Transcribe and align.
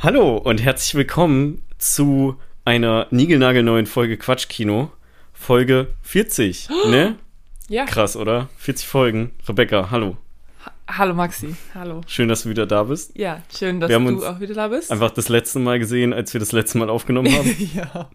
Hallo 0.00 0.36
und 0.38 0.62
herzlich 0.62 0.94
willkommen 0.94 1.62
zu 1.78 2.36
einer 2.64 3.06
niegelnagelneuen 3.10 3.86
Folge 3.86 4.16
Quatschkino. 4.16 4.90
Folge 5.32 5.88
40, 6.02 6.68
ne? 6.88 7.16
Ja. 7.68 7.84
Krass, 7.84 8.16
oder? 8.16 8.48
40 8.56 8.84
Folgen. 8.88 9.30
Rebecca, 9.48 9.92
hallo. 9.92 10.16
Hallo 10.88 11.14
Maxi. 11.14 11.54
Hallo. 11.72 12.00
Schön, 12.08 12.28
dass 12.28 12.42
du 12.42 12.48
wieder 12.50 12.66
da 12.66 12.82
bist. 12.82 13.16
Ja, 13.16 13.42
schön, 13.56 13.78
dass 13.78 13.88
du 13.88 14.26
auch 14.26 14.40
wieder 14.40 14.54
da 14.54 14.66
bist. 14.66 14.90
Einfach 14.90 15.12
das 15.12 15.28
letzte 15.28 15.60
Mal 15.60 15.78
gesehen, 15.78 16.12
als 16.12 16.32
wir 16.32 16.40
das 16.40 16.50
letzte 16.50 16.78
Mal 16.78 16.90
aufgenommen 16.90 17.32
haben. 17.32 17.54
ja. 17.76 18.10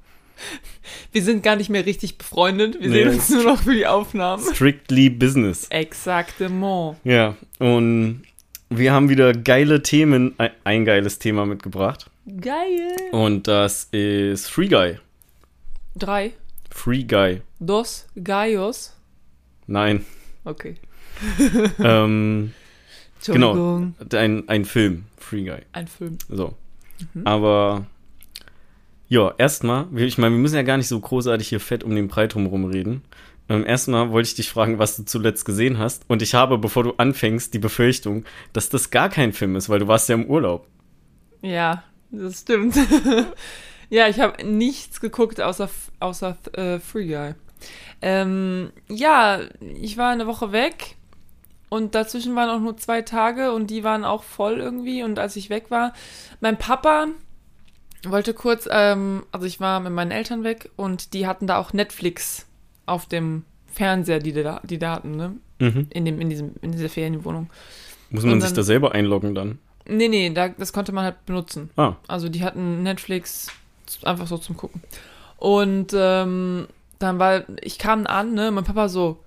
Wir 1.13 1.23
sind 1.23 1.41
gar 1.41 1.55
nicht 1.55 1.69
mehr 1.69 1.85
richtig 1.85 2.17
befreundet. 2.17 2.81
Wir 2.81 2.89
Nee. 2.89 2.95
sehen 3.05 3.13
uns 3.13 3.29
nur 3.29 3.43
noch 3.45 3.61
für 3.61 3.73
die 3.73 3.87
Aufnahmen. 3.87 4.43
Strictly 4.53 5.09
Business. 5.09 5.67
Exactement. 5.69 6.97
Ja, 7.05 7.35
und 7.59 8.23
wir 8.69 8.93
haben 8.93 9.09
wieder 9.09 9.33
geile 9.33 9.81
Themen, 9.83 10.35
ein, 10.63 10.85
geiles 10.85 11.19
Thema 11.19 11.45
mitgebracht. 11.45 12.09
Geil. 12.25 12.95
Und 13.11 13.47
das 13.47 13.85
ist 13.91 14.47
Free 14.47 14.67
Guy. 14.67 14.99
Drei. 15.95 16.33
Free 16.71 17.03
Guy. 17.03 17.41
Dos. 17.59 18.07
Gallos. 18.21 18.93
Nein. 19.67 20.05
Okay. 20.43 20.75
ähm, 21.79 22.53
genau. 23.25 23.87
Ein, 24.13 24.49
ein 24.49 24.65
Film. 24.65 25.05
Free 25.17 25.43
Guy. 25.43 25.59
Ein 25.71 25.87
Film. 25.87 26.17
So. 26.29 26.55
Mhm. 27.13 27.25
Aber 27.25 27.85
ja, 29.07 29.33
erstmal, 29.37 29.87
ich 29.95 30.17
meine, 30.17 30.35
wir 30.35 30.41
müssen 30.41 30.55
ja 30.55 30.63
gar 30.63 30.77
nicht 30.77 30.87
so 30.87 30.99
großartig 30.99 31.47
hier 31.47 31.59
fett 31.59 31.83
um 31.83 31.95
den 31.95 32.07
Brei 32.07 32.27
drumherum 32.27 32.65
reden. 32.65 33.03
Ähm, 33.03 33.03
erstmal 33.47 34.11
wollte 34.11 34.27
ich 34.27 34.35
dich 34.35 34.49
fragen, 34.49 34.79
was 34.79 34.97
du 34.97 35.05
zuletzt 35.05 35.45
gesehen 35.45 35.77
hast. 35.77 36.03
Und 36.07 36.21
ich 36.21 36.33
habe, 36.33 36.57
bevor 36.57 36.83
du 36.83 36.93
anfängst, 36.97 37.53
die 37.53 37.59
Befürchtung, 37.59 38.25
dass 38.53 38.69
das 38.69 38.89
gar 38.89 39.09
kein 39.09 39.33
Film 39.33 39.55
ist, 39.55 39.69
weil 39.69 39.79
du 39.79 39.87
warst 39.87 40.09
ja 40.09 40.15
im 40.15 40.25
Urlaub. 40.25 40.67
Ja, 41.41 41.83
das 42.11 42.41
stimmt. 42.41 42.75
ja, 43.89 44.07
ich 44.07 44.19
habe 44.19 44.43
nichts 44.43 44.99
geguckt 44.99 45.41
außer, 45.41 45.69
außer 45.99 46.37
äh, 46.53 46.79
Free 46.79 47.07
Guy. 47.07 47.35
Ähm, 48.01 48.71
ja, 48.87 49.41
ich 49.59 49.97
war 49.97 50.11
eine 50.11 50.27
Woche 50.27 50.51
weg 50.51 50.95
und 51.69 51.95
dazwischen 51.95 52.35
waren 52.35 52.49
auch 52.49 52.59
nur 52.59 52.77
zwei 52.77 53.01
Tage 53.01 53.51
und 53.51 53.67
die 53.67 53.83
waren 53.83 54.05
auch 54.05 54.23
voll 54.23 54.59
irgendwie. 54.59 55.03
Und 55.03 55.19
als 55.19 55.35
ich 55.35 55.49
weg 55.49 55.69
war, 55.69 55.93
mein 56.39 56.57
Papa 56.57 57.07
wollte 58.03 58.33
kurz, 58.33 58.67
ähm, 58.71 59.23
also 59.31 59.45
ich 59.45 59.59
war 59.59 59.79
mit 59.79 59.93
meinen 59.93 60.11
Eltern 60.11 60.43
weg 60.43 60.71
und 60.75 61.13
die 61.13 61.27
hatten 61.27 61.47
da 61.47 61.57
auch 61.57 61.73
Netflix 61.73 62.47
auf 62.85 63.05
dem 63.07 63.43
Fernseher, 63.67 64.19
die 64.19 64.33
die 64.33 64.77
da 64.79 64.91
hatten, 64.95 65.15
ne? 65.15 65.33
Mhm. 65.59 65.87
In, 65.91 66.05
dem, 66.05 66.19
in, 66.21 66.29
diesem, 66.29 66.51
in 66.61 66.71
dieser 66.71 66.89
Ferienwohnung. 66.89 67.49
Muss 68.09 68.23
man 68.23 68.33
Und 68.33 68.41
sich 68.41 68.49
dann- 68.51 68.55
da 68.57 68.63
selber 68.63 68.91
einloggen 68.93 69.35
dann? 69.35 69.59
Nee, 69.87 70.07
nee, 70.07 70.29
da, 70.31 70.49
das 70.49 70.73
konnte 70.73 70.91
man 70.91 71.03
halt 71.05 71.25
benutzen. 71.25 71.69
Ah, 71.75 71.93
Also 72.07 72.27
die 72.29 72.43
hatten 72.43 72.81
Netflix 72.83 73.47
einfach 74.03 74.27
so 74.27 74.37
zum 74.37 74.57
Gucken. 74.57 74.81
Und 75.37 75.91
ähm, 75.95 76.67
dann 76.99 77.19
war, 77.19 77.43
ich 77.61 77.77
kam 77.77 78.07
an, 78.07 78.33
ne, 78.33 78.49
mein 78.51 78.63
Papa 78.63 78.89
so, 78.89 79.19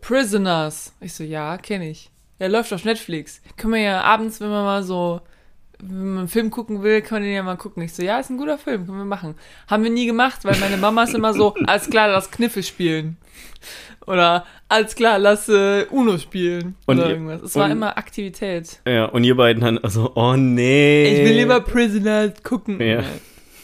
Prisoners. 0.00 0.92
Ich 1.00 1.14
so, 1.14 1.24
ja, 1.24 1.56
kenne 1.58 1.88
ich. 1.88 2.10
Der 2.40 2.48
läuft 2.48 2.72
auf 2.72 2.84
Netflix. 2.84 3.40
Können 3.56 3.74
wir 3.74 3.80
ja 3.80 4.00
abends, 4.02 4.40
wenn 4.40 4.48
man 4.50 4.64
mal 4.64 4.82
so, 4.82 5.20
wenn 5.88 6.08
man 6.10 6.18
einen 6.18 6.28
Film 6.28 6.50
gucken 6.50 6.82
will, 6.82 7.00
kann 7.02 7.16
man 7.16 7.22
den 7.24 7.32
ja 7.34 7.42
mal 7.42 7.56
gucken. 7.56 7.82
Ich 7.82 7.92
so, 7.94 8.02
ja, 8.02 8.18
ist 8.18 8.30
ein 8.30 8.38
guter 8.38 8.58
Film, 8.58 8.86
können 8.86 8.98
wir 8.98 9.04
machen. 9.04 9.34
Haben 9.68 9.82
wir 9.84 9.90
nie 9.90 10.06
gemacht, 10.06 10.40
weil 10.44 10.56
meine 10.58 10.76
Mama 10.76 11.04
ist 11.04 11.14
immer 11.14 11.32
so, 11.34 11.54
alles 11.66 11.88
klar, 11.90 12.08
lass 12.08 12.30
Kniffel 12.30 12.62
spielen. 12.62 13.16
Oder, 14.06 14.44
alles 14.68 14.94
klar, 14.94 15.18
lass 15.18 15.48
äh, 15.48 15.86
Uno 15.90 16.18
spielen. 16.18 16.74
Und 16.86 16.98
oder 16.98 17.06
ihr- 17.08 17.12
irgendwas. 17.14 17.42
Es 17.42 17.54
war 17.56 17.66
und- 17.66 17.72
immer 17.72 17.96
Aktivität. 17.96 18.80
ja, 18.86 19.06
und 19.06 19.24
ihr 19.24 19.36
beiden 19.36 19.62
dann, 19.62 19.78
also, 19.78 20.12
oh 20.14 20.34
nee. 20.36 21.06
Ich 21.20 21.28
will 21.28 21.36
lieber 21.36 21.60
Prisoners 21.60 22.32
gucken. 22.42 22.80
Ja. 22.80 23.02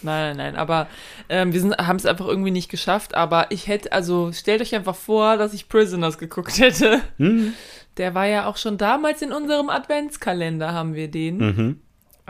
Nein, 0.02 0.34
nein, 0.34 0.36
nein, 0.38 0.56
aber 0.56 0.86
ähm, 1.28 1.52
wir 1.52 1.60
haben 1.86 1.96
es 1.96 2.06
einfach 2.06 2.26
irgendwie 2.26 2.50
nicht 2.52 2.70
geschafft. 2.70 3.14
Aber 3.14 3.48
ich 3.50 3.66
hätte, 3.66 3.92
also 3.92 4.32
stellt 4.32 4.62
euch 4.62 4.74
einfach 4.74 4.94
vor, 4.96 5.36
dass 5.36 5.52
ich 5.52 5.68
Prisoners 5.68 6.16
geguckt 6.16 6.58
hätte. 6.58 7.00
Hm? 7.18 7.52
Der 7.98 8.14
war 8.14 8.24
ja 8.26 8.46
auch 8.46 8.56
schon 8.56 8.78
damals 8.78 9.20
in 9.20 9.30
unserem 9.30 9.68
Adventskalender, 9.68 10.72
haben 10.72 10.94
wir 10.94 11.08
den 11.08 11.36
Mhm. 11.36 11.80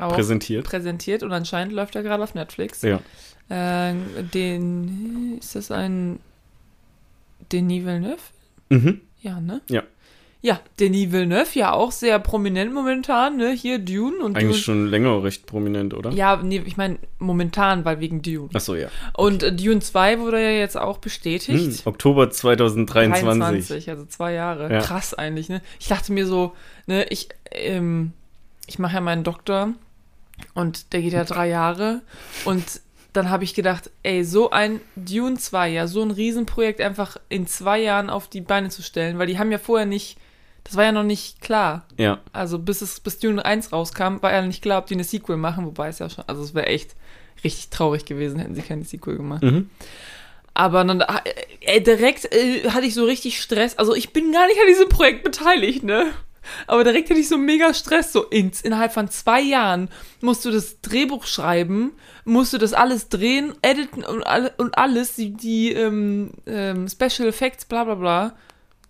Auch 0.03 0.15
Präsentiert. 0.15 0.65
präsentiert 0.65 1.23
und 1.23 1.33
anscheinend 1.33 1.73
läuft 1.75 1.97
er 1.97 2.03
gerade 2.03 2.23
auf 2.23 2.35
Netflix. 2.35 2.83
Ja. 2.83 3.01
Ähm, 3.51 4.05
den, 4.33 5.39
ist 5.41 5.55
das 5.57 5.71
ein 5.71 6.21
Denis 7.53 7.85
Villeneuve? 7.85 8.19
Mhm. 8.69 9.01
Ja, 9.23 9.41
ne? 9.41 9.61
Ja. 9.69 9.83
Ja, 10.43 10.59
Denis 10.79 11.13
Villeneuve, 11.13 11.59
ja 11.59 11.73
auch 11.75 11.93
sehr 11.93 12.19
prominent 12.19 12.73
momentan, 12.73 13.37
ne? 13.37 13.51
Hier 13.53 13.79
Dune 13.79 14.17
und 14.25 14.35
Dune. 14.35 14.39
Eigentlich 14.39 14.63
schon 14.63 14.87
länger 14.87 15.23
recht 15.23 15.45
prominent, 15.45 15.93
oder? 15.93 16.13
Ja, 16.13 16.37
nee, 16.43 16.63
ich 16.65 16.79
meine 16.79 16.99
momentan, 17.19 17.85
weil 17.85 18.01
wegen 18.01 18.23
Dune. 18.23 18.49
Achso, 18.55 18.75
ja. 18.75 18.89
Und 19.13 19.43
äh, 19.43 19.53
Dune 19.55 19.81
2 19.81 20.19
wurde 20.21 20.43
ja 20.43 20.51
jetzt 20.53 20.79
auch 20.79 20.95
Hm, 20.95 21.01
bestätigt. 21.03 21.87
Oktober 21.87 22.31
2023. 22.31 23.23
23, 23.67 23.91
also 23.91 24.07
zwei 24.07 24.33
Jahre. 24.33 24.73
Ja. 24.73 24.81
Krass 24.81 25.13
eigentlich, 25.13 25.51
ne? 25.51 25.61
Ich 25.79 25.89
dachte 25.89 26.11
mir 26.15 26.27
so, 26.27 26.55
ne, 26.87 27.05
ich, 27.11 27.29
ähm, 27.51 28.13
ich 28.67 28.79
mache 28.79 28.95
ja 28.95 29.01
meinen 29.03 29.25
Doktor 29.25 29.75
und 30.55 30.93
der 30.93 31.03
geht 31.03 31.13
ja 31.13 31.25
drei 31.25 31.49
Jahre 31.49 32.03
und 32.45 32.81
dann 33.13 33.31
habe 33.31 33.45
ich 33.45 33.55
gedacht, 33.55 33.91
ey, 34.03 34.25
so 34.25 34.51
ein 34.51 34.81
Dune 34.95 35.37
2, 35.37 35.71
ja, 35.71 35.87
so 35.87 36.03
ein 36.03 36.11
Riesenprojekt 36.11 36.81
einfach 36.81 37.17
in 37.29 37.47
zwei 37.47 37.81
Jahren 37.81 38.11
auf 38.11 38.29
die 38.29 38.41
Beine 38.41 38.69
zu 38.69 38.83
stellen, 38.83 39.19
weil 39.19 39.27
die 39.27 39.39
haben 39.39 39.51
ja 39.51 39.59
vorher 39.59 39.87
nicht, 39.87 40.17
das 40.65 40.77
war 40.77 40.85
ja 40.85 40.93
noch 40.93 41.03
nicht 41.03 41.41
klar. 41.41 41.87
Ja. 41.97 42.21
Also 42.33 42.59
bis 42.59 42.83
es 42.83 43.01
bis 43.01 43.19
Dune 43.19 43.45
1 43.45 43.73
rauskam, 43.73 44.19
war 44.21 44.33
ja 44.33 44.43
nicht 44.43 44.63
klar, 44.63 44.79
ob 44.79 44.87
die 44.87 44.95
eine 44.95 45.05
Sequel 45.05 45.37
machen, 45.37 45.67
wobei 45.67 45.89
es 45.89 45.99
ja 45.99 46.09
schon, 46.09 46.25
also 46.27 46.43
es 46.43 46.55
wäre 46.55 46.67
echt 46.67 46.95
richtig 47.43 47.71
traurig 47.71 48.05
gewesen, 48.05 48.39
hätten 48.39 48.55
sie 48.55 48.63
keine 48.63 48.85
Sequel 48.85 49.17
gemacht. 49.17 49.43
Mhm. 49.43 49.71
Aber 50.55 50.85
dann 50.85 51.01
äh, 51.01 51.07
äh, 51.61 51.81
direkt 51.81 52.33
äh, 52.33 52.69
hatte 52.71 52.87
ich 52.87 52.95
so 52.95 53.05
richtig 53.05 53.41
Stress. 53.41 53.79
Also 53.79 53.95
ich 53.95 54.13
bin 54.13 54.33
gar 54.33 54.47
nicht 54.47 54.61
an 54.61 54.67
diesem 54.69 54.89
Projekt 54.89 55.23
beteiligt, 55.25 55.85
ne? 55.85 56.13
Aber 56.67 56.85
direkt 56.85 57.11
hatte 57.11 57.21
ich 57.21 57.29
so 57.29 57.37
mega 57.39 57.73
Stress. 57.75 58.13
So 58.13 58.25
ins, 58.25 58.61
innerhalb 58.61 58.93
von 58.93 59.09
zwei 59.09 59.41
Jahren 59.41 59.89
musst 60.21 60.45
du 60.45 60.51
das 60.51 60.81
Drehbuch 60.81 61.27
schreiben, 61.27 61.93
musst 62.25 62.53
du 62.53 62.59
das 62.59 62.73
alles 62.73 63.09
drehen, 63.09 63.53
editen 63.63 64.05
und, 64.05 64.23
und 64.59 64.79
alles, 64.79 65.15
die, 65.17 65.33
die 65.35 65.73
ähm, 65.73 66.33
ähm, 66.47 66.89
Special 66.89 67.29
Effects, 67.29 67.65
bla 67.65 67.85
bla 67.85 67.95
bla. 67.95 68.37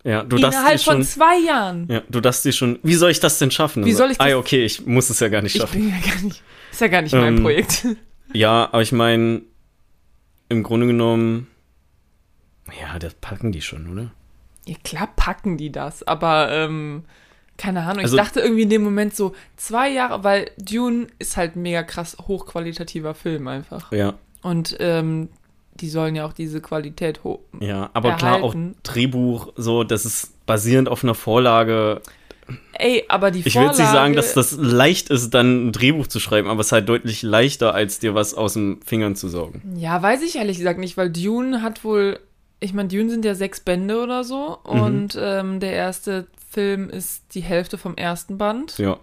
Ja, 0.03 0.23
du 0.23 0.37
innerhalb 0.37 0.81
von 0.81 0.95
schon. 0.97 1.03
zwei 1.05 1.39
Jahren. 1.41 1.87
Ja, 1.91 2.03
du 2.09 2.21
dachtest 2.21 2.45
dir 2.47 2.53
schon, 2.53 2.79
wie 2.83 2.95
soll 2.95 3.11
ich 3.11 3.21
das 3.21 3.39
denn 3.39 3.51
schaffen? 3.51 3.85
Wie 3.85 3.93
soll 3.93 4.11
ich 4.11 4.21
Ah, 4.21 4.27
das- 4.29 4.35
okay, 4.37 4.65
ich 4.65 4.87
muss 4.87 5.11
es 5.11 5.21
ja 5.21 5.29
gar 5.29 5.43
nicht 5.43 5.55
Ich 5.57 5.61
schaffen. 5.61 5.79
bin 5.81 5.91
ja 5.91 5.97
gar 6.13 6.23
nicht. 6.23 6.43
Ist 6.73 6.81
ja 6.81 6.89
gar 6.89 7.03
nicht 7.03 7.13
mein 7.13 7.37
Ähm, 7.37 7.43
Projekt. 7.43 7.87
Ja, 8.33 8.69
aber 8.73 8.81
ich 8.81 8.93
meine, 8.93 9.43
im 10.49 10.63
Grunde 10.63 10.87
genommen, 10.87 11.49
ja, 12.81 12.99
das 12.99 13.15
packen 13.15 13.53
die 13.53 13.61
schon, 13.61 13.91
oder? 13.93 14.11
Ja, 14.67 14.77
klar 14.85 15.09
packen 15.17 15.57
die 15.57 15.73
das, 15.73 16.03
aber 16.07 16.51
ähm, 16.51 17.05
keine 17.61 17.83
Ahnung. 17.83 18.01
Also- 18.03 18.17
ich 18.17 18.23
dachte 18.23 18.41
irgendwie 18.41 18.63
in 18.63 18.71
dem 18.71 18.83
Moment 18.83 19.15
so 19.15 19.35
zwei 19.57 19.91
Jahre, 19.91 20.25
weil 20.25 20.51
Dune 20.57 21.07
ist 21.19 21.37
halt 21.37 21.57
ein 21.57 21.63
mega 21.63 21.83
krass 21.83 22.17
hochqualitativer 22.27 23.15
Film 23.15 23.47
einfach. 23.49 23.93
Ja, 23.93 24.15
Und 24.43 24.77
ähm, 24.81 25.29
die 25.75 25.89
sollen 25.91 26.15
ja 26.17 26.25
auch 26.27 26.33
diese 26.33 26.61
Qualität 26.61 27.23
hoch. 27.25 27.41
ja, 27.61 27.91
aber 27.95 28.13
klar, 28.15 28.37
auch 28.43 28.55
Erhalten. 28.55 28.77
Drehbuch, 28.83 29.53
so, 29.57 29.85
das 29.85 30.05
ist 30.07 30.33
basierend 30.47 30.89
auf 30.89 31.05
einer 31.05 31.15
Vorlage. 31.15 32.01
Ey, 32.73 33.05
aber 33.09 33.31
die 33.31 33.39
Ich 33.41 33.45
will 33.47 33.53
Vorlage. 33.53 33.71
jetzt 33.71 33.79
nicht 33.79 33.93
sagen, 33.93 34.15
dass 34.15 34.35
das 34.35 34.53
leicht 34.59 35.09
ist, 35.11 35.31
dann 35.35 35.69
ein 35.69 35.73
Drehbuch 35.73 36.07
zu 36.09 36.19
schreiben, 36.19 36.49
aber 36.49 36.61
es 36.61 36.67
ist 36.69 36.73
halt 36.73 36.89
deutlich 36.89 37.23
leichter, 37.23 37.75
als 37.75 37.99
dir 38.01 38.15
was 38.15 38.35
aus 38.35 38.55
den 38.55 38.81
Fingern 38.85 39.15
zu 39.17 39.29
saugen. 39.29 39.63
Ja, 39.77 40.03
weiß 40.03 40.23
ich 40.23 40.37
ehrlich 40.37 40.59
gesagt 40.59 40.81
nicht, 40.81 40.97
weil 40.97 41.11
Dune 41.11 41.63
hat 41.63 41.85
wohl. 41.85 42.19
Ich 42.59 42.73
meine, 42.75 42.89
Dune 42.89 43.09
sind 43.09 43.25
ja 43.25 43.35
sechs 43.35 43.61
Bände 43.61 44.03
oder 44.03 44.25
so. 44.25 44.59
Mhm. 44.71 44.81
Und 44.83 45.19
ähm, 45.21 45.61
der 45.61 45.73
erste 45.73 46.27
Film 46.51 46.91
ist 46.91 47.35
die 47.35 47.41
Hälfte 47.43 47.79
vom 47.79 47.97
ersten 47.97 48.37
Band. 48.39 48.77
Ja, 48.79 48.99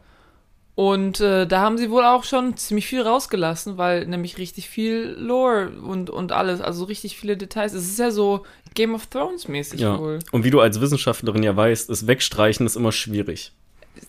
Und 0.76 1.20
äh, 1.22 1.48
da 1.48 1.62
haben 1.62 1.78
sie 1.78 1.90
wohl 1.90 2.04
auch 2.04 2.24
schon 2.24 2.56
ziemlich 2.58 2.86
viel 2.88 3.02
rausgelassen, 3.02 3.78
weil 3.78 4.06
nämlich 4.06 4.38
richtig 4.38 4.70
viel 4.70 5.16
Lore 5.18 5.70
und, 5.82 6.10
und 6.10 6.32
alles, 6.32 6.62
also 6.62 6.84
richtig 6.86 7.18
viele 7.18 7.38
Details. 7.38 7.74
Es 7.74 7.88
ist 7.88 8.00
ja 8.00 8.12
so 8.12 8.46
Game 8.76 8.94
of 8.94 9.08
Thrones 9.08 9.48
mäßig 9.48 9.80
ja. 9.82 9.98
wohl. 9.98 10.20
Und 10.32 10.44
wie 10.44 10.52
du 10.52 10.60
als 10.60 10.80
Wissenschaftlerin 10.82 11.42
ja 11.42 11.56
weißt, 11.56 11.90
ist 11.90 12.06
Wegstreichen 12.06 12.66
ist 12.66 12.76
immer 12.76 12.92
schwierig. 12.92 13.54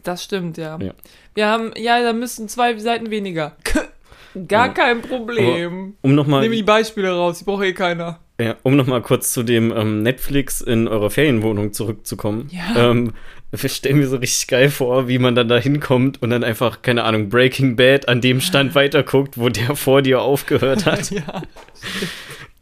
Das 0.02 0.22
stimmt, 0.24 0.58
ja. 0.58 0.78
Ja. 0.80 0.92
Wir 1.34 1.46
haben, 1.46 1.72
ja, 1.76 2.02
da 2.02 2.12
müssten 2.12 2.48
zwei 2.48 2.76
Seiten 2.78 3.10
weniger. 3.10 3.56
Gar 4.48 4.66
Ja. 4.66 4.72
kein 4.74 5.00
Problem. 5.00 5.94
Um 6.02 6.14
nochmal 6.14 6.42
Nehme 6.42 6.56
die 6.56 6.62
Beispiele 6.62 7.10
raus, 7.10 7.38
die 7.38 7.44
braucht 7.44 7.64
eh 7.64 7.72
keiner. 7.72 8.20
Ja, 8.40 8.54
um 8.62 8.76
nochmal 8.76 9.02
kurz 9.02 9.32
zu 9.32 9.42
dem 9.42 9.72
ähm, 9.76 10.02
Netflix 10.04 10.60
in 10.60 10.86
eurer 10.86 11.10
Ferienwohnung 11.10 11.72
zurückzukommen. 11.72 12.48
Ja. 12.52 12.90
Ähm, 12.90 13.12
wir 13.50 13.68
stellen 13.68 13.98
mir 13.98 14.06
so 14.06 14.18
richtig 14.18 14.46
geil 14.46 14.70
vor, 14.70 15.08
wie 15.08 15.18
man 15.18 15.34
dann 15.34 15.48
da 15.48 15.56
hinkommt 15.58 16.22
und 16.22 16.30
dann 16.30 16.44
einfach, 16.44 16.82
keine 16.82 17.02
Ahnung, 17.04 17.30
Breaking 17.30 17.74
Bad 17.76 18.08
an 18.08 18.20
dem 18.20 18.40
Stand 18.40 18.74
weiterguckt, 18.76 19.38
wo 19.38 19.48
der 19.48 19.74
vor 19.74 20.02
dir 20.02 20.20
aufgehört 20.20 20.86
hat. 20.86 21.10
ja. 21.10 21.42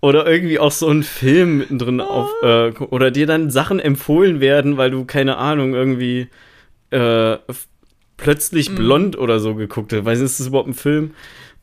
Oder 0.00 0.26
irgendwie 0.26 0.58
auch 0.58 0.70
so 0.70 0.88
ein 0.88 1.02
Film 1.02 1.58
mittendrin 1.58 2.00
auf, 2.00 2.30
äh, 2.42 2.70
oder 2.70 3.10
dir 3.10 3.26
dann 3.26 3.50
Sachen 3.50 3.78
empfohlen 3.80 4.40
werden, 4.40 4.76
weil 4.76 4.90
du, 4.90 5.04
keine 5.04 5.36
Ahnung, 5.36 5.74
irgendwie 5.74 6.28
äh, 6.90 7.36
plötzlich 8.16 8.70
Mhm. 8.70 8.74
blond 8.76 9.18
oder 9.18 9.40
so 9.40 9.54
geguckt. 9.54 9.92
Ich 9.92 10.04
weiß 10.04 10.18
nicht, 10.20 10.26
ist 10.26 10.40
das 10.40 10.46
überhaupt 10.46 10.68
ein 10.68 10.74
Film? 10.74 11.10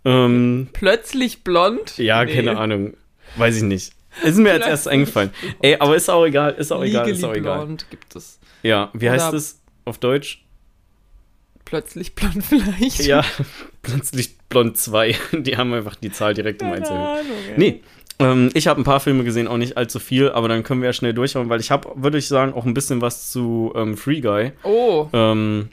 Ähm, 0.05 0.67
Plötzlich 0.73 1.43
blond? 1.43 1.97
ja, 1.97 2.23
Nee. 2.25 2.33
keine 2.35 2.57
Ahnung. 2.57 2.93
Weiß 3.37 3.55
ich 3.57 3.63
nicht. 3.63 3.93
Ist 4.23 4.37
mir 4.37 4.51
als 4.53 4.65
erstes 4.65 4.87
eingefallen. 4.87 5.31
Ey, 5.61 5.75
aber 5.79 5.95
ist 5.95 6.09
auch 6.09 6.25
egal, 6.25 6.53
ist 6.53 6.71
auch 6.71 6.83
egal, 6.83 7.09
ist 7.09 7.21
Legally 7.21 7.31
auch 7.33 7.35
egal. 7.37 7.57
blond 7.65 7.85
gibt 7.89 8.15
es. 8.15 8.39
Ja, 8.61 8.89
wie 8.93 9.09
heißt 9.09 9.29
Oder- 9.29 9.37
es 9.37 9.59
auf 9.85 9.97
Deutsch? 9.97 10.43
Plötzlich 11.65 12.13
blond 12.13 12.43
vielleicht. 12.45 13.05
Ja, 13.05 13.23
plötzlich 13.81 14.37
blond 14.49 14.77
2. 14.77 15.15
Die 15.31 15.57
haben 15.57 15.73
einfach 15.73 15.95
die 15.95 16.11
Zahl 16.11 16.33
direkt 16.33 16.61
im 16.61 16.71
Einzelnen. 16.71 17.01
Ahnung, 17.01 17.25
ey. 17.49 17.53
Nee, 17.57 17.81
ähm, 18.19 18.51
ich 18.53 18.67
habe 18.67 18.79
ein 18.81 18.83
paar 18.83 18.99
Filme 18.99 19.23
gesehen, 19.23 19.47
auch 19.47 19.57
nicht 19.57 19.75
allzu 19.77 19.99
viel, 19.99 20.29
aber 20.29 20.47
dann 20.47 20.63
können 20.63 20.81
wir 20.81 20.89
ja 20.89 20.93
schnell 20.93 21.13
durchhauen, 21.13 21.49
weil 21.49 21.59
ich 21.59 21.71
habe, 21.71 21.89
würde 21.95 22.17
ich 22.19 22.27
sagen, 22.27 22.53
auch 22.53 22.65
ein 22.65 22.73
bisschen 22.75 23.01
was 23.01 23.31
zu 23.31 23.73
ähm, 23.75 23.97
Free 23.97 24.21
Guy. 24.21 24.51
Oh, 24.63 25.07
Ähm, 25.13 25.69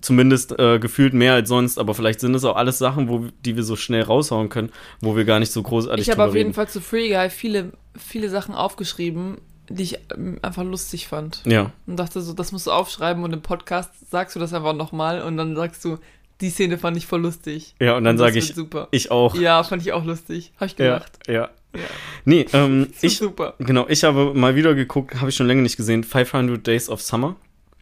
zumindest 0.00 0.58
äh, 0.58 0.78
gefühlt 0.78 1.14
mehr 1.14 1.34
als 1.34 1.48
sonst, 1.48 1.78
aber 1.78 1.94
vielleicht 1.94 2.20
sind 2.20 2.34
es 2.34 2.44
auch 2.44 2.56
alles 2.56 2.78
Sachen, 2.78 3.08
wo, 3.08 3.26
die 3.44 3.56
wir 3.56 3.62
so 3.64 3.76
schnell 3.76 4.02
raushauen 4.02 4.48
können, 4.48 4.70
wo 5.00 5.16
wir 5.16 5.24
gar 5.24 5.38
nicht 5.40 5.52
so 5.52 5.62
großartig 5.62 6.06
ich 6.06 6.10
habe 6.10 6.24
auf 6.24 6.34
jeden 6.34 6.48
reden. 6.48 6.54
Fall 6.54 6.68
zu 6.68 6.80
Free 6.80 7.08
Guy 7.08 7.30
viele, 7.30 7.72
viele 7.96 8.28
Sachen 8.30 8.54
aufgeschrieben, 8.54 9.38
die 9.68 9.82
ich 9.82 9.98
ähm, 10.14 10.38
einfach 10.42 10.64
lustig 10.64 11.08
fand. 11.08 11.42
Ja, 11.46 11.72
Und 11.86 11.96
dachte 11.96 12.20
so, 12.22 12.32
das 12.32 12.52
musst 12.52 12.66
du 12.66 12.70
aufschreiben 12.70 13.22
und 13.22 13.32
im 13.32 13.42
Podcast 13.42 13.90
sagst 14.10 14.34
du 14.36 14.40
das 14.40 14.52
einfach 14.54 14.74
nochmal 14.74 15.22
und 15.22 15.36
dann 15.36 15.54
sagst 15.56 15.84
du, 15.84 15.98
die 16.40 16.50
Szene 16.50 16.78
fand 16.78 16.96
ich 16.96 17.06
voll 17.06 17.20
lustig. 17.22 17.74
ja, 17.80 17.96
und 17.96 18.04
dann 18.04 18.16
sage 18.16 18.38
ich, 18.38 18.54
Super. 18.54 18.88
ich 18.92 19.10
auch. 19.10 19.34
Ja, 19.34 19.62
fand 19.64 19.82
ich 19.82 19.92
auch 19.92 20.04
lustig. 20.04 20.52
Hab 20.60 20.66
ich 20.68 20.78
Ja, 20.78 20.94
gedacht. 20.94 21.18
ja. 21.26 21.48
Ja. 21.74 21.80
Nee, 22.24 22.46
ähm, 22.54 22.88
ich, 23.02 23.18
super. 23.18 23.52
genau, 23.58 23.84
ich 23.88 24.02
habe 24.02 24.32
mal 24.34 24.54
wieder 24.54 24.74
geguckt, 24.74 25.16
habe 25.20 25.28
ich 25.28 25.36
schon 25.36 25.46
länger 25.46 25.60
nicht 25.60 25.76
gesehen, 25.76 26.02
500 26.02 26.66
Days 26.66 26.88
of 26.88 27.02
Summer. 27.02 27.36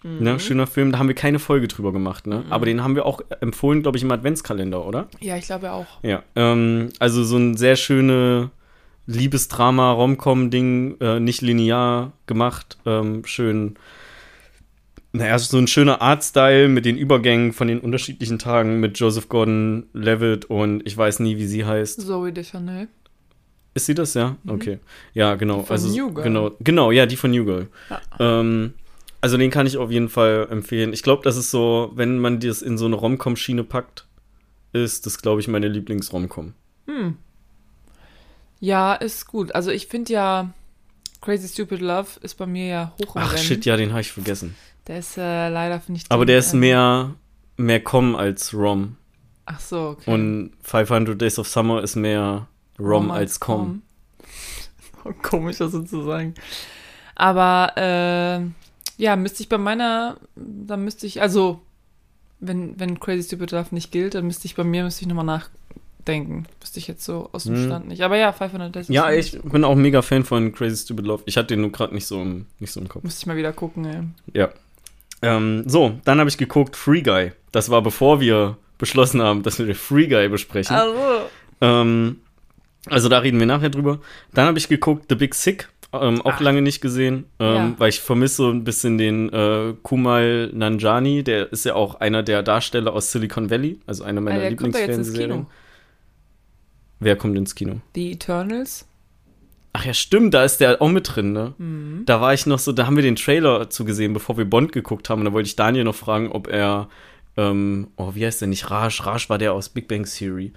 Mhm. 0.07 0.23
Ne, 0.23 0.39
schöner 0.39 0.67
Film, 0.67 0.93
da 0.93 0.99
haben 0.99 1.09
wir 1.09 1.15
keine 1.15 1.39
Folge 1.39 1.67
drüber 1.67 1.93
gemacht, 1.93 2.27
ne? 2.27 2.45
Aber 2.49 2.65
den 2.65 2.83
haben 2.83 2.95
wir 2.95 3.07
auch 3.07 3.21
empfohlen, 3.41 3.83
glaube 3.83 3.99
ich, 3.99 4.05
im 4.05 4.11
Adventskalender, 4.11 4.87
oder? 4.87 5.09
Ja, 5.21 5.37
ich 5.37 5.47
glaube 5.47 5.73
auch. 5.73 5.87
Ja, 6.03 6.23
ähm, 6.37 6.91
also 7.01 7.25
so 7.25 7.37
ein 7.37 7.57
sehr 7.57 7.75
schöne 7.75 8.51
Liebesdrama, 9.07 9.93
Romcom-Ding, 9.93 11.01
äh, 11.01 11.19
nicht 11.19 11.43
linear 11.43 12.13
gemacht, 12.27 12.79
ähm, 12.87 13.25
schön, 13.25 13.77
naja, 15.13 15.39
so 15.39 15.59
ein 15.59 15.67
schöner 15.67 16.01
Artstyle 16.01 16.69
mit 16.69 16.85
den 16.85 16.97
Übergängen 16.97 17.53
von 17.53 17.67
den 17.67 17.81
unterschiedlichen 17.81 18.39
Tagen 18.39 18.79
mit 18.79 18.99
Joseph 18.99 19.29
Gordon-Levitt 19.29 20.45
und 20.45 20.87
ich 20.87 20.97
weiß 20.97 21.19
nie, 21.19 21.37
wie 21.37 21.47
sie 21.47 21.65
heißt. 21.65 22.03
Zoe 22.03 22.33
Deschanel. 22.33 22.89
Ist 23.75 23.87
sie 23.87 23.95
das, 23.95 24.15
ja? 24.15 24.37
Okay. 24.47 24.79
Ja, 25.15 25.35
genau. 25.35 25.61
Die 25.61 25.67
von 25.67 25.75
also, 25.75 25.89
New 25.89 26.13
Girl. 26.13 26.25
Genau, 26.25 26.51
genau, 26.61 26.91
ja, 26.93 27.07
die 27.07 27.17
von 27.17 27.31
New 27.31 27.45
Girl. 27.45 27.69
Ja. 27.91 28.01
Ähm, 28.41 28.73
also 29.27 29.39
den 29.39 29.51
kann 29.51 29.67
ich 29.67 29.77
auf 29.77 29.91
jeden 29.91 30.09
Fall 30.09 30.47
empfehlen. 30.53 30.93
Ich 30.93 31.03
glaube, 31.03 31.25
das 31.25 31.37
ist 31.37 31.51
so, 31.51 31.91
wenn 31.97 32.21
man 32.21 32.39
das 32.39 32.63
in 32.63 32.79
so 32.79 32.85
eine 32.85 32.95
Romcom-Schiene 32.95 33.65
packt, 33.65 34.07
ist 34.73 35.05
das, 35.05 35.21
glaube 35.21 35.41
ich, 35.41 35.49
meine 35.49 35.67
Lieblings-Romcom. 35.67 36.53
Hm. 36.87 37.17
Ja, 38.61 38.95
ist 38.95 39.27
gut. 39.27 39.53
Also 39.53 39.73
ich 39.73 39.89
finde 39.89 40.13
ja, 40.13 40.51
Crazy 41.23 41.49
Stupid 41.49 41.81
Love 41.81 42.07
ist 42.23 42.37
bei 42.37 42.47
mir 42.47 42.67
ja 42.69 42.93
hoch 43.03 43.17
im 43.17 43.23
Ach 43.23 43.33
Rennen. 43.33 43.43
shit, 43.43 43.65
ja, 43.65 43.77
den 43.77 43.91
habe 43.91 44.03
ich 44.03 44.13
vergessen. 44.13 44.55
Der 44.87 45.01
ist 45.01 45.19
äh, 45.19 45.49
leider, 45.49 45.81
finde 45.81 46.03
ich. 46.03 46.07
Aber 46.09 46.25
der 46.25 46.39
ist 46.39 46.55
mehr, 46.55 47.13
mehr 47.57 47.83
Com 47.83 48.15
als 48.15 48.55
Rom. 48.55 48.97
Ach 49.45 49.59
so, 49.59 49.89
okay. 49.89 50.09
Und 50.15 50.53
500 50.63 51.21
Days 51.21 51.37
of 51.41 51.49
Summer 51.49 51.83
ist 51.83 51.97
mehr 51.97 52.47
Rom 52.79 53.11
als 53.11 53.41
Com. 53.41 53.83
Oh, 55.05 55.13
Komisch, 55.23 55.59
das 55.59 55.73
so 55.73 55.83
zu 55.83 56.05
sagen. 56.05 56.35
Aber, 57.17 57.73
äh, 57.77 58.66
ja, 58.97 59.17
müsste 59.17 59.43
ich 59.43 59.49
bei 59.49 59.59
meiner, 59.59 60.17
dann 60.37 60.85
müsste 60.85 61.07
ich, 61.07 61.21
also, 61.23 61.61
wenn, 62.41 62.79
wenn 62.79 63.01
Crazy 63.01 63.25
Stupid 63.25 63.51
Love 63.53 63.75
nicht 63.75 63.93
gilt, 63.93 64.15
dann 64.15 64.27
müsste 64.27 64.47
ich 64.47 64.55
bei 64.57 64.65
mir, 64.65 64.85
müsste 64.85 65.03
ich 65.03 65.09
nochmal 65.09 65.25
nachdenken. 65.25 66.47
Wüsste 66.61 66.79
ich 66.79 66.87
jetzt 66.89 67.05
so 67.05 67.29
aus 67.33 67.45
dem 67.45 67.57
Hm. 67.57 67.67
Stand 67.67 67.89
nicht. 67.89 68.03
Aber 68.03 68.17
ja, 68.17 68.33
500 68.33 68.75
Days. 68.75 68.89
Ja, 68.89 69.11
ich 69.11 69.41
bin 69.43 69.65
auch 69.65 69.75
mega 69.75 70.03
Fan 70.03 70.25
von 70.25 70.53
Crazy 70.53 70.85
Stupid 70.85 71.07
Love. 71.07 71.23
Ich 71.27 71.37
hatte 71.37 71.49
den 71.49 71.63
nur 71.63 71.73
gerade 71.73 71.95
nicht 71.95 72.07
so 72.07 72.21
im, 72.21 72.47
nicht 72.59 72.73
so 72.73 72.81
im 72.81 72.89
Kopf. 72.89 73.03
Müsste 73.05 73.23
ich 73.23 73.27
mal 73.27 73.37
wieder 73.37 73.53
gucken, 73.53 73.85
ey. 73.85 74.03
Ja. 74.35 74.51
Ähm, 75.23 75.65
so, 75.67 75.99
dann 76.05 76.19
habe 76.19 76.29
ich 76.29 76.37
geguckt 76.39 76.77
Free 76.77 77.01
Guy. 77.01 77.33
Das 77.53 77.71
war 77.71 77.83
bevor 77.83 78.21
wir 78.21 78.57
beschlossen 78.79 79.23
haben, 79.23 79.43
dass 79.43 79.59
wir 79.59 79.67
den 79.67 79.75
Free 79.75 80.07
Guy 80.07 80.29
besprechen. 80.29 80.77
Also, 80.77 80.95
Ähm, 81.63 82.21
also 82.89 83.09
da 83.09 83.19
reden 83.19 83.41
wir 83.41 83.47
nachher 83.47 83.71
drüber. 83.71 84.01
Dann 84.35 84.47
habe 84.47 84.59
ich 84.59 84.69
geguckt 84.69 85.07
The 85.09 85.15
Big 85.15 85.35
Sick. 85.35 85.69
Ähm, 86.03 86.23
auch 86.23 86.35
Ach. 86.35 86.41
lange 86.41 86.63
nicht 86.63 86.81
gesehen, 86.81 87.25
ähm, 87.39 87.55
Ja. 87.55 87.75
weil 87.79 87.89
ich 87.91 88.01
vermisse 88.01 88.37
so 88.37 88.51
ein 88.51 88.65
bisschen 88.65 88.99
den 88.99 89.33
äh, 89.33 89.75
Kumal 89.83 90.51
Nanjani, 90.53 91.23
der 91.25 91.53
ist 91.53 91.65
ja 91.65 91.75
auch 91.75 91.97
einer 91.97 92.23
der 92.23 92.43
Darsteller 92.43 92.93
aus 92.93 93.13
Silicon 93.13 93.51
Valley, 93.51 93.81
also 93.87 94.05
einer 94.05 94.21
meiner 94.21 94.43
ins 94.43 94.51
Lieblingsfernsehserien. 94.51 95.47
Wer 97.01 97.17
kommt 97.17 97.37
ins 97.37 97.55
Kino? 97.55 97.81
Die 97.95 98.13
Eternals. 98.13 98.87
Ach 99.73 99.85
ja, 99.85 99.93
stimmt, 99.93 100.33
da 100.33 100.43
ist 100.45 100.59
der 100.59 100.81
auch 100.81 100.89
mit 100.89 101.15
drin, 101.15 101.33
ne? 101.33 101.53
Mhm. 101.59 102.05
Da 102.07 102.21
war 102.23 102.33
ich 102.33 102.47
noch 102.47 102.59
so, 102.59 102.73
da 102.73 102.87
haben 102.87 102.97
wir 102.97 103.03
den 103.03 103.17
Trailer 103.17 103.69
zugesehen, 103.69 104.15
bevor 104.15 104.39
wir 104.39 104.47
Bond 104.47 104.73
geguckt 104.73 105.11
haben. 105.11 105.19
Und 105.21 105.27
da 105.27 105.33
wollte 105.35 105.49
ich 105.49 105.57
Daniel 105.57 105.85
noch 105.85 105.95
fragen, 105.95 106.33
ob 106.33 106.49
er, 106.49 106.89
ähm, 107.37 107.89
oh, 107.97 108.13
wie 108.15 108.25
heißt 108.25 108.41
der 108.41 108.49
nicht? 108.49 108.71
Raj. 108.71 108.89
Raj 109.03 109.29
war 109.29 109.37
der 109.37 109.53
aus 109.53 109.69
Big 109.69 109.87
Bang 109.89 110.05
Theory. 110.07 110.55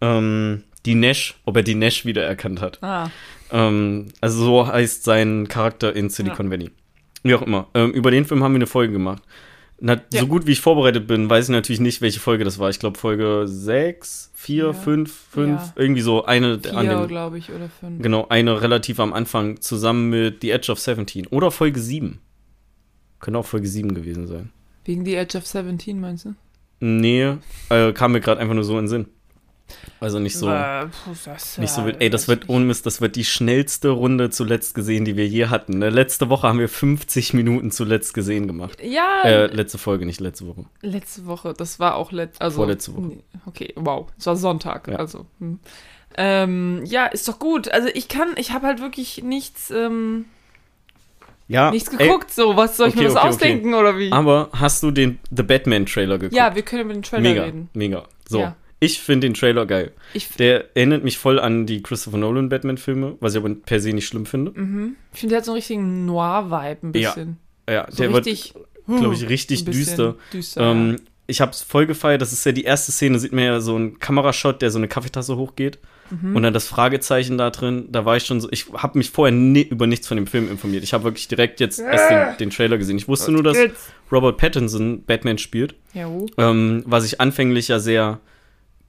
Ähm, 0.00 0.62
die 0.86 0.94
Nash, 0.94 1.34
ob 1.44 1.56
er 1.56 1.62
die 1.62 1.74
Nash 1.74 2.04
wiedererkannt 2.04 2.60
hat. 2.60 2.82
Ah, 2.82 3.10
Ähm, 3.50 4.08
also 4.20 4.44
so 4.44 4.66
heißt 4.66 5.04
sein 5.04 5.46
Charakter 5.48 5.94
in 5.94 6.08
Silicon 6.10 6.50
Valley. 6.50 6.70
Wie 7.22 7.34
auch 7.34 7.42
immer. 7.42 7.68
Ähm, 7.74 7.90
über 7.92 8.10
den 8.10 8.24
Film 8.24 8.42
haben 8.42 8.52
wir 8.52 8.56
eine 8.58 8.66
Folge 8.66 8.92
gemacht. 8.92 9.22
Na, 9.80 10.00
Ja. 10.12 10.20
So 10.20 10.26
gut 10.26 10.46
wie 10.46 10.52
ich 10.52 10.60
vorbereitet 10.60 11.06
bin, 11.06 11.28
weiß 11.28 11.46
ich 11.46 11.50
natürlich 11.50 11.80
nicht, 11.80 12.00
welche 12.00 12.20
Folge 12.20 12.44
das 12.44 12.58
war. 12.58 12.70
Ich 12.70 12.78
glaube 12.78 12.98
Folge 12.98 13.42
6, 13.46 14.30
4, 14.34 14.64
Ja. 14.66 14.72
5, 14.72 15.12
5, 15.30 15.60
Ja. 15.60 15.72
irgendwie 15.76 16.00
so 16.00 16.24
eine 16.24 16.58
der- 16.58 16.76
an 16.76 16.86
vier, 16.86 16.96
den, 16.98 17.08
glaube 17.08 17.38
ich, 17.38 17.50
oder 17.50 17.68
fünf. 17.68 18.02
Genau, 18.02 18.26
eine 18.28 18.60
relativ 18.62 19.00
am 19.00 19.12
Anfang 19.12 19.60
zusammen 19.60 20.10
mit 20.10 20.42
The 20.42 20.50
Edge 20.50 20.70
of 20.72 20.78
17. 20.78 21.26
Oder 21.28 21.50
Folge 21.50 21.80
7. 21.80 22.18
Könnte 23.20 23.38
auch 23.38 23.46
Folge 23.46 23.68
7 23.68 23.94
gewesen 23.94 24.26
sein. 24.26 24.50
Wegen 24.84 25.04
The 25.04 25.14
Edge 25.14 25.38
of 25.38 25.46
17, 25.46 26.00
meinst 26.00 26.26
du? 26.26 26.34
Nee, 26.80 27.36
äh, 27.70 27.92
kam 27.92 28.12
mir 28.12 28.20
gerade 28.20 28.40
einfach 28.40 28.54
nur 28.54 28.64
so 28.64 28.74
in 28.78 28.84
den 28.84 28.88
Sinn. 28.88 29.06
Also 29.98 30.18
nicht 30.18 30.36
so, 30.36 30.48
Äh, 30.48 30.86
das, 31.24 31.58
nicht 31.58 31.70
so 31.72 31.84
wild. 31.86 31.96
Ey, 32.00 32.10
das 32.10 32.28
wird 32.28 32.48
ohne 32.48 32.64
Mist, 32.66 32.84
das 32.86 33.00
wird 33.00 33.16
die 33.16 33.24
schnellste 33.24 33.88
Runde 33.88 34.28
zuletzt 34.30 34.74
gesehen, 34.74 35.04
die 35.04 35.16
wir 35.16 35.26
je 35.26 35.46
hatten. 35.46 35.78
Ne? 35.78 35.88
Letzte 35.90 36.28
Woche 36.28 36.46
haben 36.48 36.58
wir 36.58 36.68
50 36.68 37.32
Minuten 37.34 37.70
zuletzt 37.70 38.12
gesehen 38.14 38.46
gemacht. 38.46 38.78
Ja, 38.82 39.22
Äh, 39.24 39.46
letzte 39.46 39.78
Folge, 39.78 40.04
nicht 40.06 40.20
letzte 40.20 40.46
Woche. 40.46 40.66
letzte 40.82 41.26
Woche, 41.26 41.54
das 41.56 41.80
war 41.80 41.94
auch 41.96 42.12
letzte, 42.12 42.42
also 42.42 42.56
Vorletzte 42.56 42.94
Woche. 42.94 43.12
Okay, 43.46 43.72
wow, 43.76 44.06
es 44.18 44.26
war 44.26 44.36
Sonntag, 44.36 44.88
Ja. 44.88 44.96
also. 44.96 45.26
Hm. 45.40 45.58
Ähm, 46.16 46.82
ja, 46.84 47.06
ist 47.06 47.26
doch 47.26 47.38
gut. 47.40 47.68
Also 47.72 47.88
ich 47.92 48.06
kann, 48.08 48.34
ich 48.36 48.52
habe 48.52 48.66
halt 48.66 48.80
wirklich 48.80 49.22
nichts, 49.24 49.70
ähm, 49.70 50.26
Ja, 51.48 51.70
nichts 51.70 51.88
ey, 51.88 52.06
geguckt. 52.06 52.30
so, 52.32 52.56
was 52.56 52.76
soll 52.76 52.88
ich 52.88 52.94
Okay, 52.94 53.02
mir 53.02 53.08
das 53.08 53.16
okay, 53.16 53.26
okay. 53.26 53.34
ausdenken 53.34 53.74
oder 53.74 53.98
wie? 53.98 54.12
aber 54.12 54.48
hast 54.52 54.82
du 54.82 54.90
den 54.92 55.18
The 55.34 55.42
Batman-Trailer 55.42 56.18
geguckt? 56.18 56.36
ja, 56.36 56.54
wir 56.54 56.62
können 56.62 56.82
über 56.82 56.92
den 56.92 57.02
Trailer 57.02 57.22
mega, 57.22 57.42
reden. 57.44 57.68
mega. 57.74 58.04
So, 58.28 58.40
Ja. 58.40 58.56
Ich 58.84 59.00
finde 59.00 59.26
den 59.26 59.34
Trailer 59.34 59.66
geil. 59.66 59.92
Der 60.38 60.76
erinnert 60.76 61.04
mich 61.04 61.18
voll 61.18 61.38
an 61.38 61.66
die 61.66 61.82
Christopher 61.82 62.18
Nolan 62.18 62.48
Batman-Filme, 62.48 63.16
was 63.20 63.34
ich 63.34 63.38
aber 63.40 63.54
per 63.54 63.80
se 63.80 63.92
nicht 63.92 64.06
schlimm 64.06 64.26
finde. 64.26 64.52
mhm. 64.54 64.96
ich 65.12 65.20
finde, 65.20 65.32
der 65.32 65.38
hat 65.38 65.44
so 65.44 65.52
einen 65.52 65.56
richtigen 65.56 66.06
Noir-Vibe 66.06 66.86
ein 66.88 66.92
Ja, 66.94 67.10
bisschen. 67.10 67.36
Ja, 67.68 67.86
So 67.90 68.02
der 68.02 68.12
wird, 68.12 68.26
richtig, 68.26 68.54
glaube 68.86 69.14
ich, 69.14 69.28
richtig 69.28 69.64
düster. 69.64 70.16
düster 70.32 70.60
Ähm, 70.72 70.96
ich 71.26 71.40
habe 71.40 71.52
es 71.52 71.62
voll 71.62 71.86
gefeiert. 71.86 72.20
Das 72.20 72.32
ist 72.34 72.44
ja 72.44 72.52
die 72.52 72.64
erste 72.64 72.92
Szene, 72.92 73.18
sieht 73.18 73.32
man 73.32 73.44
ja 73.44 73.60
so 73.60 73.74
einen 73.76 73.98
Kamerashot, 73.98 74.60
der 74.60 74.70
so 74.70 74.78
eine 74.78 74.88
Kaffeetasse 74.88 75.36
hochgeht. 75.36 75.78
Mhm. 76.10 76.36
Und 76.36 76.42
dann 76.42 76.52
das 76.52 76.66
Fragezeichen 76.68 77.38
da 77.38 77.48
drin. 77.48 77.86
Da 77.90 78.04
war 78.04 78.18
ich 78.18 78.26
schon 78.26 78.42
so, 78.42 78.48
ich 78.50 78.66
habe 78.74 78.98
mich 78.98 79.08
vorher 79.08 79.32
ni 79.34 79.62
über 79.62 79.86
nichts 79.86 80.06
von 80.06 80.18
dem 80.18 80.26
Film 80.26 80.50
informiert. 80.50 80.84
Ich 80.84 80.92
habe 80.92 81.04
wirklich 81.04 81.26
direkt 81.28 81.60
jetzt 81.60 81.78
erst 81.80 82.10
den, 82.10 82.36
den 82.38 82.50
Trailer 82.50 82.76
gesehen. 82.76 82.98
Ich 82.98 83.08
wusste 83.08 83.32
nur, 83.32 83.42
dass. 83.42 83.56
Robert 84.12 84.36
Pattinson 84.36 85.02
Batman 85.04 85.38
spielt. 85.38 85.74
Ja, 85.94 86.06
oh. 86.08 86.26
Ähm, 86.36 86.82
was 86.86 87.06
ich 87.06 87.22
anfänglich 87.22 87.68
ja 87.68 87.78
sehr 87.78 88.20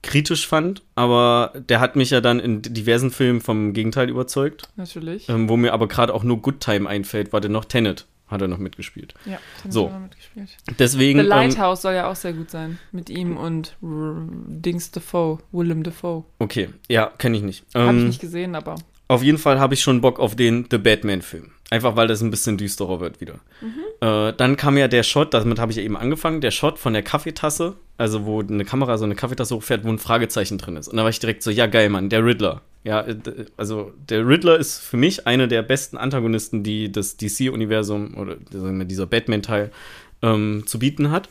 kritisch 0.06 0.46
fand, 0.46 0.82
aber 0.94 1.52
der 1.68 1.80
hat 1.80 1.96
mich 1.96 2.10
ja 2.10 2.20
dann 2.20 2.40
in 2.40 2.62
diversen 2.62 3.10
Filmen 3.10 3.40
vom 3.40 3.72
Gegenteil 3.72 4.08
überzeugt. 4.08 4.68
natürlich. 4.76 5.28
Ähm, 5.28 5.48
wo 5.48 5.56
mir 5.56 5.72
aber 5.72 5.88
gerade 5.88 6.14
auch 6.14 6.22
nur 6.24 6.40
Good 6.40 6.60
Time 6.60 6.88
einfällt, 6.88 7.32
war 7.32 7.40
der 7.40 7.50
noch 7.50 7.64
Tenet, 7.66 8.06
hat 8.28 8.40
er 8.40 8.48
noch 8.48 8.58
mitgespielt. 8.58 9.14
ja, 9.24 9.38
den 9.64 9.70
so. 9.72 9.86
hat 9.86 9.92
er 9.94 10.00
mitgespielt. 10.00 10.48
Deswegen. 10.78 11.18
The 11.18 11.24
ähm, 11.24 11.28
Lighthouse 11.30 11.82
soll 11.82 11.94
ja 11.94 12.10
auch 12.10 12.16
sehr 12.16 12.32
gut 12.32 12.50
sein. 12.50 12.78
Mit 12.92 13.10
ihm 13.10 13.36
und 13.36 13.76
R 13.82 14.16
Dings 14.48 14.90
Defoe, 14.90 15.38
Willem 15.52 15.82
Defoe. 15.82 16.24
okay, 16.38 16.70
ja, 16.88 17.06
kenne 17.18 17.36
ich 17.36 17.42
nicht. 17.42 17.64
Habe 17.74 17.84
ich 17.84 17.90
Ähm, 18.02 18.06
nicht 18.08 18.20
gesehen, 18.20 18.54
aber. 18.54 18.76
Auf 19.08 19.22
jeden 19.22 19.38
Fall 19.38 19.60
habe 19.60 19.74
ich 19.74 19.82
schon 19.82 20.00
Bock 20.00 20.18
auf 20.18 20.34
den 20.34 20.66
The 20.70 20.78
Batman-Film. 20.78 21.52
Einfach 21.70 21.96
weil 21.96 22.06
das 22.06 22.22
ein 22.22 22.30
bisschen 22.30 22.56
düsterer 22.58 23.00
wird 23.00 23.20
wieder. 23.20 23.40
Äh, 24.00 24.32
dann 24.36 24.56
kam 24.56 24.78
ja 24.78 24.86
der 24.86 25.02
Shot, 25.02 25.34
damit 25.34 25.58
habe 25.58 25.72
ich 25.72 25.78
ja 25.78 25.82
eben 25.82 25.96
angefangen, 25.96 26.40
der 26.40 26.52
Shot 26.52 26.78
von 26.78 26.92
der 26.92 27.02
Kaffeetasse, 27.02 27.74
also 27.98 28.24
wo 28.24 28.40
eine 28.40 28.64
Kamera 28.64 28.98
so 28.98 29.04
eine 29.04 29.16
Kaffeetasse 29.16 29.56
hochfährt, 29.56 29.84
wo 29.84 29.88
ein 29.88 29.98
Fragezeichen 29.98 30.58
drin 30.58 30.76
ist. 30.76 30.88
Und 30.88 30.96
da 30.96 31.02
war 31.02 31.10
ich 31.10 31.18
direkt 31.18 31.42
so, 31.42 31.50
ja 31.50 31.66
geil, 31.66 31.88
Mann, 31.88 32.08
der 32.08 32.24
Riddler. 32.24 32.62
Ja, 32.84 33.00
äh, 33.00 33.16
also 33.56 33.92
der 34.08 34.26
Riddler 34.28 34.58
ist 34.58 34.78
für 34.78 34.96
mich 34.96 35.26
einer 35.26 35.48
der 35.48 35.62
besten 35.62 35.96
Antagonisten, 35.96 36.62
die 36.62 36.92
das 36.92 37.16
DC-Universum 37.16 38.16
oder 38.16 38.36
sagen 38.50 38.78
wir, 38.78 38.84
dieser 38.84 39.06
Batman-Teil 39.06 39.72
ähm, 40.22 40.62
zu 40.66 40.78
bieten 40.78 41.10
hat. 41.10 41.28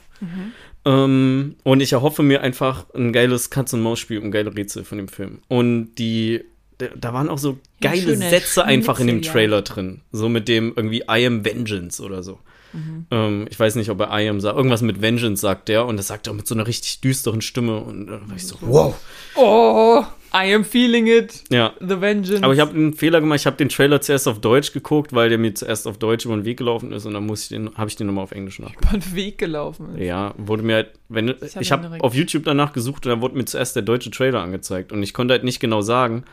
Ähm, 0.85 1.55
und 1.63 1.81
ich 1.81 1.93
erhoffe 1.93 2.23
mir 2.23 2.41
einfach 2.41 2.85
ein 2.93 3.11
geiles 3.11 3.49
Katz-und-Maus-Spiel 3.49 4.19
und 4.19 4.31
geile 4.31 4.55
Rätsel 4.55 4.83
von 4.83 4.97
dem 4.97 5.07
Film. 5.07 5.39
Und 5.47 5.95
die, 5.95 6.43
da- 6.77 7.13
waren 7.13 7.29
auch 7.29 7.37
so 7.37 7.57
geile 7.81 8.01
schöne 8.01 8.29
Sätze 8.29 8.65
einfach 8.65 8.99
in 8.99 9.07
dem 9.07 9.15
Schnitzel, 9.17 9.27
ja. 9.27 9.31
Trailer 9.33 9.61
drin. 9.61 10.01
So 10.11 10.29
mit 10.29 10.47
dem 10.47 10.73
irgendwie 10.75 11.03
I 11.09 11.25
am 11.25 11.45
Vengeance 11.45 12.01
oder 12.03 12.23
so. 12.23 12.39
Mhm. 12.73 13.05
Ähm, 13.09 13.45
ich 13.49 13.57
weiß 13.57 13.75
nicht, 13.75 13.89
ob 13.89 14.01
er 14.01 14.09
I 14.19 14.27
am 14.27 14.41
sagt. 14.41 14.57
Irgendwas 14.57 14.81
mit 14.81 15.01
Vengeance 15.01 15.39
sagt 15.41 15.69
der. 15.69 15.85
Und 15.85 15.95
das 15.95 16.07
sagt 16.07 16.27
er 16.27 16.33
mit 16.33 16.45
so 16.45 16.55
einer 16.55 16.67
richtig 16.67 16.99
düsteren 16.99 17.41
Stimme. 17.41 17.77
Und 17.79 18.07
da 18.07 18.19
war 18.27 18.35
ich 18.35 18.45
so, 18.45 18.57
wow. 18.59 18.93
Oh, 19.35 20.03
I 20.33 20.53
am 20.53 20.65
feeling 20.65 21.07
it. 21.07 21.45
Ja. 21.49 21.71
The 21.79 22.01
Vengeance. 22.01 22.43
Aber 22.43 22.53
ich 22.53 22.59
habe 22.59 22.71
einen 22.75 22.93
Fehler 22.93 23.21
gemacht. 23.21 23.39
Ich 23.39 23.45
habe 23.45 23.55
den 23.55 23.69
Trailer 23.69 24.01
zuerst 24.01 24.27
auf 24.27 24.41
Deutsch 24.41 24.73
geguckt, 24.73 25.13
weil 25.13 25.29
der 25.29 25.37
mir 25.37 25.53
zuerst 25.53 25.87
auf 25.87 25.97
Deutsch 25.97 26.25
über 26.25 26.35
den 26.35 26.43
Weg 26.43 26.57
gelaufen 26.57 26.91
ist. 26.91 27.05
Und 27.05 27.13
dann 27.13 27.25
muss 27.25 27.43
ich 27.43 27.47
den, 27.49 27.73
habe 27.75 27.89
ich 27.89 27.95
den 27.95 28.07
nochmal 28.07 28.25
auf 28.25 28.33
Englisch 28.33 28.59
nachgeguckt. 28.59 28.83
über 28.93 28.97
den 28.97 29.15
Weg 29.15 29.37
gelaufen 29.37 29.95
ist. 29.95 30.01
Ja, 30.03 30.33
wurde 30.37 30.63
mir 30.63 30.75
halt, 30.75 30.89
wenn 31.07 31.29
hab 31.29 31.61
ich 31.61 31.71
habe 31.71 31.83
direkt- 31.83 32.03
auf 32.03 32.13
YouTube 32.13 32.43
danach 32.43 32.73
gesucht 32.73 33.05
und 33.05 33.11
da 33.13 33.21
wurde 33.21 33.37
mir 33.37 33.45
zuerst 33.45 33.77
der 33.77 33.83
deutsche 33.83 34.11
Trailer 34.11 34.41
angezeigt 34.41 34.91
und 34.91 35.01
ich 35.01 35.13
konnte 35.13 35.33
halt 35.33 35.45
nicht 35.45 35.61
genau 35.61 35.79
sagen, 35.81 36.25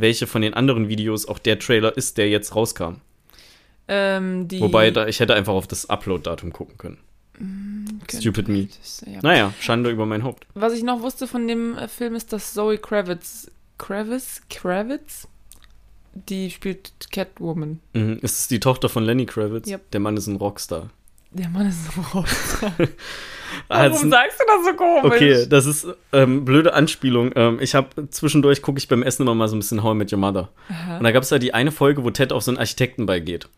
welche 0.00 0.26
von 0.26 0.42
den 0.42 0.54
anderen 0.54 0.88
Videos 0.88 1.26
auch 1.26 1.38
der 1.38 1.58
Trailer 1.58 1.96
ist, 1.96 2.18
der 2.18 2.28
jetzt 2.28 2.54
rauskam. 2.54 2.96
Ähm, 3.88 4.46
Wobei 4.58 4.90
da 4.90 5.06
ich 5.06 5.20
hätte 5.20 5.34
einfach 5.34 5.54
auf 5.54 5.66
das 5.66 5.88
Upload-Datum 5.88 6.52
gucken 6.52 6.76
können. 6.78 6.98
Könnte- 8.06 8.20
Stupid 8.20 8.48
me. 8.48 8.68
das- 8.78 9.04
ja. 9.06 9.20
Naja, 9.22 9.54
Schande 9.60 9.90
über 9.90 10.04
mein 10.06 10.24
Haupt. 10.24 10.46
Was 10.54 10.72
ich 10.74 10.82
noch 10.82 11.00
wusste 11.02 11.26
von 11.26 11.46
dem 11.48 11.76
äh, 11.78 11.88
Film 11.88 12.14
ist, 12.14 12.32
dass 12.32 12.52
Zoe 12.52 12.78
Kravitz, 12.78 13.50
Kravitz, 13.78 14.42
Kravitz, 14.50 15.28
die 16.12 16.50
spielt 16.50 16.92
Catwoman. 17.12 17.78
Mhm. 17.94 18.18
Es 18.22 18.40
ist 18.40 18.50
die 18.50 18.60
Tochter 18.60 18.88
von 18.88 19.04
Lenny 19.04 19.24
Kravitz. 19.24 19.68
Yep. 19.68 19.90
Der 19.92 20.00
Mann 20.00 20.16
ist 20.16 20.26
ein 20.26 20.36
Rockstar. 20.36 20.90
Der 21.30 21.48
Mann 21.48 21.68
ist 21.68 21.78
so 21.94 22.00
rot. 22.18 22.26
Warum 23.68 23.92
ein- 23.92 24.10
sagst 24.10 24.40
du 24.40 24.44
das 24.46 24.64
so 24.66 24.72
komisch? 24.74 25.04
Okay, 25.04 25.46
das 25.48 25.66
ist 25.66 25.86
ähm, 26.12 26.44
blöde 26.44 26.74
Anspielung. 26.74 27.32
Ähm, 27.36 27.58
ich 27.60 27.74
habe 27.74 28.08
zwischendurch 28.10 28.62
gucke 28.62 28.78
ich 28.78 28.88
beim 28.88 29.02
Essen 29.02 29.22
immer 29.22 29.34
mal 29.34 29.48
so 29.48 29.56
ein 29.56 29.60
bisschen 29.60 29.82
How 29.82 29.94
I 29.94 29.98
Met 29.98 30.12
Your 30.12 30.18
Mother. 30.18 30.48
Und 30.98 31.04
da 31.04 31.10
gab 31.12 31.22
es 31.22 31.30
ja 31.30 31.38
die 31.38 31.54
eine 31.54 31.72
Folge, 31.72 32.04
wo 32.04 32.10
Ted 32.10 32.32
auf 32.32 32.42
so 32.42 32.50
einen 32.50 32.58
Architekten 32.58 33.06
beigeht. 33.06 33.48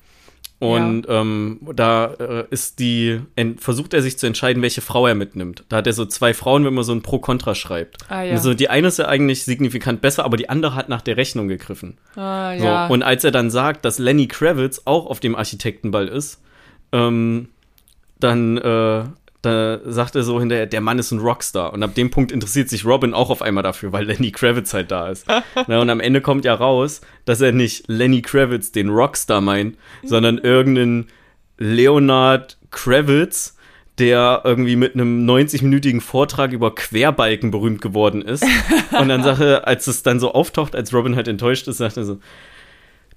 Und 0.59 1.07
ähm, 1.09 1.59
da 1.75 2.13
äh, 2.21 2.45
ist 2.51 2.81
die, 2.81 3.21
versucht 3.57 3.95
er 3.95 4.03
sich 4.03 4.19
zu 4.19 4.27
entscheiden, 4.27 4.63
welche 4.63 4.83
Frau 4.83 5.07
er 5.07 5.15
mitnimmt. 5.15 5.65
Da 5.71 5.79
hat 5.79 5.87
er 5.87 5.95
so 5.95 6.05
zwei 6.05 6.35
Frauen, 6.35 6.67
wenn 6.67 6.75
man 6.75 6.85
so 6.85 6.93
ein 6.93 7.01
Pro-Kontra 7.01 7.55
schreibt. 7.55 7.97
Ah, 8.11 8.25
ja. 8.25 8.33
Also 8.33 8.53
die 8.53 8.69
eine 8.69 8.89
ist 8.89 8.99
ja 8.99 9.07
eigentlich 9.09 9.45
signifikant 9.45 10.03
besser, 10.03 10.23
aber 10.27 10.37
die 10.37 10.51
andere 10.51 10.75
hat 10.75 10.91
nach 10.91 11.01
der 11.01 11.17
Rechnung 11.17 11.49
gegriffen. 11.49 11.97
Ah, 12.15 12.59
So, 12.59 12.65
ja. 12.67 12.87
Und 12.89 13.03
als 13.03 13.25
er 13.25 13.31
dann 13.31 13.51
sagt, 13.51 13.87
dass 13.87 13.99
Lenny 13.99 14.27
Kravitz 14.29 14.83
auch 14.85 15.07
auf 15.07 15.19
dem 15.19 15.35
Architektenball 15.35 16.09
ist, 16.09 16.43
ähm, 16.93 17.49
dann 18.19 18.59
äh, 18.59 19.05
da 19.43 19.79
sagt 19.85 20.17
er 20.17 20.23
so 20.23 20.39
hinterher, 20.39 20.67
der 20.67 20.81
Mann 20.81 20.99
ist 20.99 21.13
ein 21.13 21.19
Rockstar. 21.19 21.73
Und 21.73 21.83
ab 21.83 21.95
dem 21.95 22.11
Punkt 22.11 22.31
interessiert 22.31 22.69
sich 22.69 22.85
Robin 22.85 23.15
auch 23.15 23.31
auf 23.31 23.41
einmal 23.41 23.63
dafür, 23.63 23.93
weil 23.93 24.05
Lenny 24.05 24.33
Kravitz 24.33 24.75
halt 24.75 24.91
da 24.91 25.09
ist. 25.09 25.27
Na, 25.67 25.81
und 25.81 25.89
am 25.89 26.01
Ende 26.01 26.21
kommt 26.21 26.45
ja 26.45 26.55
raus, 26.55 27.01
dass 27.25 27.41
er 27.41 27.53
nicht 27.53 27.89
Lenny 27.89 28.23
Kravitz, 28.23 28.73
den 28.73 28.91
Rockstar, 28.91 29.41
meint, 29.41 29.79
sondern 30.03 30.39
irgendeinen 30.39 31.09
Leonard 31.57 32.59
Kravitz, 32.71 33.57
der 33.99 34.43
irgendwie 34.45 34.77
mit 34.77 34.95
einem 34.95 35.29
90-minütigen 35.29 36.01
Vortrag 36.01 36.53
über 36.53 36.75
Querbalken 36.75 37.51
berühmt 37.51 37.81
geworden 37.81 38.23
ist. 38.23 38.45
Und 38.99 39.09
dann 39.09 39.23
sagt 39.23 39.41
er, 39.41 39.67
als 39.67 39.87
es 39.87 40.03
dann 40.03 40.21
so 40.21 40.33
auftaucht, 40.33 40.75
als 40.75 40.93
Robin 40.93 41.17
halt 41.17 41.29
enttäuscht 41.29 41.69
ist, 41.69 41.79
sagt 41.79 41.97
er 41.97 42.05
so, 42.05 42.19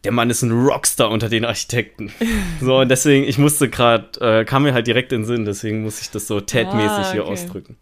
der 0.03 0.11
Mann 0.11 0.29
ist 0.29 0.41
ein 0.41 0.51
Rockstar 0.51 1.09
unter 1.09 1.29
den 1.29 1.45
Architekten. 1.45 2.11
So, 2.59 2.79
und 2.79 2.89
deswegen, 2.89 3.25
ich 3.25 3.37
musste 3.37 3.69
gerade, 3.69 4.19
äh, 4.21 4.45
kam 4.45 4.63
mir 4.63 4.73
halt 4.73 4.87
direkt 4.87 5.11
in 5.13 5.21
den 5.21 5.25
Sinn, 5.27 5.45
deswegen 5.45 5.83
muss 5.83 6.01
ich 6.01 6.09
das 6.11 6.27
so 6.27 6.39
Ted-mäßig 6.41 7.05
Ah, 7.05 7.11
hier 7.11 7.23
okay. 7.23 7.31
ausdrücken. 7.33 7.77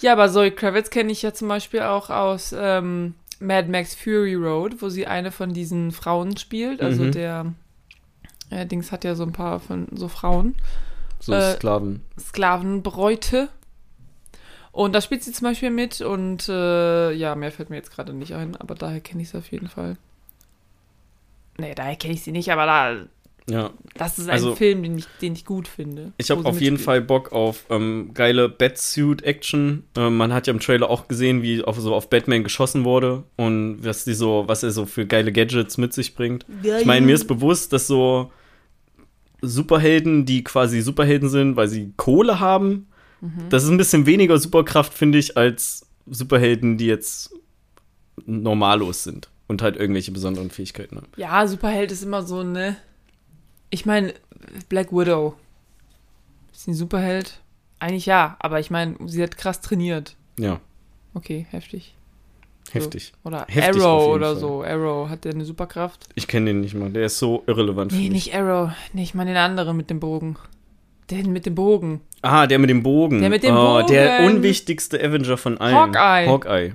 Ja, 0.00 0.12
aber 0.12 0.30
Zoe 0.30 0.50
Kravitz 0.50 0.90
kenne 0.90 1.10
ich 1.12 1.22
ja 1.22 1.32
zum 1.32 1.48
Beispiel 1.48 1.80
auch 1.82 2.10
aus 2.10 2.54
ähm, 2.56 3.14
Mad 3.40 3.68
Max 3.70 3.94
Fury 3.94 4.34
Road, 4.34 4.82
wo 4.82 4.88
sie 4.90 5.06
eine 5.06 5.32
von 5.32 5.54
diesen 5.54 5.90
Frauen 5.92 6.36
spielt. 6.36 6.82
Also 6.82 7.04
Mhm. 7.04 7.12
der 7.12 7.54
äh, 8.50 8.66
Dings 8.66 8.92
hat 8.92 9.04
ja 9.04 9.14
so 9.14 9.22
ein 9.24 9.32
paar 9.32 9.58
von 9.60 9.88
so 9.92 10.08
Frauen. 10.08 10.54
So 11.20 11.32
Äh, 11.32 11.54
Sklaven. 11.54 12.02
Sklavenbräute. 12.18 13.48
Und 14.72 14.92
da 14.94 15.00
spielt 15.00 15.24
sie 15.24 15.32
zum 15.32 15.48
Beispiel 15.48 15.70
mit 15.70 16.02
und 16.02 16.48
äh, 16.50 17.12
ja, 17.12 17.34
mehr 17.34 17.50
fällt 17.50 17.70
mir 17.70 17.76
jetzt 17.76 17.90
gerade 17.90 18.12
nicht 18.12 18.34
ein, 18.34 18.56
aber 18.56 18.74
daher 18.74 19.00
kenne 19.00 19.22
ich 19.22 19.30
sie 19.30 19.38
auf 19.38 19.50
jeden 19.50 19.68
Fall. 19.68 19.96
Nee, 21.58 21.74
daher 21.74 21.96
kenne 21.96 22.14
ich 22.14 22.22
sie 22.22 22.32
nicht, 22.32 22.50
aber 22.52 22.66
da, 22.66 22.96
Ja. 23.48 23.70
das 23.96 24.18
ist 24.18 24.26
ein 24.28 24.32
Also- 24.32 24.54
Film, 24.56 24.82
den 24.82 24.98
ich, 24.98 25.06
den 25.22 25.32
ich 25.34 25.44
gut 25.44 25.68
finde. 25.68 26.12
Ich 26.18 26.30
habe 26.30 26.44
auf 26.44 26.60
jeden. 26.60 26.78
Fall 26.78 27.00
Bock 27.00 27.32
auf 27.32 27.64
ähm, 27.70 28.10
geile 28.12 28.48
Batsuit-Action. 28.48 29.84
Ähm, 29.96 30.16
man 30.16 30.32
hat 30.32 30.46
ja 30.48 30.52
im 30.52 30.60
Trailer 30.60 30.90
auch 30.90 31.08
gesehen, 31.08 31.42
wie 31.42 31.62
auf, 31.62 31.78
so 31.78 31.94
auf 31.94 32.10
Batman 32.10 32.42
geschossen 32.44 32.84
wurde 32.84 33.22
und 33.36 33.78
was 33.84 34.04
die 34.04 34.14
so, 34.14 34.44
was 34.48 34.62
er 34.62 34.70
so 34.72 34.84
für 34.86 35.06
geile 35.06 35.32
Gadgets 35.32 35.78
mit 35.78 35.92
sich 35.92 36.14
bringt. 36.14 36.44
Ich 36.62 36.84
meine, 36.84 37.06
mir 37.06 37.14
ist 37.14 37.26
bewusst, 37.28 37.72
dass 37.72 37.86
so 37.86 38.30
Superhelden, 39.42 40.24
die 40.24 40.42
quasi 40.44 40.80
Superhelden 40.80 41.28
sind, 41.28 41.56
weil 41.56 41.68
sie 41.68 41.92
Kohle 41.96 42.40
haben, 42.40 42.88
Mhm. 43.20 43.48
das 43.48 43.64
ist 43.64 43.70
ein 43.70 43.76
bisschen 43.78 44.06
weniger 44.06 44.38
Superkraft, 44.38 44.92
finde 44.92 45.18
ich, 45.18 45.36
als 45.36 45.86
Superhelden, 46.06 46.78
die 46.78 46.86
jetzt 46.86 47.32
normallos 48.26 49.04
sind 49.04 49.28
und 49.48 49.62
halt 49.62 49.76
irgendwelche 49.76 50.12
besonderen 50.12 50.50
Fähigkeiten 50.50 50.96
haben. 50.96 51.06
Ja, 51.16 51.46
Superheld 51.46 51.92
ist 51.92 52.02
immer 52.02 52.22
so, 52.22 52.42
ne? 52.42 52.76
Ich 53.70 53.86
meine, 53.86 54.14
Black 54.68 54.92
Widow. 54.92 55.34
Ist 56.52 56.64
sie 56.64 56.70
ein 56.72 56.74
Superheld? 56.74 57.40
Eigentlich 57.78 58.06
ja, 58.06 58.36
aber 58.38 58.60
ich 58.60 58.70
meine, 58.70 58.96
sie 59.06 59.22
hat 59.22 59.36
krass 59.36 59.60
trainiert. 59.60 60.16
Ja, 60.38 60.60
Okay, 61.14 61.46
heftig. 61.50 61.94
heftig. 62.72 63.12
Oder 63.24 63.46
Heftig 63.48 63.82
Arrow 63.82 64.14
oder 64.14 64.32
Fall. 64.32 64.36
so. 64.36 64.62
Arrow, 64.64 65.08
hat 65.08 65.24
der 65.24 65.32
eine 65.32 65.44
Superkraft? 65.46 66.08
Ich 66.14 66.26
kenne 66.28 66.46
den 66.50 66.60
nicht 66.60 66.74
mal, 66.74 66.90
der 66.90 67.06
ist 67.06 67.18
so 67.18 67.42
irrelevant 67.46 67.92
für 67.92 67.98
Nee, 67.98 68.04
mich. 68.10 68.26
nicht 68.26 68.34
Arrow. 68.34 68.70
Nee, 68.92 69.02
ich 69.02 69.14
meine 69.14 69.30
den 69.30 69.38
anderen 69.38 69.76
mit 69.78 69.88
dem 69.88 69.98
Bogen. 70.00 70.36
Den 71.10 71.32
mit 71.32 71.46
dem 71.46 71.54
Bogen. 71.54 72.00
Ah, 72.22 72.46
der 72.46 72.58
mit 72.58 72.68
dem 72.68 72.82
Bogen. 72.82 73.20
Der 73.20 73.30
mit 73.30 73.44
dem 73.44 73.54
oh, 73.56 73.80
Der 73.82 74.18
Bogen. 74.22 74.36
unwichtigste 74.36 74.98
Avenger 75.02 75.36
von 75.38 75.56
allen. 75.58 75.74
Hawkeye. 75.74 76.26
Hawkeye. 76.28 76.74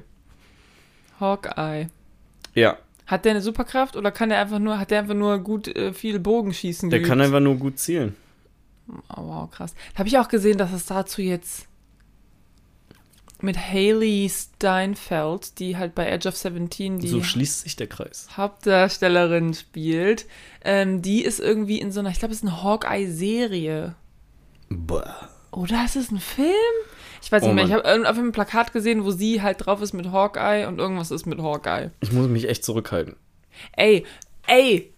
Hawkeye. 1.19 1.89
Ja, 2.53 2.77
Hat 3.07 3.25
der 3.25 3.31
eine 3.31 3.41
Superkraft 3.41 3.95
oder 3.95 4.11
kann 4.11 4.29
der 4.29 4.39
einfach 4.39 4.59
nur, 4.59 4.79
hat 4.79 4.91
der 4.91 4.99
einfach 4.99 5.13
nur 5.13 5.39
gut 5.39 5.67
äh, 5.67 5.93
viel 5.93 6.19
Bogenschießen 6.19 6.89
der 6.89 6.99
geübt? 6.99 7.09
kann 7.09 7.21
einfach 7.21 7.39
nur 7.39 7.55
gut 7.55 7.79
zielen. 7.79 8.15
Oh, 9.09 9.23
wow, 9.27 9.49
krass. 9.51 9.73
Habe 9.95 10.09
ich 10.09 10.17
auch 10.17 10.27
gesehen, 10.27 10.57
dass 10.57 10.73
es 10.73 10.85
dazu 10.85 11.21
jetzt 11.21 11.67
mit 13.41 13.57
Haley 13.57 14.29
Steinfeld, 14.29 15.57
die 15.59 15.75
halt 15.77 15.95
bei 15.95 16.07
Edge 16.07 16.27
of 16.29 16.37
17 16.37 16.99
die 16.99 17.07
So 17.07 17.23
schließt 17.23 17.61
sich 17.61 17.75
der 17.75 17.87
Kreis. 17.87 18.27
Hauptdarstellerin 18.37 19.53
spielt, 19.53 20.27
ähm, 20.63 21.01
die 21.01 21.23
ist 21.23 21.39
irgendwie 21.39 21.79
in 21.79 21.91
so 21.91 22.01
einer, 22.01 22.09
ich 22.09 22.19
glaube, 22.19 22.33
es 22.33 22.43
ist 22.43 22.47
eine 22.47 22.61
Hawkeye-Serie. 22.63 23.95
Boah. 24.69 25.29
Oder 25.51 25.83
ist 25.85 25.95
es 25.95 26.11
ein 26.11 26.19
Film? 26.19 26.53
Ich 27.21 27.31
weiß 27.31 27.43
Oh 27.43 27.47
nicht 27.47 27.55
mehr. 27.55 27.65
Ich 27.65 27.71
habe 27.71 28.09
auf 28.09 28.17
einem 28.17 28.31
Plakat 28.31 28.73
gesehen, 28.73 29.03
wo 29.05 29.11
sie 29.11 29.41
halt 29.41 29.65
drauf 29.65 29.81
ist 29.81 29.93
mit 29.93 30.11
Hawkeye 30.11 30.67
und 30.67 30.79
irgendwas 30.79 31.11
ist 31.11 31.25
mit 31.25 31.39
Hawkeye. 31.39 31.91
Ich 32.01 32.11
muss 32.11 32.27
mich 32.27 32.49
echt 32.49 32.65
zurückhalten. 32.65 33.15
Ey, 33.73 34.05
ey, 34.47 34.91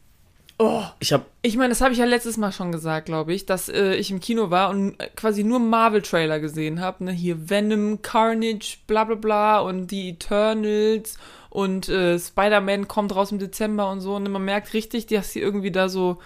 oh, 0.57 0.83
Ich 0.99 1.11
habe 1.11 1.25
Ich 1.41 1.57
meine, 1.57 1.69
das 1.69 1.81
habe 1.81 1.93
ich 1.93 1.99
ja 1.99 2.05
letztes 2.05 2.37
Mal 2.37 2.51
schon 2.51 2.71
gesagt, 2.71 3.05
glaube 3.07 3.33
ich, 3.33 3.45
dass 3.45 3.69
äh, 3.69 3.95
ich 3.95 4.11
im 4.11 4.19
Kino 4.19 4.49
war 4.49 4.69
und 4.69 4.99
äh, 4.99 5.09
quasi 5.15 5.43
nur 5.43 5.59
Marvel-Trailer 5.59 6.39
gesehen 6.39 6.79
habe. 6.79 7.03
Ne? 7.05 7.11
Hier 7.11 7.49
Venom, 7.49 8.01
Carnage, 8.01 8.77
bla 8.87 9.03
bla 9.03 9.15
bla 9.15 9.59
und 9.59 9.87
die 9.87 10.09
Eternals 10.09 11.17
und 11.49 11.89
äh, 11.89 12.17
Spider-Man 12.17 12.87
kommt 12.87 13.15
raus 13.15 13.31
im 13.31 13.39
Dezember 13.39 13.91
und 13.91 14.01
so. 14.01 14.15
Und 14.15 14.29
man 14.31 14.45
merkt 14.45 14.73
richtig, 14.73 15.07
dass 15.07 15.31
sie 15.31 15.39
irgendwie 15.39 15.71
da 15.71 15.89
so 15.89 16.19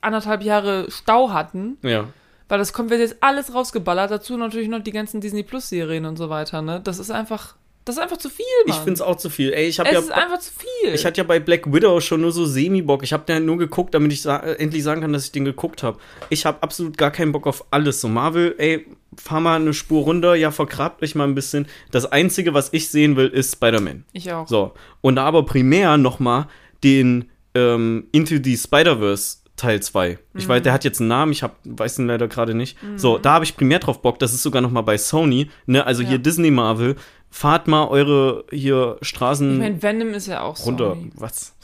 anderthalb 0.00 0.42
Jahre 0.42 0.90
Stau 0.90 1.30
hatten, 1.30 1.76
ja. 1.82 2.08
Weil 2.52 2.58
das 2.58 2.74
kommt 2.74 2.90
wird 2.90 3.00
jetzt 3.00 3.16
alles 3.20 3.54
rausgeballert. 3.54 4.10
Dazu 4.10 4.36
natürlich 4.36 4.68
noch 4.68 4.82
die 4.82 4.92
ganzen 4.92 5.22
Disney 5.22 5.42
Plus-Serien 5.42 6.04
und 6.04 6.18
so 6.18 6.28
weiter. 6.28 6.60
Ne? 6.60 6.82
Das 6.84 6.98
ist 6.98 7.10
einfach, 7.10 7.54
das 7.86 7.96
ist 7.96 8.02
einfach 8.02 8.18
zu 8.18 8.28
viel, 8.28 8.44
Mann. 8.66 8.76
Ich 8.76 8.82
finde 8.82 8.92
es 8.92 9.00
auch 9.00 9.16
zu 9.16 9.30
viel. 9.30 9.54
Ey, 9.54 9.68
ich 9.68 9.80
habe 9.80 9.88
es 9.88 9.94
ja 9.94 10.00
ist 10.00 10.12
einfach 10.12 10.38
zu 10.38 10.52
viel. 10.52 10.92
ich 10.92 11.06
hatte 11.06 11.22
ja 11.22 11.24
bei 11.24 11.40
Black 11.40 11.72
Widow 11.72 11.98
schon 12.02 12.20
nur 12.20 12.30
so 12.30 12.44
Semi-Bock. 12.44 13.04
Ich 13.04 13.14
habe 13.14 13.24
den 13.24 13.46
nur 13.46 13.56
geguckt, 13.56 13.94
damit 13.94 14.12
ich 14.12 14.20
sa 14.20 14.36
äh, 14.36 14.56
endlich 14.56 14.82
sagen 14.82 15.00
kann, 15.00 15.14
dass 15.14 15.24
ich 15.24 15.32
den 15.32 15.46
geguckt 15.46 15.82
habe. 15.82 15.98
Ich 16.28 16.44
habe 16.44 16.62
absolut 16.62 16.98
gar 16.98 17.10
keinen 17.10 17.32
Bock 17.32 17.46
auf 17.46 17.64
alles. 17.70 18.02
So 18.02 18.08
Marvel, 18.08 18.54
ey, 18.58 18.84
fahr 19.16 19.40
mal 19.40 19.58
eine 19.58 19.72
Spur 19.72 20.02
runter, 20.02 20.34
ja, 20.34 20.50
vergrabt 20.50 21.02
euch 21.02 21.14
mal 21.14 21.24
ein 21.24 21.34
bisschen. 21.34 21.66
Das 21.90 22.04
Einzige, 22.04 22.52
was 22.52 22.68
ich 22.74 22.90
sehen 22.90 23.16
will, 23.16 23.28
ist 23.28 23.54
Spider-Man. 23.54 24.04
ich 24.12 24.30
auch. 24.30 24.46
So. 24.46 24.74
Und 25.00 25.16
da 25.16 25.24
aber 25.24 25.46
primär 25.46 25.96
noch 25.96 26.20
mal 26.20 26.48
den 26.84 27.30
ähm, 27.54 28.08
Into 28.12 28.34
the 28.44 28.58
Spider-Verse 28.58 29.38
Teil 29.56 29.80
2. 29.80 30.18
Ich 30.34 30.48
weiß, 30.48 30.62
der 30.62 30.72
hat 30.72 30.82
jetzt 30.84 31.00
einen 31.00 31.08
Namen, 31.08 31.32
ich 31.32 31.42
hab, 31.42 31.56
weiß 31.64 31.96
den 31.96 32.06
leider 32.06 32.26
gerade 32.28 32.54
nicht. 32.54 32.76
So, 32.96 33.18
da 33.18 33.34
habe 33.34 33.44
ich 33.44 33.56
primär 33.56 33.78
drauf 33.78 34.00
Bock. 34.02 34.18
Das 34.18 34.32
ist 34.32 34.42
sogar 34.42 34.62
noch 34.62 34.70
mal 34.70 34.80
bei 34.82 34.96
Sony. 34.98 35.50
Ne? 35.66 35.86
Also 35.86 36.02
Ja. 36.02 36.08
hier 36.10 36.18
Disney 36.18 36.50
Marvel. 36.50 36.96
Fahrt 37.30 37.66
mal 37.68 37.86
eure 37.88 38.44
hier 38.50 38.98
Straßen 39.02 39.52
Ich 39.54 39.58
meine, 39.58 39.82
Venom 39.82 40.14
ist 40.14 40.26
ja 40.26 40.42
auch 40.42 40.64
runter. 40.66 40.90
Sony. 40.94 41.10
Was? 41.14 41.54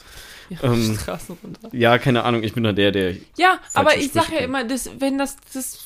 Ja, 0.49 0.57
Ähm, 0.63 0.97
Straßen 1.01 1.37
runter. 1.43 1.69
Ja, 1.75 1.97
keine 1.99 2.23
Ahnung, 2.23 2.41
ich 2.43 2.53
bin 2.53 2.63
da 2.63 2.71
der, 2.71 2.91
der. 2.91 3.15
Ja, 3.37 3.59
aber 3.73 3.95
ich 3.97 4.05
Sprüche 4.05 4.25
sag 4.25 4.31
ja 4.33 4.39
immer, 4.39 4.63
das, 4.63 4.89
wenn 4.99 5.17
das, 5.17 5.37
das 5.53 5.85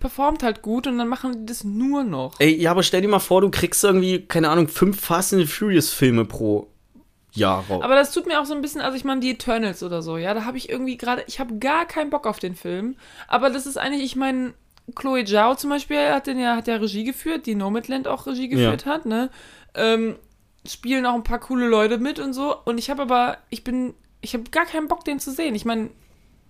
performt 0.00 0.42
halt 0.42 0.62
gut 0.62 0.86
und 0.86 0.96
dann 0.98 1.08
machen 1.08 1.40
die 1.40 1.46
das 1.46 1.64
nur 1.64 2.04
noch. 2.04 2.34
Ey, 2.38 2.54
ja, 2.58 2.70
aber 2.70 2.82
stell 2.82 3.02
dir 3.02 3.08
mal 3.08 3.18
vor, 3.18 3.40
du 3.40 3.50
kriegst 3.50 3.82
irgendwie, 3.84 4.20
keine 4.20 4.48
Ahnung, 4.48 4.68
fünf 4.68 5.00
Fast 5.00 5.34
and 5.34 5.48
Furious 5.48 5.90
Filme 5.90 6.24
pro 6.24 6.68
Jahr 7.38 7.64
raus. 7.68 7.82
Aber 7.82 7.94
das 7.94 8.12
tut 8.12 8.26
mir 8.26 8.40
auch 8.40 8.44
so 8.44 8.54
ein 8.54 8.60
bisschen, 8.60 8.80
also 8.80 8.96
ich 8.96 9.04
meine, 9.04 9.20
die 9.20 9.30
Eternals 9.30 9.82
oder 9.82 10.02
so, 10.02 10.16
ja, 10.16 10.34
da 10.34 10.44
habe 10.44 10.56
ich 10.58 10.68
irgendwie 10.68 10.96
gerade, 10.96 11.24
ich 11.26 11.40
habe 11.40 11.58
gar 11.58 11.86
keinen 11.86 12.10
Bock 12.10 12.26
auf 12.26 12.38
den 12.38 12.54
Film. 12.56 12.96
Aber 13.26 13.50
das 13.50 13.66
ist 13.66 13.78
eigentlich, 13.78 14.02
ich 14.02 14.16
meine, 14.16 14.54
Chloe 14.94 15.24
Zhao 15.24 15.54
zum 15.54 15.70
Beispiel 15.70 16.08
hat, 16.08 16.26
den 16.26 16.38
ja, 16.38 16.56
hat 16.56 16.66
ja 16.66 16.76
Regie 16.76 17.04
geführt, 17.04 17.46
die 17.46 17.54
Nomadland 17.54 18.08
auch 18.08 18.26
Regie 18.26 18.48
geführt 18.48 18.86
hat, 18.86 19.06
ne? 19.06 19.30
Ähm, 19.74 20.16
spielen 20.66 21.06
auch 21.06 21.14
ein 21.14 21.24
paar 21.24 21.40
coole 21.40 21.68
Leute 21.68 21.98
mit 21.98 22.18
und 22.18 22.32
so. 22.32 22.56
Und 22.64 22.78
ich 22.78 22.90
habe 22.90 23.02
aber, 23.02 23.38
ich 23.50 23.64
bin, 23.64 23.94
ich 24.20 24.34
habe 24.34 24.44
gar 24.50 24.66
keinen 24.66 24.88
Bock, 24.88 25.04
den 25.04 25.20
zu 25.20 25.30
sehen. 25.30 25.54
Ich 25.54 25.64
meine, 25.64 25.90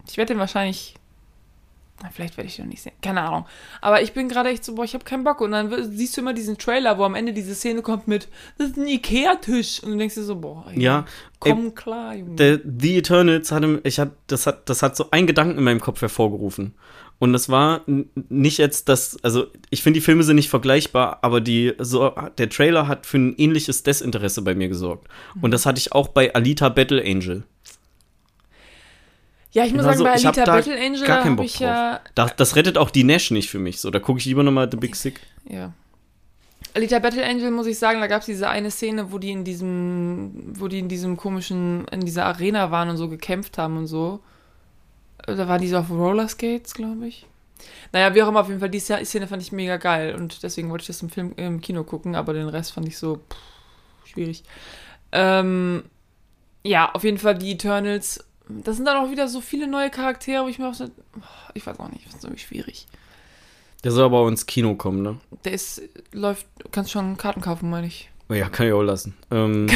ich 0.09 0.17
werde 0.17 0.35
den 0.35 0.41
wahrscheinlich. 0.41 0.95
Vielleicht 2.13 2.37
werde 2.37 2.49
ich 2.49 2.57
den 2.57 2.67
noch 2.67 2.71
nicht 2.71 2.83
sehen. 2.83 2.93
Keine 3.03 3.23
Ahnung. 3.23 3.47
Aber 3.81 4.03
ich 4.03 4.13
bin 4.13 4.29
gerade 4.29 4.51
echt 4.51 4.65
so, 4.65 4.75
boah, 4.75 4.85
ich 4.85 4.95
habe 4.95 5.05
keinen 5.05 5.25
Bock. 5.25 5.41
Und 5.41 5.51
dann 5.51 5.93
siehst 5.93 6.17
du 6.17 6.21
immer 6.21 6.33
diesen 6.33 6.57
Trailer, 6.57 6.97
wo 6.99 7.05
am 7.05 7.15
Ende 7.15 7.33
diese 7.33 7.55
Szene 7.55 7.83
kommt 7.83 8.07
mit, 8.07 8.29
das 8.57 8.69
ist 8.69 8.77
ein 8.77 8.87
Ikea-Tisch. 8.87 9.83
Und 9.83 9.93
du 9.93 9.99
denkst 9.99 10.15
dir 10.15 10.23
so, 10.23 10.37
boah, 10.37 10.67
ey, 10.71 10.81
ja, 10.81 11.01
ey, 11.45 11.53
komm 11.53 11.75
klar, 11.75 12.15
Junge. 12.15 12.37
der, 12.37 12.61
The 12.65 12.99
Eternals 12.99 13.51
hatte, 13.51 13.81
ich 13.83 13.99
hat, 13.99 14.13
das 14.29 14.47
hat, 14.47 14.69
das 14.69 14.83
hat 14.83 14.97
so 14.97 15.11
einen 15.11 15.27
Gedanken 15.27 15.59
in 15.59 15.65
meinem 15.65 15.81
Kopf 15.81 16.01
hervorgerufen. 16.01 16.75
Und 17.19 17.33
das 17.33 17.49
war 17.49 17.81
nicht 18.29 18.59
jetzt 18.59 18.89
das, 18.89 19.17
also 19.25 19.47
ich 19.71 19.83
finde 19.83 19.99
die 19.99 20.05
Filme 20.05 20.23
sind 20.23 20.37
nicht 20.37 20.51
vergleichbar, 20.51 21.19
aber 21.23 21.41
die, 21.41 21.75
so, 21.79 22.13
der 22.39 22.49
Trailer 22.49 22.87
hat 22.87 23.07
für 23.07 23.19
ein 23.19 23.35
ähnliches 23.37 23.83
Desinteresse 23.83 24.43
bei 24.43 24.55
mir 24.55 24.69
gesorgt. 24.69 25.09
Und 25.43 25.51
das 25.51 25.67
hatte 25.67 25.81
ich 25.81 25.93
auch 25.93 26.09
bei 26.09 26.33
Alita 26.33 26.69
Battle 26.69 27.03
Angel. 27.03 27.43
Ja, 29.53 29.65
ich 29.65 29.73
muss 29.75 29.85
Also, 29.85 30.05
sagen, 30.05 30.21
bei 30.23 30.29
Alita 30.29 30.45
da 30.45 30.53
Battle 30.57 30.77
Angel 30.77 31.07
gar 31.07 31.19
keinen 31.19 31.25
habe 31.33 31.37
Bock 31.37 31.47
ich 31.47 31.53
drauf. 31.55 31.61
ja, 31.63 32.01
Das, 32.15 32.37
das 32.37 32.57
rettet 32.57 32.77
auch 32.79 32.91
die 32.91 33.05
Nash 33.05 33.31
nicht 33.31 33.49
für 33.51 33.59
mich. 33.59 33.81
So, 33.81 33.91
da 33.91 33.99
gucke 33.99 34.19
ich 34.19 34.25
lieber 34.27 34.43
nochmal 34.43 34.69
The 34.71 34.77
Big 34.77 34.95
Sick. 34.97 35.21
ja. 35.49 35.73
Alita 36.75 36.99
Battle 36.99 37.25
Angel, 37.25 37.51
muss 37.51 37.67
ich 37.67 37.79
sagen, 37.79 38.01
da 38.01 38.07
gab 38.09 38.21
es 38.21 38.27
diese 38.27 38.49
eine 38.49 38.71
Szene, 38.71 39.11
wo 39.11 39.19
die 39.19 39.31
in 39.31 39.43
diesem, 39.43 40.53
wo 40.61 40.69
die 40.69 40.79
in 40.79 40.89
diesem 40.89 41.17
komischen, 41.17 41.87
in 41.91 42.01
dieser 42.03 42.27
Arena 42.27 42.71
waren 42.71 42.89
und 42.91 42.99
so 42.99 43.09
gekämpft 43.09 43.59
haben 43.59 43.79
und 43.79 43.87
so. 43.87 44.21
Da 45.27 45.49
waren 45.49 45.61
die 45.61 45.69
so 45.69 45.79
auf 45.79 45.91
Rollerskates, 45.91 46.75
glaube 46.75 47.09
ich. 47.09 47.27
Naja, 47.93 48.15
wie 48.15 48.23
auch 48.23 48.29
immer, 48.29 48.41
auf 48.41 48.49
jeden 48.49 48.61
Fall, 48.61 48.69
die 48.71 48.81
Szene 48.81 49.27
fand 49.27 49.43
ich 49.43 49.51
mega 49.51 49.77
geil 49.79 50.15
und 50.15 50.43
deswegen 50.43 50.69
wollte 50.71 50.83
ich 50.83 50.87
das 50.89 51.03
im 51.03 51.09
Film, 51.11 51.33
im 51.37 51.61
Kino 51.61 51.85
gucken, 51.85 52.15
aber 52.15 52.33
den 52.35 52.49
Rest 52.49 52.73
fand 52.73 52.87
ich 52.87 52.99
so 52.99 53.17
pff, 53.17 54.11
schwierig. 54.13 54.45
Ähm, 55.11 55.85
ja, 56.65 56.93
auf 56.93 57.03
jeden 57.03 57.19
Fall 57.19 57.37
die 57.37 57.53
Eternals. 57.53 58.25
Das 58.49 58.77
sind 58.77 58.85
dann 58.87 58.97
auch 59.05 59.11
wieder 59.11 59.29
so 59.29 59.41
viele 59.41 59.67
neue 59.67 59.91
Charaktere, 59.91 60.45
wo 60.45 60.49
ich 60.49 60.59
mir 60.59 60.69
auch 60.69 60.75
so, 60.75 60.87
ich 61.55 61.67
weiß 61.67 61.79
auch 61.81 61.91
nicht, 61.91 62.07
das 62.07 62.15
ist 62.17 62.25
irgendwie 62.25 62.43
schwierig. 62.43 62.87
Der 63.85 63.93
soll 63.93 64.05
aber 64.05 64.19
auch 64.19 64.29
ins 64.29 64.47
Kino 64.47 64.75
kommen, 64.75 65.03
ne? 65.03 65.19
Der 65.45 65.53
ist, 65.53 65.83
läuft, 66.13 66.47
kannst 66.73 66.91
schon 66.91 67.17
Karten 67.17 67.41
kaufen, 67.41 67.71
meine 67.71 67.87
ich. 67.87 68.11
Oh 68.29 68.35
ja, 68.35 68.49
kann 68.49 68.67
ich 68.67 68.73
auch 68.73 68.83
lassen. 68.83 69.15
Ähm, 69.31 69.69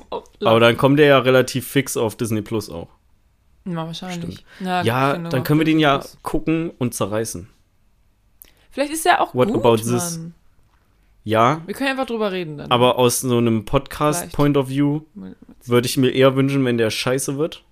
aber 0.40 0.60
dann 0.60 0.76
kommt 0.76 0.98
der 0.98 1.06
ja 1.06 1.18
relativ 1.18 1.66
fix 1.68 1.96
auf 1.96 2.16
Disney 2.16 2.42
Plus 2.42 2.70
auch. 2.70 2.88
Ja, 3.66 3.76
wahrscheinlich. 3.86 4.44
Ja, 4.60 4.82
keine 5.12 5.28
dann 5.28 5.44
können 5.44 5.60
wir 5.60 5.64
den 5.66 5.78
ja 5.78 6.00
vielleicht- 6.00 6.22
gucken 6.22 6.70
und 6.78 6.94
zerreißen. 6.94 7.48
Vielleicht 8.70 8.92
ist 8.92 9.04
der 9.04 9.20
auch 9.20 9.34
What 9.34 9.48
gut, 9.48 9.56
about 9.58 9.76
this? 9.76 10.16
Mann. 10.18 10.34
Ja, 11.24 11.60
Wir 11.66 11.74
können 11.74 11.90
einfach 11.90 12.06
drüber 12.06 12.32
reden 12.32 12.56
dann. 12.56 12.70
aber 12.70 12.96
aus 12.98 13.20
so 13.20 13.36
einem. 13.36 13.64
Podcast-Point 13.66 14.56
of 14.56 14.68
View 14.70 15.02
würde 15.66 15.86
ich 15.86 15.96
mir 15.98 16.10
eher 16.10 16.34
wünschen, 16.34 16.64
wenn 16.64 16.78
der 16.78 16.90
scheiße 16.90 17.36
wird. 17.36 17.62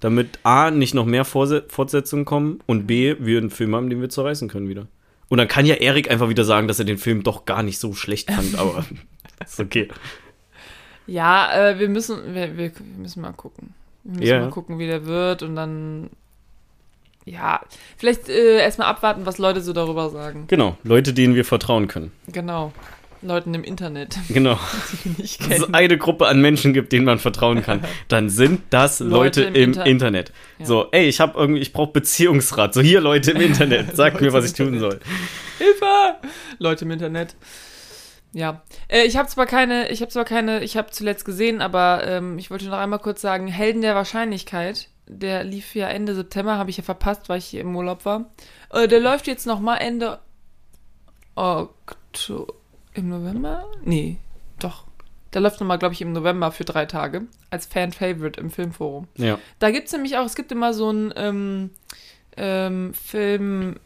Damit 0.00 0.38
A, 0.42 0.70
nicht 0.70 0.94
noch 0.94 1.06
mehr 1.06 1.24
Vorse 1.24 1.64
Fortsetzungen 1.68 2.24
kommen 2.24 2.60
und 2.66 2.86
B, 2.86 3.16
wir 3.18 3.38
einen 3.38 3.50
Film 3.50 3.74
haben, 3.74 3.88
den 3.90 4.00
wir 4.00 4.08
zerreißen 4.10 4.48
können 4.48 4.68
wieder. 4.68 4.86
Und 5.28 5.38
dann 5.38 5.48
kann 5.48 5.66
ja 5.66 5.76
Erik 5.76 6.10
einfach 6.10 6.28
wieder 6.28 6.44
sagen, 6.44 6.68
dass 6.68 6.78
er 6.78 6.84
den 6.84 6.98
Film 6.98 7.22
doch 7.22 7.46
gar 7.46 7.62
nicht 7.62 7.78
so 7.78 7.94
schlecht 7.94 8.30
fand, 8.30 8.54
aber 8.58 8.84
ist 9.44 9.58
okay. 9.60 9.88
Ja, 11.06 11.70
äh, 11.70 11.78
wir 11.78 11.88
müssen, 11.88 12.34
wir, 12.34 12.56
wir 12.56 12.72
müssen 12.98 13.22
mal 13.22 13.32
gucken. 13.32 13.74
Wir 14.04 14.18
müssen 14.20 14.26
Ja. 14.28 14.40
mal 14.40 14.50
gucken, 14.50 14.78
wie 14.78 14.86
der 14.86 15.06
wird 15.06 15.42
und 15.42 15.56
dann, 15.56 16.10
ja, 17.24 17.60
vielleicht 17.96 18.28
äh, 18.28 18.58
erstmal 18.58 18.88
abwarten, 18.88 19.24
was 19.26 19.38
Leute 19.38 19.60
so 19.62 19.72
darüber 19.72 20.10
sagen. 20.10 20.44
Genau, 20.48 20.76
Leute, 20.84 21.12
denen 21.12 21.34
wir 21.34 21.44
vertrauen 21.44 21.88
können. 21.88 22.12
Genau. 22.28 22.72
Leuten 23.22 23.54
im 23.54 23.64
Internet, 23.64 24.16
Genau. 24.28 24.58
die 25.04 25.20
nicht 25.22 25.40
Wenn 25.42 25.52
es 25.52 25.60
kennen. 25.62 25.74
eine 25.74 25.98
Gruppe 25.98 26.26
an 26.28 26.40
Menschen 26.40 26.72
gibt, 26.72 26.92
denen 26.92 27.04
man 27.04 27.18
vertrauen 27.18 27.62
kann, 27.62 27.84
dann 28.08 28.28
sind 28.28 28.62
das 28.70 29.00
Leute, 29.00 29.42
Leute 29.42 29.42
im 29.44 29.54
im, 29.54 29.62
Inter- 29.70 29.86
Internet. 29.86 30.32
Ja. 30.58 30.66
So, 30.66 30.88
ey, 30.92 31.06
ich 31.08 31.20
habe 31.20 31.38
irgendwie, 31.38 31.60
ich 31.60 31.72
brauche 31.72 31.92
Beziehungsrat. 31.92 32.74
So, 32.74 32.80
hier 32.80 33.00
Leute 33.00 33.32
im 33.32 33.40
Internet, 33.40 33.96
sagt 33.96 34.20
mir, 34.20 34.32
was 34.32 34.44
ich 34.44 34.52
tun 34.52 34.78
soll. 34.78 35.00
Hilfe! 35.58 35.86
Leute 36.58 36.84
im 36.84 36.90
Internet. 36.90 37.34
Ja, 38.32 38.62
äh, 38.88 39.04
ich 39.04 39.16
habe 39.16 39.28
zwar 39.28 39.46
keine, 39.46 39.88
ich 39.90 40.02
habe 40.02 40.10
zwar 40.12 40.24
keine, 40.26 40.62
ich 40.62 40.76
habe 40.76 40.90
zuletzt 40.90 41.24
gesehen, 41.24 41.62
aber 41.62 42.02
ähm, 42.06 42.38
ich 42.38 42.50
wollte 42.50 42.66
noch 42.66 42.76
einmal 42.78 42.98
kurz 42.98 43.22
sagen, 43.22 43.46
Helden 43.46 43.80
der 43.80 43.94
Wahrscheinlichkeit, 43.94 44.88
der 45.08 45.42
lief 45.44 45.74
ja 45.74 45.88
Ende 45.88 46.14
September, 46.14 46.58
habe 46.58 46.68
ich 46.68 46.76
ja 46.76 46.82
verpasst, 46.82 47.28
weil 47.30 47.38
ich 47.38 47.46
hier 47.46 47.62
im 47.62 47.74
Urlaub 47.74 48.04
war. 48.04 48.26
Äh, 48.70 48.88
der 48.88 49.00
läuft 49.00 49.26
jetzt 49.26 49.46
noch 49.46 49.60
mal 49.60 49.76
Ende 49.78 50.18
Oktober, 51.34 52.52
im 52.96 53.08
November? 53.08 53.66
Nee, 53.84 54.16
doch. 54.58 54.84
Der 55.32 55.40
läuft 55.40 55.60
noch 55.60 55.66
mal, 55.66 55.76
glaube 55.76 55.94
ich, 55.94 56.00
im 56.00 56.12
November 56.12 56.50
für 56.50 56.64
drei 56.64 56.86
Tage 56.86 57.22
als 57.50 57.66
Fan-Favorite 57.66 58.40
im 58.40 58.50
Filmforum. 58.50 59.06
Ja. 59.16 59.38
Da 59.58 59.70
gibt 59.70 59.86
es 59.86 59.92
nämlich 59.92 60.16
auch, 60.16 60.24
es 60.24 60.34
gibt 60.34 60.50
immer 60.52 60.72
so 60.72 60.90
ein 60.90 61.12
ähm, 61.16 61.70
ähm, 62.36 62.94
Film, 62.94 63.76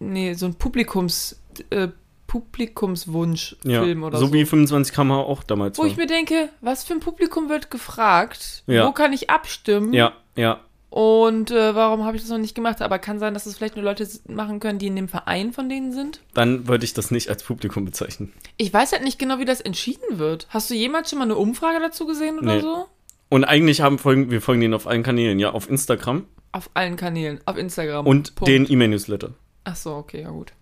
nee, 0.00 0.34
so 0.34 0.46
ein 0.46 0.54
Publikums, 0.54 1.40
äh, 1.70 1.88
Publikumswunsch-Film 2.26 4.00
ja. 4.00 4.06
oder 4.06 4.18
so, 4.18 4.26
so. 4.26 4.32
wie 4.32 4.44
25 4.44 4.94
km 4.94 5.12
auch 5.12 5.42
damals 5.42 5.76
wo 5.76 5.82
war. 5.82 5.88
ich 5.88 5.96
mir 5.96 6.06
denke, 6.06 6.48
was 6.62 6.82
für 6.82 6.94
ein 6.94 7.00
Publikum 7.00 7.48
wird 7.48 7.70
gefragt? 7.70 8.64
Ja. 8.66 8.86
Wo 8.86 8.92
kann 8.92 9.12
ich 9.12 9.28
abstimmen? 9.28 9.92
ja, 9.92 10.14
ja. 10.34 10.60
Und 10.92 11.50
äh, 11.50 11.74
warum 11.74 12.04
habe 12.04 12.18
ich 12.18 12.22
das 12.22 12.30
noch 12.30 12.36
nicht 12.36 12.54
gemacht? 12.54 12.82
Aber 12.82 12.98
kann 12.98 13.18
sein, 13.18 13.32
dass 13.32 13.46
es 13.46 13.56
vielleicht 13.56 13.76
nur 13.76 13.84
Leute 13.84 14.06
machen 14.28 14.60
können, 14.60 14.78
die 14.78 14.88
in 14.88 14.96
dem 14.96 15.08
Verein 15.08 15.54
von 15.54 15.70
denen 15.70 15.90
sind. 15.90 16.20
Dann 16.34 16.68
würde 16.68 16.84
ich 16.84 16.92
das 16.92 17.10
nicht 17.10 17.30
als 17.30 17.42
Publikum 17.42 17.86
bezeichnen. 17.86 18.30
Ich 18.58 18.74
weiß 18.74 18.92
halt 18.92 19.02
nicht 19.02 19.18
genau, 19.18 19.38
wie 19.38 19.46
das 19.46 19.62
entschieden 19.62 20.18
wird. 20.18 20.46
Hast 20.50 20.68
du 20.68 20.74
jemals 20.74 21.08
schon 21.08 21.18
mal 21.18 21.24
eine 21.24 21.36
Umfrage 21.36 21.80
dazu 21.80 22.04
gesehen 22.04 22.38
oder 22.38 22.56
Nee. 22.56 22.60
so? 22.60 22.84
Und 23.30 23.44
eigentlich 23.44 23.80
haben 23.80 23.98
folgen, 23.98 24.30
wir 24.30 24.42
folgen 24.42 24.60
denen 24.60 24.74
auf 24.74 24.86
allen 24.86 25.02
Kanälen, 25.02 25.38
ja, 25.38 25.52
auf 25.52 25.70
Instagram 25.70 26.26
Auf 26.52 26.68
allen 26.74 26.96
Kanälen, 26.96 27.40
auf 27.46 27.56
Instagram. 27.56 28.06
und 28.06 28.34
Punkt. 28.34 28.48
den 28.50 28.70
E-Mail-Newsletter. 28.70 29.30
Ach 29.64 29.76
so, 29.76 29.94
okay, 29.94 30.20
ja 30.20 30.28
gut. 30.30 30.52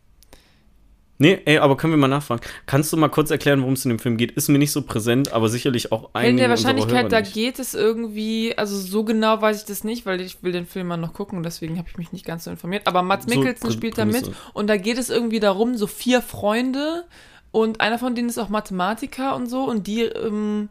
Nee, 1.23 1.39
ey, 1.45 1.59
aber 1.59 1.77
können 1.77 1.93
wir 1.93 1.99
mal 1.99 2.09
nachfragen. 2.09 2.41
Kannst 2.65 2.91
du 2.95 2.97
mal 2.97 3.11
kurz 3.11 3.31
erklären, 3.31 3.61
worum 3.61 3.75
es 3.75 3.85
in 3.85 3.91
dem 3.91 3.99
Film 3.99 4.17
geht? 4.17 4.31
Ist 4.33 4.49
mir 4.49 4.59
nicht 4.59 4.73
so 4.73 4.81
präsent, 4.81 5.35
aber 5.35 5.51
sicherlich 5.51 5.93
auch 5.93 6.05
In 6.05 6.09
einige 6.15 6.37
der 6.39 6.49
Wahrscheinlichkeit, 6.49 7.13
da 7.13 7.21
geht 7.21 7.59
es 7.59 7.75
irgendwie, 7.75 8.57
also 8.57 8.75
so 8.79 9.05
genau 9.05 9.43
weiß 9.43 9.61
ich 9.61 9.67
das 9.67 9.85
nicht, 9.85 10.07
weil 10.07 10.23
ich 10.23 10.43
will 10.43 10.53
den 10.53 10.65
Film 10.65 10.87
mal 10.87 10.97
noch 10.97 11.13
gucken, 11.13 11.43
deswegen 11.43 11.77
habe 11.77 11.87
ich 11.91 11.99
mich 11.99 12.11
nicht 12.13 12.25
ganz 12.25 12.45
so 12.45 12.51
informiert. 12.51 12.87
Aber 12.87 13.03
Mats 13.03 13.27
So 13.31 13.39
Mikkelsen 13.39 13.69
Prä- 13.69 13.73
spielt 13.75 13.99
da 13.99 14.07
mit 14.07 14.31
und 14.55 14.67
da 14.69 14.79
geht 14.79 14.97
es 14.97 15.11
irgendwie 15.11 15.41
darum, 15.41 15.77
so 15.77 15.87
vier 15.87 16.23
Freunde 16.23 17.05
und 17.51 17.83
einer 17.83 17.99
von 17.99 18.15
denen 18.15 18.31
ist 18.31 18.39
auch 18.39 18.49
Mathematiker 18.49 19.37
und 19.37 19.47
so 19.47 19.65
und 19.65 19.87
die, 19.87 20.05
ähm, 20.05 20.71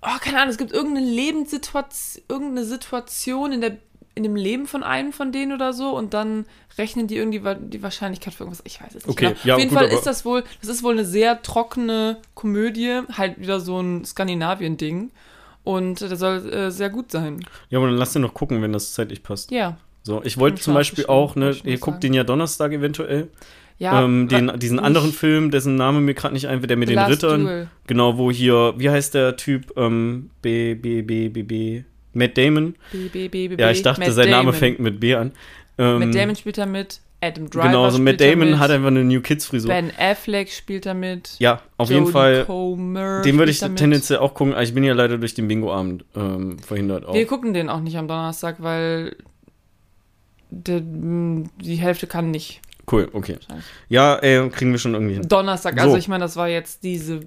oh, 0.00 0.18
keine 0.20 0.38
Ahnung, 0.38 0.50
es 0.50 0.58
gibt 0.58 0.70
irgendeine 0.72 1.06
Lebenssituation, 1.06 2.22
irgendeine 2.28 2.64
Situation 2.64 3.50
in 3.52 3.60
der 3.62 3.78
in 4.14 4.22
dem 4.22 4.36
Leben 4.36 4.66
von 4.66 4.82
einem 4.82 5.12
von 5.12 5.32
denen 5.32 5.52
oder 5.52 5.72
so 5.72 5.96
und 5.96 6.14
dann 6.14 6.46
rechnen 6.78 7.06
die 7.08 7.16
irgendwie 7.16 7.40
die 7.60 7.82
Wahrscheinlichkeit 7.82 8.32
für 8.34 8.44
irgendwas. 8.44 8.62
Ich 8.64 8.80
weiß 8.80 8.94
es 8.94 9.06
nicht. 9.06 9.08
Okay, 9.08 9.26
genau. 9.28 9.38
ja, 9.44 9.54
Auf 9.54 9.60
jeden 9.60 9.70
gut, 9.70 9.78
Fall 9.78 9.88
ist 9.88 10.06
das 10.06 10.24
wohl, 10.24 10.44
das 10.60 10.70
ist 10.70 10.82
wohl 10.82 10.92
eine 10.92 11.04
sehr 11.04 11.42
trockene 11.42 12.18
Komödie, 12.34 13.00
halt 13.16 13.40
wieder 13.40 13.58
so 13.60 13.80
ein 13.80 14.04
Skandinavien-Ding. 14.04 15.10
Und 15.64 16.00
der 16.02 16.16
soll 16.16 16.46
äh, 16.52 16.70
sehr 16.70 16.90
gut 16.90 17.10
sein. 17.10 17.40
Ja, 17.70 17.78
aber 17.78 17.88
dann 17.88 17.96
lass 17.96 18.12
den 18.12 18.22
noch 18.22 18.34
gucken, 18.34 18.60
wenn 18.60 18.72
das 18.72 18.92
zeitlich 18.92 19.22
passt. 19.22 19.50
Ja. 19.50 19.78
So, 20.02 20.22
ich 20.22 20.36
wollte 20.36 20.60
zum 20.60 20.74
Beispiel 20.74 21.06
auch, 21.06 21.34
ne, 21.36 21.56
ihr 21.64 21.78
guckt 21.78 22.02
den 22.02 22.12
ja 22.12 22.22
Donnerstag 22.24 22.72
eventuell, 22.72 23.28
Ja. 23.78 24.04
ähm, 24.04 24.28
den, 24.28 24.52
diesen 24.58 24.76
nicht 24.76 24.84
anderen 24.84 25.12
Film, 25.12 25.50
dessen 25.50 25.76
Name 25.76 26.02
mir 26.02 26.12
gerade 26.12 26.34
nicht 26.34 26.46
einfällt, 26.48 26.68
der 26.68 26.76
mit 26.76 26.88
The 26.88 26.94
den 26.94 27.00
Last 27.00 27.12
Rittern, 27.24 27.44
Duel. 27.44 27.68
genau, 27.86 28.18
wo 28.18 28.30
hier, 28.30 28.74
wie 28.76 28.90
heißt 28.90 29.14
der 29.14 29.36
Typ, 29.36 29.72
ähm, 29.78 30.28
B, 30.42 30.74
B, 30.74 31.00
B, 31.00 31.30
B, 31.30 31.42
B, 31.42 31.84
Matt 32.14 32.36
Damon. 32.38 32.74
B, 32.92 33.08
B, 33.08 33.28
B, 33.28 33.48
B, 33.48 33.60
Ja, 33.60 33.70
ich 33.70 33.82
dachte, 33.82 34.00
Matt 34.00 34.12
sein 34.12 34.30
Name 34.30 34.46
Damon. 34.46 34.54
fängt 34.54 34.78
mit 34.80 35.00
B 35.00 35.14
an. 35.14 35.32
Ähm, 35.78 35.98
Matt 36.00 36.14
Damon 36.14 36.36
spielt 36.36 36.58
da 36.58 36.66
mit. 36.66 37.00
Adam 37.20 37.48
Driver 37.48 37.66
genau, 37.68 37.88
so 37.88 37.98
Matt 37.98 38.20
Damon 38.20 38.50
mit. 38.50 38.58
hat 38.58 38.70
einfach 38.70 38.88
eine 38.88 39.02
New 39.02 39.22
Kids 39.22 39.46
Frisur. 39.46 39.70
Ben 39.70 39.90
Affleck 39.98 40.50
spielt 40.50 40.84
da 40.84 40.92
mit. 40.92 41.36
Ja, 41.38 41.62
auf 41.78 41.88
Jodie 41.88 42.00
jeden 42.00 42.12
Fall. 42.12 42.44
Comer 42.44 43.22
Den 43.22 43.38
würde 43.38 43.50
ich 43.50 43.60
tendenziell 43.60 44.18
auch 44.18 44.34
gucken, 44.34 44.54
ich 44.60 44.74
bin 44.74 44.84
ja 44.84 44.92
leider 44.92 45.16
durch 45.16 45.32
den 45.32 45.48
Bingo-Abend 45.48 46.04
ähm, 46.14 46.58
verhindert 46.58 47.06
auch. 47.06 47.14
Wir 47.14 47.26
gucken 47.26 47.54
den 47.54 47.70
auch 47.70 47.80
nicht 47.80 47.96
am 47.96 48.08
Donnerstag, 48.08 48.56
weil 48.58 49.16
der, 50.50 50.76
m, 50.78 51.48
die 51.62 51.76
Hälfte 51.76 52.06
kann 52.06 52.30
nicht. 52.30 52.60
Cool, 52.90 53.08
okay. 53.14 53.38
Ja, 53.88 54.16
ey, 54.16 54.50
kriegen 54.50 54.70
wir 54.72 54.78
schon 54.78 54.92
irgendwie 54.92 55.14
hin. 55.14 55.26
Donnerstag, 55.26 55.78
also 55.78 55.92
So. 55.92 55.96
ich 55.96 56.08
meine, 56.08 56.24
das 56.24 56.36
war 56.36 56.48
jetzt 56.48 56.84
diese, 56.84 57.20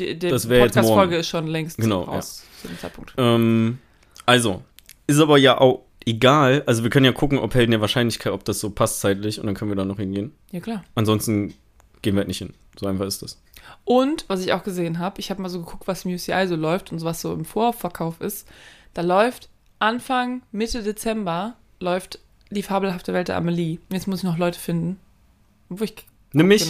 die, 0.00 0.18
die 0.18 0.28
Podcast-Folge 0.30 1.16
ist 1.18 1.28
schon 1.28 1.46
längst 1.46 1.76
Genau, 1.78 2.02
raus 2.02 2.44
zu 2.60 2.66
dem 2.66 2.78
Zeitpunkt. 2.78 3.14
Ähm, 3.16 3.78
Also, 4.26 4.62
ist 5.06 5.20
aber 5.20 5.38
ja 5.38 5.58
auch 5.60 5.82
egal. 6.04 6.62
Also, 6.66 6.82
wir 6.82 6.90
können 6.90 7.06
ja 7.06 7.12
gucken, 7.12 7.38
ob 7.38 7.54
Helden 7.54 7.72
der 7.72 7.80
Wahrscheinlichkeit, 7.80 8.32
ob 8.32 8.44
das 8.44 8.60
so 8.60 8.70
passt 8.70 9.00
zeitlich 9.00 9.40
und 9.40 9.46
dann 9.46 9.54
können 9.54 9.70
wir 9.70 9.76
da 9.76 9.84
noch 9.84 9.98
hingehen. 9.98 10.32
Ja, 10.50 10.60
klar. 10.60 10.84
Ansonsten 10.94 11.54
gehen 12.02 12.14
wir 12.14 12.20
halt 12.20 12.28
nicht 12.28 12.38
hin. 12.38 12.54
So 12.78 12.86
einfach 12.86 13.06
ist 13.06 13.22
das. 13.22 13.40
Und, 13.84 14.24
was 14.28 14.44
ich 14.44 14.52
auch 14.52 14.62
gesehen 14.62 14.98
habe, 14.98 15.20
ich 15.20 15.30
habe 15.30 15.42
mal 15.42 15.48
so 15.48 15.60
geguckt, 15.60 15.86
was 15.86 16.04
im 16.04 16.14
UCI 16.14 16.46
so 16.46 16.56
läuft 16.56 16.92
und 16.92 17.02
was 17.04 17.20
so 17.20 17.32
im 17.32 17.44
Vorverkauf 17.44 18.20
ist. 18.20 18.48
Da 18.94 19.02
läuft 19.02 19.48
Anfang, 19.78 20.42
Mitte 20.52 20.82
Dezember 20.82 21.54
läuft 21.80 22.18
die 22.50 22.62
fabelhafte 22.62 23.12
Welt 23.12 23.28
der 23.28 23.36
Amelie. 23.36 23.78
Jetzt 23.90 24.06
muss 24.06 24.20
ich 24.20 24.24
noch 24.24 24.38
Leute 24.38 24.58
finden. 24.58 24.98
Wo 25.68 25.82
ich 25.84 25.94
Nimm 26.32 26.48
mich. 26.48 26.68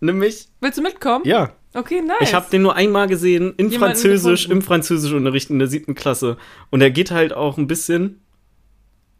Nimm 0.00 0.18
mich. 0.18 0.48
Willst 0.60 0.78
du 0.78 0.82
mitkommen? 0.82 1.24
Ja. 1.24 1.52
Okay, 1.76 2.00
nice. 2.02 2.16
Ich 2.22 2.34
habe 2.34 2.46
den 2.50 2.62
nur 2.62 2.74
einmal 2.74 3.06
gesehen, 3.06 3.54
in 3.56 3.70
Jemanden 3.70 3.96
Französisch, 3.96 4.42
gefunden. 4.44 4.60
im 4.62 4.66
Französischunterricht 4.66 5.50
in 5.50 5.58
der 5.58 5.68
siebten 5.68 5.94
Klasse. 5.94 6.36
Und 6.70 6.80
er 6.80 6.90
geht 6.90 7.10
halt 7.10 7.32
auch 7.32 7.58
ein 7.58 7.66
bisschen. 7.66 8.20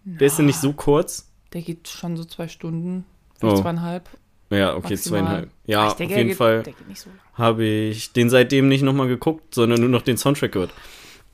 Der 0.04 0.28
ist 0.28 0.38
ja 0.38 0.44
nicht 0.44 0.58
so 0.60 0.72
kurz. 0.72 1.30
Der 1.52 1.62
geht 1.62 1.88
schon 1.88 2.16
so 2.16 2.24
zwei 2.24 2.48
Stunden, 2.48 3.04
vielleicht 3.38 3.58
Oh. 3.58 3.62
zweieinhalb. 3.62 4.08
Ja, 4.50 4.74
okay, 4.76 4.90
Maximal. 4.94 5.20
zweieinhalb. 5.20 5.50
Ja, 5.66 5.84
Ich 5.86 5.90
auf 5.92 5.96
denke, 5.96 6.14
jeden 6.14 6.28
der 6.28 6.28
geht, 6.28 6.36
Fall 6.38 6.62
Der 6.62 6.74
so 6.94 7.10
habe 7.34 7.64
ich 7.64 8.12
den 8.12 8.30
seitdem 8.30 8.68
nicht 8.68 8.82
nochmal 8.82 9.08
geguckt, 9.08 9.54
sondern 9.54 9.80
nur 9.80 9.88
noch 9.88 10.02
den 10.02 10.16
Soundtrack 10.16 10.52
gehört. 10.52 10.70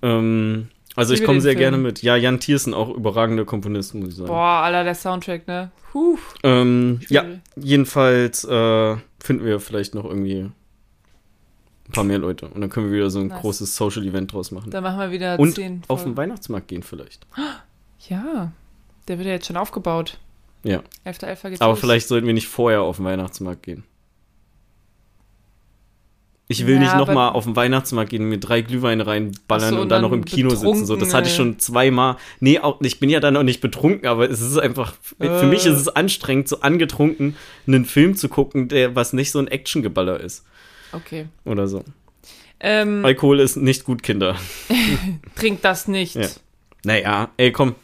Ähm, 0.01 0.69
also 0.97 1.13
ich 1.15 1.23
komme 1.25 1.41
sehr 1.41 1.53
Film. 1.53 1.61
gerne 1.61 1.77
mit. 1.79 2.03
Ja, 2.03 2.17
Jan 2.17 2.41
Thiersen, 2.41 2.73
auch 2.75 2.89
überragender 2.95 3.45
Komponist, 3.45 3.95
muss 3.95 4.09
ich 4.09 4.15
sagen. 4.17 4.29
Boah, 4.29 4.63
Alter, 4.63 4.85
der 4.85 4.95
Soundtrack, 4.95 5.47
ne? 5.47 5.71
Huh. 5.95 6.19
Ähm, 6.43 7.01
ja, 7.09 7.25
jedenfalls 7.57 8.45
äh, 8.45 8.97
finden 9.23 9.45
wir 9.45 9.61
vielleicht 9.61 9.95
noch 9.95 10.05
irgendwie 10.05 10.51
ein 11.93 11.95
paar 11.95 12.05
mehr 12.05 12.19
Leute. 12.19 12.49
Und 12.49 12.61
dann 12.61 12.71
können 12.71 12.87
wir 12.91 12.97
wieder 12.97 13.11
so 13.11 13.21
ein 13.21 13.29
Nice. 13.29 13.41
großes 13.41 13.77
Social-Event 13.77 14.33
draus 14.33 14.51
machen. 14.51 14.71
Dann 14.71 14.83
machen 14.83 14.99
wir 14.99 15.11
wieder 15.11 15.39
Und 15.39 15.55
zehn 15.55 15.83
auf 15.89 16.03
den. 16.05 16.17
Weihnachtsmarkt 16.17 16.69
gehen 16.69 16.83
vielleicht. 16.83 17.27
Ja, 18.09 18.53
der 19.09 19.19
wird 19.19 19.27
ja 19.27 19.35
jetzt 19.35 19.47
schon 19.47 19.57
aufgebaut. 19.57 20.19
Ja. 20.65 20.83
11.11. 21.07 21.51
geht's 21.51 21.61
Aber 21.61 21.73
los. 21.73 21.81
vielleicht 21.81 22.09
sollten 22.09 22.27
wir 22.27 22.35
nicht 22.35 22.49
vorher 22.49 22.83
auf 22.83 22.97
den 22.97 23.05
Weihnachtsmarkt 23.05 23.63
gehen. 23.63 23.85
Ich 26.49 26.67
will 26.67 26.75
Ja, 26.75 26.81
nicht 26.81 26.97
nochmal 26.97 27.31
auf 27.31 27.45
den 27.45 27.57
Weihnachtsmarkt 27.57 28.11
gehen, 28.11 28.29
mir 28.29 28.39
drei 28.39 28.61
Glühweine 28.61 29.07
reinballern 29.07 29.71
so, 29.71 29.77
und 29.77 29.83
und 29.83 29.89
dann 29.89 30.03
dann 30.03 30.11
noch 30.11 30.15
im 30.17 30.25
Kino 30.25 30.51
sitzen. 30.51 30.85
So, 30.85 30.97
das 30.97 31.15
hatte 31.15 31.29
ich 31.29 31.35
schon 31.35 31.59
zweimal. 31.59 32.17
Nee, 32.41 32.59
auch, 32.59 32.79
ich 32.83 33.01
bin 33.01 33.09
ja 33.09 33.21
dann 33.21 33.37
auch 33.39 33.43
nicht 33.43 33.61
betrunken, 33.63 34.07
aber 34.07 34.29
es 34.29 34.41
ist 34.43 34.59
einfach, 34.59 34.95
für 35.19 35.25
Äh. 35.25 35.47
mich 35.47 35.65
ist 35.65 35.79
es 35.79 35.89
anstrengend, 35.89 36.49
so 36.49 36.61
angetrunken 36.61 37.37
einen 37.67 37.87
Film 37.87 38.17
zu 38.17 38.29
gucken, 38.29 38.69
der 38.69 38.95
was 38.95 39.15
nicht 39.15 39.31
so 39.31 39.39
ein 39.39 39.49
Actiongeballer 39.49 40.21
ist. 40.21 40.45
Okay. 40.93 41.27
Oder 41.45 41.67
so. 41.69 41.85
Ähm, 42.61 43.05
Alkohol 43.05 43.41
ist 43.41 43.57
nicht 43.57 43.85
gut, 43.85 44.03
Kinder. 44.03 44.37
trinkt 45.37 45.65
das 45.65 45.89
nicht 45.89 46.15
Ja. 46.15 46.29
Naja, 46.85 47.31
ey, 47.37 47.53
komm. 47.53 47.75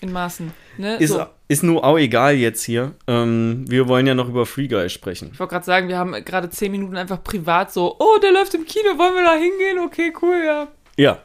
in 0.00 0.12
Maßen. 0.12 0.52
Ne? 0.78 0.96
Ist, 0.96 1.10
so. 1.10 1.26
ist 1.48 1.62
nur 1.62 1.84
auch 1.84 1.98
egal 1.98 2.34
jetzt 2.34 2.62
hier. 2.64 2.92
Ähm, 3.06 3.64
wir 3.68 3.86
wollen 3.88 4.06
ja 4.06 4.14
noch 4.14 4.28
über 4.28 4.46
Free 4.46 4.66
Guy 4.68 4.88
sprechen. 4.88 5.30
Ich 5.32 5.38
wollte 5.40 5.52
gerade 5.52 5.64
sagen, 5.66 5.88
wir 5.88 5.98
haben 5.98 6.12
gerade 6.24 6.48
zehn 6.50 6.72
Minuten 6.72 6.96
einfach 6.96 7.22
privat 7.22 7.72
so, 7.72 7.96
oh, 7.98 8.18
der 8.22 8.32
läuft 8.32 8.54
im 8.54 8.64
Kino, 8.64 8.96
wollen 8.98 9.14
wir 9.14 9.24
da 9.24 9.34
hingehen? 9.34 9.78
Okay, 9.84 10.12
cool, 10.22 10.42
ja. 10.44 10.68
Ja. 10.96 11.18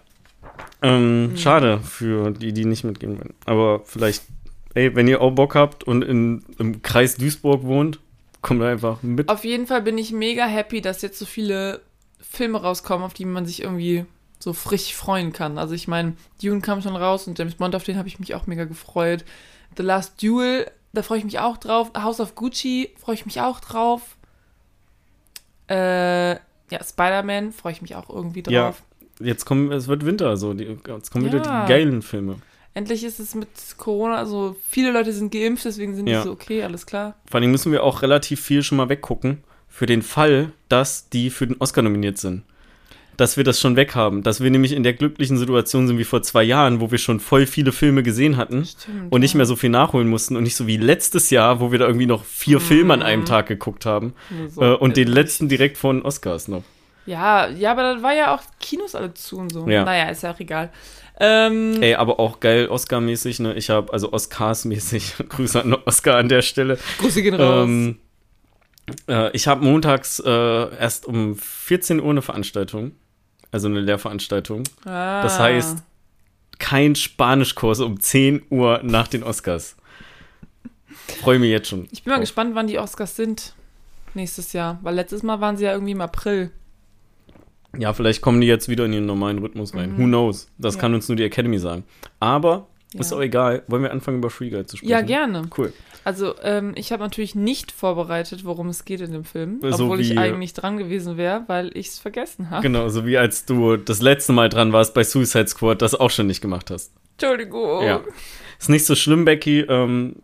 Ähm, 0.81 1.29
Mhm. 1.31 1.37
Schade 1.37 1.79
für 1.79 2.31
die, 2.31 2.53
die 2.53 2.65
nicht 2.65 2.83
mitgehen 2.83 3.17
wollen. 3.17 3.33
Aber 3.45 3.81
vielleicht, 3.85 4.23
ey, 4.73 4.95
wenn 4.95 5.07
ihr 5.07 5.21
auch 5.21 5.31
Bock 5.31 5.55
habt 5.55 5.83
und 5.83 6.03
in, 6.03 6.43
im 6.59 6.81
Kreis 6.81 7.15
Duisburg 7.15 7.63
wohnt, 7.63 7.99
kommt 8.45 8.61
einfach 8.61 9.01
mit. 9.01 9.27
Auf 9.29 9.43
jeden 9.43 9.65
Fall 9.67 9.81
bin 9.81 9.97
ich 9.97 10.11
mega 10.11 10.45
happy, 10.45 10.79
dass 10.79 11.01
jetzt 11.01 11.17
so 11.19 11.25
viele 11.25 11.81
Filme 12.21 12.61
rauskommen, 12.61 13.03
auf 13.05 13.13
die 13.15 13.25
man 13.25 13.45
sich 13.45 13.63
irgendwie 13.63 14.05
so 14.39 14.53
frisch 14.53 14.93
freuen 14.93 15.33
kann. 15.33 15.57
Also 15.57 15.73
ich 15.73 15.87
meine, 15.87 16.13
Dune 16.41 16.61
kam 16.61 16.81
schon 16.81 16.95
raus 16.95 17.27
und 17.27 17.39
James 17.39 17.55
Bond, 17.55 17.75
auf 17.75 17.83
den 17.83 17.97
habe 17.97 18.07
ich 18.07 18.19
mich 18.19 18.35
auch 18.35 18.45
mega 18.45 18.65
gefreut. 18.65 19.25
The 19.77 19.83
Last 19.83 20.21
Duel, 20.21 20.69
da 20.93 21.01
freue 21.01 21.17
ich 21.17 21.23
mich 21.25 21.39
auch 21.39 21.57
drauf. 21.57 21.91
House 21.97 22.19
of 22.19 22.35
Gucci 22.35 22.91
freue 22.97 23.15
ich 23.15 23.25
mich 23.25 23.41
auch 23.41 23.59
drauf. 23.59 24.15
Äh, 25.69 26.33
ja, 26.33 26.83
Spider-Man 26.83 27.51
freue 27.51 27.73
ich 27.73 27.81
mich 27.81 27.95
auch 27.95 28.09
irgendwie 28.09 28.43
drauf. 28.43 28.53
Ja. 28.53 28.73
Jetzt 29.19 29.45
kommen, 29.45 29.71
es 29.71 29.87
wird 29.87 30.05
Winter, 30.05 30.37
so. 30.37 30.53
Die, 30.53 30.77
jetzt 30.87 31.09
kommen 31.11 31.25
wieder 31.25 31.43
Ja. 31.43 31.65
die 31.65 31.69
geilen 31.69 32.01
Filme. 32.01 32.35
Endlich 32.75 33.05
ist 33.05 33.19
es 33.21 33.33
mit 33.35 33.47
Corona, 33.77 34.17
also 34.17 34.55
viele 34.69 34.91
Leute 34.91 35.13
sind 35.13 35.31
geimpft, 35.31 35.63
deswegen 35.63 35.95
sind 35.95 36.07
Ja. 36.07 36.19
die 36.19 36.25
so, 36.27 36.31
okay, 36.33 36.61
alles 36.61 36.85
klar. 36.85 37.15
Vor 37.25 37.39
allem 37.39 37.49
müssen 37.49 37.71
wir 37.71 37.83
auch 37.83 38.01
relativ 38.01 38.41
viel 38.41 38.63
schon 38.63 38.77
mal 38.77 38.89
weggucken, 38.89 39.43
für 39.69 39.85
den 39.85 40.01
Fall, 40.01 40.51
dass 40.69 41.09
die 41.09 41.29
für 41.29 41.47
den 41.47 41.55
Oscar 41.59 41.81
nominiert 41.81 42.17
sind. 42.17 42.43
Dass 43.15 43.37
wir 43.37 43.45
das 43.45 43.61
schon 43.61 43.77
weghaben. 43.77 44.23
Dass 44.23 44.41
wir 44.41 44.51
nämlich 44.51 44.73
in 44.73 44.83
der 44.83 44.91
glücklichen 44.91 45.37
Situation 45.37 45.87
sind 45.87 45.97
wie 45.97 46.03
vor 46.03 46.21
zwei 46.21 46.43
Jahren, 46.43 46.81
wo 46.81 46.91
wir 46.91 46.97
schon 46.97 47.21
voll 47.21 47.45
viele 47.45 47.71
Filme 47.71 48.03
gesehen 48.03 48.35
hatten. 48.35 48.65
Stimmt. 48.65 49.09
und 49.09 49.21
nicht 49.21 49.33
ja. 49.35 49.37
mehr 49.37 49.45
so 49.45 49.55
viel 49.55 49.69
nachholen 49.69 50.09
mussten 50.09 50.35
und 50.35 50.43
nicht 50.43 50.57
so 50.57 50.67
wie 50.67 50.75
letztes 50.75 51.29
Jahr, 51.29 51.61
wo 51.61 51.71
wir 51.71 51.79
da 51.79 51.87
irgendwie 51.87 52.07
noch 52.07 52.25
vier 52.25 52.59
Filme 52.59 52.93
an 52.93 53.01
einem 53.01 53.23
Tag 53.23 53.47
geguckt 53.47 53.85
haben 53.85 54.13
so. 54.49 54.61
äh, 54.61 54.73
und 54.75 54.97
den 54.97 55.07
letzten 55.07 55.47
direkt 55.47 55.77
vor 55.77 55.93
den 55.93 56.01
Oscars 56.01 56.49
noch. 56.49 56.63
Ja, 57.05 57.47
ja, 57.47 57.71
aber 57.71 57.83
dann 57.83 58.03
war 58.03 58.13
ja 58.13 58.33
auch 58.35 58.41
Kinos 58.59 58.95
alle 58.95 59.13
zu 59.13 59.37
und 59.37 59.51
so. 59.51 59.67
Ja. 59.69 59.85
Naja, 59.85 60.09
ist 60.09 60.23
ja 60.23 60.33
auch 60.33 60.39
egal. 60.39 60.71
Ähm, 61.19 61.81
Ey, 61.81 61.95
aber 61.95 62.19
auch 62.19 62.39
geil 62.39 62.67
Oscar-mäßig, 62.67 63.39
ne? 63.39 63.53
Ich 63.53 63.69
habe 63.69 63.91
also 63.93 64.11
Oscars-mäßig 64.11 65.27
Grüße 65.29 65.61
an 65.61 65.73
Oscar 65.73 66.17
an 66.17 66.29
der 66.29 66.41
Stelle. 66.41 66.77
Grüße 66.99 67.21
gehen 67.21 67.35
raus. 67.35 67.65
Ähm, 67.65 67.99
äh, 69.07 69.31
ich 69.31 69.47
habe 69.47 69.63
montags 69.63 70.19
äh, 70.19 70.29
erst 70.77 71.05
um 71.05 71.35
14 71.37 72.01
Uhr 72.01 72.09
eine 72.09 72.21
Veranstaltung, 72.21 72.91
also 73.51 73.67
eine 73.67 73.79
Lehrveranstaltung. 73.79 74.63
ah. 74.85 75.23
Das 75.23 75.39
heißt, 75.39 75.77
kein 76.59 76.95
Spanischkurs 76.95 77.79
um 77.79 77.99
10 77.99 78.43
Uhr 78.49 78.81
nach 78.83 79.07
den 79.07 79.23
Oscars. 79.23 79.75
Freue 81.21 81.39
mich 81.39 81.49
jetzt 81.51 81.69
schon. 81.69 81.87
ich 81.91 82.03
bin 82.03 82.11
mal 82.11 82.17
drauf. 82.17 82.23
gespannt, 82.23 82.55
wann 82.55 82.67
die 82.67 82.79
Oscars 82.79 83.15
sind 83.15 83.53
nächstes 84.15 84.53
Jahr. 84.53 84.79
Weil 84.81 84.95
letztes 84.95 85.23
Mal 85.23 85.39
waren 85.41 85.57
sie 85.57 85.65
ja 85.65 85.73
irgendwie 85.73 85.91
im 85.91 86.01
April. 86.01 86.51
Ja, 87.79 87.93
vielleicht 87.93 88.21
kommen 88.21 88.41
die 88.41 88.47
jetzt 88.47 88.69
wieder 88.69 88.85
in 88.85 88.93
ihren 88.93 89.05
normalen 89.05 89.39
Rhythmus 89.39 89.73
rein. 89.75 89.93
Mhm. 89.93 89.97
Who 89.97 90.03
knows? 90.05 90.47
Das 90.57 90.75
Ja. 90.75 90.81
kann 90.81 90.93
uns 90.93 91.07
nur 91.09 91.15
die 91.15 91.23
Academy 91.23 91.57
sagen. 91.59 91.83
Aber 92.19 92.67
Ja. 92.93 92.99
ist 93.01 93.13
auch 93.13 93.21
egal. 93.21 93.63
Wollen 93.67 93.83
wir 93.83 93.91
anfangen, 93.91 94.17
über 94.19 94.29
Free 94.29 94.49
Guy 94.49 94.65
zu 94.65 94.77
sprechen? 94.77 94.91
Ja, 94.91 95.01
gerne. 95.01 95.43
Cool. 95.57 95.73
Also, 96.03 96.35
ähm, 96.43 96.73
ich 96.75 96.91
habe 96.91 97.01
natürlich 97.01 97.33
nicht 97.33 97.71
vorbereitet, 97.71 98.45
worum 98.45 98.69
es 98.69 98.85
geht 98.85 99.01
in 99.01 99.11
dem 99.11 99.23
Film. 99.23 99.59
So 99.61 99.85
obwohl 99.85 99.99
ich 100.01 100.11
wie- 100.11 100.17
eigentlich 100.19 100.53
dran 100.53 100.77
gewesen 100.77 101.17
wäre, 101.17 101.43
weil 101.47 101.71
ich 101.75 101.87
es 101.87 101.99
vergessen 101.99 102.51
habe. 102.51 102.61
Genau, 102.61 102.89
so 102.89 103.05
wie 103.07 103.17
als 103.17 103.45
du 103.45 103.75
das 103.77 104.01
letzte 104.01 104.31
Mal 104.31 104.49
dran 104.49 104.71
warst 104.71 104.93
bei 104.93 105.03
Suicide 105.03 105.47
Squad, 105.47 105.81
das 105.81 105.95
auch 105.95 106.11
schon 106.11 106.27
nicht 106.27 106.41
gemacht 106.41 106.69
hast. 106.69 106.93
Entschuldigung. 107.17 107.83
Ja. 107.83 108.01
Ist 108.59 108.69
nicht 108.69 108.85
so 108.85 108.93
schlimm, 108.95 109.25
Becky. 109.25 109.61
Ähm, 109.61 110.17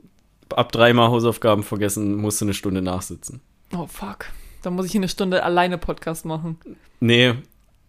ab 0.55 0.71
dreimal 0.71 1.09
Hausaufgaben 1.09 1.63
vergessen, 1.63 2.15
musst 2.15 2.41
du 2.41 2.45
eine 2.45 2.53
Stunde 2.53 2.81
nachsitzen. 2.81 3.41
Oh, 3.75 3.87
fuck. 3.87 4.25
Dann 4.62 4.76
muss 4.76 4.86
ich 4.86 4.95
eine 4.95 5.10
Stunde 5.10 5.43
alleine 5.43 5.78
Podcast 5.78 6.26
machen. 6.26 6.58
Nee, 7.00 7.34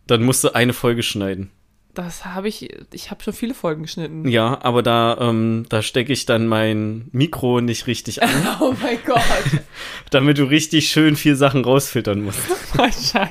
dann 0.06 0.22
musst 0.22 0.44
du 0.44 0.54
eine 0.54 0.72
Folge 0.72 1.02
schneiden. 1.02 1.50
Das 1.94 2.24
habe 2.24 2.48
ich, 2.48 2.70
ich 2.94 3.10
habe 3.10 3.22
schon 3.22 3.34
viele 3.34 3.52
Folgen 3.52 3.82
geschnitten. 3.82 4.26
Ja, 4.26 4.58
aber 4.62 4.82
da, 4.82 5.18
ähm, 5.20 5.66
da 5.68 5.82
stecke 5.82 6.10
ich 6.14 6.24
dann 6.24 6.46
mein 6.46 7.08
Mikro 7.12 7.60
nicht 7.60 7.86
richtig 7.86 8.22
an, 8.22 8.30
Oh 8.60 8.74
mein 8.82 8.96
Gott. 9.04 9.20
damit 10.10 10.38
du 10.38 10.44
richtig 10.44 10.88
schön 10.88 11.16
viel 11.16 11.36
Sachen 11.36 11.64
rausfiltern 11.64 12.22
musst. 12.22 12.40
Oh, 12.78 12.84
Scheiße. 12.84 13.28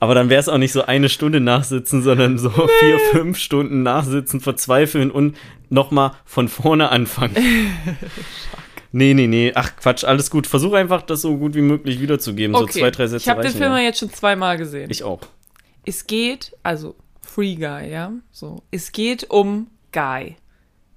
Aber 0.00 0.14
dann 0.14 0.30
wäre 0.30 0.40
es 0.40 0.48
auch 0.48 0.56
nicht 0.56 0.72
so 0.72 0.86
eine 0.86 1.10
Stunde 1.10 1.40
nachsitzen, 1.40 2.02
sondern 2.02 2.38
so 2.38 2.48
vier, 2.48 2.98
fünf 3.10 3.36
Stunden 3.36 3.82
nachsitzen, 3.82 4.40
verzweifeln 4.40 5.10
und 5.10 5.36
nochmal 5.68 6.12
von 6.24 6.48
vorne 6.48 6.88
anfangen. 6.88 7.36
Nee, 8.92 9.14
nee, 9.14 9.26
nee. 9.26 9.52
Ach 9.54 9.76
Quatsch, 9.76 10.04
alles 10.04 10.30
gut. 10.30 10.46
Versuch 10.46 10.72
einfach, 10.74 11.02
das 11.02 11.22
so 11.22 11.36
gut 11.36 11.54
wie 11.54 11.60
möglich 11.62 12.00
wiederzugeben. 12.00 12.54
So 12.56 12.66
zwei, 12.66 12.90
drei 12.90 13.06
Sätze 13.06 13.24
ich 13.24 13.28
habe 13.28 13.42
den 13.42 13.52
Film 13.52 13.72
ja. 13.72 13.78
ja 13.78 13.84
jetzt 13.84 13.98
schon 13.98 14.12
zweimal 14.12 14.56
gesehen. 14.56 14.90
Ich 14.90 15.02
auch. 15.02 15.20
es 15.84 16.06
geht, 16.06 16.52
also 16.62 16.94
Free 17.20 17.56
Guy, 17.56 17.90
ja, 17.90 18.12
so. 18.30 18.62
Es 18.70 18.92
geht 18.92 19.30
um 19.30 19.68
Guy. 19.92 20.36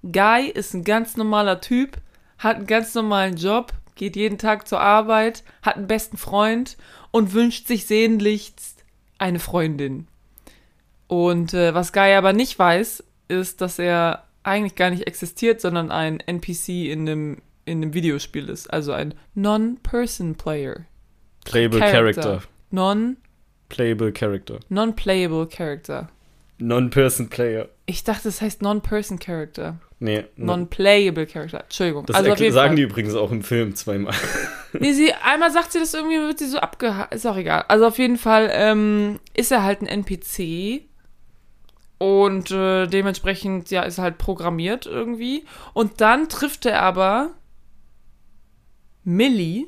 Guy 0.03 0.49
ist 0.49 0.73
ein 0.73 0.83
ganz 0.83 1.17
normaler 1.17 1.61
Typ, 1.61 1.97
hat 2.37 2.57
einen 2.57 2.67
ganz 2.67 2.93
normalen 2.93 3.37
Job, 3.37 3.73
geht 3.95 4.15
jeden 4.15 4.37
Tag 4.37 4.67
zur 4.67 4.79
Arbeit, 4.79 5.43
hat 5.61 5.77
einen 5.77 5.87
besten 5.87 6.17
Freund 6.17 6.77
und 7.11 7.33
wünscht 7.33 7.67
sich 7.67 7.85
sehnlichst 7.85 8.83
eine 9.17 9.39
Freundin. 9.39 10.07
Und 11.07 11.53
äh, 11.53 11.73
was 11.73 11.93
Guy 11.93 12.13
aber 12.13 12.33
nicht 12.33 12.57
weiß, 12.57 13.03
ist, 13.27 13.61
dass 13.61 13.79
er 13.79 14.25
eigentlich 14.43 14.75
gar 14.75 14.89
nicht 14.89 15.07
existiert, 15.07 15.61
sondern 15.61 15.91
ein 15.91 16.19
NPC 16.19 16.69
in 16.91 17.01
einem, 17.01 17.41
in 17.65 17.81
einem 17.81 17.93
Videospiel 17.93 18.49
ist. 18.49 18.71
Also 18.71 18.93
ein 18.93 19.13
Non-Person-Player. 19.33 20.85
Playable 21.43 21.79
Character. 21.79 22.41
Non, 22.71 23.17
Playable 23.69 24.11
Character. 24.11 24.59
Non-Playable 24.69 25.47
Character. 25.47 26.09
Non-Person 26.57 27.29
Player. 27.29 27.67
Ich 27.85 28.03
dachte, 28.03 28.29
es 28.29 28.41
heißt 28.41 28.61
Non-Person 28.61 29.19
Character. 29.19 29.79
Nee, 29.99 30.25
non 30.35 30.61
Non-Playable 30.61 31.25
Character. 31.25 31.63
Entschuldigung. 31.63 32.05
das 32.05 32.15
also 32.15 32.29
sagen 32.29 32.53
Fall. 32.53 32.75
die 32.75 32.81
übrigens 32.81 33.15
auch 33.15 33.31
im 33.31 33.43
Film 33.43 33.75
zweimal. 33.75 34.13
Nee, 34.77 34.91
sie, 34.91 35.13
einmal 35.13 35.51
sagt 35.51 35.71
sie 35.71 35.79
das 35.79 35.93
irgendwie, 35.93 36.17
wird 36.17 36.37
sie 36.37 36.49
so 36.49 36.57
abgeha... 36.57 37.03
Ist 37.03 37.25
auch 37.25 37.37
egal. 37.37 37.63
Also 37.69 37.87
auf 37.87 37.97
jeden 37.97 38.17
Fall 38.17 38.49
ähm, 38.51 39.21
ist 39.33 39.53
er 39.53 39.63
halt 39.63 39.81
ein 39.81 39.87
NPC 39.87 40.81
Und 41.97 42.51
äh, 42.51 42.85
dementsprechend, 42.85 43.71
ja, 43.71 43.83
ist 43.83 43.99
er 43.99 44.03
halt 44.03 44.17
programmiert 44.17 44.85
irgendwie. 44.85 45.45
Und 45.73 46.01
dann 46.01 46.27
trifft 46.27 46.65
er 46.65 46.81
aber 46.81 47.31
Millie 49.05 49.67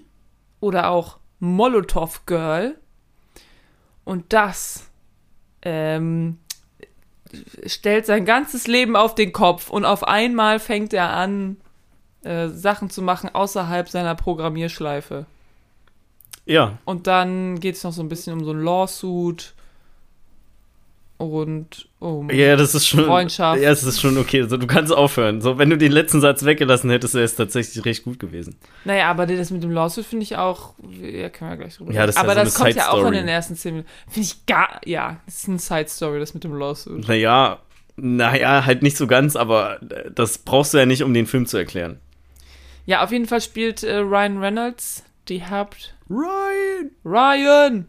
oder 0.60 0.89
auch 0.89 1.17
Molotov 1.39 2.26
Girl. 2.26 2.78
Und 4.04 4.34
das 4.34 4.89
ähm, 5.62 6.39
stellt 7.65 8.06
sein 8.06 8.26
ganzes 8.26 8.67
Leben 8.67 8.95
auf 8.95 9.15
den 9.15 9.32
Kopf. 9.32 9.69
Und 9.69 9.86
auf 9.86 10.04
einmal 10.04 10.60
fängt 10.60 10.93
er 10.93 11.12
an, 11.12 11.58
äh, 12.23 12.47
Sachen 12.50 12.89
zu 12.89 13.02
machen 13.02 13.34
außerhalb 13.34 13.88
seiner 13.89 14.15
Programmierschleife. 14.15 15.26
Ja, 16.45 16.78
Und 16.86 17.08
dann 17.08 17.60
geht 17.60 17.76
es 17.76 17.84
noch 17.84 17.91
so 17.91 18.02
ein 18.02 18.10
bisschen 18.10 18.34
um 18.34 18.45
so 18.45 18.52
ein 18.52 18.62
Lawsuit 18.62 19.54
und 21.17 21.89
um. 21.99 22.30
ja, 22.30 22.56
das 22.56 22.75
ist 22.75 22.88
schon. 22.88 23.06
Freundschaft. 23.06 23.62
Ja, 23.62 23.71
es 23.71 23.84
ist 23.84 23.99
schon 23.99 24.17
okay. 24.17 24.43
Also, 24.43 24.58
du 24.58 24.67
kannst 24.67 24.93
aufhören. 24.93 25.41
So, 25.41 25.58
wenn 25.58 25.69
du 25.69 25.77
den 25.77 25.91
letzten 25.91 26.21
Satz 26.21 26.45
weggelassen 26.45 26.89
hättest, 26.89 27.15
wäre 27.15 27.25
es 27.25 27.36
tatsächlich 27.36 27.84
recht 27.86 28.03
gut 28.03 28.19
gewesen. 28.19 28.56
Naja, 28.86 29.10
aber 29.10 29.25
das 29.25 29.49
mit 29.49 29.63
dem 29.63 29.71
Lawsuit 29.71 30.06
finde 30.06 30.23
ich 30.23 30.38
auch. 30.38 30.73
Ja, 31.01 31.30
können 31.30 31.51
wir 31.51 31.58
gleich 31.58 31.77
drüber 31.77 31.91
Ja, 31.91 32.06
das 32.06 32.15
ist 32.15 32.21
ja 32.21 32.23
Aber 32.23 32.34
so 32.34 32.43
das 32.43 32.56
eine 32.56 32.65
kommt 32.65 32.75
ja 32.77 32.91
auch 32.91 33.06
in 33.08 33.13
den 33.13 33.27
ersten 33.27 33.56
10 33.56 33.73
Minuten. 33.73 33.89
Finde 34.08 34.27
ich 34.27 34.45
gar. 34.45 34.80
Ja, 34.86 35.19
das 35.25 35.38
ist 35.38 35.49
eine 35.49 35.60
Side-Story, 35.60 36.19
das 36.19 36.34
mit 36.34 36.43
dem 36.43 36.53
Lawsuit. 36.53 37.08
Naja, 37.08 37.60
naja, 37.95 38.65
halt 38.65 38.84
nicht 38.84 38.95
so 38.95 39.08
ganz, 39.08 39.36
aber 39.36 39.80
das 40.13 40.38
brauchst 40.38 40.73
du 40.73 40.77
ja 40.77 40.86
nicht, 40.86 41.01
um 41.01 41.13
den 41.13 41.25
Film 41.25 41.47
zu 41.47 41.58
erklären. 41.58 41.99
Ja, 42.86 43.03
auf 43.03 43.12
jeden 43.12 43.25
Fall 43.25 43.41
spielt 43.41 43.84
äh, 43.84 43.97
Ryan 43.97 44.38
Reynolds 44.38 45.03
die 45.27 45.43
Haupt. 45.43 45.95
Ryan! 46.10 46.91
Ryan! 47.03 47.88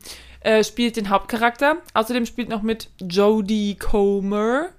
Äh, 0.48 0.64
spielt 0.64 0.96
den 0.96 1.10
Hauptcharakter. 1.10 1.76
Außerdem 1.92 2.24
spielt 2.24 2.48
noch 2.48 2.62
mit 2.62 2.88
Jodie 3.00 3.74
Comer, 3.74 4.70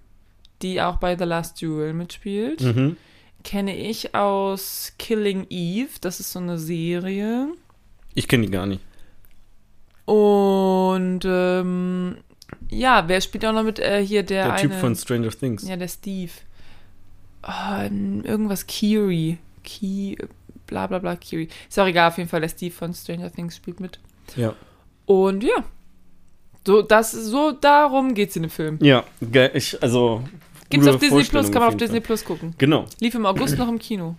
die 0.63 0.81
auch 0.81 0.97
bei 0.97 1.15
The 1.15 1.25
Last 1.25 1.61
Duel 1.61 1.93
mitspielt. 1.93 2.61
Mhm. 2.61 2.97
Kenne 3.43 3.77
ich 3.77 4.15
aus 4.15 4.93
Killing 4.97 5.45
Eve. 5.51 5.91
Das 6.01 6.19
ist 6.19 6.31
so 6.31 6.39
eine 6.39 6.57
Serie. 6.57 7.49
Ich 8.15 8.27
kenne 8.27 8.47
die 8.47 8.51
gar 8.51 8.65
nicht. 8.65 8.81
Und 10.05 11.19
ähm, 11.23 12.17
ja, 12.71 13.07
wer 13.07 13.21
spielt 13.21 13.45
auch 13.45 13.53
noch 13.53 13.61
mit 13.63 13.77
äh, 13.77 14.03
hier 14.03 14.23
der, 14.23 14.45
Der, 14.45 14.53
eine, 14.53 14.61
Typ 14.61 14.73
von 14.73 14.95
Stranger 14.95 15.29
Things. 15.29 15.67
Ja, 15.67 15.77
der 15.77 15.87
Steve. 15.87 16.31
N- 17.43 18.23
irgendwas 18.25 18.65
Kiri. 18.65 19.37
Ki, 19.63 20.17
bla 20.65 20.87
bla 20.87 20.97
bla 20.97 21.15
Kiri. 21.15 21.47
Ist 21.69 21.77
auch 21.79 21.85
egal, 21.85 22.09
auf 22.09 22.17
jeden 22.17 22.27
Fall, 22.29 22.41
der 22.41 22.49
Steve 22.49 22.73
von 22.73 22.91
Stranger 22.91 23.31
Things 23.31 23.55
spielt 23.55 23.79
mit. 23.79 23.99
Ja. 24.35 24.55
Und 25.09 25.43
ja. 25.43 25.63
So, 26.67 26.83
das, 26.83 27.11
so 27.13 27.51
darum 27.51 28.13
geht's 28.13 28.35
in 28.35 28.43
dem 28.43 28.51
Film. 28.51 28.77
Ja, 28.79 29.03
geil. 29.31 29.49
Ich, 29.55 29.81
also. 29.81 30.23
Gibt's 30.69 30.87
auf 30.87 30.99
Disney 30.99 31.23
Plus, 31.23 31.51
kann 31.51 31.63
man 31.63 31.69
auf 31.69 31.77
Disney. 31.77 31.99
Plus 31.99 32.23
gucken. 32.23 32.53
Genau, 32.59 32.85
Lief 32.99 33.15
im 33.15 33.25
August 33.25 33.57
noch 33.57 33.67
im 33.67 33.79
Kino. 33.79 34.15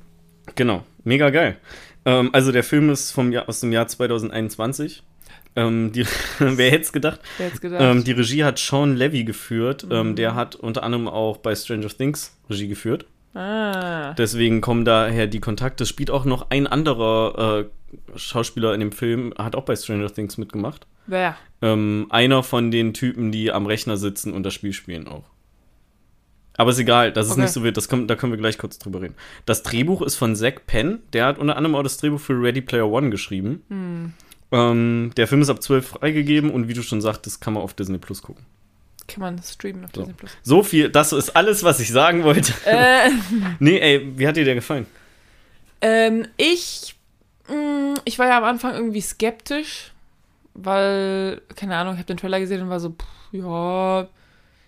genau. 0.56 0.82
Mega 1.04 1.30
geil. 1.30 1.58
Ähm, 2.04 2.30
also, 2.32 2.50
der 2.50 2.64
Film 2.64 2.90
ist 2.90 3.12
vom 3.12 3.30
Jahr, 3.30 3.48
aus 3.48 3.60
dem 3.60 3.70
Jahr 3.70 3.86
2021. 3.86 5.04
Ähm, 5.54 5.92
die, 5.92 6.04
wer 6.40 6.70
hätte 6.72 6.82
es 6.82 6.92
gedacht? 6.92 7.20
Wer 7.38 7.46
jetzt 7.46 7.60
gedacht? 7.60 7.80
Ähm, 7.80 8.02
die 8.02 8.12
Regie 8.12 8.42
hat 8.42 8.58
Sean 8.58 8.96
Levy 8.96 9.22
geführt. 9.22 9.84
Mhm. 9.84 9.92
Ähm, 9.92 10.16
der 10.16 10.34
hat 10.34 10.56
unter 10.56 10.82
anderem 10.82 11.06
auch 11.06 11.36
bei 11.36 11.54
Stranger 11.54 11.88
Things 11.88 12.36
Regie 12.50 12.66
geführt. 12.66 13.06
ah. 13.34 14.12
Deswegen 14.14 14.60
kommen 14.60 14.84
daher 14.84 15.28
die 15.28 15.40
Kontakte. 15.40 15.84
Es 15.84 15.88
spielt 15.88 16.10
auch 16.10 16.24
noch 16.24 16.50
ein 16.50 16.66
anderer 16.66 17.60
äh, 17.60 17.64
Schauspieler 18.16 18.74
in 18.74 18.80
dem 18.80 18.92
Film, 18.92 19.32
hat 19.38 19.54
auch 19.56 19.64
bei 19.64 19.76
Stranger 19.76 20.12
Things 20.12 20.38
mitgemacht. 20.38 20.86
Wer? 21.06 21.36
Ähm, 21.62 22.06
einer 22.10 22.42
von 22.42 22.70
den 22.70 22.94
Typen, 22.94 23.32
die 23.32 23.50
am 23.52 23.66
Rechner 23.66 23.96
sitzen 23.96 24.32
und 24.32 24.42
das 24.44 24.54
Spiel 24.54 24.72
spielen 24.72 25.08
auch. 25.08 25.24
Aber 26.56 26.70
ist 26.72 26.78
egal, 26.78 27.10
das 27.12 27.26
ist 27.26 27.32
Okay. 27.32 27.42
nicht 27.42 27.52
so 27.52 27.62
wild, 27.62 27.76
das 27.76 27.88
kommt, 27.88 28.10
da 28.10 28.16
können 28.16 28.32
wir 28.32 28.36
gleich 28.38 28.58
kurz 28.58 28.78
drüber 28.78 29.00
reden. 29.00 29.14
Das 29.46 29.62
Drehbuch 29.62 30.02
ist 30.02 30.16
von 30.16 30.36
Zack 30.36 30.66
Penn, 30.66 31.00
der 31.14 31.24
hat 31.26 31.38
unter 31.38 31.56
anderem 31.56 31.74
auch 31.74 31.82
das 31.82 31.96
Drehbuch 31.96 32.20
für 32.20 32.34
Ready 32.40 32.60
Player 32.60 32.86
One 32.88 33.10
geschrieben. 33.10 33.62
Hm. 33.68 34.12
Ähm, 34.52 35.12
der 35.16 35.26
Film 35.26 35.40
ist 35.42 35.48
ab 35.48 35.62
12 35.62 35.86
freigegeben 35.88 36.50
und 36.50 36.68
wie 36.68 36.74
du 36.74 36.82
schon 36.82 37.00
sagtest, 37.00 37.40
kann 37.40 37.54
man 37.54 37.62
auf 37.62 37.72
Disney 37.74 37.98
Plus 37.98 38.20
gucken. 38.22 38.44
Kann 39.08 39.20
man 39.22 39.42
streamen 39.42 39.84
auf 39.84 39.90
So. 39.94 40.00
Disney 40.02 40.14
Plus. 40.14 40.32
So 40.42 40.62
viel, 40.62 40.90
das 40.90 41.12
ist 41.12 41.30
alles, 41.34 41.64
was 41.64 41.80
ich 41.80 41.90
sagen 41.90 42.24
wollte. 42.24 42.52
Äh, 42.66 43.10
nee, 43.58 43.78
ey, 43.78 44.12
wie 44.16 44.26
hat 44.28 44.36
dir 44.36 44.44
der 44.44 44.54
gefallen? 44.56 44.86
Ähm, 45.80 46.26
ich, 46.36 46.94
ich 48.04 48.18
war 48.18 48.26
ja 48.26 48.38
am 48.38 48.44
Anfang 48.44 48.74
irgendwie 48.74 49.00
skeptisch, 49.00 49.92
weil, 50.54 51.40
keine 51.56 51.76
Ahnung, 51.76 51.94
ich 51.94 51.98
habe 51.98 52.06
den 52.06 52.16
Trailer 52.16 52.40
gesehen 52.40 52.62
und 52.62 52.70
war 52.70 52.80
so, 52.80 52.90
pff, 52.90 53.06
ja, 53.32 54.08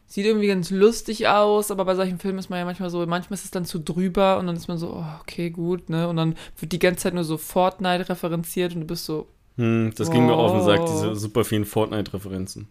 sieht 0.07 0.27
irgendwie 0.27 0.47
ganz 0.49 0.71
lustig 0.71 1.27
aus, 1.29 1.71
aber 1.71 1.85
bei 1.85 1.95
solchen 1.95 2.18
Filmen 2.18 2.38
ist 2.38 2.51
man 2.51 2.59
ja 2.59 2.64
manchmal 2.64 2.90
so, 2.90 3.05
manchmal 3.07 3.35
ist 3.38 3.45
es 3.45 3.51
dann 3.51 3.64
zu 3.64 3.79
drüber 3.79 4.38
und 4.38 4.47
dann 4.47 4.57
ist 4.57 4.68
man 4.68 4.79
so, 4.79 4.90
oh, 4.97 5.21
okay, 5.23 5.51
gut, 5.51 5.88
ne, 5.90 6.09
und 6.09 6.16
dann 6.16 6.37
wird 6.59 6.73
die 6.73 6.79
ganze 6.79 7.05
Zeit 7.05 7.14
nur 7.14 7.25
so 7.25 7.37
Fortnite 7.38 8.09
referenziert 8.09 8.75
und 8.75 8.83
du 8.83 8.87
bist 8.87 9.05
so, 9.05 9.27
Hm, 9.59 9.92
das 9.97 10.11
ging 10.11 10.25
mir 10.27 10.33
auf 10.35 10.53
den 10.53 10.62
Sack, 10.62 10.81
Oh. 10.81 10.87
diese 10.87 11.14
super 11.16 11.45
vielen 11.45 11.66
Fortnite-Referenzen. 11.66 12.68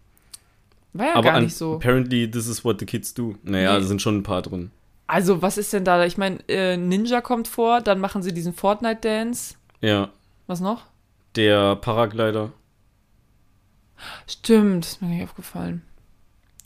war 0.94 1.06
ja 1.06 1.14
Aber 1.14 1.30
gar 1.30 1.40
nicht 1.40 1.54
so. 1.56 1.74
apparently 1.74 2.28
this 2.28 2.48
is 2.48 2.64
what 2.64 2.80
the 2.80 2.86
kids 2.86 3.14
do. 3.14 3.36
Naja, 3.44 3.74
Nee. 3.74 3.80
da 3.80 3.86
sind 3.86 4.02
schon 4.02 4.16
ein 4.18 4.22
paar 4.24 4.42
drin. 4.42 4.72
Also, 5.06 5.42
was 5.42 5.58
ist 5.58 5.72
denn 5.72 5.84
da? 5.84 6.04
Ich 6.04 6.16
meine, 6.18 6.38
äh, 6.48 6.76
Ninja 6.76 7.20
kommt 7.20 7.46
vor, 7.46 7.80
dann 7.82 8.00
machen 8.00 8.22
sie 8.22 8.32
diesen 8.32 8.52
Fortnite-Dance. 8.52 9.54
Ja, 9.82 10.08
Was 10.46 10.60
noch? 10.60 10.84
der 11.36 11.76
Paraglider. 11.76 12.52
Stimmt, 14.26 14.84
ist 14.86 15.02
mir 15.02 15.08
nicht 15.08 15.24
aufgefallen. 15.24 15.82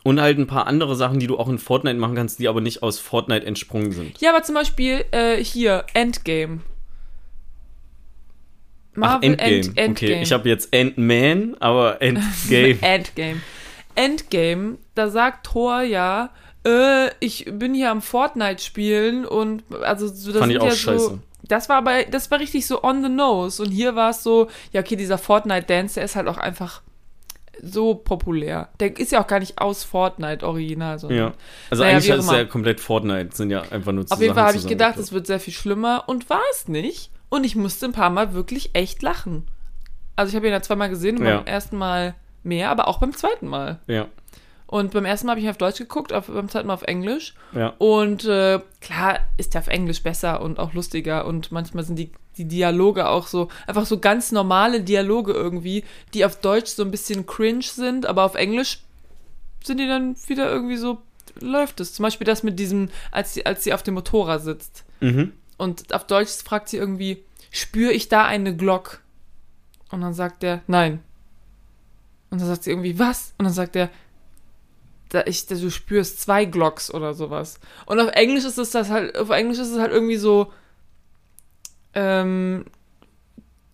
Und 0.03 0.21
halt 0.21 0.39
ein 0.39 0.47
paar 0.47 0.67
andere 0.69 0.95
Sachen, 0.97 1.19
die 1.19 1.27
du 1.27 1.37
auch 1.39 1.49
in 1.49 1.59
Fortnite 1.59 1.97
machen 1.99 2.15
kannst, 2.15 2.39
die 2.39 2.47
aber 2.49 2.61
nicht 2.61 2.83
aus 2.83 2.99
Fortnite 3.01 3.45
entsprungen 3.45 3.91
sind. 3.93 4.21
Ja, 4.21 4.31
aber 4.31 4.43
zum 4.45 4.55
Beispiel 4.55 5.05
äh, 5.11 5.43
hier, 5.43 5.85
Endgame. 5.95 6.61
Ach, 9.01 9.21
Endgame. 9.23 9.51
End- 9.51 9.67
Endgame. 9.79 9.91
Okay, 9.93 10.23
ich 10.23 10.33
habe 10.33 10.49
jetzt 10.49 10.75
Ant-Man, 10.75 11.57
aber 11.61 12.01
Endgame. 12.01 12.79
Endgame. 12.83 13.41
Endgame, 13.95 14.79
da 14.95 15.09
sagt 15.11 15.47
Thor 15.47 15.83
ja, 15.83 16.31
äh, 16.67 17.09
ich 17.21 17.47
bin 17.51 17.75
hier 17.75 17.91
am 17.91 18.01
Fortnite 18.03 18.63
spielen 18.63 19.25
und 19.27 19.63
also 19.83 20.07
so, 20.09 20.33
das 20.33 20.41
Fand 20.41 20.53
ich 20.53 20.61
auch 20.61 20.67
ja 20.67 20.71
scheiße. 20.73 20.99
so. 21.05 21.19
Das 21.49 21.69
war 21.69 21.77
aber, 21.77 22.05
das 22.05 22.31
war 22.31 22.39
richtig 22.41 22.67
so 22.67 22.83
on 22.83 23.03
the 23.03 23.09
nose. 23.09 23.63
Und 23.63 23.71
hier 23.71 23.95
war 23.95 24.11
es 24.11 24.23
so, 24.23 24.49
ja, 24.73 24.81
okay, 24.81 24.97
dieser 24.97 25.19
Fortnite-Dance, 25.19 25.95
der 25.97 26.05
ist 26.05 26.17
halt 26.17 26.29
auch 26.29 26.39
einfach 26.39 26.83
so 27.63 27.95
populär. 27.95 28.69
Der 28.81 28.99
ist 28.99 29.13
ja 29.13 29.23
auch 29.23 29.27
gar 29.27 29.39
nicht 29.39 29.59
aus 29.59 29.83
Fortnite 29.85 30.47
original, 30.47 30.99
sondern 30.99 31.19
ja. 31.19 31.33
Also 31.71 31.83
Naja, 31.85 31.97
eigentlich 31.97 32.13
auch 32.13 32.19
ist 32.19 32.29
immer. 32.29 32.39
ja 32.39 32.45
komplett 32.45 32.81
Fortnite, 32.81 33.35
sind 33.35 33.51
ja 33.51 33.63
einfach 33.71 33.93
nur 33.93 34.05
Auf 34.09 34.21
jeden 34.21 34.35
Fall 34.35 34.45
habe 34.49 34.59
ich 34.59 34.67
gedacht, 34.67 34.99
es 34.99 35.13
wird 35.13 35.27
sehr 35.27 35.41
viel 35.41 35.55
schlimmer 35.55 36.05
und 36.07 36.29
war 36.29 36.43
es 36.53 36.69
nicht. 36.69 37.11
Und 37.29 37.45
ich 37.45 37.57
musste 37.57 37.87
ein 37.87 37.93
paar 37.93 38.11
Mal 38.11 38.35
wirklich 38.35 38.71
echt 38.75 39.03
lachen. 39.03 39.47
Also 40.17 40.31
ich 40.31 40.37
habe 40.37 40.47
ihn 40.47 40.53
ja 40.53 40.63
zweimal 40.63 40.89
gesehen 40.91 41.19
und 41.19 41.25
Ja. 41.27 41.39
beim 41.39 41.47
ersten 41.47 41.77
Mal 41.79 42.15
mehr, 42.43 42.71
aber 42.71 42.89
auch 42.89 42.99
beim 42.99 43.15
zweiten 43.15 43.47
Mal. 43.49 43.81
Ja, 43.87 44.07
Und 44.67 44.93
beim 44.93 45.05
ersten 45.05 45.27
Mal 45.27 45.33
habe 45.33 45.41
ich 45.41 45.49
auf 45.49 45.59
Deutsch 45.59 45.79
geguckt, 45.79 46.13
auf, 46.13 46.27
beim 46.27 46.49
zweiten 46.49 46.67
Mal 46.67 46.75
auf 46.75 46.83
Englisch. 46.83 47.35
ja. 47.55 47.75
Und 47.79 48.25
äh, 48.25 48.61
klar 48.81 49.21
ist 49.37 49.55
er 49.55 49.61
auf 49.61 49.69
Englisch 49.69 50.03
besser 50.03 50.41
und 50.41 50.59
auch 50.59 50.73
lustiger 50.75 51.27
und 51.27 51.53
manchmal 51.53 51.85
sind 51.85 51.97
die, 51.97 52.11
die 52.37 52.47
Dialoge 52.47 53.09
auch 53.09 53.29
so, 53.29 53.49
einfach 53.67 53.87
so 53.87 53.99
ganz 53.99 54.33
normale 54.33 54.81
Dialoge 54.81 55.33
irgendwie, 55.33 55.85
die 56.15 56.25
auf 56.25 56.41
Deutsch 56.41 56.71
so 56.71 56.83
ein 56.83 56.91
bisschen 56.91 57.27
cringe 57.27 57.63
sind, 57.63 58.07
aber 58.07 58.25
auf 58.25 58.35
Englisch 58.35 58.81
sind 59.63 59.79
die 59.79 59.87
dann 59.87 60.17
wieder 60.27 60.51
irgendwie 60.51 60.77
so, 60.77 60.99
läuft 61.41 61.81
es. 61.81 61.95
Zum 61.95 62.03
Beispiel 62.03 62.25
das 62.25 62.43
mit 62.43 62.59
diesem, 62.59 62.89
als 63.13 63.35
sie, 63.35 63.47
als 63.47 63.63
sie 63.63 63.73
auf 63.73 63.83
dem 63.83 63.95
Motorrad 63.95 64.43
sitzt. 64.43 64.85
Mhm. 65.01 65.33
Und 65.59 65.95
auf 65.95 66.07
Deutsch 66.07 66.33
fragt 66.45 66.69
sie 66.69 66.77
irgendwie, 66.77 67.23
spüre 67.51 67.93
ich 67.93 68.09
da 68.09 68.25
eine 68.25 68.57
Glock? 68.57 69.01
Und 69.91 70.01
dann 70.01 70.15
sagt 70.15 70.43
er, 70.43 70.63
nein. 70.67 71.03
Und 72.31 72.41
dann 72.41 72.49
sagt 72.49 72.65
sie 72.65 72.71
irgendwie, 72.71 72.99
was? 72.99 73.33
Und 73.39 73.45
dann 73.45 73.55
sagt 73.55 73.77
er, 73.77 73.91
da 75.11 75.23
ich, 75.27 75.47
du 75.47 75.71
spürst 75.71 76.21
zwei 76.21 76.45
Glocks 76.45 76.93
oder 76.93 77.15
sowas. 77.15 77.59
Und 77.87 78.01
auf 78.01 78.11
Englisch 78.13 78.45
ist 78.45 78.59
es 78.59 78.71
das 78.71 78.91
halt, 78.91 79.17
auf 79.17 79.31
Englisch 79.31 79.59
ist 79.59 79.71
es 79.71 79.79
halt 79.79 79.93
irgendwie 79.93 80.17
so, 80.17 80.53
ähm, 81.95 82.65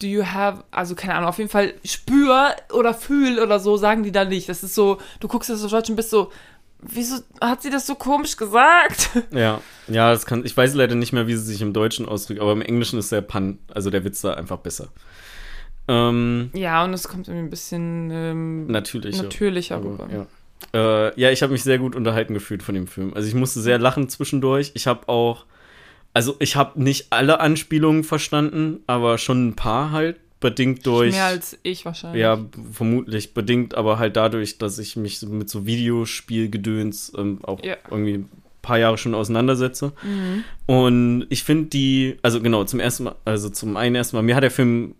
do 0.00 0.06
you 0.06 0.24
have, 0.24 0.64
also 0.70 0.94
keine 0.94 1.14
Ahnung, 1.14 1.28
auf 1.28 1.38
jeden 1.38 1.50
Fall 1.50 1.74
spür 1.84 2.54
oder 2.72 2.94
fühl 2.94 3.38
oder 3.38 3.60
so 3.60 3.76
sagen 3.76 4.02
die 4.02 4.12
da 4.12 4.24
nicht. 4.24 4.48
Das 4.48 4.62
ist 4.62 4.74
so, 4.74 4.98
du 5.20 5.28
guckst 5.28 5.50
das 5.50 5.64
auf 5.64 5.70
Deutsch 5.70 5.90
und 5.90 5.96
bist 5.96 6.10
so, 6.10 6.30
wieso 6.80 7.16
hat 7.40 7.62
sie 7.62 7.70
das 7.70 7.86
so 7.86 7.94
komisch 7.94 8.36
gesagt? 8.36 9.10
Ja, 9.30 9.60
ja, 9.88 10.10
das 10.10 10.26
kann. 10.26 10.44
Ich 10.44 10.56
weiß 10.56 10.74
leider 10.74 10.94
nicht 10.94 11.12
mehr, 11.12 11.26
wie 11.26 11.34
sie 11.36 11.44
sich 11.44 11.62
im 11.62 11.72
Deutschen 11.72 12.06
ausdrückt, 12.06 12.40
aber 12.40 12.52
im 12.52 12.62
Englischen 12.62 12.98
ist 12.98 13.12
der 13.12 13.20
Pun, 13.22 13.58
also 13.72 13.90
der 13.90 14.04
Witz 14.04 14.20
da 14.20 14.34
einfach 14.34 14.58
besser. 14.58 14.88
Ähm, 15.88 16.50
Ja, 16.54 16.84
und 16.84 16.92
es 16.94 17.08
kommt 17.08 17.28
irgendwie 17.28 17.46
ein 17.46 17.50
bisschen 17.50 18.10
ähm, 18.12 18.66
natürlicher. 18.66 19.22
natürlicher 19.24 19.76
Aber, 19.76 19.90
rüber. 19.90 20.08
ja. 20.12 20.26
Äh, 20.74 21.20
ja, 21.20 21.30
ich 21.30 21.42
habe 21.42 21.52
mich 21.52 21.62
sehr 21.62 21.78
gut 21.78 21.94
unterhalten 21.96 22.34
gefühlt 22.34 22.62
von 22.62 22.74
dem 22.74 22.86
Film. 22.86 23.12
Also 23.14 23.28
ich 23.28 23.34
musste 23.34 23.60
sehr 23.60 23.78
lachen 23.78 24.08
zwischendurch. 24.08 24.72
Ich 24.74 24.86
habe 24.86 25.08
auch, 25.08 25.44
also 26.14 26.36
ich 26.38 26.56
habe 26.56 26.82
nicht 26.82 27.06
alle 27.10 27.40
Anspielungen 27.40 28.04
verstanden, 28.04 28.80
aber 28.86 29.18
schon 29.18 29.48
ein 29.48 29.56
paar 29.56 29.90
halt. 29.92 30.16
bedingt 30.40 30.84
durch. 30.86 31.12
Mehr 31.12 31.26
als 31.26 31.56
ich 31.62 31.84
wahrscheinlich. 31.84 32.20
Ja, 32.20 32.38
vermutlich 32.72 33.32
bedingt, 33.32 33.74
aber 33.76 33.98
halt 34.00 34.16
dadurch, 34.16 34.58
dass 34.58 34.78
ich 34.80 34.96
mich 34.96 35.22
mit 35.22 35.48
so 35.48 35.66
Videospielgedöns 35.66 37.12
ähm, 37.16 37.38
auch 37.42 37.62
Ja. 37.64 37.76
irgendwie 37.90 38.14
ein 38.14 38.28
paar 38.60 38.78
Jahre 38.78 38.98
schon 38.98 39.14
auseinandersetze. 39.14 39.92
Mhm. 40.02 40.44
Und 40.66 41.26
ich 41.30 41.44
finde 41.44 41.66
die, 41.66 42.16
also 42.22 42.40
genau, 42.40 42.64
zum 42.64 42.80
ersten 42.80 43.04
Mal, 43.04 43.14
also 43.24 43.50
zum 43.50 43.76
einen 43.76 43.94
erstmal, 43.94 44.22
mir 44.22 44.34
hat 44.36 44.42
der 44.42 44.50
Film 44.50 44.94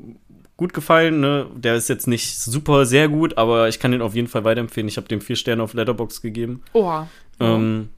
gut 0.63 0.75
gefallen, 0.75 1.19
ne? 1.19 1.47
Der 1.57 1.75
ist 1.75 1.89
jetzt 1.89 2.07
nicht 2.07 2.39
super 2.39 2.87
sehr 2.87 3.09
gut, 3.09 3.37
aber 3.37 3.69
ich 3.69 3.81
kann 3.81 3.91
den 3.91 4.01
auf 4.01 4.15
jeden 4.15 4.29
Fall 4.29 4.45
weiterempfehlen. 4.45 4.87
Ich 4.87 4.97
habe 4.97 5.09
dem 5.09 5.21
vier 5.21 5.35
Sterne 5.35 5.61
auf 5.61 5.75
Letterbox 5.75 6.23
gegeben. 6.23 6.63
Oha. 6.73 7.09
Ähm, 7.41 7.89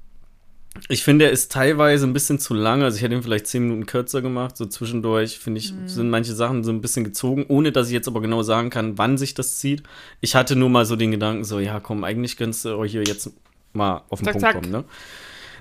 ich 0.88 1.04
finde, 1.04 1.26
er 1.26 1.30
ist 1.30 1.52
teilweise 1.52 2.06
ein 2.06 2.14
bisschen 2.14 2.38
zu 2.38 2.54
lang. 2.54 2.82
Also 2.82 2.96
ich 2.96 3.02
hätte 3.02 3.14
ihn 3.14 3.22
vielleicht 3.22 3.46
zehn 3.48 3.64
Minuten 3.64 3.84
kürzer 3.84 4.22
gemacht. 4.22 4.56
So 4.56 4.64
zwischendurch, 4.64 5.38
finde 5.38 5.60
ich, 5.60 5.74
sind 5.84 6.08
manche 6.08 6.32
Sachen 6.32 6.64
so 6.64 6.72
ein 6.72 6.80
bisschen 6.80 7.04
gezogen, 7.04 7.44
ohne 7.48 7.70
dass 7.70 7.88
ich 7.88 7.92
jetzt 7.92 8.08
aber 8.08 8.22
genau 8.22 8.42
sagen 8.42 8.70
kann, 8.70 8.96
wann 8.96 9.18
sich 9.18 9.34
das 9.34 9.58
zieht. 9.58 9.82
Ich 10.22 10.34
hatte 10.34 10.56
nur 10.56 10.70
mal 10.70 10.86
so 10.86 10.96
den 10.96 11.10
Gedanken, 11.10 11.44
so, 11.44 11.60
ja, 11.60 11.80
komm, 11.80 12.02
eigentlich 12.02 12.38
könntest 12.38 12.64
du 12.64 12.82
hier 12.84 13.04
jetzt 13.04 13.30
mal 13.74 14.02
auf 14.08 14.20
den 14.20 14.24
Zack, 14.24 14.32
Punkt 14.32 14.40
zack. 14.40 14.54
kommen, 14.54 14.70
ne? 14.72 14.84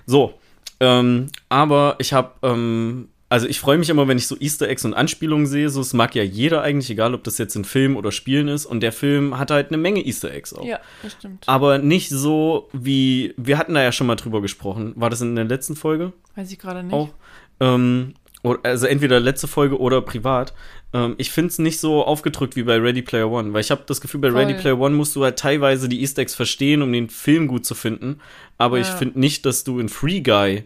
So. 0.06 0.36
Ähm, 0.80 1.28
aber 1.50 1.98
ich 2.00 2.14
habe, 2.14 2.32
ähm, 2.44 3.10
also 3.34 3.48
ich 3.48 3.60
freue 3.60 3.80
mich 3.80 3.90
immer, 3.90 4.08
wenn 4.08 4.20
ich 4.20 4.28
so 4.28 4.38
Easter 4.40 4.70
Eggs 4.70 4.86
und 4.86 4.94
Anspielungen 4.94 5.48
sehe. 5.48 5.68
So, 5.70 5.82
es 5.82 5.94
mag 5.94 6.14
ja 6.14 6.22
jeder 6.22 6.62
eigentlich, 6.62 6.92
egal 6.92 7.16
ob 7.16 7.24
das 7.24 7.40
jetzt 7.40 7.56
in 7.56 7.66
Film 7.66 7.96
oder 7.98 8.12
Spielen 8.12 8.48
ist. 8.48 8.68
Und 8.68 8.82
der 8.82 8.92
Film 8.92 9.40
hat 9.40 9.50
halt 9.50 9.70
eine 9.70 9.78
Menge 9.78 10.06
Easter 10.06 10.32
Eggs 10.32 10.54
auch. 10.54 10.64
Ja, 10.64 10.80
das 11.02 11.14
stimmt. 11.14 11.44
Aber 11.50 11.80
nicht 11.80 12.10
so 12.10 12.70
wie, 12.74 13.34
wir 13.38 13.58
hatten 13.58 13.74
da 13.74 13.82
ja 13.82 13.92
schon 13.92 14.06
mal 14.06 14.18
drüber 14.18 14.40
gesprochen. 14.44 14.94
War 14.96 15.10
das 15.10 15.22
in 15.22 15.36
der 15.36 15.46
letzten 15.46 15.76
Folge 15.76 16.14
Weiß 16.36 16.52
ich 16.52 16.60
gerade 16.60 16.84
nicht. 16.84 16.94
auch? 16.94 17.10
Ähm, 17.60 18.14
also 18.62 18.86
entweder 18.86 19.20
letzte 19.20 19.48
Folge 19.48 19.80
oder 19.80 20.02
privat. 20.02 20.54
Ähm, 20.94 21.16
ich 21.18 21.32
finde 21.32 21.48
es 21.50 21.58
nicht 21.58 21.80
so 21.80 22.04
aufgedrückt 22.06 22.56
wie 22.56 22.62
bei 22.64 22.78
Ready 22.78 23.02
Player 23.02 23.32
One, 23.32 23.52
weil 23.54 23.62
ich 23.62 23.72
habe 23.72 23.82
das 23.88 24.00
Gefühl, 24.00 24.22
bei 24.22 24.30
Voll. 24.30 24.42
Ready 24.42 24.54
Player 24.54 24.78
One 24.80 24.94
musst 24.96 25.16
du 25.16 25.24
halt 25.24 25.40
teilweise 25.40 25.90
die 25.90 26.02
Easter 26.02 26.22
Eggs 26.22 26.36
verstehen, 26.36 26.84
um 26.84 26.94
den 26.94 27.10
Film 27.10 27.48
gut 27.48 27.66
zu 27.66 27.74
finden. 27.74 28.20
Aber 28.60 28.78
ich 28.78 28.90
Ja. 28.90 28.96
finde 28.96 29.20
nicht, 29.20 29.46
dass 29.48 29.64
du 29.64 29.80
in 29.80 29.90
Free 29.90 30.20
Guy 30.22 30.66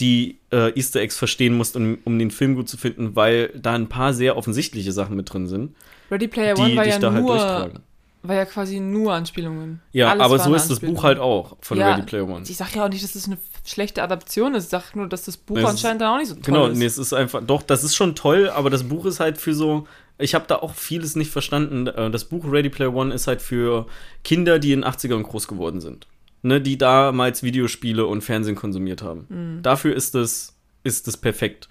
die 0.00 0.38
äh, 0.52 0.72
Easter 0.78 1.00
Eggs 1.00 1.16
verstehen 1.16 1.56
musst, 1.56 1.76
um, 1.76 1.98
um 2.04 2.18
den 2.18 2.30
Film 2.30 2.54
gut 2.54 2.68
zu 2.68 2.76
finden, 2.76 3.16
weil 3.16 3.48
da 3.60 3.74
ein 3.74 3.88
paar 3.88 4.14
sehr 4.14 4.36
offensichtliche 4.36 4.92
Sachen 4.92 5.16
mit 5.16 5.32
drin 5.32 5.46
sind, 5.48 5.74
Ready 6.10 6.28
Player 6.28 6.54
die 6.54 6.62
One 6.62 6.76
war 6.76 6.84
dich 6.84 6.92
ja 6.94 6.98
da 7.00 7.12
halt 7.12 7.22
nur, 7.22 7.32
durchtragen. 7.36 7.78
war 8.22 8.34
ja 8.36 8.44
quasi 8.44 8.80
nur 8.80 9.12
Anspielungen. 9.12 9.80
Ja, 9.92 10.10
Alles 10.10 10.22
aber 10.22 10.38
so 10.38 10.54
ist 10.54 10.70
das. 10.70 10.80
Buch 10.80 11.02
halt 11.02 11.18
auch 11.18 11.56
von 11.60 11.76
Ja, 11.78 11.90
Ready 11.90 12.02
Player 12.06 12.28
One. 12.28 12.44
Ich 12.48 12.56
sag 12.56 12.74
ja 12.76 12.84
auch 12.84 12.88
nicht, 12.88 13.02
dass 13.04 13.12
das 13.12 13.26
eine 13.26 13.38
schlechte 13.66 14.02
Adaption 14.02 14.54
ist. 14.54 14.64
Ich 14.64 14.70
sag 14.70 14.94
nur, 14.94 15.08
dass 15.08 15.24
das 15.24 15.36
Buch 15.36 15.56
Nee, 15.56 15.64
anscheinend 15.64 16.00
dann 16.00 16.14
auch 16.14 16.18
nicht 16.18 16.28
so 16.28 16.34
toll 16.34 16.42
Genau, 16.44 16.66
ist. 16.68 16.78
nee, 16.78 16.84
es 16.86 16.96
ist 16.98 17.12
einfach, 17.12 17.42
doch, 17.44 17.62
das 17.62 17.84
ist 17.84 17.94
schon 17.96 18.14
toll, 18.14 18.48
aber 18.48 18.70
das 18.70 18.84
Buch 18.84 19.04
ist 19.04 19.20
halt 19.20 19.36
für 19.38 19.52
so, 19.52 19.86
ich 20.16 20.34
habe 20.34 20.44
da 20.48 20.56
auch 20.56 20.74
vieles 20.74 21.14
nicht 21.16 21.30
verstanden. 21.30 21.86
Äh, 21.88 22.10
Das 22.10 22.24
Buch 22.24 22.44
Ready 22.50 22.70
Player 22.70 22.94
One 22.94 23.12
ist 23.12 23.26
halt 23.26 23.42
für 23.42 23.86
Kinder, 24.24 24.58
die 24.58 24.72
in 24.72 24.80
den 24.82 24.90
80ern 24.90 25.22
groß 25.22 25.46
geworden 25.48 25.80
sind. 25.80 26.06
Ne, 26.42 26.60
die 26.60 26.78
damals 26.78 27.42
Videospiele 27.42 28.06
und 28.06 28.22
Fernsehen 28.22 28.54
konsumiert 28.54 29.02
haben. 29.02 29.26
Mhm. 29.28 29.62
Dafür 29.62 29.94
ist 29.94 30.14
es, 30.14 30.56
ist 30.84 31.08
es 31.08 31.16
perfekt. 31.16 31.68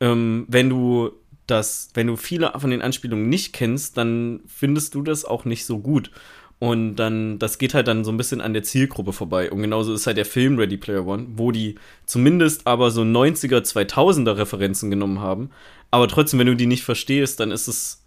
Ähm, 0.00 0.44
wenn 0.48 0.68
du 0.68 1.12
das, 1.46 1.90
wenn 1.94 2.06
du 2.06 2.16
viele 2.16 2.52
von 2.56 2.70
den 2.70 2.82
Anspielungen 2.82 3.28
nicht 3.28 3.52
kennst, 3.52 3.96
dann 3.96 4.40
findest 4.46 4.94
du 4.94 5.02
das 5.02 5.24
auch 5.24 5.44
nicht 5.44 5.64
so 5.64 5.78
gut. 5.78 6.10
Und 6.58 6.94
dann, 6.96 7.40
das 7.40 7.58
geht 7.58 7.74
halt 7.74 7.88
dann 7.88 8.04
so 8.04 8.12
ein 8.12 8.16
bisschen 8.16 8.40
an 8.40 8.52
der 8.52 8.62
Zielgruppe 8.62 9.12
vorbei. 9.12 9.50
Und 9.50 9.62
genauso 9.62 9.92
ist 9.94 10.06
halt 10.06 10.16
der 10.16 10.24
Film 10.24 10.58
Ready 10.58 10.76
Player 10.76 11.04
One, 11.04 11.26
wo 11.34 11.50
die 11.50 11.74
zumindest 12.06 12.68
aber 12.68 12.92
so 12.92 13.02
90er, 13.02 13.62
2000er 13.62 14.36
Referenzen 14.36 14.88
genommen 14.88 15.18
haben. 15.18 15.50
Aber 15.90 16.06
trotzdem, 16.06 16.38
wenn 16.38 16.46
du 16.46 16.54
die 16.54 16.66
nicht 16.66 16.84
verstehst, 16.84 17.40
dann 17.40 17.50
ist 17.50 17.66
es 17.66 18.04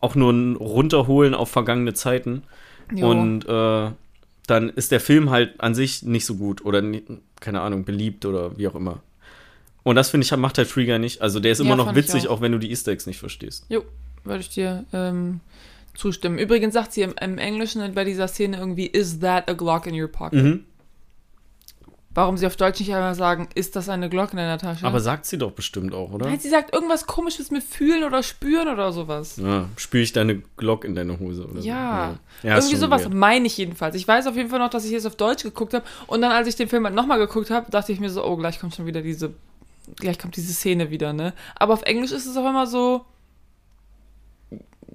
auch 0.00 0.14
nur 0.14 0.32
ein 0.32 0.54
Runterholen 0.54 1.34
auf 1.34 1.50
vergangene 1.50 1.94
Zeiten. 1.94 2.44
Jo. 2.94 3.10
Und 3.10 3.48
äh, 3.48 3.90
dann 4.46 4.68
ist 4.70 4.92
der 4.92 5.00
Film 5.00 5.30
halt 5.30 5.60
an 5.60 5.74
sich 5.74 6.02
nicht 6.02 6.26
so 6.26 6.36
gut 6.36 6.64
oder 6.64 6.82
keine 7.40 7.60
Ahnung, 7.60 7.84
beliebt 7.84 8.24
oder 8.26 8.56
wie 8.58 8.68
auch 8.68 8.74
immer. 8.74 9.02
Und 9.82 9.96
das 9.96 10.10
finde 10.10 10.24
ich, 10.24 10.36
macht 10.36 10.58
halt 10.58 10.68
Free 10.68 10.86
Guy 10.86 10.98
nicht. 10.98 11.20
Also 11.20 11.40
der 11.40 11.52
ist 11.52 11.58
Ja, 11.58 11.64
immer 11.66 11.76
noch 11.76 11.86
fand 11.86 11.98
ich 11.98 12.04
witzig, 12.04 12.28
auch. 12.28 12.38
auch. 12.38 12.40
wenn 12.40 12.52
du 12.52 12.58
die 12.58 12.70
Easter 12.70 12.92
Eggs 12.92 13.06
nicht 13.06 13.18
verstehst. 13.18 13.66
Jo, 13.68 13.84
würde 14.24 14.40
ich 14.40 14.48
dir 14.48 14.84
ähm, 14.92 15.40
zustimmen. 15.94 16.38
Übrigens 16.38 16.74
sagt 16.74 16.92
sie 16.92 17.02
im, 17.02 17.14
im 17.20 17.38
Englischen 17.38 17.94
bei 17.94 18.04
dieser 18.04 18.28
Szene 18.28 18.56
irgendwie, 18.56 18.86
is 18.86 19.20
that 19.20 19.48
a 19.48 19.52
Glock 19.52 19.86
in 19.86 20.00
your 20.00 20.08
pocket? 20.08 20.42
Mhm. 20.42 20.64
Warum 22.14 22.36
sie 22.36 22.46
auf 22.46 22.54
Deutsch 22.56 22.78
nicht 22.78 22.94
einmal 22.94 23.14
sagen, 23.16 23.48
ist 23.56 23.74
das 23.74 23.88
eine 23.88 24.08
Glock 24.08 24.30
in 24.30 24.36
deiner 24.36 24.56
Tasche? 24.58 24.86
Aber 24.86 25.00
sagt 25.00 25.26
sie 25.26 25.36
doch 25.36 25.50
bestimmt 25.50 25.92
auch, 25.94 26.12
oder? 26.12 26.26
Nein, 26.26 26.38
sie 26.38 26.48
sagt 26.48 26.72
irgendwas 26.72 27.06
komisches 27.06 27.50
mit 27.50 27.64
fühlen 27.64 28.04
oder 28.04 28.22
spüren 28.22 28.68
oder 28.68 28.92
sowas. 28.92 29.36
Ja, 29.36 29.68
spüre 29.76 30.02
ich 30.04 30.12
deine 30.12 30.36
Glock 30.56 30.84
in 30.84 30.94
deine 30.94 31.18
Hose 31.18 31.44
oder 31.46 31.60
Ja. 31.60 32.16
so. 32.42 32.48
ja 32.48 32.56
Irgendwie 32.56 32.76
sowas 32.76 33.02
weird. 33.02 33.14
meine 33.14 33.46
ich 33.46 33.56
jedenfalls. 33.56 33.96
Ich 33.96 34.06
weiß 34.06 34.28
auf 34.28 34.36
jeden 34.36 34.48
Fall 34.48 34.60
noch, 34.60 34.70
dass 34.70 34.84
ich 34.84 34.92
jetzt 34.92 35.06
auf 35.06 35.16
Deutsch 35.16 35.42
geguckt 35.42 35.74
habe 35.74 35.84
und 36.06 36.20
dann, 36.22 36.30
als 36.30 36.46
ich 36.46 36.54
den 36.54 36.68
Film 36.68 36.84
halt 36.84 36.94
nochmal 36.94 37.18
geguckt 37.18 37.50
habe, 37.50 37.70
dachte 37.70 37.90
ich 37.92 37.98
mir 37.98 38.10
so, 38.10 38.24
oh, 38.24 38.36
gleich 38.36 38.60
kommt 38.60 38.74
schon 38.76 38.86
wieder 38.86 39.02
diese, 39.02 39.34
gleich 39.96 40.18
kommt 40.18 40.36
diese 40.36 40.52
Szene 40.52 40.90
wieder, 40.90 41.12
ne? 41.12 41.32
Aber 41.56 41.72
auf 41.74 41.82
Englisch 41.82 42.12
ist 42.12 42.26
es 42.26 42.36
auch 42.36 42.48
immer 42.48 42.66
so, 42.68 43.04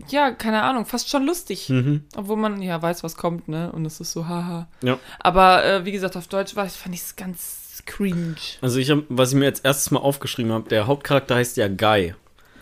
ja, 0.07 0.31
keine 0.31 0.63
Ahnung, 0.63 0.85
fast 0.85 1.09
schon 1.09 1.25
lustig. 1.25 1.69
Mhm. 1.69 2.03
Obwohl 2.15 2.37
man 2.37 2.61
ja 2.61 2.81
weiß, 2.81 3.03
was 3.03 3.15
kommt, 3.15 3.47
ne? 3.47 3.71
Und 3.71 3.85
es 3.85 3.99
ist 3.99 4.11
so, 4.11 4.27
haha. 4.27 4.67
Ja. 4.81 4.97
Aber 5.19 5.65
äh, 5.65 5.85
wie 5.85 5.91
gesagt, 5.91 6.15
auf 6.15 6.27
Deutsch 6.27 6.55
war 6.55 6.65
ich, 6.65 6.73
fand 6.73 6.95
ich 6.95 7.01
es 7.01 7.15
ganz 7.15 7.83
cringe. 7.85 8.35
Also 8.61 8.79
ich 8.79 8.89
habe, 8.89 9.05
was 9.09 9.31
ich 9.31 9.37
mir 9.37 9.45
jetzt 9.45 9.65
erstes 9.65 9.91
Mal 9.91 9.99
aufgeschrieben 9.99 10.51
habe, 10.51 10.69
der 10.69 10.87
Hauptcharakter 10.87 11.35
heißt 11.35 11.57
ja 11.57 11.67
Guy. 11.67 12.13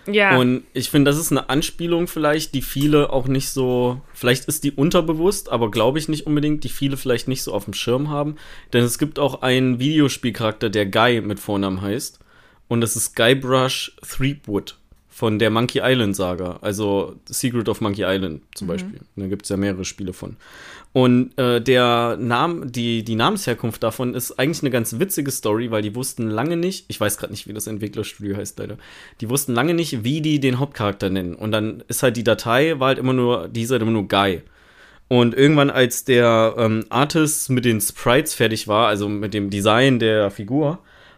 Ja. 0.05 0.37
Und 0.37 0.63
ich 0.73 0.89
finde, 0.89 1.11
das 1.11 1.19
ist 1.19 1.31
eine 1.31 1.49
Anspielung 1.49 2.07
vielleicht, 2.07 2.53
die 2.53 2.61
viele 2.61 3.11
auch 3.11 3.27
nicht 3.27 3.49
so, 3.49 4.01
vielleicht 4.13 4.45
ist 4.45 4.63
die 4.63 4.71
unterbewusst, 4.71 5.49
aber 5.49 5.69
glaube 5.69 5.99
ich 5.99 6.07
nicht 6.07 6.25
unbedingt, 6.25 6.63
die 6.63 6.69
viele 6.69 6.95
vielleicht 6.95 7.27
nicht 7.27 7.43
so 7.43 7.53
auf 7.53 7.65
dem 7.65 7.73
Schirm 7.73 8.09
haben. 8.09 8.35
Denn 8.71 8.85
es 8.85 8.99
gibt 8.99 9.19
auch 9.19 9.41
einen 9.41 9.79
Videospielcharakter, 9.79 10.69
der 10.69 10.85
Guy 10.85 11.19
mit 11.19 11.39
Vornamen 11.39 11.81
heißt. 11.81 12.19
Und 12.69 12.81
das 12.81 12.95
ist 12.95 13.15
Guybrush 13.15 13.97
Threepwood 14.01 14.77
von 15.17 15.39
der 15.39 15.49
Monkey 15.49 15.81
Island 15.83 16.15
Saga. 16.15 16.59
Also 16.61 17.15
Secret 17.25 17.67
of 17.69 17.81
Monkey 17.81 18.03
Island 18.05 18.43
zum 18.53 18.67
Beispiel. 18.67 18.99
Da 19.15 19.25
gibt 19.25 19.45
es 19.45 19.49
ja 19.49 19.57
mehrere 19.57 19.83
Spiele 19.83 20.13
von. 20.13 20.35
Und 20.93 21.35
äh, 21.39 21.59
der 21.59 22.17
Name, 22.17 22.67
die, 22.67 23.03
die 23.03 23.15
Namensherkunft 23.15 23.81
davon 23.81 24.13
ist 24.13 24.37
eigentlich 24.37 24.61
eine 24.61 24.69
ganz 24.69 24.99
witzige 24.99 25.31
Story, 25.31 25.71
weil 25.71 25.81
die 25.81 25.95
wussten 25.95 26.29
lange 26.29 26.55
nicht, 26.55 26.85
ich 26.87 26.99
weiß 26.99 27.17
gerade 27.17 27.33
nicht, 27.33 27.47
wie 27.47 27.53
das 27.53 27.65
Entwicklerstudio 27.65 28.37
heißt 28.37 28.59
leider, 28.59 28.77
die 29.19 29.27
wussten 29.27 29.55
lange 29.55 29.73
nicht, 29.73 30.03
wie 30.03 30.21
die 30.21 30.39
den 30.39 30.59
Hauptcharakter 30.59 31.09
nennen. 31.09 31.33
Und 31.33 31.51
dann 31.51 31.83
ist 31.87 32.03
halt 32.03 32.15
die 32.15 32.23
Datei, 32.23 32.79
war 32.79 32.89
halt 32.89 32.99
immer 32.99 33.13
nur, 33.13 33.47
die 33.47 33.63
ist 33.63 33.71
halt 33.71 33.81
immer 33.81 33.89
nur 33.89 34.07
Guy. 34.07 34.43
Und 35.07 35.33
irgendwann, 35.33 35.71
als 35.71 36.05
der 36.05 36.53
ähm, 36.59 36.85
Artist 36.89 37.49
mit 37.49 37.65
den 37.65 37.81
Sprites 37.81 38.35
fertig 38.35 38.67
war, 38.67 38.87
also 38.87 39.09
mit 39.09 39.33
dem 39.33 39.49
Design 39.49 39.97
der 39.97 40.29
Figur, 40.29 40.77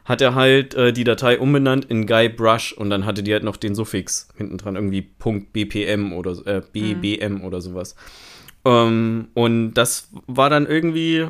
hat 0.10 0.22
er 0.22 0.34
halt 0.34 0.74
äh, 0.74 0.92
die 0.92 1.04
Datei 1.04 1.40
umbenannt 1.40 1.86
in 1.86 2.08
Guy 2.08 2.30
Brush 2.30 2.74
und 2.74 2.90
dann 2.90 3.06
hatte 3.06 3.22
die 3.22 3.32
halt 3.32 3.44
noch 3.44 3.58
den 3.58 3.76
Suffix 3.76 4.28
hinten 4.36 4.58
dran, 4.58 4.76
irgendwie 4.76 5.02
.bpm 5.02 6.14
oder 6.14 6.32
äh, 6.48 6.62
bbm 6.74 7.44
oder 7.44 7.62
sowas. 7.62 7.96
Ähm, 8.66 9.28
und 9.36 9.76
das 9.76 10.10
war 10.26 10.50
dann 10.50 10.66
irgendwie 10.66 11.28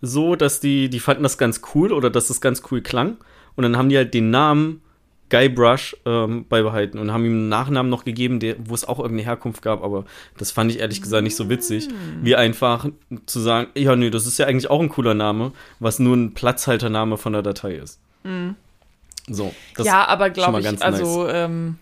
so, 0.00 0.36
dass 0.36 0.60
die, 0.60 0.88
die 0.88 1.00
fanden 1.00 1.24
das 1.24 1.36
ganz 1.36 1.62
cool 1.74 1.92
oder 1.92 2.10
dass 2.10 2.28
das 2.28 2.40
ganz 2.40 2.62
cool 2.70 2.80
klang. 2.80 3.16
Und 3.56 3.64
dann 3.64 3.76
haben 3.76 3.88
die 3.88 3.96
halt 3.96 4.14
den 4.14 4.30
Namen 4.30 4.82
Guybrush 5.28 5.96
ähm, 6.04 6.46
beibehalten 6.48 7.00
und 7.00 7.12
haben 7.12 7.24
ihm 7.24 7.32
einen 7.32 7.48
Nachnamen 7.48 7.90
noch 7.90 8.04
gegeben, 8.04 8.38
der, 8.38 8.54
wo 8.60 8.74
es 8.74 8.84
auch 8.84 9.00
irgendeine 9.00 9.26
Herkunft 9.26 9.62
gab, 9.62 9.82
aber 9.82 10.04
das 10.38 10.52
fand 10.52 10.70
ich 10.70 10.78
ehrlich 10.78 11.02
gesagt 11.02 11.24
nicht 11.24 11.36
so 11.36 11.48
witzig, 11.48 11.88
wie 12.22 12.36
einfach 12.36 12.86
zu 13.24 13.40
sagen, 13.40 13.70
ja, 13.74 13.96
nee, 13.96 14.10
das 14.10 14.26
ist 14.26 14.38
ja 14.38 14.46
eigentlich 14.46 14.68
auch 14.70 14.80
ein 14.80 14.90
cooler 14.90 15.14
Name, 15.14 15.52
was 15.80 15.98
nur 15.98 16.14
ein 16.16 16.34
Platzhaltername 16.34 17.16
von 17.16 17.32
der 17.32 17.42
Datei 17.42 17.76
ist. 17.76 17.98
So, 19.28 19.54
das 19.76 19.86
ja, 19.86 20.06
aber 20.06 20.30
glaube 20.30 20.52
mal 20.52 20.58
ich, 20.58 20.64
ganz 20.64 20.82
also, 20.82 21.28
ähm, 21.28 21.78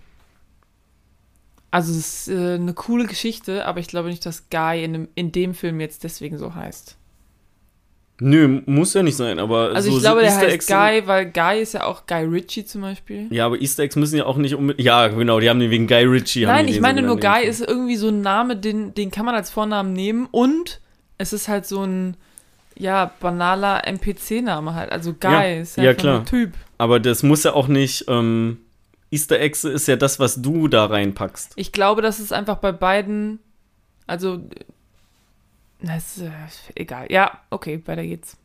also 1.70 1.92
es 1.92 2.26
ist 2.26 2.28
äh, 2.28 2.54
eine 2.54 2.74
coole 2.74 3.06
Geschichte, 3.06 3.64
aber 3.66 3.80
ich 3.80 3.86
glaube 3.86 4.08
nicht, 4.08 4.24
dass 4.26 4.50
Guy 4.50 4.84
in 4.84 4.92
dem, 4.92 5.08
in 5.14 5.32
dem 5.32 5.54
Film 5.54 5.80
jetzt 5.80 6.04
deswegen 6.04 6.38
so 6.38 6.54
heißt. 6.54 6.96
Nö, 8.22 8.60
muss 8.66 8.92
ja 8.92 9.02
nicht 9.02 9.16
sein, 9.16 9.38
aber 9.38 9.74
Also 9.74 9.90
so 9.90 9.96
ich 9.96 10.02
glaube, 10.02 10.20
der 10.20 10.28
Easter 10.28 10.42
heißt 10.42 10.54
Eggs 10.54 10.66
Guy, 10.66 11.06
weil 11.06 11.30
Guy 11.30 11.62
ist 11.62 11.72
ja 11.72 11.84
auch 11.84 12.06
Guy 12.06 12.24
Ritchie 12.24 12.66
zum 12.66 12.82
Beispiel. 12.82 13.28
Ja, 13.30 13.46
aber 13.46 13.60
Easter 13.60 13.82
Eggs 13.82 13.96
müssen 13.96 14.16
ja 14.18 14.26
auch 14.26 14.36
nicht 14.36 14.54
unbedingt. 14.54 14.84
Ja, 14.84 15.08
genau, 15.08 15.40
die 15.40 15.48
haben 15.48 15.58
den 15.58 15.70
wegen 15.70 15.86
Guy 15.86 16.04
Ritchie. 16.04 16.44
Nein, 16.44 16.68
ich 16.68 16.80
meine 16.80 17.00
so 17.00 17.06
nur 17.06 17.16
Guy 17.16 17.44
ist 17.44 17.62
irgendwie 17.62 17.96
so 17.96 18.08
ein 18.08 18.20
Name, 18.20 18.56
den, 18.56 18.92
den 18.92 19.10
kann 19.10 19.24
man 19.24 19.34
als 19.34 19.48
Vornamen 19.50 19.94
nehmen 19.94 20.28
und 20.30 20.80
es 21.16 21.32
ist 21.32 21.48
halt 21.48 21.64
so 21.66 21.82
ein, 21.82 22.16
ja, 22.76 23.12
banaler 23.20 23.86
NPC-Name 23.86 24.74
halt. 24.74 24.90
Also 24.92 25.12
Guy 25.12 25.30
Ja, 25.30 25.60
ist 25.60 25.76
ja, 25.76 25.90
einfach 25.90 26.00
klar. 26.02 26.18
ein 26.20 26.26
Typ. 26.26 26.52
Aber 26.78 27.00
das 27.00 27.22
muss 27.22 27.44
ja 27.44 27.52
auch 27.52 27.68
nicht. 27.68 28.06
Ähm, 28.08 28.58
Easter 29.10 29.40
Eggs 29.40 29.64
ist 29.64 29.88
ja 29.88 29.96
das, 29.96 30.18
was 30.20 30.40
du 30.40 30.68
da 30.68 30.86
reinpackst. 30.86 31.52
Ich 31.56 31.72
glaube, 31.72 32.00
das 32.00 32.20
ist 32.20 32.32
einfach 32.32 32.56
bei 32.56 32.72
beiden, 32.72 33.40
also, 34.06 34.40
na, 35.80 35.96
ist 35.96 36.20
äh, 36.20 36.30
egal. 36.76 37.06
Ja, 37.10 37.40
okay, 37.50 37.82
weiter 37.86 38.04
geht's. 38.04 38.36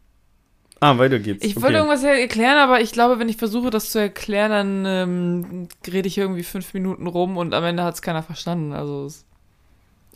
Ah, 0.80 0.97
weiter 0.97 1.19
geht's. 1.19 1.45
Ich 1.45 1.55
okay. 1.55 1.63
wollte 1.63 1.78
irgendwas 1.78 2.03
erklären, 2.03 2.57
aber 2.57 2.82
ich 2.82 2.91
glaube, 2.91 3.19
wenn 3.19 3.30
ich 3.30 3.38
versuche, 3.38 3.69
das 3.69 3.91
zu 3.91 3.99
erklären, 3.99 4.51
dann 4.51 4.86
ähm, 4.86 5.67
rede 5.88 6.07
ich 6.07 6.17
irgendwie 6.17 6.43
fünf 6.43 6.73
Minuten 6.73 7.07
rum 7.07 7.38
und 7.38 7.53
am 7.53 7.63
Ende 7.63 7.84
hat 7.84 7.93
es 7.93 8.01
keiner 8.01 8.23
verstanden. 8.23 8.73
Also, 8.73 9.09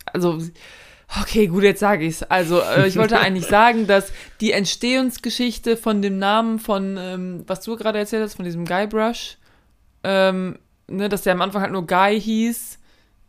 also, 0.05 0.41
okay, 1.21 1.47
gut, 1.47 1.63
jetzt 1.63 1.79
sage 1.79 2.05
ich's. 2.05 2.23
Also, 2.23 2.61
äh, 2.61 2.87
ich 2.87 2.97
wollte 2.97 3.19
eigentlich 3.19 3.45
sagen, 3.47 3.87
dass 3.87 4.11
die 4.41 4.51
Entstehungsgeschichte 4.51 5.77
von 5.77 6.01
dem 6.01 6.19
Namen 6.19 6.59
von, 6.59 6.97
ähm, 6.97 7.43
was 7.47 7.61
du 7.61 7.75
gerade 7.75 7.99
erzählt 7.99 8.23
hast, 8.23 8.35
von 8.35 8.45
diesem 8.45 8.65
Guybrush, 8.65 9.37
ähm, 10.03 10.59
ne, 10.87 11.09
dass 11.09 11.23
der 11.23 11.33
am 11.33 11.41
Anfang 11.41 11.61
halt 11.61 11.71
nur 11.71 11.87
Guy 11.87 12.19
hieß, 12.19 12.79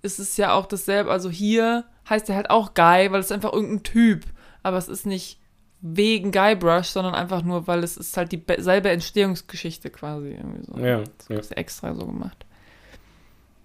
ist 0.03 0.19
es 0.19 0.37
ja 0.37 0.53
auch 0.53 0.67
dasselbe. 0.67 1.11
Also 1.11 1.31
hier 1.31 1.85
heißt 2.09 2.29
er 2.29 2.37
halt 2.37 2.51
auch 2.51 2.75
Guy, 2.75 3.11
weil 3.11 3.21
es 3.21 3.33
einfach 3.33 3.53
irgendein 3.53 3.83
Typ, 3.83 4.25
aber 4.63 4.77
es 4.77 4.89
ist 4.89 5.07
nicht 5.07 5.39
wegen 5.81 6.31
Guybrush, 6.31 6.89
sondern 6.89 7.15
einfach 7.15 7.43
nur, 7.43 7.67
weil 7.67 7.83
es 7.83 7.97
ist 7.97 8.17
halt 8.17 8.33
dieselbe 8.33 8.91
Entstehungsgeschichte 8.91 9.91
quasi 9.91 10.29
irgendwie 10.29 10.65
so. 10.65 10.79
Ja, 10.79 10.99
Das 11.19 11.29
ja. 11.29 11.39
ist 11.39 11.57
extra 11.57 11.95
so 11.95 12.07
gemacht. 12.07 12.45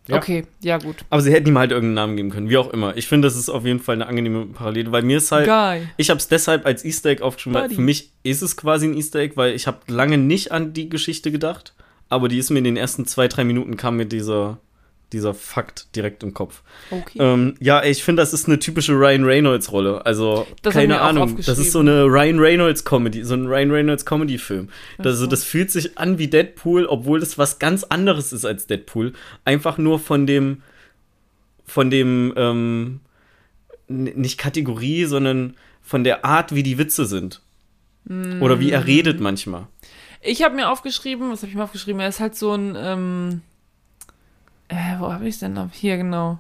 Ja. 0.08 0.18
Okay, 0.18 0.46
ja 0.62 0.78
gut. 0.78 0.98
Aber 1.10 1.22
sie 1.22 1.32
hätten 1.32 1.48
ihm 1.48 1.58
halt 1.58 1.72
irgendeinen 1.72 1.96
Namen 1.96 2.18
geben 2.18 2.30
können, 2.30 2.50
wie 2.50 2.58
auch 2.58 2.72
immer. 2.72 2.96
Ich 2.96 3.08
finde, 3.08 3.28
das 3.28 3.36
ist 3.36 3.50
auf 3.50 3.66
jeden 3.66 3.80
Fall 3.80 3.96
eine 3.96 4.06
angenehme 4.06 4.46
Parallele, 4.46 4.92
weil 4.92 5.02
mir 5.02 5.18
ist 5.18 5.32
halt. 5.32 5.48
Guy. 5.48 5.88
Ich 5.98 6.10
habe 6.10 6.20
es 6.20 6.28
deshalb 6.28 6.66
als 6.66 6.86
Easter 6.86 7.10
Egg 7.10 7.24
aufgeschrieben, 7.24 7.56
weil 7.56 7.64
Buddy. 7.64 7.76
für 7.76 7.82
mich 7.82 8.12
ist 8.24 8.42
es 8.42 8.56
quasi 8.56 8.88
ein 8.88 8.96
Easter 8.96 9.20
Egg, 9.20 9.36
weil 9.36 9.56
ich 9.56 9.66
habe 9.68 9.80
lange 9.88 10.18
nicht 10.18 10.52
an 10.52 10.74
die 10.74 10.90
Geschichte 10.90 11.32
gedacht, 11.32 11.74
aber 12.10 12.28
die 12.28 12.38
ist 12.38 12.52
mir 12.52 12.60
in 12.60 12.66
den 12.66 12.78
ersten 12.78 13.06
zwei, 13.06 13.28
drei 13.28 13.44
Minuten 13.44 13.78
kam 13.78 13.98
mir 13.98 14.06
dieser, 14.06 14.60
dieser 15.16 15.34
Fakt 15.34 15.96
direkt 15.96 16.22
im 16.24 16.34
Kopf. 16.34 16.62
Okay. 16.92 17.18
Ähm, 17.20 17.56
ja, 17.60 17.84
ich 17.84 18.04
finde, 18.04 18.22
das 18.22 18.34
ist 18.34 18.48
eine 18.48 18.60
typische 18.60 18.94
Ryan 18.94 19.24
Reynolds 19.24 19.72
Rolle. 19.72 20.06
Also, 20.06 20.46
Das 20.62 20.74
keine 20.74 21.02
Ahnung. 21.02 21.38
Das 21.38 21.58
ist 21.58 21.72
so 21.72 21.80
eine 21.80 22.04
Ryan 22.06 22.40
Reynolds 22.40 22.86
Comedy, 22.86 23.24
so 23.24 23.34
ein 23.34 23.48
Ryan 23.48 23.72
Reynolds 23.72 24.06
Comedy-Film. 24.06 24.70
Ach 25.00 25.06
Also, 25.06 25.24
so. 25.24 25.28
das 25.28 25.44
fühlt 25.44 25.72
sich 25.72 25.98
an 25.98 26.18
wie 26.20 26.28
Deadpool, 26.28 26.86
obwohl 26.86 27.20
das 27.20 27.38
was 27.38 27.58
ganz 27.60 27.84
anderes 27.84 28.34
ist 28.34 28.46
als 28.46 28.68
Deadpool. 28.68 29.14
Einfach 29.46 29.78
nur 29.78 30.00
von 30.00 30.28
dem, 30.28 30.62
von 31.66 31.90
dem, 31.90 32.34
ähm, 32.38 33.00
nicht 33.88 34.38
Kategorie, 34.38 35.06
sondern 35.06 35.56
von 35.82 36.04
der 36.04 36.26
Art, 36.26 36.54
wie 36.56 36.64
die 36.64 36.78
Witze 36.78 37.06
sind. 37.06 37.42
Oder 38.42 38.60
wie 38.60 38.68
Mm. 38.70 38.74
er 38.74 38.86
redet 38.86 39.20
manchmal. 39.20 39.68
Ich 40.22 40.44
habe 40.44 40.56
mir 40.56 40.70
aufgeschrieben, 40.72 41.32
was 41.32 41.42
habe 41.42 41.50
ich 41.50 41.56
mir 41.56 41.64
aufgeschrieben? 41.64 42.00
Er 42.02 42.08
ist 42.10 42.20
halt 42.20 42.36
so 42.36 42.54
ein, 42.54 42.76
ähm, 42.78 43.42
äh, 44.68 45.00
wo 45.00 45.12
habe 45.12 45.28
ich 45.28 45.40
denn 45.40 45.54
noch? 45.54 45.72
Hier, 45.72 45.98
genau. 45.98 46.40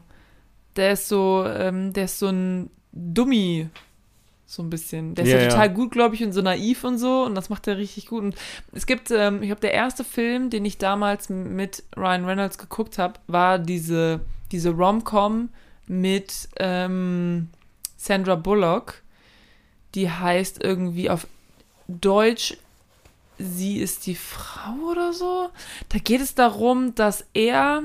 Der 0.75 0.93
ist 0.93 1.07
so, 1.07 1.45
ähm, 1.47 1.93
der 1.93 2.05
ist 2.05 2.19
so 2.19 2.27
ein 2.27 2.69
Dummi, 2.91 3.69
so 4.45 4.63
ein 4.63 4.69
bisschen. 4.69 5.15
Der 5.15 5.25
ist 5.25 5.31
Ja, 5.31 5.37
ja, 5.37 5.43
ja. 5.43 5.49
total 5.49 5.73
gut, 5.73 5.91
glaube 5.91 6.15
ich, 6.15 6.23
und 6.23 6.33
so 6.33 6.41
naiv 6.41 6.83
und 6.83 6.97
so, 6.97 7.23
und 7.23 7.35
das 7.35 7.49
macht 7.49 7.67
er 7.67 7.77
richtig 7.77 8.07
gut. 8.07 8.23
Und 8.23 8.35
es 8.73 8.85
gibt, 8.85 9.11
ähm, 9.11 9.41
ich 9.41 9.47
glaube, 9.49 9.61
der 9.61 9.73
erste 9.73 10.03
Film, 10.03 10.49
den 10.49 10.65
ich 10.65 10.77
damals 10.77 11.29
mit 11.29 11.83
Ryan 11.95 12.25
Reynolds 12.25 12.57
geguckt 12.57 12.97
habe, 12.97 13.19
war 13.27 13.59
diese, 13.59 14.21
diese 14.51 14.71
Rom-Com 14.71 15.49
mit 15.87 16.49
ähm, 16.57 17.49
Sandra 17.95 18.35
Bullock. 18.35 19.01
Die 19.93 20.09
heißt 20.09 20.61
irgendwie 20.61 21.09
auf 21.09 21.27
Deutsch 21.87 22.57
sie 23.37 23.79
ist 23.79 24.05
die 24.05 24.15
Frau 24.15 24.91
oder 24.91 25.13
so. 25.13 25.49
Da 25.89 25.99
geht 25.99 26.21
es 26.21 26.35
darum, 26.35 26.95
dass 26.95 27.25
er, 27.33 27.83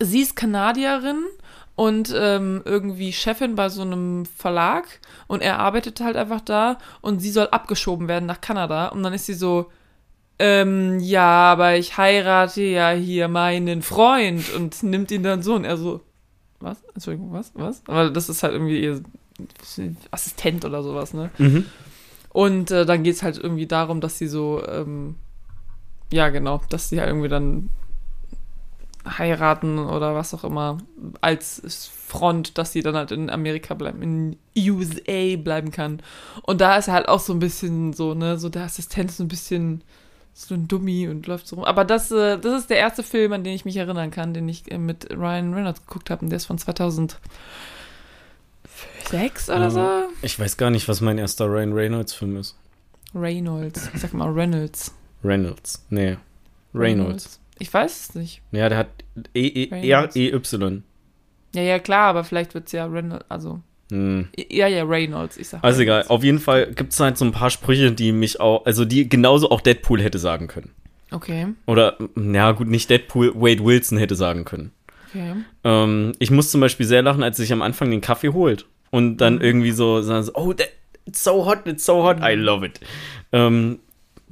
sie 0.00 0.20
ist 0.20 0.36
Kanadierin 0.36 1.24
und 1.76 2.14
ähm, 2.16 2.62
irgendwie 2.64 3.12
Chefin 3.12 3.54
bei 3.54 3.68
so 3.68 3.82
einem 3.82 4.26
Verlag 4.26 5.00
und 5.28 5.42
er 5.42 5.58
arbeitet 5.58 6.00
halt 6.00 6.16
einfach 6.16 6.40
da 6.40 6.78
und 7.00 7.20
sie 7.20 7.30
soll 7.30 7.48
abgeschoben 7.48 8.08
werden 8.08 8.26
nach 8.26 8.40
Kanada 8.40 8.88
und 8.88 9.02
dann 9.02 9.12
ist 9.12 9.26
sie 9.26 9.34
so, 9.34 9.70
ähm, 10.38 10.98
ja, 11.00 11.52
aber 11.52 11.76
ich 11.76 11.96
heirate 11.96 12.62
ja 12.62 12.90
hier 12.90 13.28
meinen 13.28 13.82
Freund 13.82 14.52
und 14.54 14.82
nimmt 14.82 15.10
ihn 15.10 15.22
dann 15.22 15.42
so 15.42 15.54
und 15.54 15.64
er 15.64 15.76
so, 15.76 16.00
was? 16.60 16.82
Entschuldigung, 16.94 17.32
was? 17.32 17.52
Was? 17.54 17.82
Aber 17.86 18.10
das 18.10 18.28
ist 18.28 18.42
halt 18.42 18.54
irgendwie 18.54 18.82
ihr 18.82 19.02
Assistent 20.10 20.64
oder 20.64 20.82
sowas, 20.82 21.14
ne? 21.14 21.30
Mhm. 21.38 21.66
Und 22.30 22.70
äh, 22.70 22.86
dann 22.86 23.02
geht 23.02 23.16
es 23.16 23.22
halt 23.22 23.38
irgendwie 23.38 23.66
darum, 23.66 24.00
dass 24.00 24.18
sie 24.18 24.28
so, 24.28 24.62
ähm, 24.66 25.16
ja, 26.12 26.28
genau, 26.28 26.60
dass 26.68 26.88
sie 26.88 27.00
halt 27.00 27.08
irgendwie 27.08 27.28
dann 27.28 27.70
heiraten 29.06 29.78
oder 29.78 30.14
was 30.14 30.34
auch 30.34 30.44
immer 30.44 30.78
als 31.20 31.90
Front, 32.06 32.58
dass 32.58 32.72
sie 32.72 32.82
dann 32.82 32.96
halt 32.96 33.12
in 33.12 33.30
Amerika 33.30 33.74
bleiben, 33.74 34.02
in 34.02 34.36
USA 34.56 35.36
bleiben 35.36 35.70
kann. 35.70 36.02
Und 36.42 36.60
da 36.60 36.76
ist 36.76 36.88
er 36.88 36.94
halt 36.94 37.08
auch 37.08 37.20
so 37.20 37.32
ein 37.32 37.38
bisschen 37.38 37.92
so, 37.92 38.14
ne, 38.14 38.38
so 38.38 38.48
der 38.48 38.64
Assistent 38.64 39.10
ist 39.10 39.18
so 39.18 39.24
ein 39.24 39.28
bisschen 39.28 39.82
so 40.34 40.54
ein 40.54 40.68
Dummi 40.68 41.08
und 41.08 41.26
läuft 41.26 41.46
so 41.46 41.56
rum. 41.56 41.64
Aber 41.64 41.84
das, 41.84 42.10
äh, 42.10 42.38
das 42.38 42.60
ist 42.60 42.70
der 42.70 42.78
erste 42.78 43.02
Film, 43.02 43.32
an 43.32 43.44
den 43.44 43.54
ich 43.54 43.64
mich 43.64 43.76
erinnern 43.76 44.10
kann, 44.10 44.34
den 44.34 44.48
ich 44.48 44.70
äh, 44.70 44.78
mit 44.78 45.10
Ryan 45.10 45.54
Reynolds 45.54 45.86
geguckt 45.86 46.10
habe. 46.10 46.24
Und 46.24 46.30
der 46.30 46.36
ist 46.38 46.46
von 46.46 46.58
2006 46.58 47.20
oder 49.48 49.70
so. 49.70 49.88
Ich 50.22 50.38
weiß 50.38 50.56
gar 50.56 50.70
nicht, 50.70 50.88
was 50.88 51.00
mein 51.00 51.18
erster 51.18 51.46
Ryan 51.46 51.72
Reynolds-Film 51.72 52.36
ist. 52.36 52.56
Reynolds. 53.14 53.90
Ich 53.94 54.00
sag 54.00 54.14
mal 54.14 54.30
Reynolds. 54.30 54.94
Reynolds. 55.24 55.84
Nee. 55.90 56.16
Reynolds. 56.74 57.39
Ich 57.60 57.72
weiß 57.72 58.08
es 58.08 58.14
nicht. 58.16 58.42
Ja, 58.50 58.68
der 58.68 58.78
hat 58.78 58.88
E, 59.34 59.46
E. 59.46 59.88
R-E-Y. 59.90 60.82
Ja, 61.54 61.62
ja, 61.62 61.78
klar, 61.78 62.08
aber 62.08 62.24
vielleicht 62.24 62.54
wird 62.54 62.66
es 62.66 62.72
ja 62.72 62.86
Reynolds, 62.86 63.24
also. 63.28 63.60
Hm. 63.92 64.28
Ja, 64.50 64.66
ja, 64.68 64.84
Reynolds, 64.84 65.36
ich 65.36 65.48
sag 65.48 65.62
Also 65.64 65.82
egal, 65.82 66.04
auf 66.08 66.22
jeden 66.24 66.38
Fall 66.38 66.72
gibt 66.74 66.92
es 66.92 67.00
halt 67.00 67.18
so 67.18 67.24
ein 67.24 67.32
paar 67.32 67.50
Sprüche, 67.50 67.90
die 67.92 68.12
mich 68.12 68.40
auch, 68.40 68.64
also 68.64 68.84
die 68.84 69.08
genauso 69.08 69.50
auch 69.50 69.60
Deadpool 69.60 70.00
hätte 70.00 70.18
sagen 70.18 70.46
können. 70.46 70.70
Okay, 71.12 71.48
Oder, 71.66 71.96
ja 72.16 72.52
gut, 72.52 72.68
nicht 72.68 72.88
Deadpool, 72.88 73.34
Wade 73.34 73.64
Wilson 73.64 73.98
hätte 73.98 74.14
sagen 74.14 74.44
können. 74.44 74.70
okay. 75.08 75.34
Ähm, 75.64 76.12
ich 76.20 76.30
muss 76.30 76.52
zum 76.52 76.60
Beispiel 76.60 76.86
sehr 76.86 77.02
lachen, 77.02 77.24
als 77.24 77.36
sich 77.36 77.52
am 77.52 77.62
Anfang 77.62 77.90
den 77.90 78.00
Kaffee 78.00 78.28
holt 78.28 78.66
und 78.90 79.16
dann 79.16 79.34
Mhm. 79.36 79.40
irgendwie 79.42 79.72
so, 79.72 80.02
sagen 80.02 80.22
so 80.22 80.32
oh, 80.36 80.52
that, 80.52 80.68
it's 81.06 81.24
so 81.24 81.44
hot, 81.44 81.66
it's 81.66 81.84
so 81.84 82.04
hot, 82.04 82.18
I 82.22 82.34
love 82.34 82.64
it. 82.64 82.78
Ähm, 83.32 83.80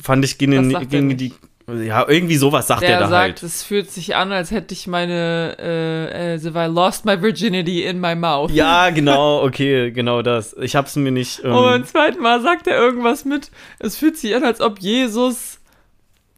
fand 0.01 0.25
ich 0.25 0.39
gegen, 0.39 0.69
gegen 0.89 1.17
die, 1.17 1.33
ja, 1.69 2.09
irgendwie 2.09 2.37
sowas 2.37 2.67
sagt 2.67 2.83
Der 2.83 2.91
er 2.95 3.01
da 3.01 3.09
sagt, 3.09 3.23
halt. 3.23 3.43
es 3.43 3.63
fühlt 3.63 3.91
sich 3.91 4.17
an, 4.17 4.33
als 4.33 4.51
hätte 4.51 4.73
ich 4.73 4.87
meine, 4.87 5.57
äh, 5.59 6.35
as 6.35 6.45
if 6.45 6.55
I 6.55 6.67
lost 6.67 7.05
my 7.05 7.21
virginity 7.21 7.85
in 7.85 8.01
my 8.01 8.15
mouth. 8.15 8.51
Ja, 8.51 8.91
genau, 8.95 9.43
okay, 9.43 9.91
genau 9.91 10.23
das. 10.23 10.55
Ich 10.61 10.75
hab's 10.77 10.97
mir 10.97 11.11
nicht. 11.13 11.45
Ähm, 11.45 11.53
Und 11.53 11.65
beim 11.65 11.85
zweiten 11.85 12.23
Mal 12.23 12.41
sagt 12.41 12.67
er 12.67 12.77
irgendwas 12.79 13.25
mit, 13.25 13.51
es 13.79 13.97
fühlt 13.97 14.17
sich 14.17 14.35
an, 14.35 14.45
als 14.45 14.61
ob 14.61 14.79
Jesus 14.81 15.61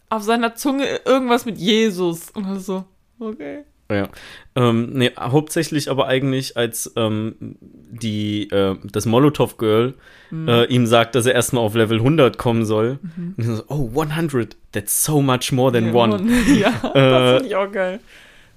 auf 0.08 0.22
seiner 0.22 0.54
Zunge 0.56 1.00
irgendwas 1.04 1.44
mit 1.44 1.58
Jesus. 1.58 2.30
Und 2.30 2.58
so, 2.60 2.84
okay. 3.20 3.64
Ja. 3.90 4.08
Ähm, 4.56 4.90
nee, 4.92 5.10
hauptsächlich 5.18 5.90
aber 5.90 6.06
eigentlich, 6.06 6.56
als 6.56 6.92
ähm, 6.96 7.34
die, 7.40 8.48
äh, 8.50 8.76
das 8.90 9.06
Molotov-Girl 9.06 9.94
Mhm. 10.32 10.48
äh, 10.48 10.64
ihm 10.66 10.86
sagt, 10.86 11.16
dass 11.16 11.26
er 11.26 11.34
erstmal 11.34 11.64
auf 11.64 11.74
Level 11.74 11.98
100 11.98 12.38
kommen 12.38 12.64
soll. 12.64 13.00
Und 13.16 13.34
er 13.38 13.56
so, 13.56 13.64
oh, 13.66 13.90
100, 14.00 14.56
that's 14.70 15.04
so 15.04 15.20
much 15.20 15.50
more 15.50 15.72
than 15.72 15.86
Ja, 15.88 15.92
one. 15.92 16.22
Ja, 16.56 16.68
Äh, 16.94 17.10
das 17.10 17.32
finde 17.38 17.46
ich 17.48 17.56
auch 17.56 17.72
geil. 17.72 17.98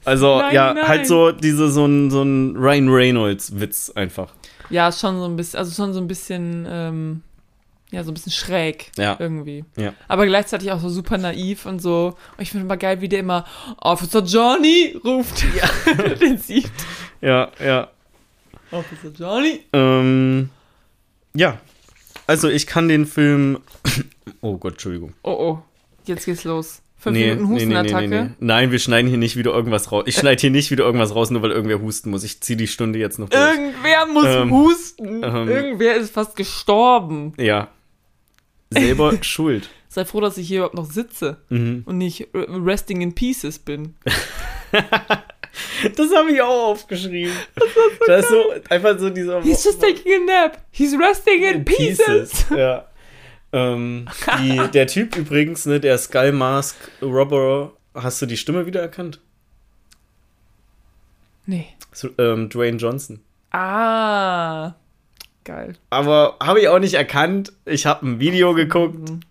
Also, 0.05 0.37
Nein, 0.37 0.53
ja, 0.53 0.73
nein. 0.73 0.87
halt 0.87 1.07
so 1.07 1.31
diese, 1.31 1.69
so 1.69 1.85
ein, 1.85 2.11
so 2.11 2.21
ein 2.21 2.55
Ryan 2.57 2.89
Reynolds-Witz 2.89 3.91
einfach. 3.95 4.33
Ja, 4.69 4.91
schon 4.91 5.17
so 5.17 5.25
ein 5.25 5.35
bisschen, 5.35 5.57
also 5.57 5.73
schon 5.73 5.93
so 5.93 5.99
ein 5.99 6.07
bisschen, 6.07 6.67
ähm, 6.69 7.21
ja, 7.93 8.03
so 8.03 8.11
ein 8.11 8.13
bisschen 8.15 8.31
schräg 8.31 8.91
Ja. 8.97 9.15
irgendwie. 9.19 9.63
Ja. 9.77 9.93
Aber 10.07 10.25
gleichzeitig 10.25 10.71
auch 10.71 10.79
so 10.79 10.89
super 10.89 11.17
naiv 11.17 11.65
und 11.65 11.79
so. 11.81 12.15
Und 12.37 12.41
ich 12.41 12.49
finde 12.51 12.65
immer 12.65 12.77
geil, 12.77 12.99
wie 13.01 13.07
der 13.09 13.19
immer 13.19 13.45
Officer 13.77 14.23
Johnny 14.23 14.97
ruft. 15.05 15.43
Ja. 15.55 16.03
den 16.21 16.37
sieht. 16.37 16.71
Ja, 17.21 17.51
ja. 17.63 17.89
Officer 18.71 19.09
Johnny. 19.17 19.61
Ähm, 19.71 20.49
ja. 21.35 21.59
Also, 22.25 22.49
ich 22.49 22.67
kann 22.67 22.87
den 22.89 23.05
Film. 23.05 23.59
Oh 24.41 24.57
Gott, 24.57 24.73
Entschuldigung. 24.73 25.13
Oh, 25.23 25.31
oh. 25.31 25.59
Jetzt 26.05 26.25
geht's 26.25 26.43
los. 26.43 26.81
Fünf 26.97 27.17
Minuten 27.17 27.47
Hustenattacke. 27.49 28.33
Nein, 28.39 28.71
wir 28.71 28.79
schneiden 28.79 29.07
hier 29.09 29.17
nicht 29.17 29.35
wieder 29.37 29.51
irgendwas 29.53 29.91
raus. 29.91 30.03
Ich 30.07 30.15
schneide 30.19 30.39
hier 30.41 30.49
nicht 30.51 30.69
wieder 30.71 30.83
irgendwas 30.85 31.13
raus, 31.15 31.29
nur 31.31 31.41
weil 31.41 31.51
irgendwer 31.51 31.79
husten 31.81 32.09
muss. 32.09 32.23
Ich 32.23 32.41
ziehe 32.41 32.55
die 32.57 32.67
Stunde 32.67 32.99
jetzt 32.99 33.19
noch 33.19 33.29
durch. 33.29 33.41
Irgendwer 33.41 34.05
muss 34.07 34.25
Ähm, 34.25 34.51
husten. 34.51 35.23
ähm. 35.23 35.47
Irgendwer 35.49 35.95
ist 35.97 36.13
fast 36.13 36.35
gestorben. 36.35 37.33
ja. 37.37 37.67
Selber 38.73 39.13
schuld. 39.21 39.69
Sei 39.89 40.05
froh, 40.05 40.21
dass 40.21 40.37
ich 40.37 40.47
hier 40.47 40.57
überhaupt 40.59 40.75
noch 40.75 40.89
sitze 40.91 41.37
Mhm. 41.49 41.83
und 41.85 41.97
nicht 41.97 42.27
resting 42.33 43.01
in 43.01 43.13
pieces 43.15 43.59
bin. 43.59 43.95
Das 45.95 46.11
habe 46.15 46.31
ich 46.31 46.41
auch 46.41 46.69
aufgeschrieben. 46.71 47.31
Das, 48.07 48.25
ist 48.25 48.29
so 48.31 48.53
einfach 48.69 48.97
so 48.97 49.11
dieser. 49.11 49.39
He's 49.43 49.63
just 49.63 49.79
taking 49.79 50.23
a 50.23 50.25
nap. 50.45 50.57
He's 50.71 50.95
resting 50.97 51.43
in 51.43 51.63
pieces. 51.63 52.45
Ja. 52.49 52.87
Ähm, 53.51 54.07
die, 54.41 54.57
der 54.73 54.87
Typ 54.87 55.15
übrigens, 55.15 55.67
ne, 55.67 55.79
der 55.79 55.97
Skull 55.99 56.31
Mask 56.31 56.75
Robber, 57.03 57.73
hast 57.93 58.19
du 58.21 58.25
die 58.25 58.37
Stimme 58.37 58.65
wiedererkannt? 58.65 59.19
Nee. 61.45 61.67
So, 61.91 62.09
ähm, 62.17 62.49
Dwayne 62.49 62.77
Johnson. 62.77 63.19
Ah. 63.51 64.73
Geil. 65.43 65.75
Aber 65.89 66.37
habe 66.41 66.61
ich 66.61 66.67
auch 66.69 66.79
nicht 66.79 66.93
erkannt. 66.93 67.53
Ich 67.65 67.85
habe 67.85 68.05
ein 68.07 68.19
Video 68.19 68.53
geguckt 68.53 69.09
und 69.09 69.25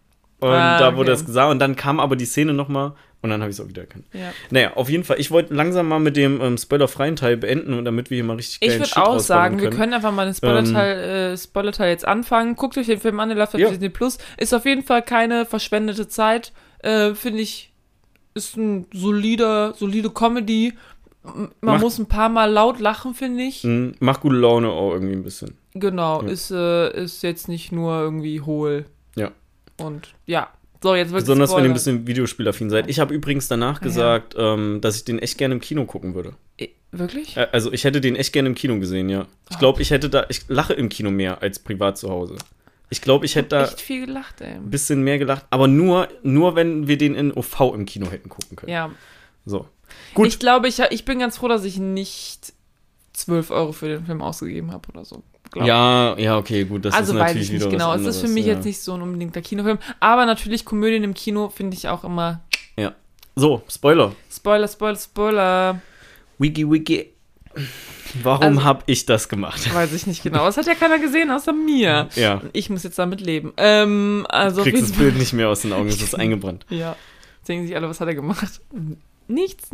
Ah, 0.50 0.78
da 0.78 0.96
wurde 0.96 1.10
okay. 1.12 1.20
das 1.20 1.24
gesagt. 1.26 1.50
Und 1.50 1.58
dann 1.58 1.76
kam 1.76 2.00
aber 2.00 2.16
die 2.16 2.24
Szene 2.26 2.52
nochmal 2.52 2.92
und 3.22 3.30
dann 3.30 3.40
habe 3.40 3.50
ich 3.50 3.56
es 3.56 3.64
auch 3.64 3.68
wieder 3.68 3.82
erkannt. 3.82 4.04
Ja. 4.12 4.32
Naja, 4.50 4.72
auf 4.74 4.90
jeden 4.90 5.04
Fall. 5.04 5.20
Ich 5.20 5.30
wollte 5.30 5.54
langsam 5.54 5.86
mal 5.88 6.00
mit 6.00 6.16
dem 6.16 6.40
ähm, 6.40 6.58
spoilerfreien 6.58 7.14
Teil 7.16 7.36
beenden 7.36 7.74
und 7.74 7.84
damit 7.84 8.10
wir 8.10 8.16
hier 8.16 8.24
mal 8.24 8.36
richtig 8.36 8.58
Ich 8.60 8.78
würde 8.78 8.96
auch 8.96 9.20
sagen, 9.20 9.60
wir 9.60 9.70
können 9.70 9.94
einfach 9.94 10.12
mal 10.12 10.24
den 10.24 10.34
Spoiler-Teil 10.34 11.32
äh, 11.32 11.38
Spoiler 11.38 11.88
jetzt 11.88 12.06
anfangen. 12.06 12.56
Guckt 12.56 12.76
euch 12.76 12.86
den 12.86 12.98
Film 13.00 13.20
an, 13.20 13.28
der 13.28 13.38
läuft 13.38 13.54
auf 13.54 13.60
Ja. 13.60 13.68
Disney 13.68 13.88
Plus. 13.88 14.18
Ist 14.36 14.52
auf 14.52 14.64
jeden 14.64 14.82
Fall 14.82 15.02
keine 15.02 15.46
verschwendete 15.46 16.08
Zeit. 16.08 16.52
Äh, 16.80 17.14
Finde 17.14 17.40
ich, 17.40 17.72
ist 18.34 18.56
ein 18.56 18.86
solider, 18.92 19.74
solide 19.74 20.10
Comedy. 20.10 20.74
Man 21.22 21.50
Macht- 21.60 21.80
muss 21.82 21.98
ein 22.00 22.06
paar 22.06 22.28
Mal 22.28 22.50
laut 22.50 22.80
lachen, 22.80 23.14
finde 23.14 23.44
ich. 23.44 23.62
Mm, 23.62 23.90
Macht 24.00 24.22
gute 24.22 24.34
Laune 24.34 24.70
auch 24.70 24.90
irgendwie 24.92 25.14
ein 25.14 25.22
bisschen. 25.22 25.56
Genau, 25.74 26.22
Ja. 26.22 26.28
ist, 26.28 26.50
äh, 26.50 26.90
ist 27.04 27.22
jetzt 27.22 27.48
nicht 27.48 27.72
nur 27.72 28.00
irgendwie 28.00 28.40
hohl. 28.40 28.84
Ja. 29.16 29.30
Und 29.78 30.14
ja. 30.26 30.48
So, 30.82 30.94
jetzt 30.96 31.12
wird 31.12 31.22
Besonders 31.22 31.54
wenn 31.54 31.64
ihr 31.64 31.70
ein 31.70 31.74
bisschen 31.74 32.06
Videospielaffin 32.06 32.68
seid. 32.68 32.90
Ich 32.90 32.98
habe 32.98 33.14
übrigens 33.14 33.46
danach 33.48 33.80
Ja. 33.80 33.84
gesagt, 33.86 34.34
ähm, 34.36 34.80
dass 34.80 34.96
ich 34.96 35.04
den 35.04 35.18
echt 35.20 35.38
gerne 35.38 35.54
im 35.54 35.60
Kino 35.60 35.84
gucken 35.84 36.14
würde. 36.14 36.34
Wirklich? 36.94 37.38
Also 37.52 37.72
ich 37.72 37.84
hätte 37.84 38.02
den 38.02 38.16
echt 38.16 38.34
gerne 38.34 38.50
im 38.50 38.54
Kino 38.54 38.78
gesehen, 38.78 39.08
ja. 39.08 39.26
Ich 39.50 39.58
glaube, 39.58 39.80
ich 39.80 39.90
hätte 39.90 40.10
da, 40.10 40.26
ich 40.28 40.42
lache 40.48 40.74
im 40.74 40.90
Kino 40.90 41.10
mehr 41.10 41.40
als 41.40 41.58
privat 41.58 41.96
zu 41.96 42.10
Hause. 42.10 42.36
Ich 42.90 43.00
glaube, 43.00 43.24
ich 43.24 43.34
hätte 43.34 43.48
da 43.48 43.64
Echt 43.64 43.80
viel 43.80 44.04
gelacht, 44.04 44.42
ey. 44.42 44.56
ein 44.56 44.68
bisschen 44.68 45.00
mehr 45.02 45.18
gelacht, 45.18 45.46
aber 45.48 45.68
nur, 45.68 46.08
nur 46.22 46.54
wenn 46.54 46.88
wir 46.88 46.98
den 46.98 47.14
in 47.14 47.32
OV 47.32 47.72
im 47.74 47.86
Kino 47.86 48.10
hätten 48.10 48.28
gucken 48.28 48.56
können. 48.56 48.72
Ja. 48.72 48.90
So. 49.46 49.66
Gut. 50.12 50.26
Ich 50.26 50.38
glaube, 50.38 50.68
ich, 50.68 50.80
ich 50.90 51.06
bin 51.06 51.18
ganz 51.20 51.38
froh, 51.38 51.48
dass 51.48 51.64
ich 51.64 51.78
nicht 51.78 52.52
12 53.14 53.50
Euro 53.50 53.72
für 53.72 53.88
den 53.88 54.04
Film 54.04 54.20
ausgegeben 54.20 54.70
habe 54.72 54.86
oder 54.90 55.06
so. 55.06 55.22
Glaub. 55.52 55.66
Ja, 55.66 56.18
ja, 56.18 56.38
okay, 56.38 56.64
gut, 56.64 56.84
das 56.84 56.94
also 56.94 57.12
ist 57.12 57.18
weiß 57.18 57.28
natürlich 57.28 57.52
ich 57.52 57.60
nicht 57.60 57.70
genau. 57.70 57.94
Es 57.94 58.04
ist 58.06 58.20
für 58.20 58.28
mich 58.28 58.46
ja. 58.46 58.54
jetzt 58.54 58.64
nicht 58.64 58.80
so 58.80 58.94
ein 58.94 59.02
unbedingter 59.02 59.40
Kinofilm. 59.42 59.78
Aber 60.00 60.26
natürlich 60.26 60.64
Komödien 60.64 61.04
im 61.04 61.14
Kino 61.14 61.50
finde 61.50 61.76
ich 61.76 61.88
auch 61.88 62.04
immer. 62.04 62.40
So, 63.34 63.62
Spoiler. 63.66 64.12
Spoiler, 64.30 64.68
Spoiler, 64.68 64.96
Spoiler. 64.96 65.80
Wiki, 66.38 66.70
wiki. 66.70 67.12
Warum 68.22 68.42
Also- 68.58 68.64
habe 68.64 68.82
ich 68.86 69.06
das 69.06 69.28
gemacht? 69.28 69.74
Weiß 69.74 69.92
ich 69.94 70.06
nicht 70.06 70.22
genau. 70.22 70.44
Das 70.44 70.58
hat 70.58 70.66
ja 70.66 70.74
keiner 70.74 70.98
gesehen 70.98 71.30
außer 71.30 71.52
mir. 71.52 72.08
Ja, 72.14 72.42
Ich 72.52 72.68
muss 72.68 72.82
jetzt 72.82 72.98
damit 72.98 73.22
leben. 73.22 73.54
Ähm, 73.56 74.26
also 74.28 74.60
auf 74.60 74.66
kriegst 74.66 74.82
das. 74.90 74.92
Bild 74.98 75.16
nicht 75.16 75.32
mehr 75.32 75.48
aus 75.48 75.62
den 75.62 75.72
Augen, 75.72 75.88
es 75.88 76.02
ist 76.02 76.14
eingebrannt. 76.18 76.66
Ja. 76.68 76.94
Jetzt 77.38 77.48
denken 77.48 77.66
sich 77.66 77.74
alle, 77.74 77.88
was 77.88 78.00
hat 78.00 78.08
er 78.08 78.14
gemacht? 78.14 78.60
Nichts. 79.28 79.70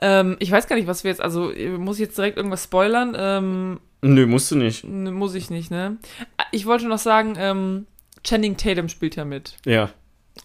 Ähm, 0.00 0.36
ich 0.38 0.50
weiß 0.52 0.68
gar 0.68 0.76
nicht, 0.76 0.86
was 0.86 1.02
wir 1.02 1.10
jetzt, 1.10 1.20
also 1.20 1.50
muss 1.76 1.96
ich 1.96 2.02
jetzt 2.06 2.16
direkt 2.16 2.36
irgendwas 2.36 2.64
spoilern? 2.64 3.16
Ähm, 3.18 3.80
Nö, 4.02 4.26
musst 4.26 4.50
du 4.50 4.56
nicht. 4.56 4.84
muss 4.84 5.34
ich 5.34 5.50
nicht, 5.50 5.70
ne? 5.70 5.98
Ah, 6.38 6.44
Ich 6.52 6.66
wollte 6.66 6.86
noch 6.88 6.98
sagen, 6.98 7.34
ähm, 7.36 7.86
Channing 8.24 8.56
Tatum 8.56 8.88
spielt 8.88 9.16
ja 9.16 9.24
mit. 9.24 9.56
Ja. 9.66 9.90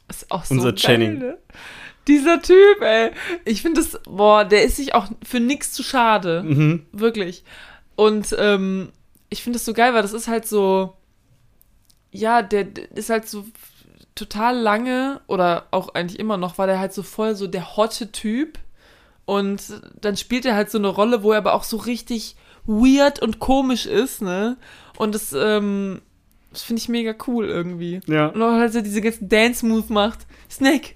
Ist 0.09 0.29
auch 0.31 0.43
so 0.43 0.55
Unser 0.55 0.69
geil, 0.73 0.77
Channing. 0.77 1.17
Ne? 1.19 1.37
Dieser 2.07 2.41
Typ, 2.41 2.81
ey. 2.81 3.11
Ich 3.45 3.61
finde 3.61 3.81
das, 3.81 3.99
boah, 4.05 4.45
der 4.45 4.63
ist 4.63 4.75
sich 4.75 4.93
auch 4.93 5.07
für 5.23 5.39
nichts 5.39 5.71
zu 5.71 5.83
schade. 5.83 6.43
Mhm. 6.43 6.85
Wirklich. 6.91 7.43
Und 7.95 8.35
ähm, 8.37 8.89
ich 9.29 9.41
finde 9.41 9.57
das 9.57 9.65
so 9.65 9.73
geil, 9.73 9.93
weil 9.93 10.01
das 10.01 10.13
ist 10.13 10.27
halt 10.27 10.47
so, 10.47 10.93
ja, 12.11 12.41
der, 12.41 12.65
der 12.65 12.91
ist 12.95 13.09
halt 13.09 13.27
so 13.27 13.45
total 14.13 14.57
lange 14.57 15.21
oder 15.27 15.67
auch 15.71 15.93
eigentlich 15.95 16.19
immer 16.19 16.37
noch, 16.37 16.57
war 16.57 16.67
der 16.67 16.79
halt 16.79 16.93
so 16.93 17.03
voll 17.03 17.35
so 17.35 17.47
der 17.47 17.75
hotte 17.75 18.11
Typ. 18.11 18.59
Und 19.25 19.61
dann 19.99 20.15
spielt 20.17 20.45
er 20.45 20.55
halt 20.55 20.69
so 20.69 20.77
eine 20.77 20.87
Rolle, 20.89 21.23
wo 21.23 21.31
er 21.31 21.39
aber 21.39 21.53
auch 21.53 21.63
so 21.63 21.77
richtig 21.77 22.35
weird 22.65 23.21
und 23.21 23.39
komisch 23.39 23.85
ist, 23.85 24.21
ne? 24.21 24.57
Und 24.97 25.13
das, 25.15 25.33
ähm, 25.37 26.01
das 26.51 26.63
finde 26.63 26.81
ich 26.81 26.89
mega 26.89 27.13
cool 27.27 27.45
irgendwie. 27.45 27.99
Ja. 28.07 28.27
Und 28.27 28.41
auch 28.41 28.53
halt 28.53 28.73
so 28.73 28.81
diese 28.81 29.01
ganzen 29.01 29.27
Dance-Moves 29.29 29.89
macht. 29.89 30.19
Snake, 30.49 30.91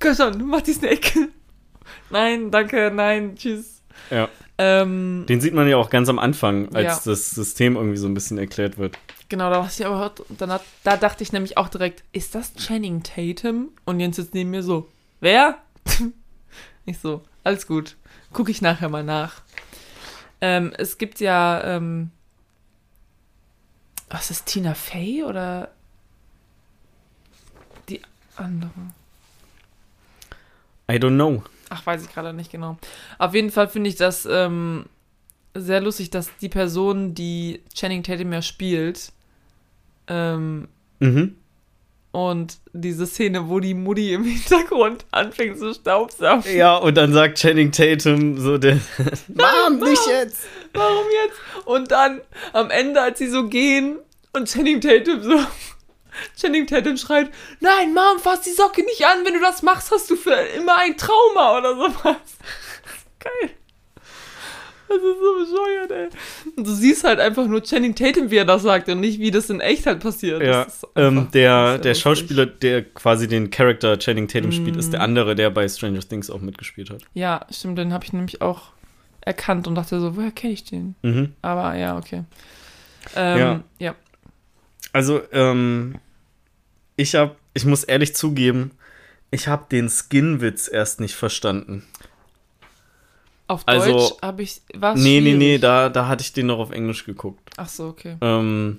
komm 0.00 0.14
schon, 0.14 0.46
mach 0.46 0.62
die 0.62 0.72
Snake. 0.72 1.28
nein, 2.10 2.50
danke, 2.50 2.90
nein, 2.94 3.34
tschüss. 3.36 3.82
Ja. 4.10 4.28
Ähm, 4.58 5.24
Den 5.28 5.40
sieht 5.40 5.54
man 5.54 5.68
ja 5.68 5.76
auch 5.76 5.90
ganz 5.90 6.08
am 6.08 6.18
Anfang, 6.18 6.74
als 6.74 7.04
Ja. 7.04 7.12
das 7.12 7.30
System 7.30 7.76
irgendwie 7.76 7.96
so 7.96 8.06
ein 8.06 8.14
bisschen 8.14 8.38
erklärt 8.38 8.78
wird. 8.78 8.96
genau, 9.28 9.50
da, 9.50 9.60
was 9.60 9.78
ich 9.80 9.86
aber 9.86 9.98
hört, 9.98 10.22
dann 10.38 10.50
hat, 10.52 10.62
da 10.84 10.96
dachte 10.96 11.22
ich 11.22 11.32
nämlich 11.32 11.56
auch 11.58 11.68
direkt, 11.68 12.04
ist 12.12 12.34
das 12.34 12.54
Channing 12.54 13.02
Tatum? 13.02 13.70
Und 13.84 13.98
Jens 14.00 14.16
sitzt 14.16 14.34
neben 14.34 14.50
mir 14.50 14.62
so, 14.62 14.88
wer? 15.20 15.58
ich 16.86 16.98
so, 16.98 17.22
alles 17.42 17.66
gut, 17.66 17.96
gucke 18.32 18.50
ich 18.50 18.62
nachher 18.62 18.88
mal 18.88 19.02
nach. 19.04 19.42
Ähm, 20.40 20.72
es 20.76 20.98
gibt 20.98 21.20
ja, 21.20 21.62
ähm, 21.64 22.10
was 24.08 24.30
ist 24.30 24.40
das, 24.40 24.44
Tina 24.44 24.74
Fey 24.74 25.24
oder 25.24 25.70
die 27.88 28.00
andere? 28.36 28.70
I 30.90 30.94
don't 30.96 31.14
know. 31.14 31.42
Ach, 31.70 31.84
weiß 31.86 32.04
ich 32.04 32.12
gerade 32.12 32.32
nicht 32.32 32.52
genau. 32.52 32.78
Auf 33.18 33.34
jeden 33.34 33.50
Fall 33.50 33.68
finde 33.68 33.88
ich 33.88 33.96
das 33.96 34.26
ähm, 34.30 34.86
sehr 35.54 35.80
lustig, 35.80 36.10
dass 36.10 36.36
die 36.36 36.48
Person, 36.48 37.14
die 37.14 37.62
Channing 37.74 38.02
Tatum 38.02 38.32
ja 38.32 38.42
spielt, 38.42 39.12
ähm, 40.08 40.68
Mhm. 41.00 41.36
Und 42.14 42.58
diese 42.72 43.08
Szene, 43.08 43.48
wo 43.48 43.58
die 43.58 43.74
Mutti 43.74 44.12
im 44.12 44.22
Hintergrund 44.22 45.04
anfängt 45.10 45.58
zu 45.58 45.74
staubsaugen. 45.74 46.56
Ja, 46.56 46.76
und 46.76 46.96
dann 46.96 47.12
sagt 47.12 47.38
Channing 47.38 47.72
Tatum 47.72 48.38
so 48.38 48.56
der 48.56 48.78
Mom, 49.28 49.80
nicht 49.80 50.06
jetzt. 50.06 50.44
Warum 50.72 51.06
jetzt? 51.24 51.66
Und 51.66 51.90
dann 51.90 52.20
am 52.52 52.70
Ende, 52.70 53.02
als 53.02 53.18
sie 53.18 53.26
so 53.26 53.48
gehen 53.48 53.98
und 54.32 54.48
Channing 54.48 54.80
Tatum 54.80 55.22
so. 55.22 55.40
Channing 56.40 56.68
Tatum 56.68 56.96
schreit, 56.96 57.30
nein, 57.58 57.92
Mom, 57.92 58.20
fass 58.20 58.42
die 58.42 58.52
Socke 58.52 58.84
nicht 58.84 59.04
an, 59.04 59.24
wenn 59.24 59.34
du 59.34 59.40
das 59.40 59.62
machst, 59.62 59.90
hast 59.90 60.08
du 60.08 60.14
für 60.14 60.34
immer 60.56 60.78
ein 60.78 60.96
Trauma 60.96 61.58
oder 61.58 61.74
sowas. 61.74 62.16
Geil. 63.18 63.50
Das 64.94 65.02
ist 65.02 65.48
so 65.48 65.54
bescheuert, 65.56 65.90
ey. 65.90 66.08
Und 66.56 66.66
du 66.66 66.72
siehst 66.72 67.04
halt 67.04 67.18
einfach 67.20 67.46
nur 67.46 67.62
Channing 67.62 67.94
Tatum, 67.94 68.30
wie 68.30 68.36
er 68.36 68.44
das 68.44 68.62
sagt 68.62 68.88
und 68.88 69.00
nicht, 69.00 69.18
wie 69.18 69.30
das 69.30 69.50
in 69.50 69.60
echt 69.60 69.86
halt 69.86 70.00
passiert. 70.00 70.42
Ja, 70.42 70.66
ähm, 70.96 71.28
der, 71.32 71.78
der. 71.78 71.94
Schauspieler, 71.94 72.46
der 72.46 72.84
quasi 72.84 73.26
den 73.28 73.50
Charakter 73.50 73.98
Channing 73.98 74.28
Tatum 74.28 74.52
spielt, 74.52 74.76
ist 74.76 74.92
der 74.92 75.00
Mhm. 75.00 75.04
andere, 75.04 75.34
der 75.34 75.50
bei 75.50 75.68
Stranger 75.68 76.00
Things 76.00 76.30
auch 76.30 76.40
mitgespielt 76.40 76.90
hat. 76.90 77.02
Ja, 77.14 77.46
stimmt, 77.50 77.78
den 77.78 77.92
habe 77.92 78.04
ich 78.04 78.12
nämlich 78.12 78.40
auch 78.42 78.72
erkannt 79.20 79.66
und 79.66 79.74
dachte 79.74 80.00
so, 80.00 80.16
woher 80.16 80.30
kenne 80.30 80.52
ich 80.52 80.64
den? 80.64 80.94
Mhm. 81.02 81.32
Aber 81.42 81.74
ja, 81.76 81.96
okay. 81.96 82.24
Ähm, 83.16 83.38
Ja. 83.38 83.60
ja. 83.78 83.94
Also, 84.92 85.22
ähm, 85.32 85.96
ich 86.96 87.14
hab, 87.16 87.36
ich 87.54 87.64
muss 87.64 87.82
ehrlich 87.84 88.14
zugeben, 88.14 88.70
ich 89.30 89.48
habe 89.48 89.64
den 89.70 89.88
Skin-Witz 89.88 90.68
erst 90.68 91.00
nicht 91.00 91.14
verstanden. 91.14 91.84
Auf 93.46 93.62
Also- 93.66 93.92
Deutsch 93.92 94.12
habe 94.22 94.42
ich. 94.42 94.62
Was? 94.74 94.98
Nee, 95.00 95.20
nee, 95.20 95.34
nee, 95.34 95.58
da, 95.58 95.88
da 95.90 96.08
hatte 96.08 96.22
ich 96.22 96.32
den 96.32 96.46
noch 96.46 96.58
auf 96.58 96.70
Englisch 96.70 97.04
geguckt. 97.04 97.50
Ach 97.56 97.68
so, 97.68 97.88
okay. 97.88 98.16
Ähm, 98.20 98.78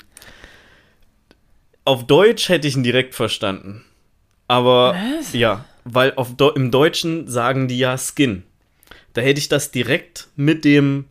auf 1.84 2.06
Deutsch 2.08 2.50
hätte 2.50 2.68
ich 2.68 2.76
ihn 2.76 2.84
direkt 2.84 3.14
verstanden. 3.16 3.84
Aber 4.48 4.96
Was? 5.20 5.34
ja, 5.34 5.66
weil 5.84 6.14
auf 6.16 6.32
Deu- 6.36 6.56
im 6.56 6.72
Deutschen 6.72 7.28
sagen 7.28 7.68
die 7.68 7.78
ja 7.78 7.98
Skin. 7.98 8.44
Da 9.14 9.22
hätte 9.22 9.40
ich 9.40 9.50
das 9.50 9.72
direkt 9.72 10.28
mit 10.36 10.66
dem, 10.66 11.06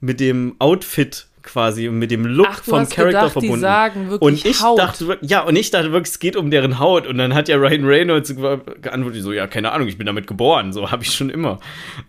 mit 0.00 0.20
dem 0.20 0.56
Outfit 0.58 1.26
quasi 1.44 1.88
mit 1.90 2.10
dem 2.10 2.24
Look 2.26 2.48
Ach, 2.50 2.62
vom 2.64 2.72
Charakter 2.88 3.04
gedacht, 3.04 3.32
verbunden. 3.32 3.54
die 3.56 3.60
sagen 3.60 4.10
wirklich 4.10 4.22
und 4.22 4.44
ich 4.50 4.62
Haut. 4.62 4.78
dachte 4.78 5.18
ja, 5.20 5.42
und 5.42 5.54
ich 5.56 5.70
dachte 5.70 5.92
wirklich, 5.92 6.12
es 6.14 6.18
geht 6.18 6.34
um 6.36 6.50
deren 6.50 6.78
Haut. 6.78 7.06
Und 7.06 7.18
dann 7.18 7.34
hat 7.34 7.48
ja 7.48 7.56
Ryan 7.56 7.84
Reynolds 7.84 8.34
geantwortet, 8.34 9.22
so, 9.22 9.32
ja, 9.32 9.46
keine 9.46 9.70
Ahnung, 9.72 9.86
ich 9.88 9.98
bin 9.98 10.06
damit 10.06 10.26
geboren. 10.26 10.72
So 10.72 10.90
habe 10.90 11.02
ich 11.04 11.14
schon 11.14 11.30
immer. 11.30 11.58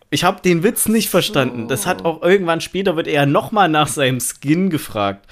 Ich 0.09 0.23
habe 0.23 0.41
den 0.41 0.63
Witz 0.63 0.87
nicht 0.87 1.09
verstanden. 1.09 1.67
Das 1.67 1.85
hat 1.85 2.05
auch 2.05 2.21
irgendwann 2.23 2.61
später, 2.61 2.95
wird 2.95 3.07
er 3.07 3.13
ja 3.13 3.25
nochmal 3.25 3.67
nach 3.69 3.87
seinem 3.87 4.19
Skin 4.19 4.69
gefragt. 4.69 5.27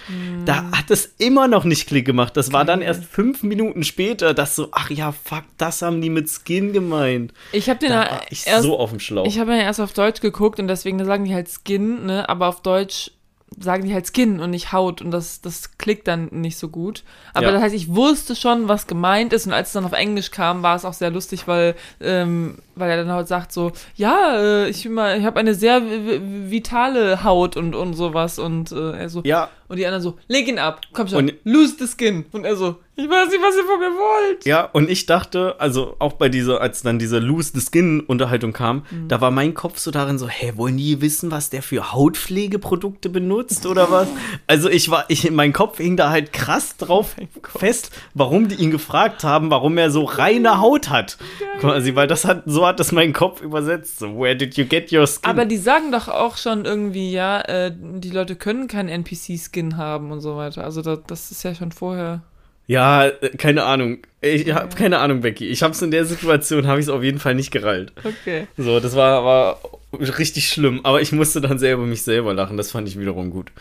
Da 0.45 0.65
hat 0.71 0.89
es 0.91 1.05
immer 1.17 1.47
noch 1.47 1.63
nicht 1.63 1.87
Klick 1.87 2.05
gemacht. 2.05 2.35
Das 2.35 2.51
war 2.51 2.65
dann 2.65 2.81
erst 2.81 3.05
fünf 3.05 3.41
Minuten 3.43 3.83
später, 3.83 4.33
dass 4.33 4.55
so, 4.55 4.67
ach 4.73 4.89
ja, 4.89 5.11
fuck, 5.13 5.43
das 5.57 5.81
haben 5.81 6.01
die 6.01 6.09
mit 6.09 6.29
Skin 6.29 6.73
gemeint. 6.73 7.33
Ich 7.53 7.69
habe 7.69 7.79
den 7.79 7.89
Da 7.89 8.21
ich 8.29 8.45
erst. 8.45 8.63
so 8.63 8.77
auf 8.77 8.89
dem 8.89 8.99
Schlauch. 8.99 9.25
ich 9.25 9.39
habe 9.39 9.51
ja 9.51 9.59
erst 9.63 9.79
auf 9.79 9.93
Deutsch 9.93 10.19
geguckt 10.21 10.59
und 10.59 10.67
deswegen 10.67 11.03
sagen 11.05 11.23
die 11.25 11.33
halt 11.33 11.47
Skin, 11.49 12.05
ne? 12.05 12.27
Aber 12.27 12.47
auf 12.47 12.61
Deutsch 12.61 13.11
sagen 13.59 13.85
die 13.85 13.93
halt 13.93 14.07
Skin 14.07 14.39
und 14.39 14.49
nicht 14.51 14.71
Haut 14.73 15.01
und 15.01 15.11
das, 15.11 15.41
das 15.41 15.77
klickt 15.77 16.07
dann 16.07 16.27
nicht 16.31 16.57
so 16.57 16.69
gut. 16.69 17.03
Aber 17.33 17.47
Ja. 17.47 17.51
das 17.53 17.61
heißt, 17.63 17.75
ich 17.75 17.93
wusste 17.93 18.35
schon, 18.35 18.67
was 18.67 18.87
gemeint 18.87 19.33
ist 19.33 19.45
und 19.47 19.53
als 19.53 19.67
es 19.69 19.73
dann 19.73 19.85
auf 19.85 19.91
Englisch 19.93 20.31
kam, 20.31 20.63
war 20.63 20.75
es 20.75 20.85
auch 20.85 20.93
sehr 20.93 21.11
lustig, 21.11 21.47
weil, 21.47 21.75
ähm, 22.01 22.57
weil 22.75 22.89
er 22.89 22.97
dann 22.97 23.11
halt 23.11 23.27
sagt 23.27 23.51
so, 23.51 23.71
ja, 23.95 24.35
äh, 24.37 24.69
ich, 24.69 24.85
ich 24.85 24.91
habe 25.25 25.39
eine 25.39 25.53
sehr 25.55 25.79
vi- 25.81 26.19
vi- 26.19 26.51
vitale 26.51 27.23
Haut 27.23 27.55
und, 27.57 27.75
und 27.75 27.93
sowas 27.93 28.39
und 28.39 28.71
äh, 28.71 28.91
er 28.97 29.09
so, 29.09 29.21
ja, 29.23 29.49
Und 29.73 29.77
die 29.79 29.87
anderen 29.87 30.03
so, 30.03 30.17
leg 30.27 30.47
ihn 30.47 30.59
ab, 30.59 30.81
komm 30.93 31.07
schon, 31.07 31.17
Und- 31.29 31.33
lose 31.45 31.73
the 31.79 31.87
skin. 31.87 32.25
Und 32.31 32.45
er 32.45 32.55
so, 32.55 32.75
ich 32.95 33.09
weiß 33.09 33.27
nicht, 33.29 33.41
was 33.41 33.55
ihr 33.57 33.63
von 33.63 33.79
mir 33.79 33.89
wollt. 33.89 34.45
Ja, 34.45 34.65
und 34.71 34.87
ich 34.87 35.07
dachte, 35.07 35.55
also 35.57 35.95
auch 35.97 36.13
bei 36.13 36.29
dieser, 36.29 36.61
als 36.61 36.83
dann 36.83 36.99
diese 36.99 37.17
Lose 37.17 37.51
the 37.55 37.59
Skin 37.59 38.01
Unterhaltung 38.01 38.53
kam, 38.53 38.83
Mhm. 38.91 39.07
da 39.07 39.19
war 39.19 39.31
mein 39.31 39.55
Kopf 39.55 39.79
so 39.79 39.89
darin 39.89 40.19
so, 40.19 40.27
hä, 40.27 40.53
wollen 40.57 40.77
die 40.77 41.01
wissen, 41.01 41.31
was 41.31 41.49
der 41.49 41.63
für 41.63 41.91
Hautpflegeprodukte 41.91 43.09
benutzt 43.09 43.65
oder 43.65 43.89
was? 43.89 44.07
Also 44.47 44.69
ich 44.69 44.91
war, 44.91 45.05
ich, 45.07 45.31
mein 45.31 45.53
Kopf 45.53 45.77
hing 45.77 45.97
da 45.97 46.11
halt 46.11 46.33
krass 46.33 46.77
drauf 46.77 47.15
fest, 47.57 47.91
warum 48.13 48.47
die 48.47 48.55
ihn 48.55 48.69
gefragt 48.69 49.23
haben, 49.23 49.49
warum 49.49 49.77
er 49.79 49.89
so 49.89 50.03
reine 50.03 50.59
Haut 50.61 50.89
hat. 50.91 51.17
Quasi, 51.59 51.95
weil 51.95 52.05
das 52.07 52.25
hat, 52.25 52.43
so 52.45 52.67
hat 52.67 52.79
das 52.79 52.91
mein 52.91 53.13
Kopf 53.13 53.41
übersetzt. 53.41 53.99
So, 53.99 54.19
where 54.19 54.35
did 54.35 54.55
you 54.57 54.65
get 54.65 54.91
your 54.91 55.07
skin? 55.07 55.29
Aber 55.31 55.45
die 55.45 55.57
sagen 55.57 55.91
doch 55.91 56.09
auch 56.09 56.37
schon 56.37 56.65
irgendwie, 56.65 57.11
ja, 57.11 57.41
äh, 57.41 57.71
die 57.75 58.09
Leute 58.11 58.35
können 58.35 58.67
keinen 58.67 58.89
NPC-Skin 58.89 59.62
haben 59.77 60.11
und 60.11 60.21
so 60.21 60.35
weiter. 60.37 60.63
Also 60.63 60.81
das, 60.81 60.99
das 61.07 61.31
ist 61.31 61.43
ja 61.43 61.55
schon 61.55 61.71
vorher. 61.71 62.21
ja, 62.67 63.07
äh, 63.07 63.29
keine 63.37 63.63
Ahnung. 63.63 63.99
Ich 64.21 64.53
habe 64.53 64.75
keine 64.75 64.99
Ahnung, 64.99 65.21
Becky. 65.21 65.47
Ich 65.47 65.63
hab's 65.63 65.81
in 65.81 65.91
der 65.91 66.05
Situation, 66.05 66.67
habe 66.67 66.79
ich 66.79 66.85
es 66.85 66.89
auf 66.89 67.03
jeden 67.03 67.19
Fall 67.19 67.35
nicht 67.35 67.51
gereilt. 67.51 67.91
Okay. 68.03 68.47
So, 68.57 68.79
das 68.79 68.95
war, 68.95 69.25
war 69.25 69.59
richtig 69.91 70.47
schlimm, 70.49 70.81
aber 70.83 71.01
ich 71.01 71.11
musste 71.11 71.41
dann 71.41 71.59
sehr 71.59 71.73
über 71.73 71.85
mich 71.85 72.03
selber 72.03 72.33
lachen. 72.33 72.57
Das 72.57 72.71
fand 72.71 72.87
ich 72.87 72.97
wiederum 72.97 73.31
gut. 73.31 73.51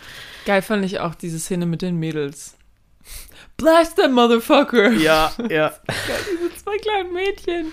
Geil 0.44 0.62
fand 0.62 0.84
ich 0.84 1.00
auch 1.00 1.14
diese 1.14 1.38
Szene 1.38 1.66
mit 1.66 1.82
den 1.82 1.96
Mädels. 1.98 2.56
Blast 3.62 3.96
the 3.96 4.08
motherfucker. 4.08 4.92
Ja, 4.92 5.32
ja. 5.50 5.72
Diese 5.88 6.54
zwei 6.62 6.76
kleinen 6.78 7.12
Mädchen. 7.12 7.66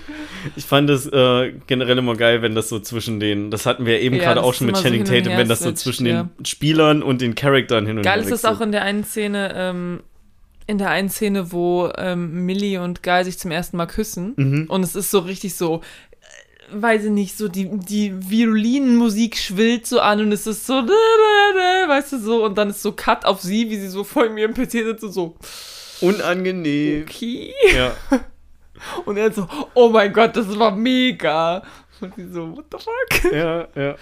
Ich 0.55 0.65
fand 0.65 0.89
es 0.89 1.07
äh, 1.07 1.53
generell 1.67 1.97
immer 1.97 2.15
geil, 2.15 2.41
wenn 2.41 2.55
das 2.55 2.69
so 2.69 2.79
zwischen 2.79 3.19
den, 3.19 3.51
das 3.51 3.65
hatten 3.65 3.85
wir 3.85 3.99
eben 3.99 4.15
Ja, 4.15 4.23
gerade 4.23 4.43
auch 4.43 4.51
ist 4.51 4.59
schon 4.59 4.67
mit 4.67 4.77
so 4.77 4.83
Channing 4.83 5.01
und 5.01 5.07
Tatum, 5.07 5.37
wenn 5.37 5.49
das 5.49 5.59
so 5.59 5.71
zwischen 5.71 6.05
ja. 6.05 6.23
den 6.23 6.45
Spielern 6.45 7.03
und 7.03 7.21
den 7.21 7.35
Charakteren 7.35 7.85
hin 7.85 7.97
und 7.97 8.03
Geil 8.03 8.19
her 8.19 8.23
ist 8.23 8.31
das 8.31 8.43
wechselt. 8.43 8.57
auch 8.57 8.61
in 8.61 8.71
der 8.71 8.83
einen 8.83 9.03
Szene, 9.03 9.53
ähm, 9.55 9.99
in 10.67 10.77
der 10.77 10.91
einen 10.91 11.09
Szene, 11.09 11.51
wo 11.51 11.91
ähm, 11.97 12.45
Millie 12.45 12.81
und 12.81 13.01
Guy 13.01 13.23
sich 13.23 13.39
zum 13.39 13.49
ersten 13.49 13.75
Mal 13.75 13.87
küssen. 13.87 14.33
Mhm. 14.35 14.65
Und 14.69 14.83
es 14.83 14.95
ist 14.95 15.09
so 15.09 15.19
richtig 15.19 15.55
so, 15.55 15.81
äh, 16.21 16.81
weiß 16.81 17.05
ich 17.05 17.11
nicht, 17.11 17.37
so 17.37 17.47
die, 17.47 17.69
die 17.71 18.13
Violinmusik 18.29 19.37
schwillt 19.37 19.87
so 19.87 19.99
an 19.99 20.21
und 20.21 20.31
es 20.31 20.45
ist 20.45 20.67
so, 20.67 20.73
weißt 21.87 22.13
du, 22.13 22.19
so, 22.19 22.45
und 22.45 22.57
dann 22.57 22.69
ist 22.69 22.83
so 22.83 22.91
Cut 22.91 23.25
auf 23.25 23.41
sie, 23.41 23.71
wie 23.71 23.77
sie 23.77 23.89
so 23.89 24.03
vor 24.03 24.29
mir 24.29 24.45
im 24.45 24.53
PC 24.53 24.71
sitzt 24.71 25.03
und 25.03 25.11
so, 25.11 25.35
Unangenehm. 26.01 27.03
okay. 27.03 27.53
Ja. 27.75 27.95
Und 29.05 29.17
er 29.17 29.31
so, 29.31 29.47
oh 29.73 29.89
mein 29.89 30.13
Gott, 30.13 30.35
das 30.35 30.57
war 30.57 30.75
mega. 30.75 31.63
Und 32.01 32.15
sie 32.15 32.29
so, 32.29 32.55
what 32.55 32.65
the 32.71 32.77
fuck? 32.77 33.33
ja, 33.33 33.67
ja. 33.75 33.95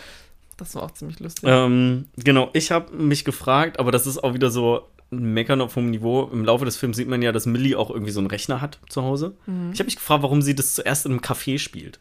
Das 0.58 0.74
war 0.76 0.84
auch 0.84 0.91
ziemlich 0.91 1.20
lustig. 1.20 1.43
Ähm, 1.48 2.08
genau, 2.18 2.50
ich 2.54 2.72
habe 2.72 2.95
mich 2.95 3.26
gefragt, 3.26 3.80
aber 3.80 3.91
das 3.91 4.08
ist 4.08 4.24
auch 4.24 4.34
wieder 4.34 4.50
so 4.50 4.88
ein 5.12 5.34
Meckern 5.34 5.62
auf 5.62 5.76
hohem 5.76 5.91
Niveau. 5.91 6.30
Im 6.34 6.43
Laufe 6.43 6.66
des 6.66 6.78
Films 6.78 6.98
sieht 6.98 7.08
man 7.08 7.22
ja, 7.22 7.32
dass 7.32 7.45
Millie 7.45 7.78
auch 7.78 7.89
irgendwie 7.89 8.12
so 8.12 8.20
einen 8.20 8.28
Rechner 8.28 8.60
hat 8.60 8.80
zu 8.89 9.04
Hause. 9.04 9.36
Mhm. 9.45 9.72
Ich 9.74 9.80
habe 9.80 9.86
mich 9.86 9.95
gefragt, 9.95 10.24
warum 10.24 10.41
sie 10.41 10.56
das 10.56 10.76
zuerst 10.76 11.06
in 11.06 11.14
einem 11.14 11.22
Café 11.22 11.60
spielt. 11.60 12.00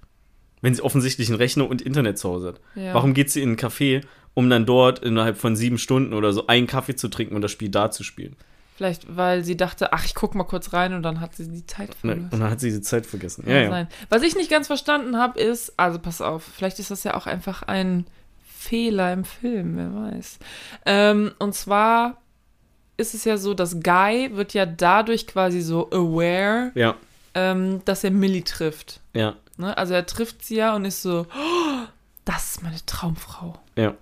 Wenn 0.62 0.74
sie 0.74 0.82
offensichtlich 0.82 1.28
einen 1.28 1.36
Rechner 1.36 1.68
und 1.68 1.82
Internet 1.82 2.18
zu 2.18 2.30
Hause 2.30 2.48
hat. 2.48 2.60
Ja. 2.74 2.94
Warum 2.94 3.14
geht 3.14 3.30
sie 3.30 3.42
in 3.42 3.52
ein 3.52 3.56
Café, 3.56 4.02
um 4.34 4.48
dann 4.48 4.64
dort 4.66 5.00
innerhalb 5.00 5.36
von 5.36 5.54
sieben 5.54 5.78
Stunden 5.78 6.14
oder 6.14 6.32
so 6.32 6.46
einen 6.46 6.66
Kaffee 6.66 6.96
zu 6.96 7.08
trinken 7.08 7.36
und 7.36 7.42
das 7.42 7.52
Spiel 7.52 7.68
da 7.68 7.90
zu 7.90 8.02
spielen? 8.02 8.36
Vielleicht, 8.76 9.16
weil 9.16 9.42
sie 9.42 9.56
dachte, 9.56 9.92
ach, 9.94 10.04
ich 10.04 10.14
guck 10.14 10.34
mal 10.34 10.44
kurz 10.44 10.72
rein 10.74 10.92
und 10.92 11.02
dann 11.02 11.20
hat 11.20 11.34
sie 11.34 11.48
die 11.48 11.64
Zeit 11.66 11.88
Ne? 11.88 11.94
verloren. 11.94 12.28
Und 12.30 12.40
dann 12.40 12.50
hat 12.50 12.60
sie 12.60 12.70
die 12.70 12.82
Zeit 12.82 13.06
vergessen. 13.06 13.44
Ja, 13.48 13.62
ja. 13.62 13.88
Was 14.10 14.22
ich 14.22 14.36
nicht 14.36 14.50
ganz 14.50 14.66
verstanden 14.66 15.16
habe, 15.16 15.40
ist, 15.40 15.72
also 15.78 15.98
pass 15.98 16.20
auf, 16.20 16.42
vielleicht 16.44 16.78
ist 16.78 16.90
das 16.90 17.02
ja 17.04 17.14
auch 17.14 17.26
einfach 17.26 17.62
ein 17.62 18.06
Fehler 18.46 19.12
im 19.14 19.24
Film, 19.24 19.76
wer 19.76 19.94
weiß. 20.12 20.38
Ähm, 20.84 21.32
und 21.38 21.54
zwar 21.54 22.20
ist 22.98 23.14
es 23.14 23.24
ja 23.24 23.36
so, 23.38 23.54
dass 23.54 23.80
Guy 23.80 24.30
wird 24.34 24.52
ja 24.54 24.66
dadurch 24.66 25.26
quasi 25.26 25.60
so 25.62 25.90
aware, 25.90 26.72
Ja, 26.74 26.96
ähm, 27.34 27.80
dass 27.86 28.04
er 28.04 28.10
Millie 28.10 28.44
trifft. 28.44 29.00
ja, 29.14 29.34
Ne? 29.58 29.74
Also 29.78 29.94
er 29.94 30.04
trifft 30.04 30.44
sie 30.44 30.56
ja 30.56 30.74
und 30.76 30.84
ist 30.84 31.00
so, 31.00 31.26
oh, 31.34 31.86
das 32.26 32.50
ist 32.56 32.62
meine 32.62 32.76
Traumfrau. 32.84 33.58
ja. 33.76 33.94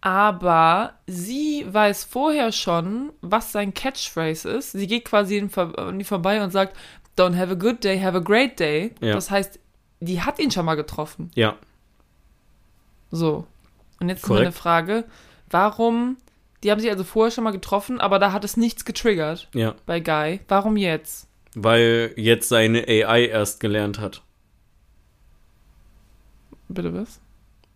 Aber 0.00 0.94
sie 1.06 1.66
weiß 1.68 2.04
vorher 2.04 2.52
schon, 2.52 3.12
was 3.20 3.52
sein 3.52 3.74
Catchphrase 3.74 4.48
ist. 4.48 4.72
Sie 4.72 4.86
geht 4.86 5.04
quasi 5.04 5.38
an 5.56 5.98
die 5.98 6.04
vorbei 6.04 6.42
und 6.42 6.50
sagt, 6.50 6.76
Don't 7.16 7.36
have 7.36 7.50
a 7.50 7.56
good 7.56 7.82
day, 7.82 7.98
have 8.00 8.16
a 8.16 8.20
great 8.20 8.60
day. 8.60 8.92
Ja. 9.00 9.14
Das 9.14 9.30
heißt, 9.30 9.58
die 10.00 10.22
hat 10.22 10.38
ihn 10.38 10.52
schon 10.52 10.64
mal 10.64 10.76
getroffen. 10.76 11.30
Ja, 11.34 11.56
So. 13.10 13.46
Und 14.00 14.08
jetzt 14.08 14.18
ist 14.18 14.26
Korrekt. 14.28 14.44
meine 14.44 14.52
Frage, 14.52 15.04
warum, 15.50 16.18
die 16.62 16.70
haben 16.70 16.78
sich 16.80 16.90
also 16.90 17.02
vorher 17.02 17.32
schon 17.32 17.42
mal 17.42 17.50
getroffen, 17.50 18.00
aber 18.00 18.20
da 18.20 18.30
hat 18.30 18.44
es 18.44 18.56
nichts 18.56 18.84
getriggert 18.84 19.48
ja. 19.54 19.74
bei 19.86 19.98
Guy. 19.98 20.40
Warum 20.46 20.76
jetzt? 20.76 21.26
Weil 21.56 22.12
jetzt 22.16 22.48
seine 22.48 22.86
AI 22.86 23.26
erst 23.26 23.58
gelernt 23.58 23.98
hat. 23.98 24.22
Bitte 26.68 26.94
was? 26.94 27.20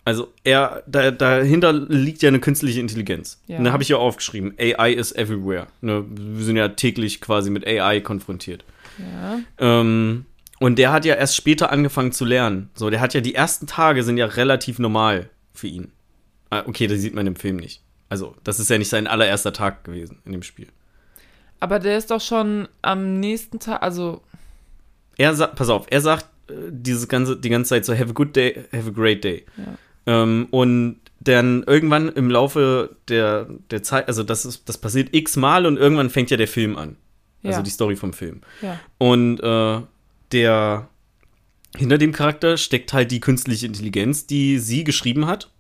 Also 0.05 0.33
er, 0.43 0.83
da, 0.87 1.13
dahinter 1.13 1.73
liegt 1.73 2.23
ja 2.23 2.29
eine 2.29 2.41
künstliche 2.41 2.81
Intelligenz. 2.81 3.41
Ja. 3.47 3.59
Und 3.59 3.65
da 3.65 3.73
habe 3.73 3.83
ich 3.85 3.89
ja 3.89 3.97
aufgeschrieben, 3.99 4.55
AI 4.59 4.93
is 4.93 5.13
everywhere. 5.13 5.69
Ne, 5.81 6.05
wir 6.09 6.45
sind 6.45 6.57
ja 6.57 6.69
täglich 6.69 7.21
quasi 7.21 7.51
mit 7.51 7.67
AI 7.67 8.01
konfrontiert. 8.01 8.65
Ja. 8.99 9.39
Ähm, 9.59 10.27
und 10.59 10.79
der 10.79 10.93
hat 10.93 11.05
ja 11.05 11.15
erst 11.15 11.37
später 11.37 11.71
angefangen 11.71 12.13
zu 12.13 12.25
lernen. 12.25 12.71
So, 12.75 12.91
der 12.91 13.01
hat 13.01 13.15
ja 13.15 13.21
die 13.21 13.35
ersten 13.35 13.67
Tage 13.67 14.03
sind 14.03 14.17
ja 14.17 14.27
relativ 14.27 14.79
normal 14.79 15.31
für 15.55 15.69
ihn. 15.69 15.93
Ah, 16.51 16.65
okay, 16.67 16.87
das 16.87 17.01
sieht 17.01 17.15
man 17.15 17.27
im 17.27 17.37
Film 17.37 17.57
nicht. 17.57 17.81
Also, 18.09 18.37
das 18.45 18.61
ist 18.61 18.71
ja 18.71 18.79
nicht 18.79 18.89
sein 18.89 19.07
allererster 19.07 19.53
Tag 19.53 19.85
gewesen 19.85 20.19
in 20.25 20.33
dem 20.33 20.43
Spiel. 20.43 20.69
Aber 21.61 21.79
der 21.79 21.97
ist 21.97 22.11
doch 22.11 22.21
schon 22.21 22.69
am 22.83 23.21
nächsten 23.21 23.59
Tag, 23.59 23.83
also, 23.83 24.21
Er 25.17 25.35
sagt, 25.35 25.55
pass 25.55 25.69
auf, 25.69 25.87
er 25.89 26.01
sagt 26.01 26.27
äh, 26.49 26.55
dieses 26.71 27.09
ganze, 27.09 27.37
die 27.37 27.49
ganze 27.49 27.71
Zeit 27.71 27.85
so, 27.85 27.95
have 27.95 28.11
a 28.11 28.13
good 28.13 28.35
day, 28.35 28.65
have 28.73 28.89
a 28.89 28.93
great 28.93 29.23
day. 29.25 29.47
Ja. 29.57 29.79
Ähm, 30.07 30.49
und 30.51 30.97
dann 31.21 31.63
irgendwann 31.65 32.09
im 32.09 32.31
Laufe 32.31 32.97
der, 33.09 33.47
der 33.71 33.83
Zeit, 33.83 34.09
also 34.09 34.23
das, 34.25 34.45
ist, 34.45 34.69
das 34.69 34.79
passiert 34.79 35.15
x-mal 35.15 35.67
und 35.67 35.77
irgendwann 35.77 36.11
fängt 36.11 36.31
ja 36.31 36.37
der 36.37 36.49
Film 36.49 36.77
an. 36.77 36.97
Also 37.45 37.59
Ja. 37.59 37.63
die 37.63 37.71
Story 37.71 37.97
vom 37.97 38.13
Film. 38.13 38.41
ja. 38.61 38.79
Und 38.99 39.39
äh, 39.41 39.81
der 40.33 40.89
hinter 41.77 41.99
dem 41.99 42.13
Charakter 42.13 42.57
steckt 42.57 42.93
halt 42.93 43.11
die 43.11 43.21
künstliche 43.21 43.67
Intelligenz, 43.67 44.27
die 44.27 44.59
sie 44.59 44.85
geschrieben 44.85 45.27
hat 45.27 45.51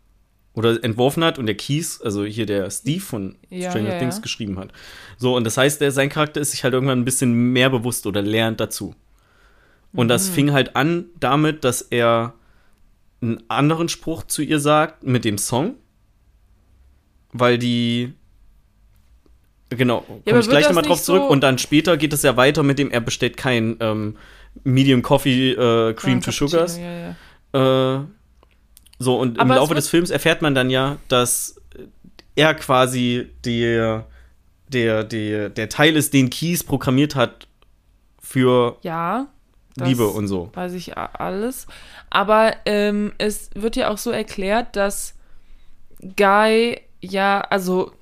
oder 0.55 0.83
entworfen 0.85 1.25
hat 1.25 1.39
und 1.39 1.47
der 1.47 1.55
Keys, 1.57 2.01
also 2.03 2.25
hier 2.25 2.45
der 2.47 2.71
Steve 2.71 3.01
von 3.01 3.37
Ja, 3.49 3.71
Stranger 3.71 3.93
ja, 3.95 3.99
Things 3.99 4.17
ja. 4.17 4.23
geschrieben 4.23 4.59
hat. 4.59 4.71
So, 5.17 5.35
und 5.37 5.45
das 5.45 5.57
heißt, 5.57 5.81
der, 5.81 5.91
sein 5.93 6.09
Charakter 6.11 6.41
ist 6.41 6.51
sich 6.51 6.65
halt 6.65 6.75
irgendwann 6.75 7.01
ein 7.01 7.05
bisschen 7.05 7.53
mehr 7.53 7.71
bewusst 7.71 8.07
oder 8.07 8.21
lernt 8.23 8.61
dazu. 8.61 8.95
Und 9.95 10.09
das 10.09 10.29
Mhm. 10.31 10.35
fing 10.35 10.53
halt 10.53 10.77
an 10.77 11.07
damit, 11.21 11.65
dass 11.65 11.83
er 11.83 12.35
einen 13.23 13.43
anderen 13.49 13.89
Spruch 13.89 14.25
zu 14.25 14.43
ihr 14.43 14.59
sagt 14.61 15.05
mit 15.05 15.25
dem 15.25 15.39
Song, 15.39 15.75
weil 17.33 17.59
die 17.59 18.13
Genau, 19.71 20.01
komme 20.03 20.21
aber 20.29 20.39
ich 20.41 20.49
gleich 20.51 20.67
nochmal 20.69 20.85
drauf 20.85 21.03
zurück. 21.03 21.23
so- 21.23 21.29
Und 21.29 21.41
dann 21.43 21.57
später 21.57 21.97
geht 21.97 22.13
es 22.13 22.23
ja 22.23 22.37
weiter 22.37 22.63
mit 22.63 22.79
dem, 22.79 22.91
er 22.91 23.01
bestellt 23.01 23.39
kein 23.39 23.77
ähm, 23.81 24.17
Medium 24.65 25.01
Coffee 25.01 25.53
äh, 25.53 25.95
Cream 25.95 26.21
to 26.21 26.31
Sugars. 26.31 26.77
Ja, 26.79 27.15
ja. 27.55 28.01
Äh, 28.01 28.05
so, 28.99 29.19
und 29.19 29.39
Aber 29.41 29.51
im 29.55 29.57
Laufe 29.57 29.75
des 29.75 29.89
Films 29.89 30.11
erfährt 30.11 30.43
man 30.43 30.55
dann 30.55 30.69
ja, 30.69 30.99
dass 31.09 31.59
er 32.37 32.55
quasi 32.55 33.31
der, 33.47 34.07
der, 34.69 35.05
der, 35.05 35.49
der 35.49 35.69
Teil 35.71 35.97
ist, 35.97 36.13
den 36.13 36.29
Keys 36.29 36.63
programmiert 36.65 37.15
hat 37.15 37.49
für 38.21 38.77
ja 38.83 39.29
Liebe 39.77 40.07
und 40.07 40.29
so. 40.29 40.51
Weiß 40.53 40.75
ich 40.75 40.99
alles. 40.99 41.67
Aber 42.15 42.55
ähm, 42.67 43.13
es 43.17 43.49
wird 43.55 43.75
ja 43.75 43.89
auch 43.89 43.99
so 43.99 44.11
erklärt, 44.11 44.77
dass 44.77 45.15
Guy 46.17 46.79
ja, 47.03 47.41
also 47.41 47.93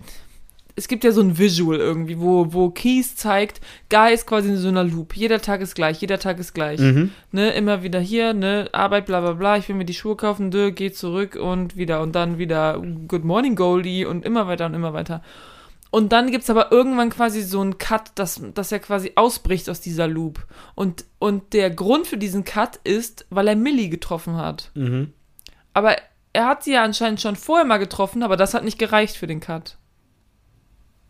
es 0.76 0.88
gibt 0.88 1.04
ja 1.04 1.12
so 1.12 1.20
ein 1.20 1.36
Visual 1.36 1.78
irgendwie, 1.78 2.20
wo, 2.20 2.52
wo 2.52 2.70
Keys 2.70 3.16
zeigt, 3.16 3.61
Guy 3.90 4.14
ist 4.14 4.26
quasi 4.26 4.48
in 4.48 4.56
so 4.56 4.68
einer 4.68 4.84
Loop. 4.84 5.16
Jeder 5.16 5.40
Tag 5.40 5.61
ist 5.61 5.74
gleich, 5.74 6.00
jeder 6.00 6.18
Tag 6.18 6.38
ist 6.38 6.54
gleich. 6.54 6.80
Mhm. 6.80 7.11
Ne, 7.32 7.50
immer 7.50 7.82
wieder 7.82 8.00
hier, 8.00 8.32
ne, 8.32 8.68
Arbeit, 8.72 9.06
bla 9.06 9.20
bla 9.20 9.32
bla, 9.32 9.56
ich 9.56 9.68
will 9.68 9.76
mir 9.76 9.84
die 9.84 9.94
Schuhe 9.94 10.16
kaufen, 10.16 10.50
dö, 10.50 10.70
geh 10.72 10.90
zurück 10.90 11.36
und 11.36 11.76
wieder 11.76 12.00
und 12.00 12.14
dann 12.14 12.38
wieder 12.38 12.80
Good 13.08 13.24
Morning 13.24 13.56
Goldie 13.56 14.04
und 14.04 14.24
immer 14.24 14.46
weiter 14.46 14.66
und 14.66 14.74
immer 14.74 14.92
weiter. 14.92 15.22
Und 15.91 16.12
dann 16.12 16.30
gibt's 16.30 16.49
aber 16.51 16.70
irgendwann 16.70 17.11
quasi 17.11 17.43
so 17.43 17.61
einen 17.61 17.78
Cut, 17.78 18.12
dass, 18.14 18.41
dass 18.55 18.70
er 18.70 18.78
quasi 18.78 19.12
ausbricht 19.16 19.68
aus 19.68 19.80
dieser 19.80 20.07
Loop. 20.07 20.47
Und, 20.76 21.05
und 21.18 21.53
der 21.53 21.70
Grund 21.70 22.07
für 22.07 22.16
diesen 22.16 22.45
Cut 22.45 22.76
ist, 22.84 23.26
weil 23.30 23.49
er 23.49 23.57
Millie 23.57 23.88
getroffen 23.88 24.36
hat. 24.36 24.70
Mhm. 24.74 25.12
Aber 25.74 25.97
er 26.32 26.47
hat 26.47 26.62
sie 26.62 26.74
ja 26.74 26.84
anscheinend 26.84 27.20
schon 27.20 27.34
vorher 27.34 27.66
mal 27.66 27.78
getroffen, 27.78 28.22
aber 28.22 28.36
das 28.36 28.55
hat 28.55 28.62
nicht 28.64 28.78
gereicht 28.78 29.16
für 29.16 29.26
den 29.26 29.41
Cut. 29.41 29.76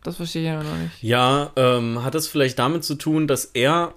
Das 0.03 0.15
verstehe 0.15 0.41
ich 0.41 0.47
ja 0.47 0.63
noch 0.63 0.77
nicht. 0.77 1.03
Ja, 1.03 1.51
ähm, 1.55 2.03
hat 2.03 2.15
es 2.15 2.27
vielleicht 2.27 2.57
damit 2.57 2.83
zu 2.83 2.95
tun, 2.95 3.27
dass 3.27 3.45
er 3.45 3.93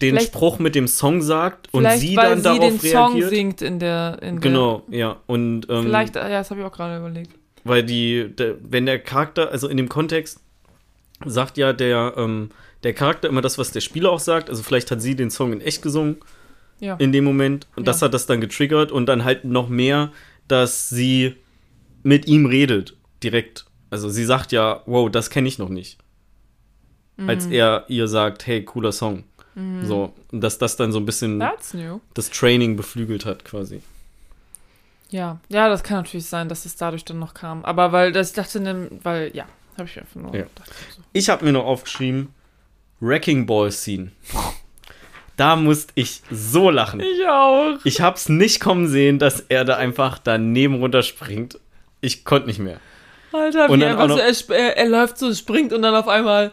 den 0.00 0.14
Vielleicht- 0.14 0.28
Spruch 0.32 0.58
mit 0.58 0.74
dem 0.74 0.88
Song 0.88 1.20
sagt 1.20 1.68
und 1.74 1.86
sie 1.98 2.16
weil 2.16 2.30
dann 2.30 2.38
sie 2.38 2.44
darauf 2.44 2.60
den 2.60 2.80
Song 2.80 3.12
reagiert? 3.12 3.30
singt 3.30 3.62
in 3.62 3.78
der. 3.78 4.22
In 4.22 4.40
Genau, 4.40 4.84
ja. 4.88 5.16
Und 5.26 5.62
Der, 5.62 5.76
ähm, 5.76 5.82
vielleicht, 5.84 6.14
ja, 6.16 6.28
das 6.28 6.50
habe 6.50 6.60
ich 6.60 6.66
auch 6.66 6.72
gerade 6.72 6.96
überlegt. 6.98 7.32
Weil 7.68 7.82
die, 7.84 8.28
der, 8.34 8.56
wenn 8.62 8.86
der 8.86 8.98
Charakter, 8.98 9.50
also 9.50 9.68
in 9.68 9.76
dem 9.76 9.88
Kontext, 9.88 10.40
sagt 11.24 11.56
ja 11.58 11.72
der, 11.72 12.14
ähm, 12.16 12.50
der 12.82 12.94
Charakter 12.94 13.28
immer 13.28 13.40
das, 13.42 13.58
was 13.58 13.70
der 13.72 13.80
Spieler 13.80 14.10
auch 14.10 14.20
sagt. 14.20 14.48
Also 14.50 14.62
vielleicht 14.62 14.90
hat 14.90 15.02
sie 15.02 15.16
den 15.16 15.30
Song 15.30 15.52
in 15.52 15.60
echt 15.60 15.82
gesungen 15.82 16.16
Ja. 16.80 16.94
in 16.96 17.10
dem 17.12 17.24
Moment 17.24 17.66
und 17.76 17.88
das 17.88 18.00
Ja. 18.00 18.06
hat 18.06 18.14
das 18.14 18.26
dann 18.26 18.40
getriggert 18.40 18.92
und 18.92 19.06
dann 19.06 19.24
halt 19.24 19.44
noch 19.44 19.68
mehr, 19.68 20.12
dass 20.46 20.88
sie 20.88 21.34
mit 22.04 22.26
ihm 22.26 22.46
redet 22.46 22.96
direkt. 23.22 23.66
Also 23.90 24.08
sie 24.08 24.24
sagt 24.24 24.52
ja, 24.52 24.82
wow, 24.86 25.10
das 25.10 25.28
kenne 25.30 25.48
ich 25.48 25.58
noch 25.58 25.68
nicht. 25.70 25.98
Als 27.26 27.46
Mhm. 27.46 27.52
er 27.52 27.84
ihr 27.88 28.06
sagt, 28.06 28.46
hey, 28.46 28.64
cooler 28.64 28.92
Song. 28.92 29.24
So, 29.82 30.12
und 30.30 30.40
dass 30.40 30.58
das 30.58 30.76
dann 30.76 30.92
so 30.92 31.00
ein 31.00 31.04
bisschen 31.06 31.42
das 32.14 32.30
Training 32.30 32.76
beflügelt 32.76 33.26
hat 33.26 33.44
quasi. 33.44 33.80
Ja, 35.10 35.40
ja, 35.48 35.68
das 35.68 35.82
kann 35.82 35.98
natürlich 35.98 36.26
sein, 36.26 36.48
dass 36.48 36.64
es 36.66 36.76
dadurch 36.76 37.04
dann 37.04 37.18
noch 37.18 37.34
kam. 37.34 37.64
Aber 37.64 37.92
weil 37.92 38.12
das 38.12 38.28
ich 38.30 38.34
dachte, 38.34 38.60
ne, 38.60 38.88
weil 39.02 39.30
ja, 39.34 39.46
habe 39.76 39.88
ich 39.88 39.98
einfach 39.98 40.16
nur 40.20 40.34
Ja. 40.34 40.42
gedacht. 40.42 40.70
So. 40.94 41.02
Ich 41.12 41.28
habe 41.30 41.44
mir 41.44 41.52
noch 41.52 41.64
aufgeschrieben, 41.64 42.34
Wrecking 43.00 43.46
Ball 43.46 43.70
Scene. 43.72 44.10
Da 45.36 45.54
musste 45.56 45.92
ich 45.94 46.22
so 46.30 46.68
lachen. 46.68 47.00
Ich 47.00 47.26
auch. 47.28 47.78
Ich 47.84 48.00
hab's 48.00 48.28
nicht 48.28 48.60
kommen 48.60 48.88
sehen, 48.88 49.18
dass 49.18 49.40
er 49.40 49.64
da 49.64 49.76
einfach 49.76 50.18
daneben 50.18 50.74
runterspringt. 50.74 51.58
Ich 52.00 52.24
konnte 52.24 52.48
nicht 52.48 52.58
mehr. 52.58 52.80
Alter, 53.32 53.70
Und 53.70 53.80
wie 53.80 53.84
einfach 53.84 54.08
so, 54.08 54.18
er, 54.18 54.34
er, 54.58 54.76
er 54.78 54.88
läuft 54.88 55.18
so, 55.18 55.32
springt 55.32 55.72
und 55.72 55.82
dann 55.82 55.94
auf 55.94 56.08
einmal 56.08 56.50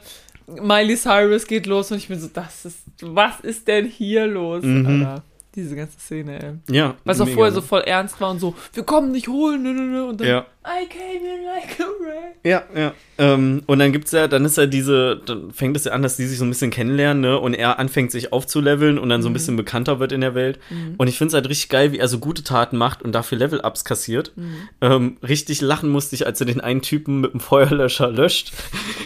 Miley 0.47 0.95
Cyrus 0.95 1.47
geht 1.47 1.66
los 1.66 1.91
und 1.91 1.97
ich 1.97 2.08
bin 2.10 2.20
so, 2.20 2.28
das 2.32 2.66
ist, 2.66 2.80
was 3.01 3.39
ist 3.39 3.68
denn 3.68 3.86
hier 3.88 4.28
los? 4.28 4.64
Mhm. 4.64 4.86
Alter, 4.86 5.24
diese 5.56 5.76
ganze 5.76 5.99
Szene, 5.99 6.41
ey. 6.68 6.76
Ja. 6.76 6.95
Was 7.06 7.20
auch 7.22 7.26
mega, 7.26 7.36
vorher 7.36 7.53
so 7.53 7.62
voll 7.62 7.82
ernst 7.82 8.20
war 8.20 8.32
und 8.32 8.39
so, 8.39 8.56
wir 8.74 8.84
kommen 8.84 9.12
nicht 9.12 9.28
holen, 9.28 9.64
nö, 9.64 9.74
nö, 9.74 9.82
nö, 9.84 10.03
und 10.06 10.22
dann, 10.22 10.28
Ja. 10.28 10.45
I 10.68 10.88
came 10.88 11.24
in 11.24 11.45
like 11.45 11.80
a 11.80 11.84
ray. 12.03 12.34
Ja, 12.51 12.63
ja. 12.76 12.93
Ähm, 13.18 13.63
und 13.68 13.80
dann 13.80 13.93
gibt's 13.93 14.11
ja, 14.11 14.28
dann 14.28 14.43
ist 14.43 14.57
ja 14.57 14.66
diese, 14.66 15.22
dann 15.26 15.53
fängt 15.53 15.78
es 15.78 15.86
ja 15.86 15.93
an, 15.93 16.01
dass 16.01 16.18
die 16.18 16.26
sich 16.26 16.38
so 16.38 16.43
ein 16.43 16.49
bisschen 16.49 16.70
kennenlernen, 16.72 17.22
ne? 17.22 17.39
Und 17.39 17.53
er 17.53 17.80
anfängt 17.80 18.11
sich 18.11 18.34
aufzuleveln 18.34 18.97
und 18.99 19.07
dann 19.09 19.22
so 19.22 19.30
ein 19.30 19.34
bisschen 19.34 19.55
bekannter 19.55 19.99
wird 19.99 20.11
in 20.11 20.22
der 20.22 20.36
Welt. 20.36 20.59
Und 20.97 21.07
ich 21.07 21.18
finde 21.18 21.30
es 21.30 21.34
halt 21.36 21.47
richtig 21.47 21.70
geil, 21.70 21.91
wie 21.93 21.99
er 21.99 22.07
so 22.07 22.18
gute 22.20 22.43
Taten 22.43 22.78
macht 22.78 23.03
und 23.03 23.13
dafür 23.13 23.38
Level-Ups 23.38 23.86
kassiert. 23.86 24.34
Ähm, 24.82 25.18
richtig 25.24 25.61
lachen 25.61 25.89
musste 25.91 26.16
ich, 26.16 26.26
als 26.26 26.39
er 26.41 26.45
den 26.47 26.59
einen 26.61 26.82
Typen 26.82 27.22
mit 27.22 27.32
dem 27.34 27.39
Feuerlöscher 27.39 28.09
löscht. 28.11 28.51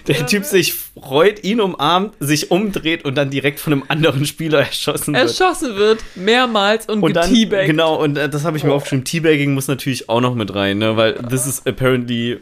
Der 0.08 0.26
Typ 0.26 0.46
sich 0.46 0.74
freut, 0.74 1.44
ihn 1.44 1.62
umarmt, 1.62 2.16
sich 2.20 2.50
umdreht 2.52 3.06
und 3.06 3.16
dann 3.16 3.30
direkt 3.30 3.60
von 3.60 3.74
einem 3.74 3.84
anderen 3.90 4.26
Spieler 4.26 4.60
erschossen 4.60 5.14
wird. 5.14 5.28
Erschossen 5.28 5.76
wird, 5.76 6.00
mehrmals 6.16 6.88
und, 6.88 7.04
Und 7.04 7.14
dann, 7.16 7.32
genau, 7.34 7.96
und 8.02 8.18
äh, 8.18 8.28
das 8.30 8.44
habe 8.46 8.58
ich 8.58 8.64
mir 8.64 8.72
Oh. 8.72 8.76
aufgeschrieben. 8.76 9.04
Teabagging 9.06 9.54
muss 9.54 9.68
natürlich 9.68 10.10
auch 10.10 10.22
noch 10.22 10.34
mit 10.36 10.54
rein, 10.56 10.80
ne? 10.80 10.96
Weil 10.98 11.14
this 11.30 11.46
is 11.50 11.66
apparently, 11.66 12.40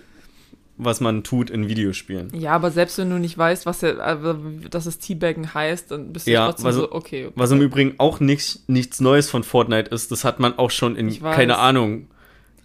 was 0.77 0.99
man 1.01 1.23
tut 1.23 1.49
in 1.49 1.67
Videospielen. 1.67 2.31
Ja, 2.35 2.51
aber 2.51 2.69
selbst 2.69 2.97
wenn 2.99 3.09
du 3.09 3.17
nicht 3.17 3.37
weißt, 3.37 3.65
was 3.65 3.81
er, 3.81 3.97
äh, 3.97 4.69
dass 4.69 4.85
es 4.85 4.99
Teabaggen 4.99 5.53
heißt, 5.53 5.89
dann 5.91 6.13
bist 6.13 6.27
du 6.27 6.31
Ja, 6.31 6.45
trotzdem 6.47 6.65
also- 6.67 6.81
so, 6.81 6.91
okay. 6.91 7.29
Was 7.35 7.49
im 7.51 7.61
Übrigen 7.61 7.95
auch 7.97 8.19
nicht, 8.19 8.67
nichts 8.69 8.99
Neues 9.01 9.29
von 9.29 9.43
Fortnite 9.43 9.89
ist, 9.89 10.11
das 10.11 10.23
hat 10.23 10.39
man 10.39 10.57
auch 10.59 10.69
schon 10.69 10.95
in, 10.95 11.19
keine 11.19 11.57
Ahnung, 11.57 12.07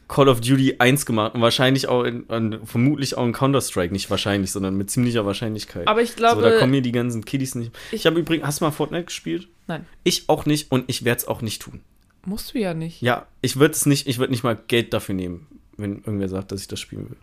Call 0.09 0.29
of 0.29 0.43
Duty 0.43 0.77
1 0.79 1.07
gemacht 1.07 1.35
und 1.35 1.41
wahrscheinlich 1.41 1.89
auch 1.89 2.05
in, 2.05 2.25
in 2.25 2.59
vermutlich 2.67 3.17
auch 3.17 3.25
in 3.25 3.33
Counter-Strike, 3.33 3.95
nicht 3.95 4.11
wahrscheinlich, 4.11 4.51
sondern 4.53 4.77
mit 4.77 4.91
ziemlicher 4.91 5.25
Wahrscheinlichkeit. 5.25 5.89
Aber 5.89 6.03
ich 6.03 6.11
so, 6.11 6.17
glaube, 6.17 6.43
da 6.43 6.59
kommen 6.59 6.73
mir 6.73 6.83
die 6.83 6.93
ganzen 6.93 7.25
Kiddies 7.25 7.55
nicht. 7.55 7.73
Ich, 7.93 8.01
ich- 8.01 8.07
habe 8.07 8.21
übrigens, 8.21 8.47
hast 8.47 8.61
du 8.61 8.67
mal 8.67 8.73
Fortnite 8.73 9.05
gespielt? 9.07 9.49
nein, 9.69 9.87
Ich 10.05 10.29
auch 10.29 10.45
nicht 10.45 10.71
und 10.71 10.85
ich 10.89 11.05
werde 11.07 11.21
es 11.21 11.29
auch 11.29 11.41
nicht 11.41 11.63
tun. 11.63 11.81
musst 12.27 12.53
du 12.53 12.59
ja 12.59 12.75
nicht. 12.75 13.01
Ja, 13.01 13.27
ich 13.41 13.57
würde 13.57 13.73
es 13.73 13.87
nicht, 13.87 14.07
ich 14.07 14.19
würde 14.19 14.33
nicht 14.33 14.43
mal 14.45 14.59
Geld 14.69 14.93
dafür 14.93 15.15
nehmen, 15.15 15.47
wenn 15.77 15.99
irgendwer 15.99 16.29
sagt, 16.29 16.53
dass 16.53 16.61
ich 16.61 16.69
das 16.69 16.81
spielen 16.81 17.09
will. 17.11 17.17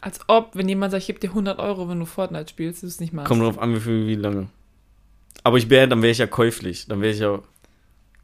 Als 0.00 0.20
ob, 0.28 0.54
wenn 0.54 0.68
jemand 0.68 0.92
sagt, 0.92 1.02
ich 1.02 1.06
gebe 1.08 1.18
dir 1.18 1.30
100 1.30 1.58
Euro, 1.58 1.88
wenn 1.88 1.98
du 1.98 2.06
Fortnite 2.06 2.48
spielst, 2.48 2.82
du 2.82 2.86
es 2.86 3.00
nicht 3.00 3.12
machst. 3.12 3.28
Kommt 3.28 3.42
drauf 3.42 3.58
an, 3.58 3.74
wie 3.74 3.80
viel, 3.80 4.06
wie 4.06 4.14
lange. 4.14 4.48
Aber 5.42 5.58
ich 5.58 5.70
wäre, 5.70 5.88
dann 5.88 6.02
wäre 6.02 6.12
ich 6.12 6.18
ja 6.18 6.26
käuflich. 6.26 6.86
Dann 6.86 7.00
wäre 7.00 7.12
ich 7.12 7.20
ja, 7.20 7.40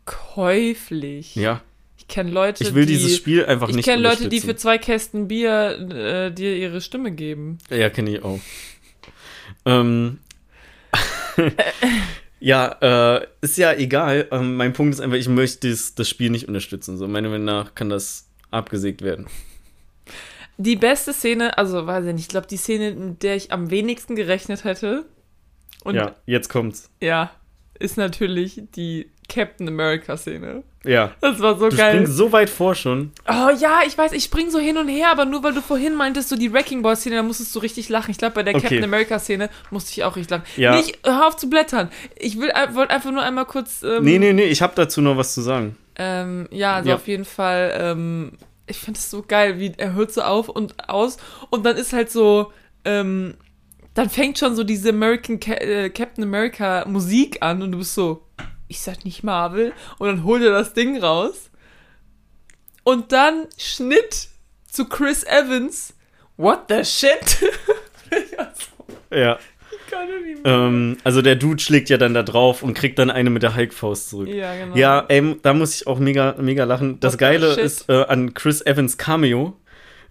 Käuflich. 0.05 1.37
ja. 1.37 1.63
Ich 1.97 2.09
kenne 2.09 2.31
Leute, 2.31 2.65
Ich 2.65 2.75
will 2.75 2.85
die, 2.85 2.95
dieses 2.95 3.17
Spiel 3.17 3.45
einfach 3.45 3.69
Ich 3.69 3.77
nicht 3.77 3.85
kenne 3.85 4.03
Leute, 4.03 4.29
die 4.29 4.41
für 4.41 4.57
zwei 4.57 4.77
Kästen 4.77 5.29
Bier 5.29 5.79
äh, 5.91 6.33
dir 6.33 6.57
ihre 6.57 6.81
Stimme 6.81 7.13
geben. 7.13 7.59
Ja, 7.71 7.91
kenne 7.91 8.11
ich 8.11 8.25
auch. 8.25 8.41
ähm, 9.65 10.19
ja, 12.41 13.19
äh, 13.21 13.27
ist 13.41 13.57
ja 13.57 13.73
egal. 13.75 14.27
Ähm, 14.33 14.57
mein 14.57 14.73
Punkt 14.73 14.95
ist 14.95 15.01
einfach, 15.01 15.17
ich 15.17 15.29
möchte 15.29 15.71
das, 15.71 15.95
das 15.95 16.09
Spiel 16.09 16.31
nicht 16.31 16.49
unterstützen. 16.49 16.97
So, 16.99 17.07
meiner 17.07 17.29
Meinung 17.29 17.47
nach 17.47 17.75
kann 17.77 17.89
das 17.89 18.29
abgesägt 18.51 19.03
werden. 19.03 19.27
Die 20.59 20.77
beste 20.77 21.13
Szene, 21.13 21.57
also 21.59 21.87
weiß 21.87 22.05
ich 22.07 22.13
nicht, 22.13 22.23
ich 22.23 22.29
glaube, 22.29 22.47
die 22.47 22.57
Szene, 22.57 22.93
mit 22.93 23.23
der 23.23 23.37
ich 23.37 23.53
am 23.53 23.71
wenigsten 23.71 24.17
gerechnet 24.17 24.65
hätte. 24.65 25.05
Und 25.85 25.95
ja, 25.97 26.15
jetzt 26.27 26.49
kommt's. 26.49 26.91
ja, 27.01 27.31
ist 27.79 27.97
natürlich 27.97 28.63
die 28.77 29.11
Captain 29.29 29.67
America-Szene. 29.67 30.63
Ja. 30.85 31.13
Das 31.21 31.41
war 31.41 31.59
so 31.59 31.69
Du 31.69 31.77
geil. 31.77 31.93
springst 31.95 32.17
so 32.17 32.31
weit 32.33 32.51
vor 32.51 32.75
schon. 32.75 33.13
Oh 33.29 33.51
ja, 33.59 33.81
ich 33.87 33.97
weiß, 33.97 34.13
ich 34.13 34.25
spring 34.25 34.51
so 34.51 34.59
hin 34.59 34.77
und 34.77 34.89
her, 34.89 35.11
aber 35.11 35.25
nur 35.25 35.43
weil 35.43 35.55
du 35.55 35.61
vorhin 35.63 35.95
meintest, 35.95 36.29
so 36.29 36.37
die 36.37 36.53
Wrecking 36.53 36.83
Ball 36.83 36.97
Szene, 36.97 37.17
da 37.17 37.23
musstest 37.23 37.55
du 37.55 37.59
richtig 37.61 37.89
lachen. 37.89 38.11
Ich 38.11 38.19
glaube, 38.19 38.35
bei 38.35 38.43
der 38.43 38.55
Okay. 38.55 38.63
Captain 38.63 38.85
America 38.85 39.19
Szene 39.19 39.49
musste 39.71 39.91
ich 39.93 40.05
auch 40.05 40.15
richtig 40.17 40.31
lachen. 40.31 40.45
Ja. 40.57 40.77
Nicht, 40.77 40.99
hör 41.05 41.27
auf 41.29 41.37
zu 41.37 41.49
blättern. 41.49 41.89
Ich 42.17 42.39
will, 42.39 42.51
wollte 42.73 42.93
einfach 42.93 43.11
nur 43.11 43.23
einmal 43.23 43.47
kurz. 43.47 43.83
Ähm, 43.83 44.05
Nee, 44.05 44.19
nee, 44.19 44.33
nee, 44.33 44.45
ich 44.45 44.61
habe 44.63 44.75
dazu 44.77 45.01
noch 45.01 45.17
was 45.17 45.35
zu 45.35 45.41
sagen. 45.41 45.77
Ähm, 45.97 46.47
ja, 46.51 46.75
also 46.77 46.91
Ja. 46.91 46.95
auf 46.97 47.09
jeden 47.09 47.25
Fall. 47.25 47.73
Ähm, 47.77 48.33
ich 48.73 48.79
finde 48.79 48.99
es 48.99 49.11
so 49.11 49.23
geil, 49.23 49.59
wie 49.59 49.73
er 49.77 49.93
hört 49.93 50.13
so 50.13 50.23
auf 50.23 50.49
und 50.49 50.89
aus 50.89 51.19
und 51.51 51.65
dann 51.65 51.77
ist 51.77 51.93
halt 51.93 52.11
so. 52.11 52.53
Ähm, 52.85 53.37
dann 53.95 54.09
fängt 54.09 54.39
schon 54.39 54.57
so 54.57 54.65
diese 54.65 54.89
American 54.89 55.39
Ca 55.39 55.53
äh, 55.53 55.91
Captain 55.91 56.25
America 56.25 56.85
Musik 56.89 57.43
an 57.43 57.63
und 57.63 57.73
du 57.73 57.79
bist 57.79 57.95
so, 57.95 58.27
ich 58.67 58.81
sag 58.81 59.05
nicht 59.05 59.23
Marvel 59.23 59.75
und 59.99 60.09
dann 60.09 60.25
holt 60.25 60.43
er 60.43 60.51
das 60.51 60.73
Ding 60.73 60.99
raus 60.99 61.51
und 62.85 63.13
dann 63.13 63.49
Schnitt 63.59 64.29
zu 64.67 64.87
Chris 64.87 65.25
Evans. 65.25 65.95
What 66.37 66.65
the 66.69 66.85
shit? 66.85 67.39
Ja. 69.11 69.39
Ähm, 70.45 70.97
also 71.05 71.23
der 71.23 71.37
Dude 71.37 71.63
schlägt 71.63 71.89
ja 71.89 71.99
dann 71.99 72.15
da 72.15 72.23
drauf 72.23 72.63
und 72.63 72.75
kriegt 72.75 72.99
dann 72.99 73.11
eine 73.11 73.31
mit 73.31 73.43
der 73.43 73.57
Hulk-Faust 73.57 74.11
zurück. 74.11 74.29
Ja, 74.29 74.55
genau. 74.55 74.77
Ja, 74.77 75.05
ähm, 75.09 75.39
da 75.43 75.55
muss 75.55 75.75
ich 75.75 75.87
auch 75.87 75.99
mega, 75.99 76.35
mega 76.41 76.65
lachen. 76.65 76.99
Das 77.01 77.15
What 77.15 77.19
the 77.21 77.25
Geile 77.25 77.61
ist 77.61 77.89
äh, 77.89 78.05
an 78.05 78.35
Chris 78.35 78.65
Evans 78.65 78.99
Cameo. 78.99 79.57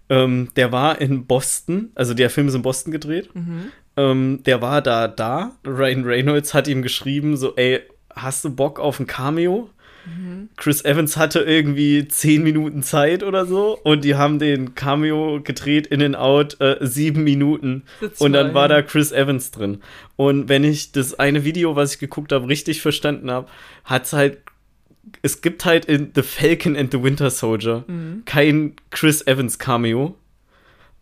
Ähm, 0.08 0.48
der 0.56 0.72
war 0.72 1.00
in 1.00 1.26
Boston, 1.26 1.90
also 1.94 2.14
der 2.14 2.30
Film 2.30 2.48
ist 2.48 2.54
in 2.54 2.62
Boston 2.62 2.92
gedreht. 2.92 3.30
Mhm. 3.34 3.72
Ähm, 3.96 4.42
der 4.44 4.62
war 4.62 4.82
da, 4.82 5.08
da. 5.08 5.52
Ryan 5.66 6.04
Reynolds 6.04 6.54
hat 6.54 6.68
ihm 6.68 6.82
geschrieben, 6.82 7.36
so, 7.36 7.54
ey, 7.56 7.80
hast 8.14 8.44
du 8.44 8.54
Bock 8.54 8.80
auf 8.80 9.00
ein 9.00 9.06
Cameo? 9.06 9.70
Mhm. 10.06 10.48
Chris 10.56 10.84
Evans 10.84 11.16
hatte 11.16 11.40
irgendwie 11.40 12.08
zehn 12.08 12.42
Minuten 12.42 12.82
Zeit 12.82 13.22
oder 13.22 13.46
so 13.46 13.78
und 13.82 14.04
die 14.04 14.14
haben 14.16 14.38
den 14.38 14.74
Cameo 14.74 15.40
gedreht 15.42 15.86
in 15.86 16.02
and 16.02 16.16
out 16.16 16.60
äh, 16.60 16.76
sieben 16.80 17.22
Minuten 17.24 17.84
und 18.18 18.32
dann 18.32 18.52
war 18.54 18.68
da 18.68 18.82
Chris 18.82 19.12
Evans 19.12 19.50
drin. 19.52 19.80
Und 20.16 20.48
wenn 20.48 20.64
ich 20.64 20.92
das 20.92 21.18
eine 21.18 21.44
Video, 21.44 21.76
was 21.76 21.94
ich 21.94 22.00
geguckt 22.00 22.32
habe, 22.32 22.48
richtig 22.48 22.80
verstanden 22.82 23.30
habe, 23.30 23.46
hat's 23.84 24.12
halt 24.12 24.38
es 25.20 25.40
gibt 25.40 25.64
halt 25.64 25.84
in 25.86 26.12
The 26.14 26.22
Falcon 26.22 26.76
and 26.76 26.92
the 26.92 27.02
Winter 27.02 27.30
Soldier 27.30 27.84
Mhm. 27.88 28.22
kein 28.24 28.74
Chris 28.90 29.26
Evans 29.26 29.58
Cameo, 29.58 30.14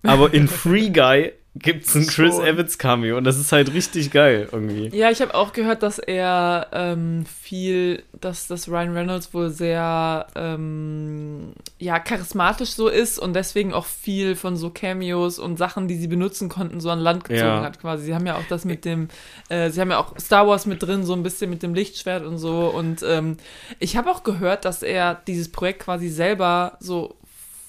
aber 0.03 0.33
in 0.33 0.49
Free 0.49 0.89
Guy 0.91 1.33
gibt's 1.57 1.95
ein 1.97 2.07
Chris. 2.07 2.39
Evans 2.39 2.79
Cameo 2.79 3.17
und 3.19 3.25
das 3.25 3.37
ist 3.39 3.51
halt 3.51 3.73
richtig 3.75 4.11
geil 4.13 4.49
irgendwie. 4.53 4.89
Ja, 4.97 5.11
ich 5.11 5.21
habe 5.21 5.35
auch 5.35 5.53
gehört, 5.53 5.83
dass 5.83 5.99
er 5.99 6.69
ähm, 6.73 7.25
viel, 7.27 8.05
dass 8.21 8.47
das 8.47 8.69
Ryan 8.69 8.93
Reynolds 8.97 9.35
wohl 9.35 9.51
sehr 9.51 10.27
ähm, 10.37 11.53
ja 11.79 11.99
charismatisch 11.99 12.71
so 12.71 12.89
ist 12.89 13.19
und 13.19 13.35
deswegen 13.35 13.73
auch 13.75 13.87
viel 13.87 14.37
von 14.37 14.57
so 14.57 14.71
Cameos 14.71 15.39
und 15.41 15.57
Sachen, 15.57 15.89
die 15.89 15.97
sie 15.97 16.07
benutzen 16.07 16.49
konnten, 16.49 16.81
so 16.81 16.89
an 16.91 17.01
Land 17.01 17.25
gezogen 17.25 17.41
Ja. 17.49 17.63
hat 17.63 17.81
quasi. 17.81 18.05
Sie 18.05 18.15
haben 18.15 18.27
ja 18.27 18.37
auch 18.37 18.47
das 18.49 18.65
mit 18.65 18.85
dem, 18.85 19.09
äh, 19.49 19.71
sie 19.71 19.81
haben 19.81 19.91
ja 19.91 19.99
auch 19.99 20.17
Star 20.19 20.47
Wars 20.47 20.67
mit 20.67 20.83
drin, 20.83 21.05
so 21.05 21.15
ein 21.15 21.23
bisschen 21.25 21.51
mit 21.51 21.63
dem 21.65 21.75
Lichtschwert 21.75 22.25
und 22.25 22.39
so. 22.39 22.69
Und 22.69 23.03
ähm, 23.03 23.37
ich 23.81 23.97
habe 23.97 24.11
auch 24.11 24.23
gehört, 24.23 24.65
dass 24.65 24.83
er 24.85 25.21
dieses 25.27 25.51
Projekt 25.51 25.81
quasi 25.81 26.09
selber 26.09 26.77
so 26.79 27.17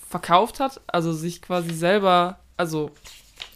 verkauft 0.10 0.60
hat, 0.60 0.82
also 0.88 1.14
sich 1.14 1.42
quasi 1.42 1.74
selber, 1.74 2.38
also 2.58 2.92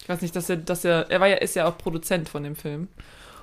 ich 0.06 0.10
weiß 0.10 0.22
nicht, 0.22 0.36
dass 0.36 0.52
er, 0.52 0.58
dass 0.58 0.86
er, 0.86 1.10
er 1.10 1.20
war 1.20 1.28
ja, 1.28 1.38
ist 1.38 1.56
ja 1.56 1.66
auch 1.68 1.80
Produzent 1.80 2.30
von 2.30 2.44
dem 2.44 2.56
Film. 2.56 2.90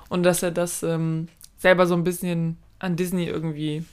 Und 0.07 0.23
dass 0.23 0.41
er 0.43 0.51
das 0.51 0.81
ähm, 0.81 1.27
selber 1.57 1.87
so 1.87 1.93
ein 1.93 2.05
bisschen 2.05 2.55
an 2.79 2.95
Disney 2.95 3.25
irgendwie, 3.25 3.83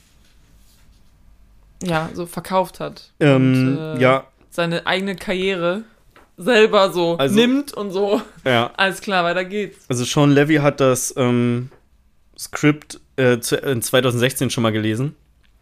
ja, 1.83 2.09
so 2.13 2.25
verkauft 2.25 2.79
hat. 2.79 3.11
Ähm, 3.19 3.67
und, 3.67 3.77
äh, 3.77 4.01
ja, 4.01 4.25
Seine 4.49 4.85
eigene 4.87 5.15
Karriere 5.17 5.83
selber 6.37 6.91
so 6.93 7.17
Also- 7.17 7.35
nimmt 7.35 7.73
und 7.73 7.91
so. 7.91 8.21
ja. 8.45 8.71
Alles 8.77 9.01
klar, 9.01 9.25
weiter 9.25 9.43
geht's. 9.43 9.85
Also 9.89 10.05
Sean 10.05 10.31
Levy 10.31 10.55
hat 10.55 10.79
das 10.79 11.13
ähm, 11.17 11.71
Skript 12.39 13.01
äh, 13.17 13.39
zu, 13.39 13.57
in 13.57 13.81
2016 13.81 14.49
schon 14.49 14.63
mal 14.63 14.71
gelesen. 14.71 15.15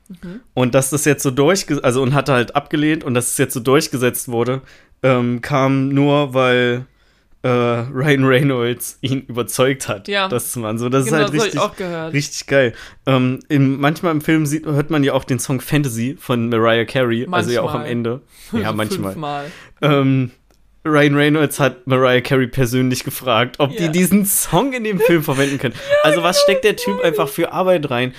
Mhm. 0.09 0.41
Und 0.53 0.75
dass 0.75 0.89
das 0.91 1.05
jetzt 1.05 1.23
so 1.23 1.31
durchgesetzt, 1.31 1.83
also 1.85 2.01
und 2.03 2.13
hatte 2.13 2.33
halt 2.33 2.55
abgelehnt 2.55 3.03
und 3.03 3.13
dass 3.15 3.29
es 3.31 3.37
jetzt 3.39 3.53
so 3.53 3.59
durchgesetzt 3.59 4.27
wurde, 4.29 4.61
ähm, 5.03 5.41
kam 5.41 5.89
nur, 5.89 6.33
weil 6.33 6.85
äh, 7.41 7.47
Ryan 7.47 8.25
Reynolds 8.25 8.97
ihn 9.01 9.21
überzeugt 9.27 9.87
hat, 9.87 10.07
Ja. 10.07 10.27
das 10.27 10.51
zu 10.51 10.59
machen. 10.59 10.77
So, 10.77 10.89
das 10.89 11.05
Genau, 11.05 11.17
ist 11.19 11.23
das 11.23 11.31
halt 11.31 11.37
ich 11.39 11.43
richtig, 11.45 11.59
auch 11.61 11.75
gehört. 11.75 12.13
richtig 12.13 12.47
geil. 12.47 12.73
Ähm, 13.05 13.39
im, 13.47 13.79
manchmal 13.79 14.11
im 14.11 14.21
Film 14.21 14.45
sieht, 14.45 14.65
hört 14.65 14.89
man 14.89 15.03
ja 15.03 15.13
auch 15.13 15.23
den 15.23 15.39
Song 15.39 15.61
Fantasy 15.61 16.17
von 16.19 16.49
Mariah 16.49 16.85
Carey, 16.85 17.27
also 17.31 17.51
ja 17.51 17.61
auch 17.61 17.73
am 17.73 17.81
Manchmal. 17.81 17.91
Ende. 17.91 18.21
Ja, 18.51 18.71
manchmal. 18.73 19.51
Ähm, 19.81 20.31
Ryan 20.85 21.15
Reynolds 21.15 21.59
hat 21.59 21.85
Mariah 21.87 22.21
Carey 22.21 22.47
persönlich 22.47 23.03
gefragt, 23.03 23.57
ob 23.59 23.71
Ja. 23.71 23.87
die 23.87 23.91
diesen 23.91 24.25
Song 24.25 24.71
in 24.73 24.83
dem 24.85 24.99
Film 24.99 25.23
verwenden 25.23 25.59
können. 25.59 25.75
also 26.03 26.23
was 26.23 26.41
steckt 26.41 26.63
der 26.63 26.75
Typ 26.77 27.03
einfach 27.03 27.27
für 27.27 27.51
Arbeit 27.53 27.89
rein? 27.89 28.13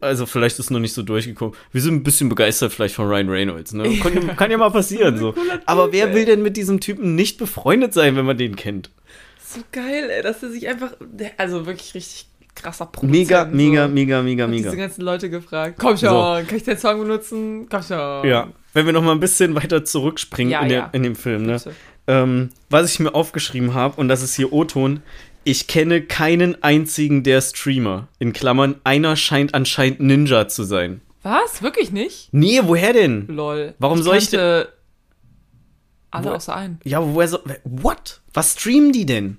Also 0.00 0.26
vielleicht 0.26 0.58
ist 0.58 0.70
noch 0.70 0.78
nicht 0.78 0.92
so 0.92 1.02
durchgekommen. 1.02 1.54
Wir 1.72 1.80
sind 1.80 1.94
ein 1.94 2.02
bisschen 2.02 2.28
begeistert 2.28 2.72
vielleicht 2.72 2.94
von 2.94 3.06
Ryan 3.08 3.28
Reynolds. 3.30 3.72
Ne? 3.72 3.96
Kann, 3.98 4.36
kann 4.36 4.50
ja 4.50 4.58
mal 4.58 4.70
passieren 4.70 5.16
so. 5.18 5.34
Aber 5.64 5.90
wer 5.92 6.14
will 6.14 6.26
denn 6.26 6.42
mit 6.42 6.56
diesem 6.56 6.80
Typen 6.80 7.14
nicht 7.14 7.38
befreundet 7.38 7.94
sein, 7.94 8.14
wenn 8.16 8.26
man 8.26 8.36
den 8.36 8.56
kennt? 8.56 8.90
So 9.42 9.60
geil, 9.72 10.10
ey, 10.10 10.22
dass 10.22 10.42
er 10.42 10.50
sich 10.50 10.68
einfach. 10.68 10.92
Also 11.38 11.64
wirklich 11.66 11.94
richtig 11.94 12.26
krasser 12.54 12.86
Produzent. 12.86 13.12
Mega, 13.12 13.44
mega, 13.46 13.86
so. 13.86 13.92
mega, 13.94 14.22
mega, 14.22 14.44
Hat 14.44 14.50
mega. 14.50 14.62
diese 14.70 14.76
ganzen 14.76 15.02
Leute 15.02 15.30
gefragt. 15.30 15.76
Komm 15.78 15.96
schon, 15.96 16.08
So. 16.08 16.46
kann 16.48 16.56
ich 16.56 16.62
den 16.64 16.78
Song 16.78 17.00
benutzen? 17.00 17.66
Komm 17.70 17.82
schon. 17.82 18.26
Ja, 18.28 18.48
wenn 18.74 18.86
wir 18.86 18.92
noch 18.92 19.02
mal 19.02 19.12
ein 19.12 19.20
bisschen 19.20 19.54
weiter 19.54 19.84
zurückspringen 19.84 20.52
Ja, 20.52 20.60
in, 20.62 20.68
der, 20.68 20.78
ja. 20.78 20.90
in 20.92 21.02
dem 21.04 21.14
Film, 21.16 21.44
ne? 21.44 21.58
Ähm, 22.08 22.50
was 22.70 22.92
ich 22.92 23.00
mir 23.00 23.14
aufgeschrieben 23.14 23.74
habe, 23.74 24.00
und 24.00 24.08
das 24.08 24.22
ist 24.22 24.34
hier 24.36 24.52
O-Ton, 24.52 25.00
ich 25.46 25.68
kenne 25.68 26.02
keinen 26.02 26.62
einzigen 26.62 27.22
der 27.22 27.40
Streamer. 27.40 28.08
In 28.18 28.32
Klammern, 28.32 28.76
einer 28.84 29.14
scheint 29.16 29.54
anscheinend 29.54 30.00
Ninja 30.00 30.48
zu 30.48 30.64
sein. 30.64 31.00
Was? 31.22 31.62
Wirklich 31.62 31.92
nicht? 31.92 32.28
Nee, 32.32 32.60
woher 32.64 32.92
denn? 32.92 33.26
Lol. 33.28 33.74
Warum 33.78 34.02
soll 34.02 34.16
ich 34.16 34.30
kannte 34.30 34.72
Alle 36.10 36.26
Wo- 36.30 36.34
außer 36.34 36.54
einen. 36.54 36.80
Ja, 36.84 37.02
woher 37.02 37.28
so. 37.28 37.38
What? 37.64 38.20
Was 38.34 38.54
streamen 38.54 38.92
die 38.92 39.06
denn? 39.06 39.38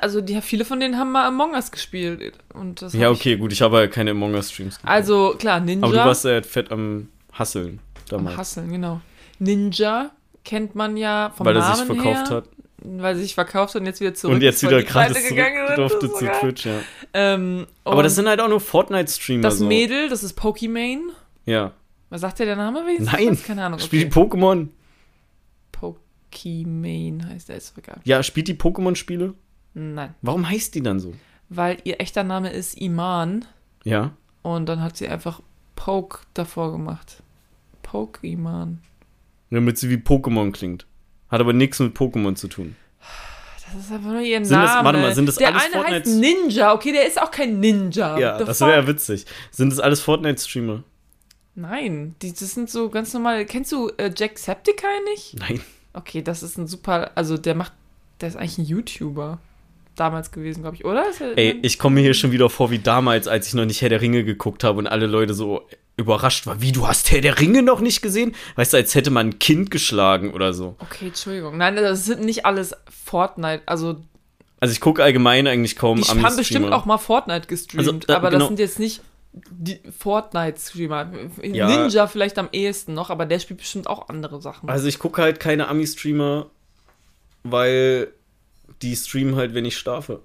Also, 0.00 0.20
die, 0.20 0.40
viele 0.40 0.64
von 0.64 0.80
denen 0.80 0.98
haben 0.98 1.12
mal 1.12 1.26
Among 1.26 1.52
Us 1.52 1.70
gespielt. 1.70 2.32
Und 2.54 2.80
das 2.82 2.94
Ja, 2.94 3.10
okay, 3.10 3.36
gut, 3.36 3.52
ich 3.52 3.60
habe 3.62 3.78
ja 3.80 3.86
keine 3.86 4.12
Among 4.12 4.34
Us 4.34 4.50
Streams. 4.50 4.74
Ich, 4.76 4.80
geguckt. 4.80 4.90
also, 4.92 5.34
klar, 5.38 5.60
Ninja. 5.60 5.86
Aber 5.86 5.96
du 5.96 6.04
warst 6.04 6.24
ja 6.24 6.42
fett 6.42 6.70
am 6.72 7.08
Hasseln 7.32 7.78
am 7.78 8.08
damals. 8.08 8.36
Hasseln, 8.38 8.70
genau. 8.70 9.00
Ninja 9.38 10.10
kennt 10.44 10.74
man 10.74 10.96
ja 10.96 11.32
vom 11.36 11.44
weil 11.46 11.56
er 11.56 11.60
Namen 11.62 11.76
sich 11.76 11.86
verkauft 11.86 12.30
her, 12.30 12.36
hat. 12.36 12.44
Weil 12.82 13.14
er 13.16 13.20
sich 13.20 13.34
verkauft 13.34 13.74
und 13.76 13.86
jetzt 13.86 14.00
wieder 14.00 14.14
zurück 14.14 14.34
Und 14.36 14.42
jetzt 14.42 14.62
wieder 14.62 14.82
gegangen 14.82 15.66
zurück 15.66 15.76
durfte 15.76 16.12
zu 16.12 16.24
geil. 16.24 16.36
Twitch, 16.40 16.66
ja. 16.66 16.78
Ähm, 17.14 17.66
Aber 17.84 18.02
das 18.02 18.14
sind 18.14 18.28
halt 18.28 18.40
auch 18.40 18.48
nur 18.48 18.60
Fortnite-Streamer. 18.60 19.42
das 19.42 19.58
so. 19.58 19.66
Mädel, 19.66 20.08
das 20.08 20.22
ist 20.22 20.34
Pokimane. 20.34 21.10
Ja. 21.46 21.72
Was 22.10 22.20
sagt 22.22 22.38
der 22.38 22.46
der 22.46 22.56
Name? 22.56 22.84
Wie 22.86 23.02
ist 23.02 23.12
Nein. 23.12 23.28
Das? 23.28 23.42
Keine 23.44 23.64
Ahnung. 23.64 23.78
Spielt 23.80 24.14
Okay. 24.16 24.28
die 24.30 24.36
Pokémon? 24.36 24.68
Pokimane 25.72 27.28
heißt 27.28 27.48
der, 27.48 27.56
ist 27.56 27.76
egal. 27.78 28.00
Ja, 28.04 28.22
spielt 28.22 28.48
die 28.48 28.54
Pokémon-Spiele? 28.54 29.34
Nein. 29.74 30.14
Warum 30.22 30.48
heißt 30.48 30.74
die 30.74 30.82
dann 30.82 31.00
so? 31.00 31.14
Weil 31.48 31.78
ihr 31.84 32.00
echter 32.00 32.24
Name 32.24 32.50
ist 32.50 32.78
Iman 32.80 33.44
Ja. 33.84 34.12
und 34.42 34.66
dann 34.66 34.82
hat 34.82 34.96
sie 34.96 35.08
einfach 35.08 35.40
Poke 35.76 36.20
davor 36.34 36.72
gemacht. 36.72 37.22
Poke-Iman. 37.82 38.80
Damit 39.50 39.78
sie 39.78 39.88
wie 39.88 39.96
Pokémon 39.96 40.52
klingt. 40.52 40.86
Hat 41.28 41.40
aber 41.40 41.52
nichts 41.52 41.78
mit 41.80 41.96
Pokémon 41.96 42.34
zu 42.34 42.48
tun. 42.48 42.76
Das 43.72 43.84
ist 43.84 43.92
einfach 43.92 44.10
nur 44.12 44.20
ihr 44.22 44.42
Sind 44.44 44.56
das- 44.56 44.70
Name. 44.74 44.84
warte 44.86 44.98
mal, 44.98 45.14
sind 45.14 45.26
das 45.26 45.34
der 45.36 45.48
alles 45.48 45.62
eine 45.64 45.84
heißt 45.84 46.06
Fortnites- 46.06 46.14
Ninja. 46.14 46.72
Okay, 46.72 46.92
der 46.92 47.06
ist 47.06 47.20
auch 47.20 47.30
kein 47.30 47.60
Ninja. 47.60 48.18
Ja, 48.18 48.38
The 48.38 48.44
das 48.46 48.60
wäre 48.62 48.72
ja 48.76 48.86
witzig. 48.86 49.26
Sind 49.50 49.70
das 49.70 49.78
alles 49.78 50.00
Fortnite-Streamer? 50.00 50.84
Nein, 51.54 52.14
die, 52.22 52.32
das 52.32 52.54
sind 52.54 52.70
so 52.70 52.88
ganz 52.88 53.12
normal. 53.12 53.44
Kennst 53.44 53.72
du 53.72 53.90
äh, 53.98 54.10
Jacksepticeye 54.16 55.02
nicht? 55.12 55.34
Nein. 55.38 55.60
Okay, 55.92 56.22
das 56.22 56.42
ist 56.42 56.56
ein 56.56 56.66
super. 56.66 57.10
Also 57.14 57.36
der 57.36 57.54
macht. 57.54 57.72
Der 58.20 58.28
ist 58.28 58.36
eigentlich 58.36 58.58
ein 58.58 58.64
YouTuber. 58.64 59.38
Damals 59.96 60.30
gewesen, 60.30 60.62
glaube 60.62 60.76
ich, 60.76 60.84
oder? 60.84 61.04
Er, 61.20 61.36
Ey, 61.36 61.58
ich 61.62 61.78
komme 61.78 61.96
mir 61.96 62.02
hier 62.02 62.14
schon 62.14 62.30
wieder 62.30 62.48
vor 62.48 62.70
wie 62.70 62.78
damals, 62.78 63.26
als 63.26 63.48
ich 63.48 63.54
noch 63.54 63.64
nicht 63.64 63.82
Herr 63.82 63.88
der 63.88 64.00
Ringe 64.00 64.22
geguckt 64.22 64.62
habe 64.62 64.78
und 64.78 64.86
alle 64.86 65.06
Leute 65.06 65.34
so 65.34 65.66
überrascht 65.98 66.46
waren. 66.46 66.62
Wie, 66.62 66.72
du 66.72 66.86
hast 66.88 67.10
Herr 67.10 67.20
der 67.20 67.38
Ringe 67.40 67.62
noch 67.62 67.80
nicht 67.80 68.00
gesehen? 68.00 68.34
Weißt 68.54 68.72
du, 68.72 68.78
als 68.78 68.94
hätte 68.94 69.10
man 69.10 69.28
ein 69.30 69.38
Kind 69.38 69.70
geschlagen 69.70 70.32
oder 70.32 70.54
so. 70.54 70.76
Okay, 70.78 71.08
Entschuldigung. 71.08 71.58
Nein, 71.58 71.76
das 71.76 72.06
sind 72.06 72.22
nicht 72.24 72.46
alles 72.46 72.74
Fortnite. 73.04 73.62
Also, 73.66 73.96
Also 74.60 74.72
ich 74.72 74.80
gucke 74.80 75.02
allgemein 75.02 75.46
eigentlich 75.46 75.76
kaum 75.76 76.00
die 76.00 76.08
haben 76.08 76.36
bestimmt 76.36 76.72
auch 76.72 76.84
mal 76.86 76.98
Fortnite 76.98 77.48
gestreamt, 77.48 77.78
Also, 77.80 77.92
da- 77.92 78.16
aber 78.16 78.30
genau. 78.30 78.38
das 78.40 78.48
sind 78.48 78.58
jetzt 78.60 78.78
nicht 78.78 79.02
die 79.50 79.80
Fortnite-Streamer. 79.98 81.12
Ja. 81.42 81.68
Ninja 81.68 82.06
vielleicht 82.06 82.38
am 82.38 82.48
ehesten 82.52 82.94
noch, 82.94 83.10
aber 83.10 83.26
der 83.26 83.38
spielt 83.40 83.58
bestimmt 83.58 83.86
auch 83.88 84.08
andere 84.08 84.40
Sachen. 84.40 84.68
Also 84.70 84.86
ich 84.88 84.98
gucke 84.98 85.20
halt 85.20 85.38
keine 85.40 85.68
Ami-Streamer, 85.68 86.46
weil 87.42 88.08
die 88.82 88.94
streamen 88.96 89.36
halt, 89.36 89.52
wenn 89.54 89.64
ich 89.64 89.76
schlafe. 89.76 90.20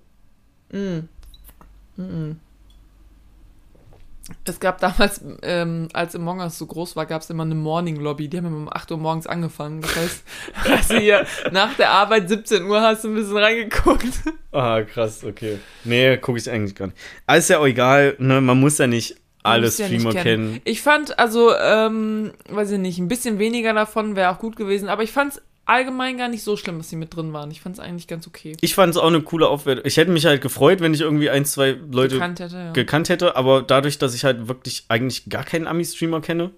Es 4.45 4.59
gab 4.59 4.79
damals, 4.79 5.21
ähm, 5.41 5.89
als 5.91 6.15
Among 6.15 6.39
Us 6.39 6.57
so 6.57 6.65
groß 6.65 6.95
war, 6.95 7.05
gab 7.05 7.21
es 7.21 7.29
immer 7.29 7.43
eine 7.43 7.55
Morning 7.55 7.97
Lobby. 7.97 8.29
Die 8.29 8.37
haben 8.37 8.45
immer 8.45 8.57
um 8.57 8.69
8 8.71 8.91
Uhr 8.91 8.97
morgens 8.97 9.27
angefangen. 9.27 9.81
Das 9.81 9.95
heißt, 9.95 10.23
hast 10.53 10.91
du 10.91 10.99
hier 10.99 11.25
nach 11.51 11.73
der 11.75 11.89
Arbeit 11.89 12.29
17 12.29 12.63
Uhr 12.63 12.81
hast 12.81 13.03
du 13.03 13.09
ein 13.09 13.15
bisschen 13.15 13.37
reingeguckt. 13.37 14.07
Ah, 14.53 14.81
krass, 14.83 15.23
okay. 15.25 15.59
Nee, 15.83 16.17
gucke 16.17 16.37
ich 16.37 16.49
eigentlich 16.49 16.75
gar 16.75 16.87
nicht. 16.87 16.97
Aber 17.27 17.37
ist 17.37 17.49
ja 17.49 17.59
auch 17.59 17.65
egal, 17.65 18.15
ne? 18.19 18.39
Man 18.39 18.59
muss 18.59 18.77
ja 18.77 18.87
nicht 18.87 19.17
alle 19.43 19.65
Musst 19.65 19.79
ja 19.79 19.87
Streamer 19.87 20.13
kennen. 20.13 20.61
Ich 20.63 20.81
fand, 20.81 21.19
also, 21.19 21.53
ähm, 21.55 22.31
weiß 22.49 22.71
ich 22.71 22.79
nicht, 22.79 22.99
ein 22.99 23.09
bisschen 23.09 23.39
weniger 23.39 23.73
davon 23.73 24.15
wäre 24.15 24.31
auch 24.31 24.39
gut 24.39 24.55
gewesen, 24.55 24.87
aber 24.87 25.03
ich 25.03 25.11
fand 25.11 25.33
es 25.33 25.41
allgemein 25.65 26.17
gar 26.17 26.27
nicht 26.27 26.43
so 26.43 26.57
schlimm, 26.57 26.77
dass 26.77 26.89
sie 26.89 26.95
mit 26.95 27.15
drin 27.15 27.33
waren. 27.33 27.49
Ich 27.51 27.61
fand 27.61 27.75
es 27.75 27.79
eigentlich 27.79 28.07
ganz 28.07 28.27
okay. 28.27 28.55
Ich 28.61 28.75
fand 28.75 28.91
es 28.91 28.97
auch 28.97 29.07
eine 29.07 29.21
coole 29.21 29.47
Aufwertung. 29.47 29.85
Ich 29.85 29.97
hätte 29.97 30.11
mich 30.11 30.25
halt 30.25 30.41
gefreut, 30.41 30.81
wenn 30.81 30.93
ich 30.93 31.01
irgendwie 31.01 31.29
ein, 31.29 31.45
zwei 31.45 31.77
Leute 31.91 32.15
Gekannt 32.15 32.39
hätte, 32.39 32.55
ja. 32.55 32.71
gekannt 32.71 33.09
hätte, 33.09 33.35
aber 33.35 33.61
dadurch, 33.61 33.97
dass 33.97 34.13
ich 34.13 34.23
halt 34.25 34.47
wirklich 34.47 34.85
eigentlich 34.89 35.29
gar 35.29 35.43
keinen 35.43 35.67
Ami-Streamer 35.67 36.21
kenne. 36.21 36.51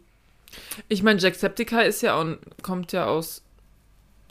Ich 0.87 1.03
meine, 1.03 1.19
Jacksepticeye 1.19 1.85
ist 1.85 2.01
ja 2.01 2.19
auch, 2.19 2.25
kommt 2.61 2.91
ja 2.93 3.05
aus 3.05 3.43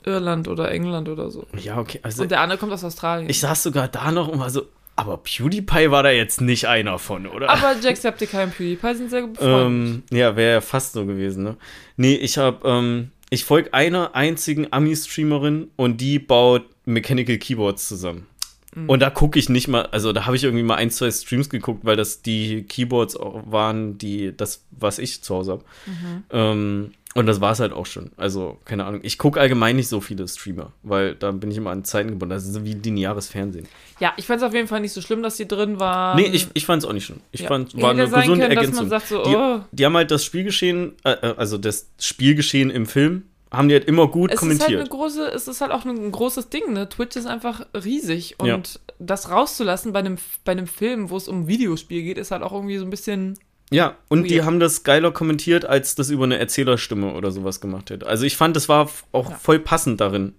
Irland 0.05 0.47
oder 0.47 0.71
England 0.71 1.09
oder 1.09 1.31
so. 1.31 1.47
Ja, 1.57 1.77
okay. 1.77 1.99
Also 2.03 2.23
Und 2.23 2.31
der 2.31 2.41
andere 2.41 2.57
kommt 2.59 2.73
aus 2.73 2.83
Australien. 2.83 3.29
ich 3.29 3.39
saß 3.39 3.63
sogar 3.63 3.87
da 3.87 4.11
noch 4.11 4.27
und 4.27 4.39
war 4.39 4.49
so, 4.49 4.63
aber 4.95 5.17
PewDiePie 5.17 5.91
war 5.91 6.03
da 6.03 6.09
jetzt 6.09 6.41
nicht 6.41 6.67
einer 6.67 6.99
von, 6.99 7.27
oder? 7.27 7.49
aber 7.49 7.75
Jacksepticeye 7.81 8.43
und 8.43 8.55
PewDiePie 8.55 8.95
sind 8.95 9.09
sehr 9.09 9.21
gut 9.21 9.33
befreundet. 9.33 9.65
ähm, 9.65 10.03
ja, 10.11 10.35
wäre 10.35 10.53
ja 10.53 10.61
fast 10.61 10.93
so 10.93 11.05
gewesen, 11.05 11.43
ne? 11.43 11.57
Nee, 11.97 12.15
ich 12.15 12.37
hab, 12.37 12.63
ähm, 12.65 13.11
ich 13.29 13.45
folge 13.45 13.73
einer 13.73 14.15
einzigen 14.15 14.71
Ami-Streamerin 14.71 15.69
und 15.75 15.99
die 16.01 16.19
baut 16.19 16.63
Mechanical 16.85 17.37
Keyboards 17.37 17.87
zusammen. 17.87 18.27
Mhm. 18.75 18.89
Und 18.89 18.99
da 18.99 19.09
gucke 19.09 19.39
ich 19.39 19.49
nicht 19.49 19.67
mal, 19.67 19.83
also 19.87 20.13
da 20.13 20.25
habe 20.25 20.35
ich 20.35 20.43
irgendwie 20.43 20.63
mal 20.63 20.75
ein, 20.75 20.91
zwei 20.91 21.09
Streams 21.09 21.49
geguckt, 21.49 21.85
weil 21.85 21.95
das 21.95 22.21
die 22.21 22.63
Keyboards 22.63 23.15
auch 23.15 23.43
waren, 23.49 23.97
die, 23.97 24.35
das, 24.35 24.63
was 24.71 24.99
ich 24.99 25.21
zu 25.21 25.35
Hause 25.35 25.51
habe. 25.53 25.63
Mhm. 25.85 26.23
Ähm, 26.29 26.91
und 27.15 27.25
das 27.25 27.41
war 27.41 27.53
es 27.53 27.59
halt 27.59 27.73
auch 27.73 27.85
schon. 27.85 28.11
Also, 28.17 28.57
keine 28.65 28.85
Ahnung. 28.85 28.99
Ich 29.03 29.17
gucke 29.17 29.39
allgemein 29.39 29.75
nicht 29.77 29.87
so 29.87 30.01
viele 30.01 30.27
Streamer, 30.27 30.73
weil 30.83 31.15
da 31.15 31.31
bin 31.31 31.49
ich 31.49 31.57
immer 31.57 31.71
an 31.71 31.83
Zeiten 31.85 32.09
gebunden. 32.09 32.29
Das 32.31 32.43
ist 32.45 32.53
so 32.53 32.63
wie 32.65 32.73
lineares 32.73 33.27
Fernsehen. 33.29 33.67
Ja, 33.99 34.13
ich 34.17 34.25
fand 34.27 34.41
es 34.41 34.47
auf 34.47 34.53
jeden 34.53 34.67
Fall 34.67 34.81
nicht 34.81 34.91
so 34.91 35.01
schlimm, 35.01 35.23
dass 35.23 35.37
die 35.37 35.47
drin 35.47 35.79
waren. 35.79 36.17
nee, 36.17 36.27
ich, 36.27 36.47
ich 36.53 36.65
fand 36.65 36.83
es 36.83 36.87
auch 36.89 36.93
nicht 36.93 37.05
schlimm. 37.05 37.21
Ich 37.31 37.41
Ja. 37.41 37.47
fand, 37.47 37.81
war 37.81 37.91
eine 37.91 38.03
gesunde 38.03 38.25
können, 38.25 38.39
dass 38.39 38.49
Ergänzung. 38.49 38.75
man 38.75 38.89
sagt 38.89 39.07
so, 39.07 39.23
die, 39.23 39.35
oh. 39.35 39.61
die 39.71 39.85
haben 39.85 39.95
halt 39.95 40.11
das 40.11 40.23
Spielgeschehen, 40.25 40.93
äh, 41.05 41.11
äh, 41.11 41.33
also 41.37 41.57
das 41.57 41.87
Spielgeschehen 41.99 42.69
im 42.69 42.85
Film, 42.85 43.23
haben 43.51 43.69
die 43.69 43.75
halt 43.75 43.85
immer 43.85 44.07
gut 44.09 44.31
es 44.31 44.35
ist 44.35 44.41
halt 44.41 44.57
kommentiert. 44.59 44.79
eine 44.81 44.89
große, 44.89 45.27
es 45.33 45.47
ist 45.47 45.61
halt 45.61 45.71
auch 45.71 45.85
ein 45.85 46.11
großes 46.11 46.49
Ding, 46.49 46.73
ne? 46.73 46.89
Twitch 46.89 47.15
ist 47.15 47.27
einfach 47.27 47.65
riesig 47.73 48.35
und 48.39 48.47
Ja. 48.47 48.59
das 48.99 49.29
rauszulassen 49.31 49.93
bei 49.93 49.99
einem, 49.99 50.17
bei 50.43 50.51
einem 50.51 50.67
Film, 50.67 51.09
wo 51.09 51.15
es 51.15 51.29
um 51.29 51.47
Videospiel 51.47 52.03
geht, 52.03 52.17
ist 52.17 52.31
halt 52.31 52.43
auch 52.43 52.51
irgendwie 52.51 52.77
so 52.77 52.83
ein 52.83 52.89
bisschen. 52.89 53.39
Ja, 53.71 53.95
und 54.09 54.23
die 54.25 54.35
Weird. 54.37 54.45
haben 54.45 54.59
das 54.59 54.83
geiler 54.83 55.11
kommentiert, 55.11 55.65
als 55.65 55.95
das 55.95 56.09
über 56.09 56.25
eine 56.25 56.37
Erzählerstimme 56.37 57.13
oder 57.13 57.31
sowas 57.31 57.61
gemacht 57.61 57.89
hätte. 57.89 58.05
Also 58.05 58.25
ich 58.25 58.37
fand, 58.37 58.55
das 58.55 58.69
war 58.69 58.89
auch 59.11 59.29
Ja. 59.31 59.35
voll 59.37 59.59
passend 59.59 60.01
darin. 60.01 60.33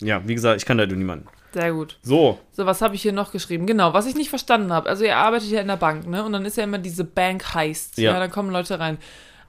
Ja, 0.00 0.20
wie 0.28 0.34
gesagt, 0.34 0.60
ich 0.60 0.66
kann 0.66 0.76
da 0.78 0.84
niemanden. 0.84 1.26
Sehr 1.54 1.72
gut. 1.72 1.98
So. 2.02 2.38
So, 2.52 2.66
was 2.66 2.82
habe 2.82 2.94
ich 2.94 3.02
hier 3.02 3.12
noch 3.12 3.32
geschrieben? 3.32 3.66
Genau, 3.66 3.94
was 3.94 4.06
ich 4.06 4.14
nicht 4.14 4.28
verstanden 4.30 4.72
habe. 4.72 4.88
Also, 4.88 5.04
ihr 5.04 5.16
arbeitet 5.16 5.50
ja 5.50 5.60
in 5.60 5.68
der 5.68 5.76
Bank, 5.76 6.06
ne? 6.06 6.24
Und 6.24 6.32
dann 6.32 6.44
ist 6.44 6.56
ja 6.56 6.64
immer 6.64 6.78
diese 6.78 7.04
Bank 7.04 7.54
Heist. 7.54 7.98
Ja. 7.98 8.12
Ja. 8.12 8.18
da 8.18 8.28
kommen 8.28 8.50
Leute 8.50 8.78
rein. 8.78 8.98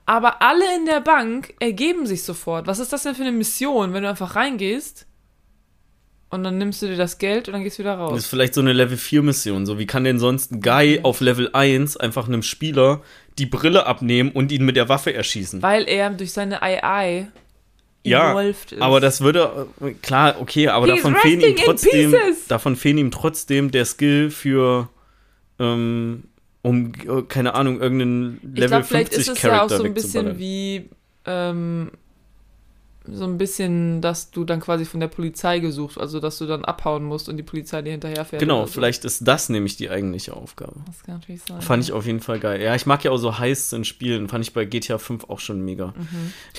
Aber 0.05 0.41
alle 0.41 0.63
in 0.77 0.85
der 0.85 0.99
Bank 0.99 1.53
ergeben 1.59 2.05
sich 2.05 2.23
sofort. 2.23 2.67
Was 2.67 2.79
ist 2.79 2.91
das 2.91 3.03
denn 3.03 3.15
für 3.15 3.21
eine 3.21 3.31
Mission, 3.31 3.93
wenn 3.93 4.03
du 4.03 4.09
einfach 4.09 4.35
reingehst 4.35 5.05
und 6.33 6.43
dann 6.43 6.57
nimmst 6.57 6.81
du 6.81 6.87
dir 6.87 6.97
das 6.97 7.17
Geld 7.17 7.47
und 7.47 7.53
dann 7.53 7.63
gehst 7.63 7.77
du 7.77 7.83
wieder 7.83 7.97
Das 7.97 7.99
raus? 8.11 8.17
ist 8.19 8.25
vielleicht 8.27 8.53
so 8.53 8.61
eine 8.61 8.73
Level 8.73 8.97
4 8.97 9.21
Mission. 9.21 9.65
So, 9.65 9.79
wie 9.79 9.85
kann 9.85 10.03
denn 10.03 10.19
sonst 10.19 10.51
ein 10.51 10.61
Guy 10.61 10.99
auf 11.03 11.21
Level 11.21 11.49
1 11.53 11.97
einfach 11.97 12.27
einem 12.27 12.43
Spieler 12.43 13.01
die 13.37 13.45
Brille 13.45 13.85
abnehmen 13.85 14.31
und 14.31 14.51
ihn 14.51 14.65
mit 14.65 14.75
der 14.75 14.89
Waffe 14.89 15.13
erschießen? 15.13 15.61
Weil 15.61 15.87
er 15.87 16.09
durch 16.09 16.33
seine 16.33 16.61
AI 16.61 17.27
Ja, 18.03 18.39
ist. 18.41 18.75
aber 18.79 18.99
das 18.99 19.21
würde, 19.21 19.67
klar, 20.01 20.35
okay, 20.39 20.67
aber 20.67 20.87
He's 20.87 20.95
davon 20.97 21.15
fehlen 21.15 21.39
ihm 21.41 21.55
trotzdem, 21.55 22.15
davon 22.49 22.75
fehlen 22.75 22.97
ihm 22.97 23.11
trotzdem 23.11 23.71
der 23.71 23.85
Skill 23.85 24.29
für, 24.29 24.89
ähm, 25.59 26.23
um, 26.63 26.93
äh, 27.07 27.21
keine 27.27 27.53
Ahnung, 27.55 27.79
irgendeinen 27.81 28.39
Ich 28.41 28.59
Level 28.59 28.67
glaube, 28.69 28.83
vielleicht 28.85 29.13
50 29.13 29.21
ist 29.31 29.37
es 29.37 29.41
ja 29.43 29.49
auch 29.49 29.53
Charakter 29.55 29.77
so 29.77 29.83
ein 29.83 29.93
bisschen 29.93 30.37
wie, 30.39 30.89
ähm, 31.25 31.91
so 33.05 33.25
ein 33.25 33.37
bisschen, 33.37 33.99
dass 33.99 34.31
du 34.31 34.45
dann 34.45 34.61
quasi 34.61 34.85
von 34.85 34.99
der 34.99 35.07
Polizei 35.07 35.59
gesucht, 35.59 35.97
also 35.97 36.19
dass 36.19 36.37
du 36.37 36.45
dann 36.45 36.63
abhauen 36.63 37.03
musst 37.03 37.27
und 37.27 37.35
die 37.35 37.43
Polizei 37.43 37.81
dir 37.81 37.91
hinterherfährt. 37.91 38.39
Genau, 38.39 38.65
so. 38.65 38.71
vielleicht 38.71 39.03
ist 39.03 39.27
das 39.27 39.49
nämlich 39.49 39.75
die 39.75 39.89
eigentliche 39.89 40.33
Aufgabe. 40.33 40.75
Das 40.87 41.03
kann 41.03 41.15
natürlich 41.15 41.41
sein. 41.43 41.61
Fand 41.61 41.83
ich 41.83 41.91
auf 41.91 42.05
jeden 42.05 42.21
Fall 42.21 42.39
geil. 42.39 42.61
Ja, 42.61 42.75
ich 42.75 42.85
mag 42.85 43.03
ja 43.03 43.11
auch 43.11 43.17
so 43.17 43.39
Heists 43.39 43.73
in 43.73 43.83
Spielen. 43.83 44.29
Fand 44.29 44.45
ich 44.45 44.53
bei 44.53 44.63
GTA 44.63 44.97
5 44.97 45.29
auch 45.29 45.39
schon 45.39 45.61
mega. 45.65 45.93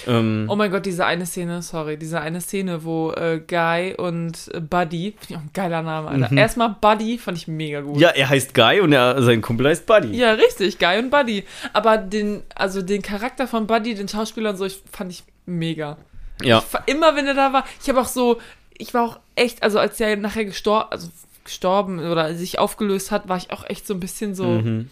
Ähm, 0.06 0.46
Oh 0.50 0.56
mein 0.56 0.70
Gott, 0.70 0.84
diese 0.84 1.06
eine 1.06 1.24
Szene, 1.24 1.62
sorry, 1.62 1.96
diese 1.96 2.20
eine 2.20 2.40
Szene, 2.42 2.84
wo 2.84 3.12
äh, 3.12 3.40
Guy 3.46 3.94
und 3.96 4.50
äh, 4.52 4.60
Buddy, 4.60 5.14
finde 5.18 5.26
ich 5.28 5.36
auch 5.36 5.42
ein 5.42 5.50
geiler 5.54 5.82
Name, 5.82 6.08
Alter. 6.08 6.30
Mhm. 6.30 6.38
Erstmal 6.38 6.76
Buddy 6.78 7.16
fand 7.18 7.38
ich 7.38 7.48
mega 7.48 7.80
gut. 7.80 7.98
ja, 7.98 8.10
er 8.10 8.28
heißt 8.28 8.54
Guy 8.54 8.80
und 8.80 8.92
er, 8.92 9.22
sein 9.22 9.40
Kumpel 9.40 9.68
heißt 9.68 9.86
Buddy. 9.86 10.14
Ja, 10.16 10.32
richtig, 10.32 10.78
Guy 10.78 10.98
und 10.98 11.10
Buddy. 11.10 11.44
Aber 11.72 11.96
den, 11.96 12.42
also 12.54 12.82
den 12.82 13.00
Charakter 13.00 13.46
von 13.46 13.66
Buddy, 13.66 13.94
den 13.94 14.08
Schauspieler 14.08 14.50
und 14.50 14.56
so, 14.56 14.66
ich, 14.66 14.82
fand 14.92 15.10
ich 15.10 15.24
mega. 15.46 15.96
Ja. 16.42 16.58
Ich, 16.86 16.92
immer 16.94 17.16
wenn 17.16 17.26
er 17.26 17.34
da 17.34 17.52
war, 17.52 17.64
ich 17.82 17.88
habe 17.88 18.00
auch 18.00 18.08
so, 18.08 18.40
ich 18.76 18.92
war 18.94 19.02
auch 19.04 19.18
echt, 19.36 19.62
also 19.62 19.78
als 19.78 20.00
er 20.00 20.16
nachher 20.16 20.44
gestorben, 20.44 20.90
also 20.90 21.08
gestorben 21.44 21.98
oder 22.00 22.34
sich 22.34 22.58
aufgelöst 22.58 23.10
hat, 23.10 23.28
war 23.28 23.36
ich 23.36 23.52
auch 23.52 23.64
echt 23.68 23.86
so 23.86 23.94
ein 23.94 24.00
bisschen 24.00 24.34
so, 24.34 24.44
Mhm. 24.44 24.90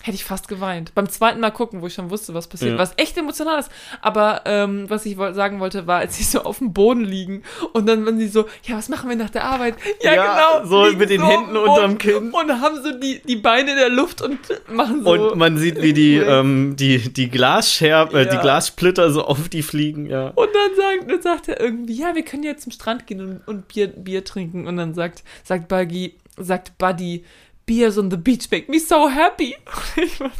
Hätte 0.00 0.14
ich 0.14 0.24
fast 0.24 0.46
geweint. 0.48 0.94
Beim 0.94 1.08
zweiten 1.08 1.40
Mal 1.40 1.50
gucken, 1.50 1.82
wo 1.82 1.88
ich 1.88 1.94
schon 1.94 2.08
wusste, 2.10 2.32
was 2.32 2.46
passiert, 2.46 2.72
Ja. 2.72 2.78
was 2.78 2.92
echt 2.96 3.16
emotional 3.18 3.58
ist. 3.58 3.68
Aber 4.00 4.42
ähm, 4.44 4.88
was 4.88 5.04
ich 5.06 5.16
woll- 5.18 5.34
sagen 5.34 5.58
wollte, 5.60 5.86
war, 5.88 5.98
als 5.98 6.16
sie 6.16 6.22
so 6.22 6.42
auf 6.44 6.58
dem 6.58 6.72
Boden 6.72 7.04
liegen 7.04 7.42
und 7.72 7.86
dann, 7.86 8.06
wenn 8.06 8.16
sie 8.18 8.28
so, 8.28 8.46
ja, 8.62 8.76
was 8.76 8.88
machen 8.88 9.08
wir 9.08 9.16
nach 9.16 9.30
der 9.30 9.44
Arbeit? 9.44 9.74
Ja, 10.02 10.14
Ja, 10.14 10.58
genau. 10.60 10.68
so 10.68 10.96
mit 10.96 11.10
den 11.10 11.20
auf 11.22 11.30
Händen 11.32 11.54
dem 11.54 11.62
unterm 11.62 11.98
Kinn. 11.98 12.30
Und 12.30 12.60
haben 12.60 12.82
so 12.82 12.92
die, 12.98 13.20
die 13.26 13.36
Beine 13.36 13.72
in 13.72 13.76
der 13.76 13.88
Luft 13.88 14.22
und 14.22 14.38
machen 14.70 15.02
so. 15.02 15.10
Und 15.10 15.36
man 15.36 15.58
sieht, 15.58 15.82
wie 15.82 15.92
die, 15.92 16.14
ähm, 16.18 16.76
die, 16.76 17.12
die 17.12 17.28
Glasscherben, 17.28 18.16
äh, 18.16 18.26
die 18.28 18.36
Ja. 18.36 18.40
Glassplitter 18.40 19.10
so 19.10 19.24
auf 19.24 19.48
die 19.48 19.62
fliegen, 19.62 20.06
ja. 20.06 20.28
Und 20.28 20.48
dann 20.54 20.76
sagt, 20.76 21.10
dann 21.10 21.22
sagt 21.22 21.48
er 21.48 21.60
irgendwie, 21.60 21.94
ja, 21.94 22.14
wir 22.14 22.22
können 22.22 22.44
jetzt 22.44 22.62
zum 22.62 22.72
Strand 22.72 23.06
gehen 23.08 23.20
und, 23.20 23.40
und 23.48 23.68
Bier, 23.68 23.88
Bier 23.88 24.24
trinken. 24.24 24.66
Und 24.68 24.76
dann 24.76 24.94
sagt, 24.94 25.24
sagt 25.42 25.66
Buggy, 25.68 26.14
sagt 26.36 26.78
Buddy, 26.78 27.24
Beers 27.68 27.98
on 27.98 28.10
the 28.10 28.16
beach 28.16 28.50
make 28.50 28.68
me 28.70 28.80
so 28.80 29.08
happy. 29.08 29.54
Ich 29.96 30.18
weiß, 30.20 30.30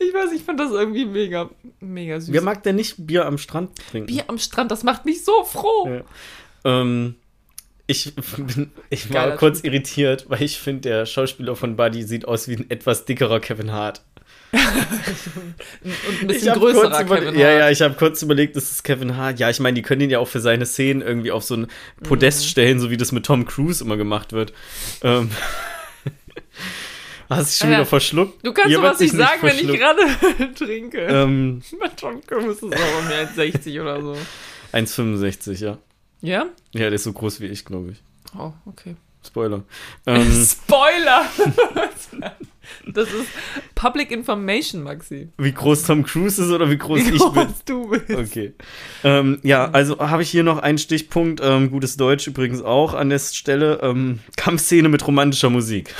ich 0.00 0.12
weiß, 0.14 0.32
ich 0.34 0.42
fand 0.42 0.58
das 0.58 0.72
irgendwie 0.72 1.04
mega, 1.04 1.48
mega 1.78 2.18
süß. 2.18 2.32
Wer 2.32 2.42
mag 2.42 2.64
denn 2.64 2.74
nicht 2.74 2.94
Bier 3.06 3.24
am 3.26 3.38
Strand 3.38 3.70
trinken? 3.90 4.06
Bier 4.08 4.24
am 4.26 4.38
Strand, 4.38 4.72
das 4.72 4.82
macht 4.82 5.04
mich 5.04 5.24
so 5.24 5.44
froh. 5.44 6.02
Ja. 6.64 6.80
Ähm, 6.80 7.14
ich, 7.86 8.12
bin, 8.16 8.72
ich 8.90 9.08
war 9.14 9.26
Geiler 9.26 9.36
kurz 9.36 9.58
Typ. 9.62 9.66
irritiert, 9.72 10.24
weil 10.28 10.42
ich 10.42 10.58
finde, 10.58 10.80
der 10.88 11.06
Schauspieler 11.06 11.54
von 11.54 11.76
Buddy 11.76 12.02
sieht 12.02 12.26
aus 12.26 12.48
wie 12.48 12.56
ein 12.56 12.68
etwas 12.68 13.04
dickerer 13.04 13.38
Kevin 13.38 13.70
Hart. 13.70 14.02
Und 14.52 16.20
ein 16.22 16.26
bisschen 16.26 16.54
größerer 16.54 17.04
Kevin 17.04 17.38
Ja, 17.38 17.46
Hart. 17.48 17.58
ja, 17.60 17.70
ich 17.70 17.80
habe 17.82 17.94
kurz 17.94 18.22
überlegt, 18.22 18.56
das 18.56 18.70
ist 18.72 18.82
Kevin 18.82 19.16
Hart. 19.16 19.38
Ja, 19.38 19.50
ich 19.50 19.60
meine, 19.60 19.74
die 19.74 19.82
können 19.82 20.00
ihn 20.00 20.10
ja 20.10 20.18
auch 20.18 20.28
für 20.28 20.40
seine 20.40 20.66
Szenen 20.66 21.00
irgendwie 21.02 21.30
auf 21.30 21.44
so 21.44 21.54
ein 21.56 21.66
Podest 22.02 22.40
Mhm. 22.42 22.48
stellen, 22.48 22.80
so 22.80 22.90
wie 22.90 22.96
das 22.96 23.12
mit 23.12 23.24
Tom 23.26 23.44
Cruise 23.46 23.84
immer 23.84 23.96
gemacht 23.96 24.32
wird. 24.32 24.52
Ähm, 25.02 25.30
hast 27.28 27.50
dich 27.50 27.58
schon 27.58 27.68
Alter, 27.68 27.78
wieder 27.80 27.86
verschluckt? 27.86 28.46
Du 28.46 28.52
kannst 28.52 28.74
sowas 28.74 29.00
nicht 29.00 29.14
sagen, 29.14 29.42
wenn 29.42 29.56
ich 29.58 29.66
gerade 29.78 30.54
trinke. 30.54 30.98
Ähm, 30.98 31.62
Bei 31.80 31.88
Tom 31.88 32.20
Cruise 32.26 32.50
ist 32.50 32.62
es 32.62 32.72
aber 32.72 33.08
mehr 33.08 33.18
als 33.18 33.34
60 33.34 33.80
oder 33.80 34.00
so. 34.02 34.16
1,65, 34.72 35.64
ja. 35.64 35.78
Ja? 36.20 36.46
Ja, 36.72 36.80
der 36.80 36.92
ist 36.92 37.04
so 37.04 37.12
groß 37.12 37.40
wie 37.40 37.46
ich, 37.46 37.64
glaube 37.64 37.92
ich. 37.92 38.02
Oh, 38.38 38.52
okay. 38.66 38.96
Spoiler. 39.26 39.62
Ähm, 40.06 40.46
Spoiler! 40.46 41.26
das 42.86 43.08
ist 43.08 43.26
Public 43.74 44.12
Information, 44.12 44.82
Maxi. 44.84 45.28
wie 45.38 45.50
groß 45.52 45.82
Tom 45.84 46.04
Cruise 46.04 46.40
ist 46.42 46.50
oder 46.50 46.70
wie 46.70 46.78
groß 46.78 47.00
Wie 47.00 47.14
ich 47.16 47.22
bin? 47.22 47.32
groß 47.32 47.64
du 47.64 47.88
bist. 47.88 48.10
Okay. 48.10 48.54
Ähm, 49.02 49.40
ja, 49.42 49.68
also 49.70 49.98
habe 49.98 50.22
ich 50.22 50.30
hier 50.30 50.44
noch 50.44 50.58
einen 50.58 50.78
Stichpunkt, 50.78 51.40
ähm, 51.42 51.70
gutes 51.72 51.96
Deutsch 51.96 52.26
übrigens 52.28 52.62
auch 52.62 52.94
an 52.94 53.08
der 53.10 53.18
Stelle. 53.18 53.80
Ähm, 53.82 54.20
Kampfszene 54.36 54.88
mit 54.88 55.04
romantischer 55.06 55.50
Musik, 55.50 55.92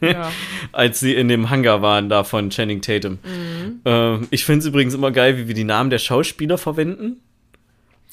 Ja. 0.00 0.30
als 0.72 1.00
sie 1.00 1.14
in 1.14 1.28
dem 1.28 1.50
Hangar 1.50 1.82
waren, 1.82 2.08
da 2.08 2.24
von 2.24 2.50
Channing 2.50 2.80
Tatum. 2.80 3.18
Ähm, 3.84 4.28
ich 4.30 4.44
finde 4.44 4.60
es 4.60 4.66
übrigens 4.66 4.94
immer 4.94 5.10
geil, 5.10 5.36
wie 5.36 5.48
wir 5.48 5.54
die 5.54 5.64
Namen 5.64 5.90
der 5.90 5.98
Schauspieler 5.98 6.58
verwenden. 6.58 7.20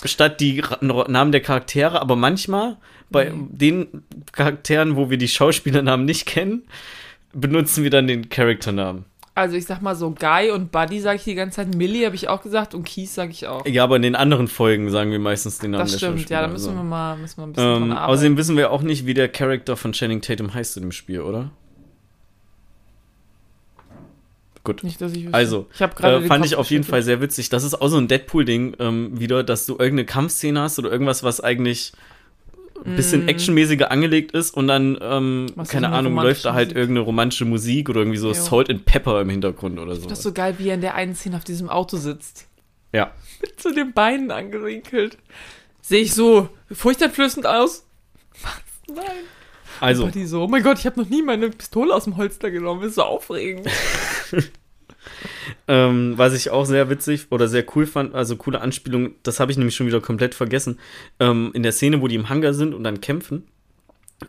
Statt 0.04 0.40
die 0.40 0.60
Ra 0.60 0.78
Namen 1.08 1.32
der 1.32 1.42
Charaktere, 1.42 2.02
aber 2.02 2.16
manchmal 2.16 2.78
bei 3.10 3.32
den 3.34 4.04
Charakteren, 4.32 4.96
wo 4.96 5.10
wir 5.10 5.18
die 5.18 5.28
Schauspielernamen 5.28 6.06
nicht 6.06 6.26
kennen, 6.26 6.64
benutzen 7.34 7.84
wir 7.84 7.90
dann 7.90 8.08
den 8.08 8.30
Charakternamen. 8.30 9.06
Also 9.38 9.56
ich 9.56 9.68
sag 9.68 9.84
mal 9.84 9.96
so, 9.96 10.10
Guy 10.12 10.50
und 10.50 10.72
Buddy 10.72 11.00
sage 11.00 11.18
ich 11.18 11.24
die 11.24 11.36
ganze 11.36 11.58
Zeit, 11.58 11.76
Millie 11.76 12.08
habe 12.08 12.16
ich 12.16 12.28
auch 12.28 12.42
gesagt 12.42 12.74
und 12.74 12.88
Keith 12.88 13.08
sage 13.08 13.30
ich 13.30 13.46
auch. 13.46 13.68
Ja, 13.68 13.84
aber 13.84 13.96
in 13.98 14.02
den 14.02 14.16
anderen 14.16 14.48
Folgen 14.48 14.90
sagen 14.90 15.12
wir 15.12 15.20
meistens 15.20 15.60
den 15.60 15.72
Namen 15.72 15.84
Das 15.84 15.96
stimmt, 15.96 16.28
ja, 16.32 16.42
da 16.42 16.48
müssen 16.48 16.76
wir 16.76 16.82
mal, 16.82 17.16
müssen 17.18 17.38
wir 17.38 17.44
ein 17.46 17.54
bisschen 17.54 17.84
Ähm, 17.84 17.92
außerdem 17.92 18.36
wissen 18.36 18.58
wir 18.58 18.72
auch 18.72 18.82
nicht, 18.82 19.06
wie 19.06 19.14
der 19.14 19.30
Charakter 19.30 19.78
von 19.78 19.92
Channing 19.92 20.22
Tatum 20.22 20.56
heißt 20.56 20.78
in 20.78 20.84
dem 20.84 20.92
Spiel, 20.92 21.22
oder? 21.22 21.52
Gut. 24.68 24.84
Nicht, 24.84 25.00
dass 25.02 25.14
ich 25.14 25.24
wüsste. 25.24 25.34
Also, 25.34 25.66
ich 25.74 25.80
Äh, 25.82 25.88
fand 25.88 26.28
Kopf 26.30 26.46
ich 26.46 26.56
auf 26.58 26.70
jeden. 26.70 26.84
Fall 26.84 27.02
sehr 27.02 27.22
witzig. 27.22 27.48
Das 27.50 27.64
ist 27.64 27.74
auch 27.82 27.88
so 27.88 27.98
ein 27.98 28.08
Deadpool-Ding 28.10 28.76
ähm, 28.80 29.18
wieder, 29.20 29.44
dass 29.44 29.66
du 29.66 29.74
irgendeine 29.74 30.06
Kampfszene 30.06 30.60
hast 30.62 30.78
oder 30.78 30.92
irgendwas, 30.92 31.24
was 31.24 31.40
eigentlich 31.42 31.94
ein 32.86 32.96
bisschen 32.96 33.26
Mm. 33.26 33.30
actionmäßiger 33.30 33.90
angelegt 33.92 34.34
ist 34.34 34.52
und 34.56 34.68
dann, 34.68 34.98
ähm, 35.02 35.48
keine 35.68 35.90
Ahnung, 35.90 36.14
läuft 36.16 36.46
da 36.46 36.54
halt 36.54 36.68
Musik? 36.70 36.78
irgendeine 36.78 37.06
romantische 37.06 37.46
Musik 37.46 37.90
oder 37.90 38.02
irgendwie 38.02 38.18
so 38.20 38.28
Jo. 38.28 38.34
Salt 38.34 38.70
and 38.70 38.86
Pepper 38.86 39.22
im 39.22 39.30
Hintergrund 39.30 39.80
oder 39.80 39.96
so. 39.96 40.08
Das 40.08 40.20
ist 40.20 40.24
so 40.24 40.32
geil, 40.34 40.56
wie 40.60 40.68
er 40.68 40.76
in 40.76 40.82
der 40.82 40.94
einen 40.96 41.16
Szene 41.16 41.38
auf 41.38 41.44
diesem 41.44 41.70
Auto 41.70 41.98
sitzt. 41.98 42.46
Ja. 42.94 43.12
Mit 43.42 43.60
so 43.62 43.72
den 43.72 43.94
Beinen 43.94 44.32
angewinkelt. 44.32 45.18
Sehe 45.82 46.02
ich 46.02 46.14
so 46.14 46.50
furchteinflößend 46.72 47.46
aus? 47.48 47.86
Was? 48.44 48.96
Nein. 48.96 49.06
Also, 49.80 50.06
Buddy 50.06 50.26
so, 50.26 50.44
oh 50.44 50.48
mein 50.48 50.64
Gott, 50.64 50.80
ich 50.80 50.86
habe 50.86 51.00
noch 51.00 51.08
nie 51.10 51.22
meine 51.22 51.50
Pistole 51.50 51.94
aus 51.94 52.04
dem 52.06 52.18
Holster 52.18 52.50
genommen. 52.52 52.84
Ist 52.84 52.96
so 52.96 53.04
aufregend. 53.04 53.68
Ähm, 55.70 56.14
was 56.18 56.34
ich 56.34 56.50
auch 56.50 56.66
sehr 56.66 56.90
witzig 56.90 57.28
oder 57.30 57.48
sehr 57.48 57.66
cool 57.76 57.86
fand, 57.86 58.14
also 58.14 58.36
coole 58.36 58.60
Anspielung, 58.62 59.12
das 59.24 59.40
habe 59.40 59.52
ich 59.52 59.58
nämlich 59.58 59.76
schon 59.76 59.88
wieder 59.88 60.02
komplett 60.02 60.36
vergessen. 60.36 60.80
Ähm, 61.20 61.52
in 61.54 61.64
der 61.64 61.72
Szene, 61.72 62.02
wo 62.02 62.08
die 62.08 62.16
im 62.16 62.28
Hangar 62.30 62.54
sind 62.54 62.74
und 62.74 62.84
dann 62.84 63.00
kämpfen, 63.02 63.44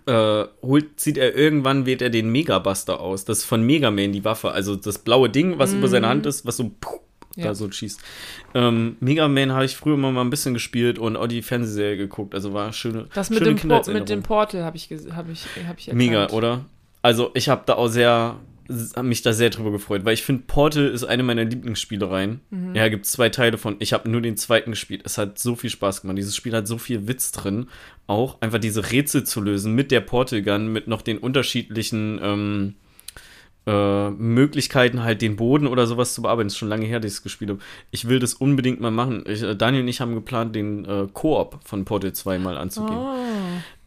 äh, 0.07 0.45
holt, 0.63 1.01
zieht 1.01 1.17
er 1.19 1.35
irgendwann, 1.35 1.85
wählt 1.87 2.03
er 2.03 2.11
den 2.11 2.31
Megabuster 2.31 3.01
aus. 3.01 3.25
Das 3.25 3.39
ist 3.39 3.45
von 3.45 3.63
Mega 3.63 3.91
Man 3.91 4.13
die 4.13 4.25
Waffe, 4.25 4.53
also 4.53 4.77
das 4.77 4.99
blaue 4.99 5.29
Ding, 5.31 5.59
was 5.59 5.73
über 5.73 5.89
seine 5.89 6.09
Hand 6.09 6.27
ist, 6.27 6.47
was 6.47 6.57
so 6.59 6.71
puh, 6.81 6.99
Ja. 7.37 7.45
da 7.47 7.55
so 7.55 7.71
schießt. 7.71 8.01
Ähm, 8.55 8.97
Mega 9.01 9.27
Man 9.29 9.53
habe 9.53 9.65
ich 9.65 9.77
früher 9.77 9.95
immer 9.95 10.13
mal 10.13 10.21
ein 10.23 10.31
bisschen 10.31 10.55
gespielt 10.55 10.99
und 10.99 11.17
auch 11.17 11.27
die 11.27 11.43
Fernsehserie 11.43 11.97
geguckt, 11.97 12.35
also 12.35 12.53
war 12.55 12.73
schöne, 12.73 13.07
Das 13.15 13.31
mit 13.31 13.41
schöne 13.41 13.55
dem, 13.57 13.69
Po- 13.69 13.91
mit 13.93 14.09
dem 14.09 14.23
Portal 14.23 14.63
habe 14.65 14.77
ich, 14.77 14.91
hab 15.15 15.29
ich, 15.29 15.45
hab 15.67 15.79
ich 15.79 15.89
erkannt. 15.89 15.95
Mega, 15.95 16.29
oder? 16.31 16.65
Also 17.03 17.31
ich 17.35 17.49
habe 17.49 17.63
da 17.67 17.75
auch 17.75 17.89
sehr, 17.89 18.37
mich 19.03 19.23
da 19.23 19.33
sehr 19.33 19.51
drüber 19.51 19.71
gefreut, 19.71 20.05
weil 20.05 20.15
ich 20.15 20.23
finde, 20.23 20.45
Portal 20.47 20.89
ist 20.89 21.05
eine 21.05 21.23
meiner 21.23 21.45
Lieblingsspielereien. 21.45 22.41
Mhm. 22.51 22.75
Ja, 22.75 22.89
gibt 22.89 23.07
zwei 23.07 23.31
Teile 23.31 23.57
von. 23.57 23.77
Ich 23.79 23.93
habe 23.93 24.11
nur 24.11 24.21
den 24.21 24.37
zweiten 24.37 24.71
gespielt. 24.73 25.03
Es 25.05 25.17
hat 25.17 25.39
so 25.39 25.57
viel 25.57 25.71
Spaß 25.71 26.03
gemacht. 26.03 26.19
Dieses 26.19 26.37
Spiel 26.37 26.55
hat 26.55 26.69
so 26.69 26.77
viel 26.77 27.09
Witz 27.09 27.33
drin. 27.33 27.69
Auch 28.07 28.41
einfach 28.41 28.59
diese 28.59 28.93
Rätsel 28.93 29.25
zu 29.25 29.41
lösen 29.41 29.75
mit 29.75 29.91
der 29.91 30.01
Portal 30.01 30.43
Gun, 30.43 30.73
mit 30.73 30.87
noch 30.87 31.03
den 31.03 31.19
unterschiedlichen 31.19 32.21
ähm, 32.23 32.75
äh, 33.69 34.11
Möglichkeiten, 34.11 35.03
halt 35.03 35.21
den 35.21 35.37
Boden 35.37 35.67
oder 35.67 35.87
sowas 35.87 36.15
zu 36.15 36.23
bearbeiten. 36.23 36.47
Das 36.47 36.55
ist 36.55 36.59
schon 36.59 36.71
lange 36.71 36.87
her, 36.87 37.01
dass 37.01 37.13
ich 37.13 37.19
es 37.19 37.23
gespielt 37.23 37.51
habe. 37.51 37.61
Ich 37.91 38.09
will 38.09 38.19
das 38.19 38.33
unbedingt 38.33 38.81
mal 38.81 38.91
machen. 38.91 39.25
Ich, 39.27 39.43
äh, 39.43 39.55
Daniel 39.55 39.83
und 39.83 39.89
ich 39.89 40.01
haben 40.01 40.15
geplant, 40.15 40.57
den 40.57 40.87
äh, 40.87 41.07
Koop 41.13 41.61
von 41.65 41.85
Portal 41.85 42.15
2 42.15 42.39
mal 42.39 42.57
anzugehen. 42.57 42.99
Oh. 42.99 43.15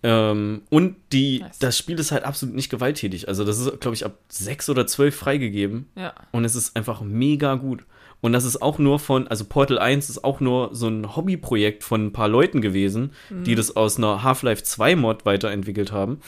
Ähm, 0.04 0.62
und 0.70 0.98
die, 1.12 1.40
Nice. 1.40 1.58
das 1.58 1.78
Spiel 1.80 2.00
ist 2.00 2.12
halt 2.12 2.26
absolut 2.26 2.56
nicht 2.56 2.70
gewalttätig. 2.70 3.28
Also, 3.28 3.44
das 3.44 3.58
ist, 3.58 3.82
glaube 3.82 3.96
ich, 3.96 4.06
ab 4.06 4.20
sechs 4.30 4.70
oder 4.70 4.86
zwölf 4.86 5.16
freigegeben. 5.16 5.88
Ja. 5.96 6.14
Und 6.32 6.46
es 6.46 6.54
ist 6.54 6.76
einfach 6.76 7.02
mega 7.02 7.56
gut. 7.56 7.84
Und 8.22 8.34
das 8.34 8.44
ist 8.44 8.62
auch 8.62 8.78
nur 8.78 9.00
von, 9.00 9.28
also 9.30 9.46
Portal 9.46 9.80
1 9.80 10.12
ist 10.12 10.24
auch 10.24 10.42
nur 10.42 10.76
so 10.76 10.88
ein 10.88 11.16
Hobbyprojekt 11.16 11.84
von 11.84 12.06
ein 12.06 12.14
paar 12.14 12.28
Leuten 12.28 12.62
gewesen, 12.62 13.14
die 13.32 13.56
das 13.56 13.76
aus 13.76 13.98
einer 13.98 14.22
Half-Life 14.22 14.62
2 14.62 14.96
Mod 14.96 15.26
weiterentwickelt 15.26 15.92
haben. 15.92 16.20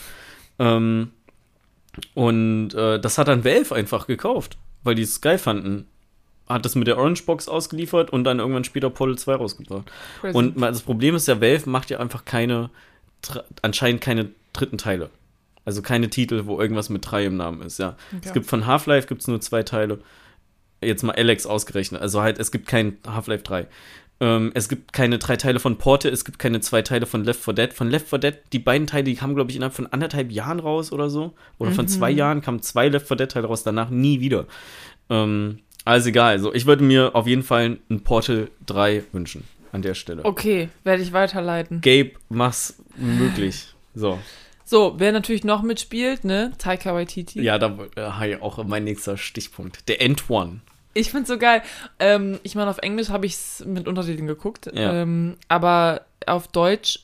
Ähm, 0.58 1.12
und 2.14 2.74
äh, 2.74 2.98
das 3.00 3.18
hat 3.18 3.28
dann 3.28 3.44
Valve 3.44 3.74
einfach 3.74 4.06
gekauft, 4.06 4.56
weil 4.82 4.94
die 4.94 5.02
es 5.02 5.20
geil 5.20 5.38
fanden. 5.38 5.86
Hat 6.48 6.64
das 6.64 6.74
mit 6.74 6.86
der 6.86 6.98
Orange 6.98 7.24
Box 7.24 7.48
ausgeliefert 7.48 8.10
und 8.10 8.24
dann 8.24 8.38
irgendwann 8.38 8.64
später 8.64 8.90
Portal 8.90 9.16
2 9.16 9.34
rausgebracht. 9.36 9.90
Crazy. 10.20 10.36
Und 10.36 10.60
das 10.60 10.82
Problem 10.82 11.14
ist 11.14 11.26
ja, 11.26 11.40
Valve 11.40 11.70
macht 11.70 11.88
ja 11.88 11.98
einfach 12.00 12.26
keine, 12.26 12.68
anscheinend 13.62 14.02
keine 14.02 14.30
dritten 14.52 14.76
Teile. 14.76 15.10
Also 15.64 15.80
keine 15.80 16.10
Titel, 16.10 16.42
wo 16.44 16.60
irgendwas 16.60 16.90
mit 16.90 17.10
drei 17.10 17.24
im 17.24 17.38
Namen 17.38 17.62
ist, 17.62 17.78
ja. 17.78 17.96
Okay. 18.08 18.20
Es 18.26 18.32
gibt 18.34 18.46
von 18.46 18.66
Half-Life 18.66 19.08
gibt's 19.08 19.26
nur 19.26 19.40
zwei 19.40 19.62
Teile. 19.62 20.00
Jetzt 20.82 21.02
mal 21.02 21.14
Alex 21.14 21.46
ausgerechnet. 21.46 22.02
Also 22.02 22.20
halt, 22.20 22.38
es 22.38 22.52
gibt 22.52 22.66
kein 22.66 22.98
Half-Life 23.06 23.44
3. 23.44 23.66
Ähm, 24.20 24.52
es 24.54 24.68
gibt 24.68 24.92
keine 24.92 25.18
drei 25.18 25.36
Teile 25.36 25.58
von 25.58 25.76
Porte, 25.76 26.08
es 26.08 26.24
gibt 26.24 26.38
keine 26.38 26.60
zwei 26.60 26.82
Teile 26.82 27.06
von 27.06 27.24
Left 27.24 27.40
4 27.40 27.54
Dead. 27.54 27.72
Von 27.72 27.90
Left 27.90 28.08
4 28.08 28.18
Dead, 28.18 28.34
die 28.52 28.58
beiden 28.58 28.86
Teile, 28.86 29.04
die 29.04 29.14
kamen, 29.16 29.34
glaube 29.34 29.50
ich, 29.50 29.56
innerhalb 29.56 29.74
von 29.74 29.86
anderthalb 29.86 30.30
Jahren 30.30 30.60
raus 30.60 30.92
oder 30.92 31.10
so. 31.10 31.34
Oder 31.58 31.72
von 31.72 31.88
zwei 31.88 32.10
Jahren 32.10 32.40
kamen 32.40 32.62
zwei 32.62 32.88
Left 32.88 33.08
4 33.08 33.16
Dead 33.16 33.30
Teile 33.30 33.46
raus, 33.48 33.62
danach 33.64 33.90
nie 33.90 34.20
wieder. 34.20 34.46
Ähm, 35.10 35.58
also 35.84 36.08
egal. 36.08 36.32
Also 36.32 36.54
ich 36.54 36.66
würde 36.66 36.84
mir 36.84 37.14
auf 37.14 37.26
jeden 37.26 37.42
Fall 37.42 37.78
ein 37.90 38.00
Portal 38.00 38.50
3 38.66 39.04
wünschen. 39.12 39.44
an 39.72 39.82
der 39.82 39.94
Stelle. 39.94 40.24
Okay, 40.24 40.68
werde 40.84 41.02
ich 41.02 41.12
weiterleiten. 41.12 41.80
Gabe, 41.80 42.12
mach's 42.28 42.76
möglich. 42.96 43.74
So. 43.94 44.18
So, 44.64 44.94
wer 44.98 45.12
natürlich 45.12 45.44
noch 45.44 45.62
mitspielt, 45.62 46.24
ne? 46.24 46.52
Taika 46.58 46.94
Waititi. 46.94 47.42
Ja, 47.42 47.58
da 47.58 47.76
äh, 47.96 48.00
habe 48.00 48.28
ich 48.28 48.42
auch 48.42 48.64
mein 48.64 48.84
nächster 48.84 49.16
Stichpunkt. 49.18 49.88
Der 49.88 50.00
Antoine. 50.00 50.60
Ich 50.94 51.10
find's 51.10 51.28
so 51.28 51.38
geil. 51.38 51.62
Ähm, 51.98 52.38
ich 52.42 52.54
meine, 52.54 52.70
auf 52.70 52.78
Englisch 52.78 53.10
habe 53.10 53.26
ich's 53.26 53.64
mit 53.66 53.86
Untertiteln 53.88 54.26
geguckt. 54.26 54.70
Ja. 54.72 54.92
Ähm, 54.92 55.36
aber 55.48 56.02
auf 56.26 56.48
Deutsch 56.48 57.00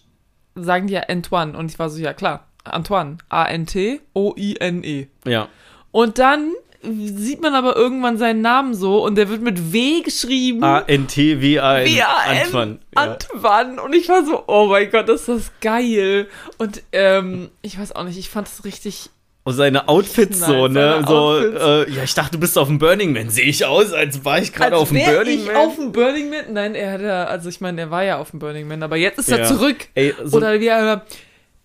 sagen 0.54 0.86
die 0.86 0.94
ja 0.94 1.02
Antoine. 1.08 1.56
Und 1.56 1.70
ich 1.70 1.78
war 1.78 1.90
so, 1.90 2.00
ja 2.00 2.14
klar, 2.14 2.46
Antoine. 2.64 3.18
A-N-T-O-I-N-E. 3.28 5.06
Ja. 5.24 5.48
Und 5.90 6.18
dann 6.18 6.52
sieht 6.82 7.42
man 7.42 7.54
aber 7.54 7.76
irgendwann 7.76 8.16
seinen 8.16 8.40
Namen 8.40 8.74
so 8.74 9.04
und 9.04 9.16
der 9.16 9.28
wird 9.28 9.42
mit 9.42 9.72
W 9.72 10.00
geschrieben. 10.00 10.64
A-N-T-W-A-N. 10.64 11.86
W-A-N. 11.86 12.38
Antoine. 12.44 12.78
Ja. 12.94 13.02
Antoine. 13.02 13.82
Und 13.82 13.92
ich 13.94 14.08
war 14.08 14.24
so, 14.24 14.44
oh 14.46 14.66
mein 14.68 14.90
Gott, 14.90 15.08
ist 15.08 15.28
das 15.28 15.52
geil. 15.60 16.28
Und 16.58 16.82
ähm, 16.92 17.50
ich 17.60 17.78
weiß 17.78 17.92
auch 17.92 18.04
nicht, 18.04 18.18
ich 18.18 18.30
fand 18.30 18.48
es 18.48 18.64
richtig. 18.64 19.10
Und 19.42 19.54
seine 19.54 19.88
Outfits 19.88 20.40
Nein, 20.40 20.50
so, 20.50 20.68
ne? 20.68 21.04
So, 21.06 21.14
Outfits. 21.16 21.62
äh, 21.62 21.90
ja, 21.96 22.02
ich 22.04 22.14
dachte, 22.14 22.32
du 22.32 22.38
bist 22.40 22.58
auf 22.58 22.68
dem 22.68 22.78
Burning 22.78 23.12
Man. 23.14 23.30
Sehe 23.30 23.46
ich 23.46 23.64
aus, 23.64 23.92
als 23.92 24.22
war 24.24 24.38
ich 24.38 24.52
gerade 24.52 24.76
auf 24.76 24.90
dem 24.90 25.02
Burning 25.02 25.40
ich 25.40 25.46
Man? 25.46 25.56
auf 25.56 25.76
dem 25.76 25.92
Burning 25.92 26.28
Man? 26.30 26.52
Nein, 26.52 26.74
er 26.74 26.92
hat 26.92 27.00
ja, 27.00 27.24
also 27.24 27.48
ich 27.48 27.60
meine, 27.62 27.80
er 27.80 27.90
war 27.90 28.04
ja 28.04 28.18
auf 28.18 28.30
dem 28.32 28.38
Burning 28.38 28.68
Man, 28.68 28.82
aber 28.82 28.96
jetzt 28.96 29.18
ist 29.18 29.30
Ja. 29.30 29.38
er 29.38 29.46
zurück. 29.46 29.76
Ey, 29.94 30.14
so, 30.24 30.36
Oder 30.36 30.60
wie 30.60 30.66
er, 30.66 31.06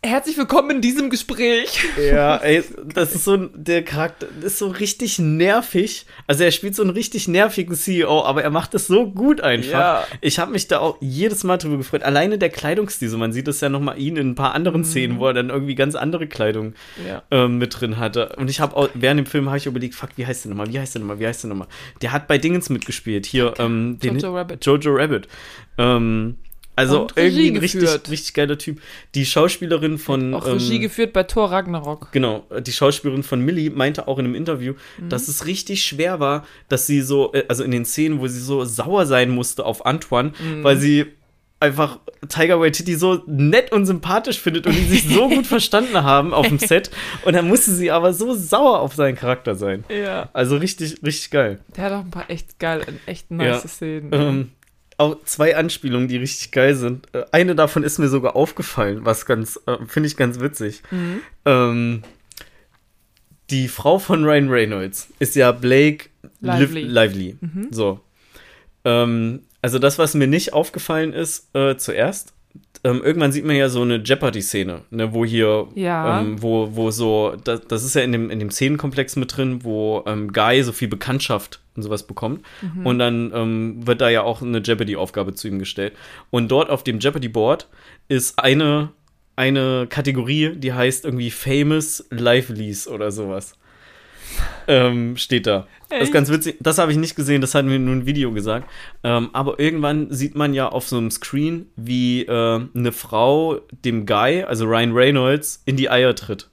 herzlich 0.05 0.37
willkommen 0.37 0.69
in 0.69 0.81
diesem 0.81 1.09
Gespräch. 1.09 1.83
Ja, 1.99 2.37
ey, 2.43 2.63
das 2.93 3.15
ist 3.15 3.25
so 3.25 3.33
ein, 3.33 3.49
der 3.55 3.83
Charakter 3.83 4.27
ist 4.41 4.59
so 4.59 4.67
richtig 4.67 5.17
nervig. 5.19 6.05
Also 6.27 6.43
er 6.43 6.51
spielt 6.51 6.75
so 6.75 6.83
einen 6.83 6.91
richtig 6.91 7.27
nervigen 7.27 7.75
CEO, 7.75 8.23
aber 8.23 8.43
er 8.43 8.51
macht 8.51 8.75
es 8.75 8.87
so 8.87 9.09
gut 9.09 9.41
einfach. 9.41 9.69
Ja. 9.71 10.07
Ich 10.21 10.37
habe 10.39 10.51
mich 10.51 10.67
da 10.67 10.79
auch 10.79 10.97
jedes 11.01 11.43
Mal 11.43 11.57
drüber 11.57 11.77
gefreut. 11.77 12.03
Alleine 12.03 12.37
der 12.37 12.49
Kleidungsstil, 12.49 13.09
so 13.09 13.17
man 13.17 13.33
sieht 13.33 13.47
es 13.47 13.61
ja 13.61 13.69
noch 13.69 13.79
mal 13.81 13.97
ihn 13.99 14.15
in 14.15 14.29
ein 14.31 14.35
paar 14.35 14.53
anderen 14.53 14.85
Szenen, 14.85 15.19
wo 15.19 15.27
er 15.27 15.33
dann 15.33 15.49
irgendwie 15.49 15.75
ganz 15.75 15.95
andere 15.95 16.27
Kleidung 16.27 16.73
Ja. 17.07 17.23
ähm, 17.31 17.57
mit 17.57 17.79
drin 17.79 17.97
hatte. 17.97 18.35
Und 18.37 18.49
ich 18.49 18.59
habe 18.59 18.75
auch 18.77 18.89
während 18.93 19.19
dem 19.19 19.25
Film 19.25 19.47
habe 19.47 19.57
ich 19.57 19.65
überlegt, 19.65 19.95
fuck, 19.95 20.09
wie 20.17 20.25
heißt 20.25 20.45
der 20.45 20.51
nochmal? 20.51 20.71
Wie 20.71 20.79
heißt 20.79 20.93
der 20.95 21.01
nochmal? 21.01 21.19
Wie 21.19 21.27
heißt 21.27 21.43
der 21.43 21.49
nochmal? 21.49 21.67
Der 22.01 22.11
hat 22.11 22.27
bei 22.27 22.37
Dingens 22.37 22.69
mitgespielt. 22.69 23.25
Hier 23.25 23.53
ähm, 23.57 23.97
den 23.99 24.19
Jojo 24.19 24.35
Rabbit. 24.35 24.65
Jojo 24.65 24.93
Rabbit. 24.95 25.27
Ähm, 25.77 26.37
also 26.75 27.01
Und 27.03 27.13
irgendwie 27.15 27.49
ein 27.51 27.57
richtig, 27.57 27.89
richtig 28.09 28.33
geiler 28.33 28.57
Typ. 28.57 28.81
Die 29.15 29.25
Schauspielerin 29.25 29.97
von 29.97 30.33
Auch 30.33 30.45
ähm, 30.47 30.53
Regie 30.53 30.79
geführt 30.79 31.13
bei 31.13 31.23
Thor 31.23 31.51
Ragnarok. 31.51 32.11
Genau, 32.11 32.45
die 32.59 32.71
Schauspielerin 32.71 33.23
von 33.23 33.41
Millie 33.41 33.69
meinte 33.69 34.07
auch 34.07 34.19
in 34.19 34.25
einem 34.25 34.35
Interview, 34.35 34.73
Mhm. 34.97 35.09
dass 35.09 35.27
es 35.27 35.45
richtig 35.45 35.83
schwer 35.83 36.19
war, 36.19 36.45
dass 36.69 36.87
sie 36.87 37.01
so, 37.01 37.33
äh, 37.33 37.43
also 37.47 37.63
in 37.63 37.71
den 37.71 37.85
Szenen, 37.85 38.19
wo 38.19 38.27
sie 38.27 38.39
so 38.39 38.65
sauer 38.65 39.05
sein 39.05 39.29
musste 39.29 39.65
auf 39.65 39.85
Antoine, 39.85 40.33
Mhm. 40.39 40.63
weil 40.63 40.77
sie 40.77 41.05
einfach 41.61 41.99
Tiger 42.27 42.59
Waititi 42.59 42.95
so 42.95 43.23
nett 43.27 43.71
und 43.71 43.85
sympathisch 43.85 44.39
findet 44.39 44.67
und 44.67 44.75
die 44.75 44.83
sich 44.83 45.07
so 45.07 45.29
gut 45.29 45.47
verstanden 45.47 46.03
haben 46.03 46.33
auf 46.33 46.47
dem 46.47 46.59
Set. 46.59 46.91
Und 47.23 47.33
dann 47.33 47.47
musste 47.47 47.71
sie 47.71 47.91
aber 47.91 48.13
so 48.13 48.35
sauer 48.35 48.79
auf 48.81 48.93
seinen 48.93 49.15
Charakter 49.15 49.55
sein. 49.55 49.85
Ja. 49.89 50.29
Also 50.33 50.57
richtig, 50.57 50.97
richtig 51.03 51.31
geil. 51.31 51.59
Der 51.75 51.85
hat 51.85 51.93
auch 51.93 52.01
ein 52.01 52.11
paar 52.11 52.29
echt 52.29 52.59
geil, 52.59 52.81
echt 53.05 53.31
nice 53.31 53.63
Ja. 53.63 53.69
Szenen. 53.69 54.09
Ähm, 54.11 54.51
auch 54.97 55.23
zwei 55.25 55.55
Anspielungen, 55.55 56.07
die 56.07 56.17
richtig 56.17 56.51
geil 56.51 56.75
sind. 56.75 57.07
Äh, 57.13 57.25
Eine 57.31 57.55
davon 57.55 57.83
ist 57.83 57.99
mir 57.99 58.07
sogar 58.07 58.35
aufgefallen, 58.35 58.99
was 59.03 59.25
ganz, 59.25 59.59
äh, 59.65 59.77
finde 59.87 60.07
ich 60.07 60.17
ganz 60.17 60.39
witzig. 60.39 60.83
Mhm. 60.91 61.21
Ähm, 61.45 62.01
die 63.49 63.67
Frau 63.67 63.99
von 63.99 64.23
Ryan 64.23 64.49
Reynolds 64.49 65.09
ist 65.19 65.35
ja 65.35 65.51
Blake 65.51 66.09
Lively. 66.41 66.81
Liv 66.83 66.91
Lively. 66.91 67.37
So. 67.71 67.99
Ähm, 68.83 69.41
also 69.61 69.79
das, 69.79 69.97
was 69.97 70.13
mir 70.13 70.27
nicht 70.27 70.53
aufgefallen 70.53 71.11
ist, 71.13 71.53
äh, 71.55 71.75
zuerst, 71.75 72.34
ähm, 72.85 73.01
irgendwann 73.03 73.31
sieht 73.31 73.43
man 73.45 73.55
ja 73.55 73.67
so 73.67 73.81
eine 73.81 73.95
Jeopardy-Szene, 73.97 74.81
ne, 74.91 75.13
wo 75.13 75.25
hier, 75.25 75.67
Ja. 75.73 76.21
ähm, 76.21 76.41
wo, 76.41 76.69
wo 76.75 76.91
so, 76.91 77.35
das, 77.43 77.61
das 77.67 77.83
ist 77.83 77.95
ja 77.95 78.01
in 78.03 78.11
dem, 78.11 78.29
in 78.29 78.39
dem 78.39 78.51
Szenenkomplex 78.51 79.15
mit 79.15 79.35
drin, 79.35 79.63
wo 79.63 80.03
ähm, 80.05 80.31
Guy 80.31 80.61
so 80.61 80.71
viel 80.71 80.87
Bekanntschaft 80.87 81.61
und 81.75 81.81
sowas 81.83 82.05
bekommt. 82.07 82.45
Und 82.85 82.99
dann 82.99 83.31
ähm, 83.33 83.85
wird 83.87 83.99
da 84.01 84.09
ja 84.09 84.21
auch 84.21 84.41
eine 84.41 84.59
Jeopardy-Aufgabe 84.59 85.33
zu 85.33 85.47
ihm 85.47 85.57
gestellt. 85.59 85.93
Und 86.29 86.49
dort 86.49 86.69
auf 86.69 86.83
dem 86.83 86.99
Jeopardy-Board 86.99 87.67
ist 88.07 88.37
eine, 88.39 88.91
eine 89.35 89.87
Kategorie, 89.89 90.55
die 90.55 90.71
heißt 90.73 91.05
irgendwie 91.05 91.31
Famous 91.31 92.05
Livelies 92.11 92.87
oder 92.87 93.11
sowas. 93.11 93.55
Ähm, 94.67 95.15
steht 95.17 95.45
da. 95.47 95.67
Das 95.89 95.99
ist 95.99 96.03
Echt? 96.05 96.13
ganz 96.13 96.29
witzig. 96.31 96.57
Das 96.59 96.77
habe 96.79 96.91
ich 96.91 96.97
nicht 96.97 97.15
gesehen, 97.15 97.41
das 97.41 97.53
hat 97.53 97.65
mir 97.65 97.77
nur 97.77 97.95
ein 97.95 98.05
Video 98.07 98.31
gesagt. 98.31 98.67
Ähm, 99.03 99.29
aber 99.33 99.59
irgendwann 99.59 100.11
sieht 100.11 100.35
man 100.35 100.53
ja 100.53 100.67
auf 100.69 100.87
so 100.87 100.97
einem 100.97 101.11
Screen, 101.11 101.67
wie 101.75 102.23
äh, 102.23 102.61
eine 102.75 102.91
Frau 102.91 103.59
dem 103.85 104.05
Guy, 104.05 104.43
also 104.43 104.65
Ryan 104.65 104.93
Reynolds, 104.93 105.61
in 105.65 105.75
die 105.77 105.89
Eier 105.89 106.15
tritt. 106.15 106.49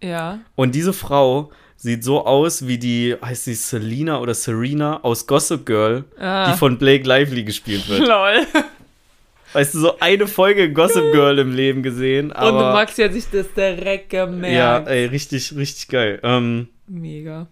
Ja. 0.00 0.38
Und 0.54 0.74
diese 0.76 0.92
Frau 0.92 1.50
sieht 1.76 2.04
so 2.04 2.24
aus 2.26 2.66
wie 2.68 2.78
die, 2.78 3.16
heißt 3.20 3.44
sie 3.44 3.54
Selina 3.54 4.20
oder 4.20 4.34
Serena 4.34 5.00
aus 5.02 5.26
Gossip 5.26 5.66
Girl, 5.66 6.04
Ah. 6.18 6.50
die 6.52 6.56
von 6.58 6.78
Blake 6.78 7.04
Lively 7.06 7.42
gespielt 7.44 7.88
wird. 7.88 8.00
Lol. 8.06 8.46
Weißt 9.54 9.74
du, 9.74 9.78
so 9.78 9.98
eine 9.98 10.26
Folge 10.26 10.72
Gossip 10.72 11.10
Girl 11.12 11.38
im 11.38 11.54
Leben 11.54 11.82
gesehen, 11.82 12.32
aber 12.32 12.68
Und 12.68 12.74
Maxi 12.74 13.02
hat 13.02 13.14
sich 13.14 13.24
das 13.32 13.46
direkt 13.54 14.10
gemerkt. 14.10 14.54
ja, 14.54 14.78
ey, 14.80 15.06
richtig, 15.06 15.56
richtig 15.56 15.88
geil. 15.88 16.20
Ähm, 16.22 16.68
Mega. 16.88 17.48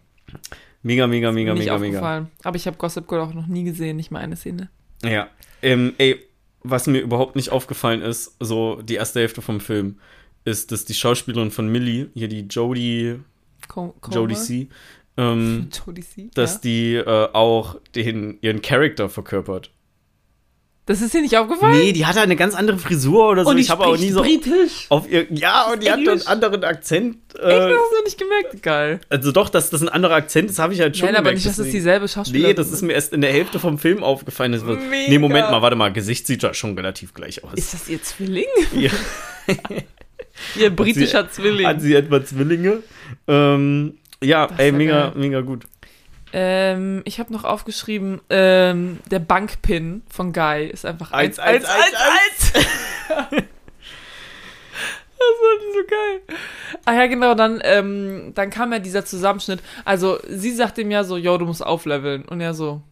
mega, 0.83 1.07
mega, 1.07 1.33
mega, 1.33 1.55
nicht 1.55 1.65
mega, 1.65 1.79
mega. 1.79 1.99
aufgefallen. 1.99 2.31
Aber 2.43 2.57
ich 2.57 2.67
habe 2.67 2.77
Gossip 2.77 3.09
Girl 3.09 3.21
auch 3.21 3.35
noch 3.35 3.47
nie 3.47 3.65
gesehen, 3.65 3.97
nicht 3.97 4.11
mal 4.11 4.21
eine 4.21 4.37
Szene. 4.37 4.71
Ja. 5.03 5.29
Ähm, 5.63 5.95
ey, 5.99 6.21
was 6.63 6.87
mir 6.87 7.01
überhaupt 7.01 7.37
nicht 7.37 7.51
aufgefallen 7.51 8.03
ist, 8.03 8.37
so 8.41 8.83
die 8.83 8.95
erste 8.95 9.21
Hälfte 9.21 9.43
vom 9.43 9.61
Film, 9.61 9.99
ist, 10.45 10.73
dass 10.73 10.85
die 10.85 10.95
Schauspielerin 10.95 11.51
von 11.51 11.69
Millie, 11.69 12.09
hier 12.15 12.29
die 12.29 12.43
Jodie, 12.43 13.21
Co 13.69 13.95
Jodie 14.11 14.35
C, 14.35 14.69
ähm, 15.17 15.69
Jodie 15.87 16.03
C. 16.03 16.31
dass 16.35 16.55
ja. 16.55 16.61
die 16.61 16.95
äh, 16.95 17.29
auch 17.33 17.81
den, 17.95 18.39
ihren 18.41 18.63
Charakter 18.63 19.09
verkörpert. 19.09 19.71
Das 20.87 21.01
ist 21.03 21.13
dir 21.13 21.21
nicht 21.21 21.37
aufgefallen? 21.37 21.77
Nee, 21.77 21.93
die 21.93 22.07
hatte 22.07 22.21
eine 22.21 22.37
ganz 22.37 22.55
andere 22.55 22.79
Frisur 22.79 23.29
oder 23.31 23.43
so. 23.45 23.51
Und 23.51 23.59
ich 23.59 23.71
habe 23.71 23.85
auch 23.85 23.99
nie 23.99 24.11
so 24.11 24.23
britisch. 24.23 24.87
auf 24.89 25.11
ihr. 25.11 25.27
Ja, 25.31 25.71
und 25.73 25.83
die 25.83 25.91
hat 25.91 25.99
einen 25.99 26.27
anderen 26.29 26.63
Akzent. 26.63 27.17
Ich 27.35 27.41
Äh, 27.41 27.61
hast 27.61 27.93
du 27.99 28.05
nicht 28.05 28.19
gemerkt. 28.19 28.63
Geil. 28.63 29.01
also 29.09 29.33
doch, 29.33 29.49
dass 29.49 29.69
das 29.71 29.83
ein 29.83 29.89
anderer 29.89 30.15
Akzent 30.15 30.49
ist, 30.49 30.61
habe 30.61 30.73
ich 30.75 30.81
halt 30.81 30.97
schon 30.97 31.07
Nein, 31.07 31.17
aber 31.17 31.25
gemerkt, 31.31 31.39
nicht, 31.39 31.47
dass 31.47 31.53
es 31.55 31.65
deswegen. 31.67 31.77
dieselbe 31.79 32.07
Schauspielerin 32.09 32.51
Nee, 32.51 32.55
das 32.55 32.71
ist 32.71 32.83
mir 32.83 32.93
erst 32.93 33.13
in 33.13 33.21
der 33.21 33.33
Hälfte 33.33 33.59
vom 33.59 33.79
Film 33.79 34.05
aufgefallen. 34.05 34.53
Das 34.53 34.63
Mega. 34.63 34.81
nee, 35.09 35.19
Moment 35.19 35.51
mal, 35.51 35.61
warte 35.61 35.75
mal. 35.77 35.93
Gesicht 35.93 36.27
sieht 36.27 36.45
ja 36.45 36.55
schon 36.55 36.75
relativ 36.77 37.15
gleich 37.15 37.43
aus. 37.43 37.55
Ist 37.55 37.75
das 37.75 37.89
ihr 37.89 38.01
Zwilling? 38.03 38.47
ja. 38.75 38.91
Ihr 40.59 40.71
britischer 40.71 41.31
Zwilling. 41.31 41.67
Hat 41.67 41.81
sie 41.81 41.95
etwa 41.95 42.25
Zwillinge? 42.25 42.79
Ähm, 43.27 43.99
ja, 44.23 44.47
Das 44.47 44.59
ey, 44.59 44.73
mega, 44.73 45.09
geil. 45.09 45.13
mega 45.17 45.41
gut. 45.41 45.65
Ähm, 46.33 47.03
ich 47.05 47.21
habe 47.21 47.33
noch 47.33 47.45
aufgeschrieben, 47.45 48.21
ähm, 48.31 48.99
der 49.11 49.21
Bankpin 49.21 50.03
von 50.09 50.33
Guy 50.33 50.67
ist 50.67 50.85
einfach 50.85 51.13
Eins, 51.13 51.39
1, 51.39 51.65
1, 51.65 51.75
eins, 51.75 52.55
1, 52.55 53.33
1. 53.33 53.45
Das 55.19 55.29
war 55.41 55.73
so 55.73 55.87
geil. 55.89 56.39
Ah 56.85 56.93
ja, 56.93 57.07
genau, 57.07 57.35
dann, 57.35 57.61
ähm, 57.65 58.33
dann 58.35 58.51
kam 58.51 58.73
ja 58.73 58.79
dieser 58.79 59.05
Zusammenschnitt. 59.05 59.61
Also, 59.85 60.19
sie 60.29 60.53
sagt 60.53 60.79
ihm 60.79 60.91
ja 60.91 61.05
so, 61.05 61.17
yo, 61.17 61.39
du 61.39 61.47
musst 61.47 61.65
aufleveln. 61.65 62.25
Und 62.27 62.41
er 62.41 62.53
so, 62.55 62.83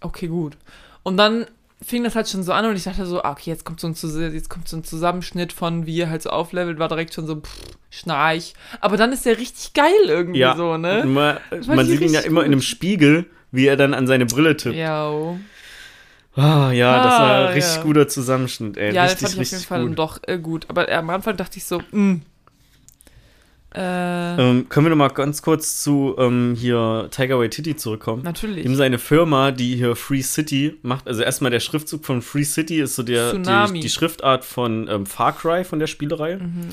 okay, 0.00 0.26
gut. 0.26 0.56
Und 1.04 1.16
dann 1.16 1.46
fing 1.84 2.02
das 2.04 2.14
halt 2.16 2.28
schon 2.28 2.42
so 2.42 2.52
an 2.52 2.64
und 2.66 2.76
ich 2.76 2.84
dachte 2.84 3.06
so, 3.06 3.22
ah, 3.22 3.30
okay, 3.32 3.50
jetzt 3.50 3.64
kommt 3.64 3.80
so 3.80 3.86
ein, 3.86 3.94
Zus- 3.94 4.18
jetzt 4.18 4.50
kommt 4.50 4.68
so 4.68 4.76
ein 4.76 4.84
Zusammenschnitt 4.84 5.52
von, 5.52 5.86
wie 5.86 6.00
er 6.00 6.10
halt 6.10 6.22
so 6.22 6.30
auflevelt, 6.30 6.78
war 6.78 6.88
direkt 6.88 7.14
schon 7.14 7.26
so, 7.26 7.36
pff, 7.36 7.56
schnarch. 7.90 8.54
Aber 8.80 8.96
dann 8.96 9.12
ist 9.12 9.24
der 9.26 9.38
richtig 9.38 9.74
geil 9.74 9.92
irgendwie 10.06 10.40
Ja, 10.40 10.56
so, 10.56 10.76
ne? 10.76 11.04
man, 11.06 11.38
fand 11.50 11.66
man 11.68 11.86
sieht 11.86 12.00
ihn 12.00 12.12
ja 12.12 12.20
immer 12.20 12.40
in 12.40 12.46
gut. 12.46 12.52
einem 12.54 12.62
Spiegel, 12.62 13.26
wie 13.52 13.66
er 13.66 13.76
dann 13.76 13.94
an 13.94 14.06
seine 14.06 14.26
Brille 14.26 14.56
tippt. 14.56 14.76
Ja, 14.76 15.08
oh. 15.08 15.38
Ah, 16.34 16.70
ja, 16.72 17.00
das 17.02 17.18
war 17.18 17.30
Ah, 17.30 17.38
ein 17.48 17.52
richtig 17.54 17.76
ja. 17.76 17.82
guter 17.82 18.08
Zusammenschnitt, 18.08 18.76
ey. 18.76 18.94
Ja, 18.94 19.04
richtig, 19.04 19.20
das 19.22 19.34
fand 19.34 19.34
ich 19.34 19.40
auf 19.40 19.50
jeden 19.50 19.64
richtig 19.64 19.66
Fall 19.66 19.86
gut. 19.88 19.98
doch 19.98 20.18
äh, 20.26 20.38
gut. 20.38 20.66
Aber 20.68 20.88
am 20.90 21.10
Anfang 21.10 21.36
dachte 21.36 21.56
ich 21.58 21.64
so, 21.64 21.82
mh. 21.90 22.20
Äh, 23.74 23.80
Ähm, 24.40 24.68
können 24.68 24.86
wir 24.86 24.90
noch 24.90 24.96
mal 24.96 25.08
ganz 25.08 25.42
kurz 25.42 25.82
zu 25.82 26.14
ähm, 26.18 26.54
hier 26.56 27.08
Tiger 27.10 27.38
Waititi 27.38 27.76
zurückkommen? 27.76 28.22
natürlich. 28.22 28.64
Ihm 28.64 28.74
seine 28.76 28.98
Firma, 28.98 29.50
die 29.50 29.76
hier 29.76 29.94
Free 29.94 30.22
City 30.22 30.78
macht, 30.82 31.06
also 31.06 31.22
erstmal 31.22 31.50
der 31.50 31.60
Schriftzug 31.60 32.04
von 32.04 32.22
Free 32.22 32.44
City 32.44 32.80
ist 32.80 32.96
so 32.96 33.02
der 33.02 33.34
die, 33.34 33.80
die 33.80 33.88
Schriftart 33.90 34.44
von 34.44 34.88
ähm, 34.88 35.04
Far 35.06 35.32
Cry 35.36 35.64
von 35.64 35.78
der 35.78 35.86
Spielereihe. 35.86 36.38
Mhm. 36.38 36.68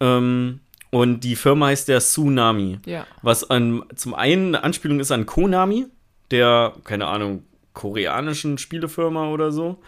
Ähm, 0.00 0.60
und 0.90 1.20
die 1.24 1.36
Firma 1.36 1.66
heißt 1.66 1.88
der 1.88 2.00
Tsunami, 2.00 2.78
Ja. 2.86 3.06
was 3.22 3.48
an, 3.50 3.82
zum 3.94 4.14
einen 4.14 4.54
eine 4.54 4.62
Anspielung 4.64 5.00
ist 5.00 5.10
an 5.12 5.26
Konami, 5.26 5.86
der, 6.30 6.74
keine 6.84 7.06
Ahnung, 7.06 7.44
koreanischen 7.72 8.58
Spielefirma 8.58 9.28
oder 9.30 9.52
so. 9.52 9.78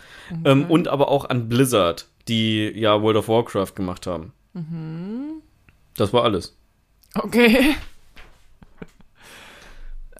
Ähm, 0.45 0.65
und 0.69 0.89
aber 0.89 1.09
auch 1.09 1.29
an 1.29 1.49
Blizzard, 1.49 2.07
die 2.27 2.70
ja 2.75 3.01
World 3.03 3.16
of 3.19 3.29
Warcraft 3.29 3.75
gemacht 3.75 4.07
haben. 4.07 4.33
Das 5.99 6.12
war 6.12 6.25
alles. 6.25 6.57
Okay. 7.15 7.75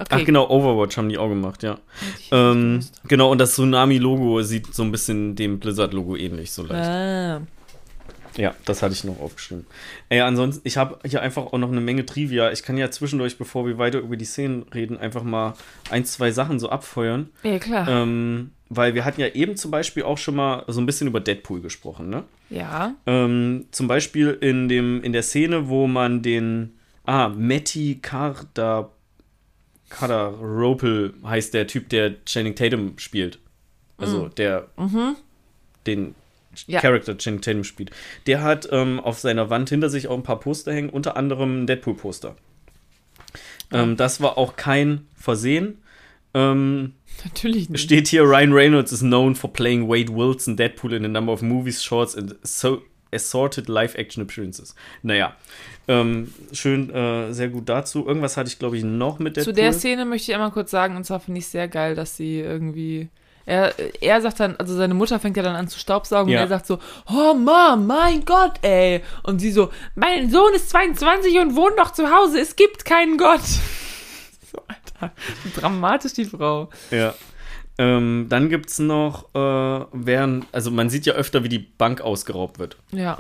Okay. 0.01 0.07
Ach 0.11 0.25
genau, 0.25 0.49
Overwatch 0.49 0.97
haben 0.97 1.09
die 1.09 1.19
auch 1.19 1.29
gemacht, 1.29 1.65
ja. 1.65 1.79
Ähm, 2.31 2.85
genau, 3.09 3.33
und 3.33 3.39
das 3.39 3.55
Tsunami-Logo 3.55 4.43
sieht 4.43 4.73
so 4.73 4.85
ein 4.85 4.93
bisschen 4.93 5.35
dem 5.35 5.59
Blizzard-Logo 5.59 6.15
ähnlich, 6.15 6.53
so 6.53 6.63
leicht. 6.63 6.89
Ah. 6.89 7.41
Ja, 8.39 8.55
das 8.65 8.83
hatte 8.83 8.95
ich 8.95 9.03
noch 9.03 9.21
aufgeschrieben. 9.21 9.67
Ey, 10.09 10.21
ansonsten, 10.21 10.63
ich 10.67 10.77
habe 10.77 10.99
hier 11.05 11.21
einfach 11.23 11.47
auch 11.47 11.59
noch 11.59 11.73
eine 11.73 11.81
Menge 11.81 12.07
Trivia. 12.07 12.53
Ich 12.53 12.63
kann 12.63 12.79
ja 12.79 12.89
zwischendurch, 12.89 13.37
bevor 13.37 13.67
wir 13.67 13.79
weiter 13.79 13.99
über 13.99 14.17
die 14.17 14.25
Szenen 14.25 14.63
reden, 14.73 14.97
einfach 14.97 15.25
mal 15.25 15.55
ein, 15.91 16.05
zwei 16.05 16.31
Sachen 16.31 16.61
so 16.61 16.71
abfeuern. 16.71 17.31
Ja, 17.43 17.59
klar. 17.59 17.89
Ähm, 17.89 18.53
weil 18.69 18.95
wir 18.95 19.05
hatten 19.05 19.21
ja 19.21 19.27
eben 19.27 19.57
zum 19.57 19.73
Beispiel 19.73 20.05
auch 20.05 20.19
schon 20.19 20.37
mal 20.37 20.63
so 20.69 20.81
ein 20.81 20.87
bisschen 20.87 21.09
über 21.09 21.21
Deadpool 21.21 21.61
gesprochen, 21.61 22.11
ne? 22.11 22.25
ja. 22.49 22.95
Ähm, 23.07 23.67
zum 23.73 23.89
Beispiel 23.89 24.39
in, 24.41 24.69
dem, 24.69 25.03
in 25.03 25.13
der 25.13 25.23
Szene, 25.23 25.69
wo 25.69 25.89
man 25.89 26.23
den, 26.23 26.79
ah, 27.07 27.29
Matty 27.29 27.99
Carda, 28.01 28.91
Cardaropel 29.89 31.15
heißt 31.25 31.55
der 31.55 31.67
Typ, 31.67 31.89
der 31.89 32.25
Channing 32.25 32.55
Tatum 32.55 32.99
spielt. 32.99 33.41
Also 33.97 34.29
der, 34.29 34.69
den 35.87 36.03
Mhm. 36.03 36.15
Ja. 36.67 36.81
Charakter 36.81 37.17
Channing 37.17 37.41
Tatum 37.41 37.65
spielt. 37.65 37.91
Der 38.27 38.43
hat 38.43 38.69
ähm, 38.71 39.01
auf 39.01 39.19
seiner 39.19 39.51
Wand 39.51 39.69
hinter 39.69 39.91
sich 39.91 40.09
auch 40.09 40.17
ein 40.17 40.23
paar 40.23 40.41
Poster 40.41 40.73
hängen, 40.73 40.91
unter 40.91 41.17
anderem 41.17 41.63
ein 41.63 41.67
Deadpool-Poster. 41.67 42.37
Ähm, 43.73 43.97
das 43.97 44.21
war 44.21 44.39
auch 44.39 44.57
kein 44.57 45.07
Versehen. 45.15 45.79
Ähm, 46.35 46.95
Natürlich 47.25 47.69
nicht. 47.69 47.83
steht 47.83 48.09
hier, 48.09 48.23
Ryan 48.23 48.53
Reynolds 48.53 48.93
is 48.93 49.01
known 49.01 49.35
for 49.35 49.53
playing 49.53 49.89
Wade 49.89 50.15
Wilson 50.15 50.57
Deadpool 50.57 50.93
in 50.93 51.05
a 51.05 51.09
number 51.09 51.33
of 51.33 51.43
movies, 51.43 51.83
shorts 51.83 52.17
and 52.17 52.37
so 52.43 52.83
assorted 53.13 53.69
live-action 53.69 54.23
appearances. 54.23 54.75
Naja, 55.03 55.35
ähm, 55.89 56.33
schön, 56.53 56.91
äh, 56.91 57.33
sehr 57.33 57.49
gut 57.49 57.69
dazu. 57.69 58.07
Irgendwas 58.07 58.37
hatte 58.37 58.49
ich, 58.49 58.59
glaube 58.59 58.77
ich, 58.77 58.85
noch 58.85 59.19
mit 59.19 59.37
Deadpool. 59.37 59.55
Zu 59.55 59.61
der 59.61 59.73
Szene 59.73 60.05
möchte 60.05 60.31
ich 60.31 60.35
einmal 60.35 60.51
kurz 60.51 60.71
sagen, 60.71 60.97
und 60.97 61.05
zwar 61.05 61.21
finde 61.21 61.39
ich 61.39 61.47
sehr 61.47 61.69
geil, 61.69 61.95
dass 61.95 62.17
sie 62.17 62.41
irgendwie. 62.41 63.09
Er, 63.49 63.73
er 64.03 64.21
sagt 64.21 64.41
dann, 64.41 64.57
also 64.57 64.77
seine 64.77 64.93
Mutter 64.95 65.19
fängt 65.19 65.37
ja 65.37 65.43
dann 65.43 65.57
an 65.57 65.69
zu 65.69 65.79
staubsaugen 65.79 66.31
Ja. 66.33 66.39
und 66.41 66.45
er 66.45 66.49
sagt 66.49 66.67
so, 66.67 66.79
oh 67.11 67.35
Mom, 67.35 67.87
mein 67.87 68.25
Gott, 68.25 68.53
ey. 68.63 69.03
Und 69.23 69.39
sie 69.41 69.51
so, 69.51 69.71
mein 69.95 70.31
Sohn 70.31 70.53
ist 70.55 70.69
22 70.71 71.39
und 71.41 71.57
wohnt 71.57 71.77
noch 71.77 71.93
zu 71.93 72.11
Hause, 72.11 72.41
es 72.41 72.57
gibt 72.57 72.85
keinen 72.85 73.17
Gott. 73.19 73.41
So, 74.51 74.63
Alter, 74.67 75.13
dramatisch 75.61 76.15
die 76.15 76.25
Frau. 76.25 76.71
Ja. 76.91 77.13
Ähm, 77.77 78.27
dann 78.31 78.49
gibt 78.49 78.71
es 78.71 78.79
noch, 78.79 79.25
äh, 79.35 79.87
während, 79.93 80.47
also 80.53 80.71
man 80.71 80.89
sieht 80.91 81.05
ja 81.05 81.13
öfter, 81.13 81.45
wie 81.45 81.51
die 81.51 81.59
Bank 81.59 82.01
ausgeraubt 82.01 82.59
wird. 82.59 82.77
Ja. 82.93 83.19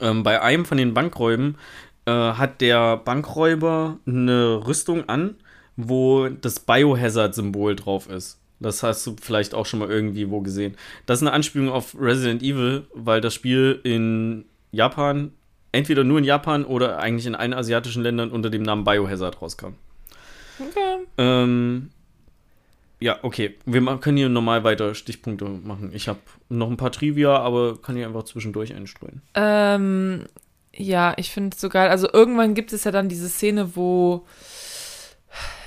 Ähm, 0.00 0.22
bei 0.22 0.40
einem 0.40 0.64
von 0.64 0.78
den 0.78 0.94
Bankräuben 0.94 1.58
äh, 2.06 2.12
hat 2.12 2.60
der 2.60 2.96
Bankräuber 2.98 3.98
eine 4.06 4.64
Rüstung 4.66 5.08
an, 5.08 5.34
wo 5.76 6.28
das 6.28 6.60
Biohazard-Symbol 6.60 7.74
drauf 7.76 8.08
ist. 8.08 8.39
Das 8.60 8.82
hast 8.82 9.06
du 9.06 9.16
vielleicht 9.20 9.54
auch 9.54 9.66
schon 9.66 9.80
mal 9.80 9.90
irgendwie 9.90 10.30
wo 10.30 10.40
gesehen. 10.40 10.76
Das 11.06 11.18
ist 11.18 11.22
eine 11.22 11.32
Anspielung 11.32 11.70
auf 11.70 11.96
Resident 11.98 12.42
Evil, 12.42 12.86
weil 12.94 13.20
das 13.20 13.34
Spiel 13.34 13.80
in 13.84 14.44
Japan, 14.70 15.32
entweder 15.72 16.04
nur 16.04 16.18
in 16.18 16.24
Japan 16.24 16.64
oder 16.64 16.98
eigentlich 16.98 17.26
in 17.26 17.34
allen 17.34 17.54
asiatischen 17.54 18.02
Ländern 18.02 18.30
unter 18.30 18.50
dem 18.50 18.62
Namen 18.62 18.84
Biohazard 18.84 19.40
rauskam. 19.40 19.74
Okay. 20.58 21.06
Ähm, 21.16 21.90
ja, 23.00 23.18
okay. 23.22 23.56
Wir 23.64 23.82
können 23.98 24.18
hier 24.18 24.28
normal 24.28 24.62
weiter 24.62 24.94
Stichpunkte 24.94 25.46
machen. 25.46 25.90
Ich 25.94 26.06
habe 26.06 26.20
noch 26.50 26.68
ein 26.68 26.76
paar 26.76 26.92
Trivia, 26.92 27.38
aber 27.38 27.80
kann 27.80 27.96
hier 27.96 28.06
einfach 28.06 28.24
zwischendurch 28.24 28.74
einstreuen. 28.74 29.22
Ähm, 29.34 30.26
ja, 30.74 31.14
ich 31.16 31.30
finde 31.30 31.54
es 31.54 31.60
so 31.60 31.70
geil. 31.70 31.88
Also 31.88 32.08
irgendwann 32.12 32.54
gibt 32.54 32.74
es 32.74 32.84
ja 32.84 32.90
dann 32.90 33.08
diese 33.08 33.30
Szene, 33.30 33.74
wo 33.74 34.26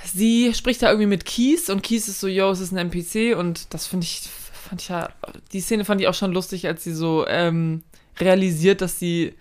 sie 0.06 0.52
spricht 0.54 0.82
da 0.82 0.88
irgendwie 0.88 1.06
mit 1.08 1.24
Keys 1.24 1.70
und 1.70 1.82
Keys 1.82 2.08
ist 2.08 2.20
so, 2.20 2.28
yo, 2.28 2.50
es 2.50 2.60
ist 2.60 2.72
ein 2.72 2.78
NPC 2.78 3.36
und 3.38 3.72
das 3.74 3.86
finde 3.86 4.04
ich, 4.04 4.22
fand 4.52 4.80
ich 4.82 4.88
ja, 4.88 5.08
die 5.52 5.60
Szene 5.60 5.84
fand 5.84 6.00
ich 6.00 6.08
auch 6.08 6.14
schon 6.14 6.32
lustig, 6.32 6.66
als 6.66 6.84
sie 6.84 6.92
so 6.94 7.26
ähm, 7.26 7.82
realisiert, 8.18 8.80
dass 8.80 8.98
sie 8.98 9.34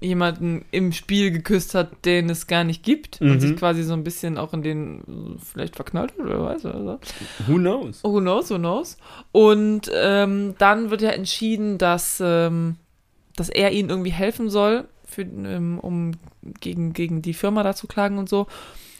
jemanden 0.00 0.64
im 0.70 0.92
Spiel 0.92 1.32
geküsst 1.32 1.74
hat, 1.74 2.04
den 2.04 2.30
es 2.30 2.46
gar 2.46 2.62
nicht 2.62 2.84
gibt 2.84 3.20
Mhm. 3.20 3.32
und 3.32 3.40
sich 3.40 3.56
quasi 3.56 3.82
so 3.82 3.94
ein 3.94 4.04
bisschen 4.04 4.38
auch 4.38 4.52
in 4.52 4.62
den 4.62 5.38
vielleicht 5.44 5.74
verknallt 5.74 6.12
hat 6.12 6.20
oder 6.20 6.44
weiß 6.44 6.64
oder 6.66 6.84
so. 6.84 6.98
Who 7.52 7.58
knows? 7.58 8.04
Who 8.04 8.20
knows, 8.20 8.48
who 8.50 8.58
knows. 8.58 8.96
Und 9.32 9.90
ähm, 9.92 10.54
dann 10.58 10.90
wird 10.90 11.02
ja 11.02 11.10
entschieden, 11.10 11.78
dass, 11.78 12.22
ähm, 12.24 12.76
dass 13.34 13.48
er 13.48 13.72
ihnen 13.72 13.90
irgendwie 13.90 14.12
helfen 14.12 14.50
soll, 14.50 14.86
für, 15.04 15.22
ähm, 15.22 15.80
um 15.80 16.12
gegen, 16.60 16.92
gegen 16.92 17.20
die 17.22 17.34
Firma 17.34 17.64
da 17.64 17.74
zu 17.74 17.88
klagen 17.88 18.18
und 18.18 18.28
so. 18.28 18.46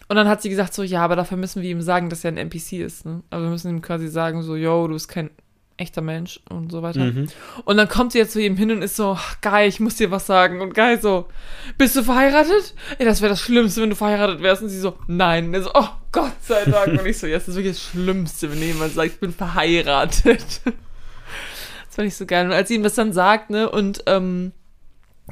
Und 0.09 0.17
dann 0.17 0.29
hat 0.29 0.41
sie 0.43 0.51
gesagt 0.51 0.73
so, 0.73 0.83
ja, 0.83 1.03
aber 1.03 1.17
dafür 1.17 1.37
müssen 1.37 1.63
wir 1.63 1.71
ihm 1.71 1.83
sagen, 1.83 2.11
dass 2.11 2.25
er 2.25 2.33
ein 2.33 2.37
NPC 2.37 2.75
ist. 2.75 3.07
Ne? 3.07 3.23
Also 3.31 3.45
wir 3.45 3.51
müssen 3.51 3.71
ihm 3.71 3.83
quasi 3.83 4.09
sagen 4.09 4.43
so, 4.43 4.55
yo, 4.55 4.87
du 4.87 4.95
bist 4.95 5.09
kein 5.09 5.31
echter 5.79 6.01
Mensch 6.01 6.41
und 6.49 6.73
so 6.73 6.83
weiter. 6.83 7.01
Mhm. 7.01 7.29
Und 7.65 7.77
dann 7.77 7.89
kommt 7.89 8.13
sie 8.13 8.19
jetzt 8.19 8.33
zu 8.33 8.41
ihm 8.41 8.57
hin 8.57 8.71
und 8.71 8.83
ist 8.83 8.97
so, 8.97 9.17
"Ach, 9.19 9.37
Guy, 9.43 9.67
ich 9.67 9.81
muss 9.81 9.97
dir 9.97 10.11
was 10.11 10.27
sagen. 10.27 10.61
Und 10.61 10.75
Guy 10.75 10.97
so, 10.97 11.29
bist 11.77 11.97
du 11.97 12.03
verheiratet? 12.03 12.75
Ey, 12.99 13.05
das 13.05 13.21
wäre 13.21 13.31
das 13.31 13.41
Schlimmste, 13.41 13.83
wenn 13.83 13.91
du 13.91 13.97
verheiratet 13.97 14.41
wärst. 14.43 14.63
Und 14.63 14.69
sie 14.71 14.81
so, 14.81 14.97
nein. 15.07 15.49
Und 15.49 15.55
er 15.55 15.63
so, 15.63 15.71
oh 15.75 15.89
Gott 16.13 16.33
sei 16.41 16.65
Dank. 16.65 16.99
Und 16.99 17.07
ich 17.07 17.19
so, 17.19 17.27
ja, 17.27 17.37
das 17.37 17.49
ist 17.49 17.57
wirklich 17.57 17.75
das 17.77 17.83
Schlimmste, 17.83 18.51
wenn 18.51 18.63
jemand 18.63 18.95
sagt, 18.95 19.13
ich 19.13 19.21
bin 19.21 19.33
verheiratet. 19.33 20.63
Das 20.65 21.95
fand 21.95 22.09
ich 22.09 22.17
so 22.17 22.27
geil. 22.27 22.47
Und 22.47 22.53
als 22.53 22.69
sie 22.69 22.75
ihm 22.75 22.83
das 22.83 22.95
dann 22.95 23.13
sagt, 23.13 23.51
ne, 23.51 23.71
und 23.71 24.03
ähm, 24.07 24.53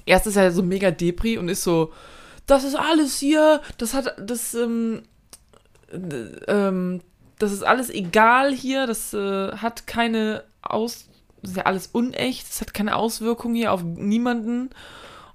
erst 0.06 0.26
ist 0.26 0.36
er 0.36 0.50
so 0.50 0.62
mega 0.62 0.90
Depri 0.90 1.38
und 1.38 1.48
ist 1.48 1.62
so, 1.62 1.92
das 2.46 2.64
ist 2.64 2.74
alles 2.74 3.18
hier, 3.18 3.60
das 3.78 3.94
hat, 3.94 4.14
das, 4.18 4.54
ähm, 4.54 5.02
d- 5.92 6.30
ähm, 6.48 7.00
das 7.38 7.52
ist 7.52 7.62
alles 7.62 7.90
egal 7.90 8.52
hier, 8.52 8.86
das 8.86 9.12
äh, 9.14 9.52
hat 9.56 9.86
keine 9.86 10.44
Aus, 10.62 11.06
das 11.42 11.52
ist 11.52 11.56
ja 11.56 11.64
alles 11.64 11.88
unecht, 11.88 12.48
das 12.48 12.60
hat 12.60 12.74
keine 12.74 12.96
Auswirkungen 12.96 13.54
hier 13.54 13.72
auf 13.72 13.82
niemanden. 13.82 14.70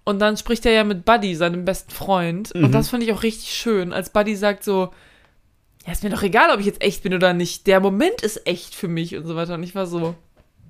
Und 0.05 0.19
dann 0.19 0.37
spricht 0.37 0.65
er 0.65 0.71
ja 0.71 0.83
mit 0.83 1.05
Buddy, 1.05 1.35
seinem 1.35 1.65
besten 1.65 1.91
Freund. 1.91 2.55
Mhm. 2.55 2.63
Und 2.65 2.71
das 2.71 2.89
fand 2.89 3.03
ich 3.03 3.13
auch 3.13 3.21
richtig 3.21 3.51
schön, 3.53 3.93
als 3.93 4.09
Buddy 4.09 4.35
sagt 4.35 4.63
so, 4.63 4.91
ja, 5.85 5.91
ist 5.91 6.03
mir 6.03 6.09
doch 6.09 6.23
egal, 6.23 6.51
ob 6.51 6.59
ich 6.59 6.65
jetzt 6.65 6.81
echt 6.81 7.03
bin 7.03 7.13
oder 7.13 7.33
nicht. 7.33 7.67
Der 7.67 7.79
Moment 7.79 8.21
ist 8.21 8.47
echt 8.47 8.73
für 8.75 8.87
mich 8.87 9.15
und 9.15 9.25
so 9.25 9.35
weiter. 9.35 9.53
Und 9.53 9.63
ich 9.63 9.75
war 9.75 9.85
so, 9.85 10.15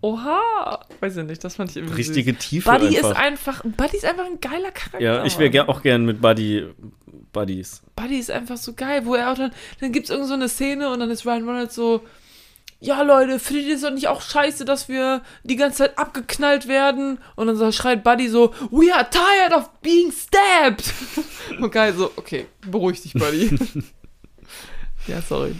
oha, 0.01 0.85
weiß 0.99 1.17
ich 1.17 1.26
nicht, 1.26 1.43
das 1.43 1.55
fand 1.55 1.71
ich 1.71 1.77
irgendwie 1.77 1.95
Richtige 1.95 2.34
süß. 2.34 2.39
Tiefe 2.39 2.69
Buddy 2.69 2.97
einfach. 2.97 3.11
ist 3.11 3.17
einfach, 3.17 3.63
Buddy 3.63 3.97
ist 3.97 4.05
einfach 4.05 4.26
ein 4.26 4.39
geiler 4.39 4.71
Charakter. 4.71 5.01
ja, 5.01 5.26
ich 5.26 5.38
wäre 5.39 5.69
auch 5.69 5.81
gern 5.81 6.05
mit 6.05 6.21
Buddy, 6.21 6.67
Buddies. 7.31 7.81
Buddy 7.95 8.17
ist 8.17 8.31
einfach 8.31 8.57
so 8.57 8.73
geil, 8.73 9.05
wo 9.05 9.15
er 9.15 9.31
auch 9.31 9.35
dann, 9.35 9.51
dann 9.80 9.91
gibt's 9.91 10.09
irgend 10.09 10.27
so 10.27 10.34
eine 10.34 10.49
Szene 10.49 10.89
und 10.89 10.99
dann 10.99 11.09
ist 11.11 11.26
Ryan 11.26 11.47
Reynolds 11.47 11.76
so, 11.76 12.01
ja 12.80 13.01
Leute, 13.01 13.39
findet 13.39 13.67
ihr 13.67 13.76
es 13.76 13.81
doch 13.81 13.91
nicht 13.91 14.07
auch 14.07 14.21
scheiße, 14.21 14.65
dass 14.65 14.88
wir 14.88 15.21
die 15.43 15.55
ganze 15.55 15.80
Zeit 15.80 15.97
abgeknallt 15.97 16.67
werden? 16.67 17.19
Und 17.35 17.47
dann 17.47 17.55
so 17.55 17.71
schreit 17.71 18.03
Buddy 18.03 18.30
so, 18.30 18.53
we 18.71 18.93
are 18.93 19.07
tired 19.09 19.53
of 19.53 19.69
being 19.81 20.11
stabbed. 20.11 20.93
Und 21.59 21.71
geil 21.71 21.93
so, 21.93 22.11
okay, 22.15 22.45
beruhig 22.65 23.01
dich, 23.01 23.13
Buddy. 23.13 23.57
ja, 25.07 25.21
sorry. 25.21 25.55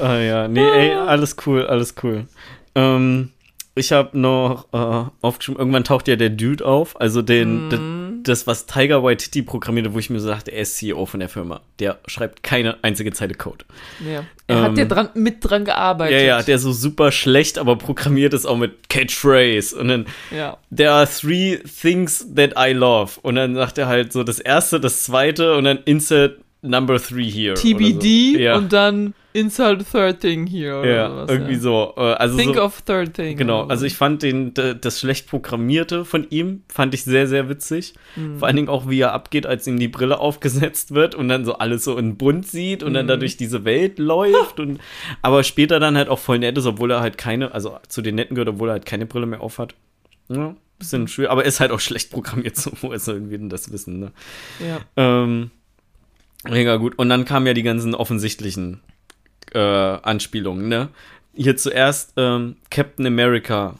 Ah 0.00 0.16
ja, 0.16 0.48
nee, 0.48 0.60
ey, 0.60 0.94
alles 0.94 1.36
cool, 1.46 1.66
alles 1.66 1.94
cool. 2.02 2.26
Ähm, 2.74 3.32
ich 3.78 3.92
habe 3.92 4.18
noch 4.18 4.66
äh, 4.72 5.10
aufgeschrieben, 5.22 5.58
irgendwann 5.58 5.84
taucht 5.84 6.08
ja 6.08 6.16
der 6.16 6.30
Dude 6.30 6.64
auf, 6.64 7.00
also 7.00 7.22
den, 7.22 7.68
Mhm. 7.68 8.20
das, 8.24 8.46
was 8.46 8.66
Tiger 8.66 9.02
Waititi 9.02 9.42
programmierte, 9.42 9.94
wo 9.94 9.98
ich 9.98 10.10
mir 10.10 10.20
so 10.20 10.28
dachte, 10.28 10.50
er 10.52 10.62
ist 10.62 10.76
CEO 10.76 11.06
von 11.06 11.20
der 11.20 11.28
Firma. 11.28 11.60
Der 11.78 11.98
schreibt 12.06 12.42
keine 12.42 12.76
einzige 12.82 13.12
Zeile 13.12 13.34
Code. 13.34 13.64
Ja. 14.06 14.24
Er 14.46 14.62
hat 14.62 14.70
Ähm, 14.72 14.76
ja 14.76 14.84
dran, 14.84 15.08
mit 15.14 15.36
dran 15.40 15.64
gearbeitet. 15.64 16.18
Ja, 16.20 16.24
ja, 16.24 16.42
der 16.42 16.58
so 16.58 16.72
super 16.72 17.12
schlecht, 17.12 17.58
aber 17.58 17.76
programmiert 17.76 18.34
ist 18.34 18.46
auch 18.46 18.56
mit 18.56 18.88
Catchphrase. 18.88 19.76
Und 19.78 19.88
dann, 19.88 20.06
ja. 20.34 20.56
there 20.74 20.90
are 20.90 21.08
three 21.08 21.58
things 21.58 22.26
that 22.34 22.54
I 22.58 22.72
love. 22.72 23.12
Und 23.22 23.36
dann 23.36 23.54
sagt 23.54 23.78
er 23.78 23.86
halt 23.86 24.12
so 24.12 24.24
das 24.24 24.38
erste, 24.40 24.80
das 24.80 25.04
zweite 25.04 25.56
und 25.56 25.64
dann 25.64 25.78
insert 25.84 26.38
number 26.62 27.00
three 27.00 27.30
here. 27.30 27.54
TBD 27.54 28.32
so. 28.34 28.38
Ja, 28.40 28.56
und 28.56 28.72
dann 28.72 29.14
insult 29.38 29.86
third 29.90 30.20
thing. 30.20 30.46
Oder 30.48 30.86
ja 30.86 31.08
sowas, 31.10 31.30
irgendwie 31.30 31.52
ja. 31.54 31.58
so. 31.60 31.94
Äh, 31.96 32.00
Also 32.00 32.36
Think 32.36 32.56
so, 32.56 32.62
of 32.62 32.82
third 32.82 33.14
thing. 33.14 33.36
Genau, 33.36 33.62
also 33.66 33.80
so. 33.80 33.86
ich 33.86 33.96
fand 33.96 34.22
den, 34.22 34.52
das 34.54 35.00
schlecht 35.00 35.28
programmierte 35.28 36.04
von 36.04 36.26
ihm, 36.30 36.62
fand 36.68 36.94
ich 36.94 37.04
sehr, 37.04 37.26
sehr 37.26 37.48
witzig. 37.48 37.94
Mhm. 38.16 38.38
Vor 38.38 38.48
allen 38.48 38.56
Dingen 38.56 38.68
auch, 38.68 38.88
wie 38.88 39.00
er 39.00 39.12
abgeht, 39.12 39.46
als 39.46 39.66
ihm 39.66 39.78
die 39.78 39.88
Brille 39.88 40.18
aufgesetzt 40.18 40.94
wird 40.94 41.14
und 41.14 41.28
dann 41.28 41.44
so 41.44 41.54
alles 41.54 41.84
so 41.84 41.96
in 41.96 42.16
bunt 42.16 42.46
sieht 42.46 42.82
und 42.82 42.94
dann 42.94 43.06
Mhm. 43.06 43.08
da 43.08 43.16
durch 43.16 43.36
diese 43.36 43.64
Welt 43.64 43.98
läuft. 43.98 44.60
und 44.60 44.80
Aber 45.22 45.42
später 45.44 45.80
dann 45.80 45.96
halt 45.96 46.08
auch 46.08 46.18
voll 46.18 46.38
nett 46.38 46.56
ist, 46.58 46.66
obwohl 46.66 46.90
er 46.90 47.00
halt 47.00 47.16
keine, 47.18 47.52
also 47.54 47.78
zu 47.88 48.02
den 48.02 48.16
Netten 48.16 48.34
gehört, 48.34 48.48
obwohl 48.48 48.68
er 48.70 48.72
halt 48.72 48.86
keine 48.86 49.06
Brille 49.06 49.26
mehr 49.26 49.40
aufhat. 49.40 49.74
Ja, 50.28 50.54
bisschen 50.78 51.02
Mhm. 51.02 51.08
schwer, 51.08 51.30
aber 51.30 51.42
er 51.42 51.48
ist 51.48 51.60
halt 51.60 51.70
auch 51.72 51.80
schlecht 51.80 52.10
programmiert, 52.10 52.56
so 52.56 52.70
woher 52.82 52.98
sollen 52.98 53.30
wir 53.30 53.38
denn 53.38 53.48
das 53.48 53.72
wissen, 53.72 53.98
ne? 53.98 54.12
Ja. 54.60 54.80
Ähm, 54.96 55.50
mega 56.48 56.76
gut. 56.76 56.98
Und 56.98 57.08
dann 57.08 57.24
kamen 57.24 57.46
ja 57.46 57.54
die 57.54 57.62
ganzen 57.62 57.94
offensichtlichen 57.94 58.80
äh, 59.54 59.58
Anspielungen, 59.58 60.68
ne? 60.68 60.88
Hier 61.34 61.56
zuerst 61.56 62.14
ähm, 62.16 62.56
Captain 62.70 63.06
America 63.06 63.76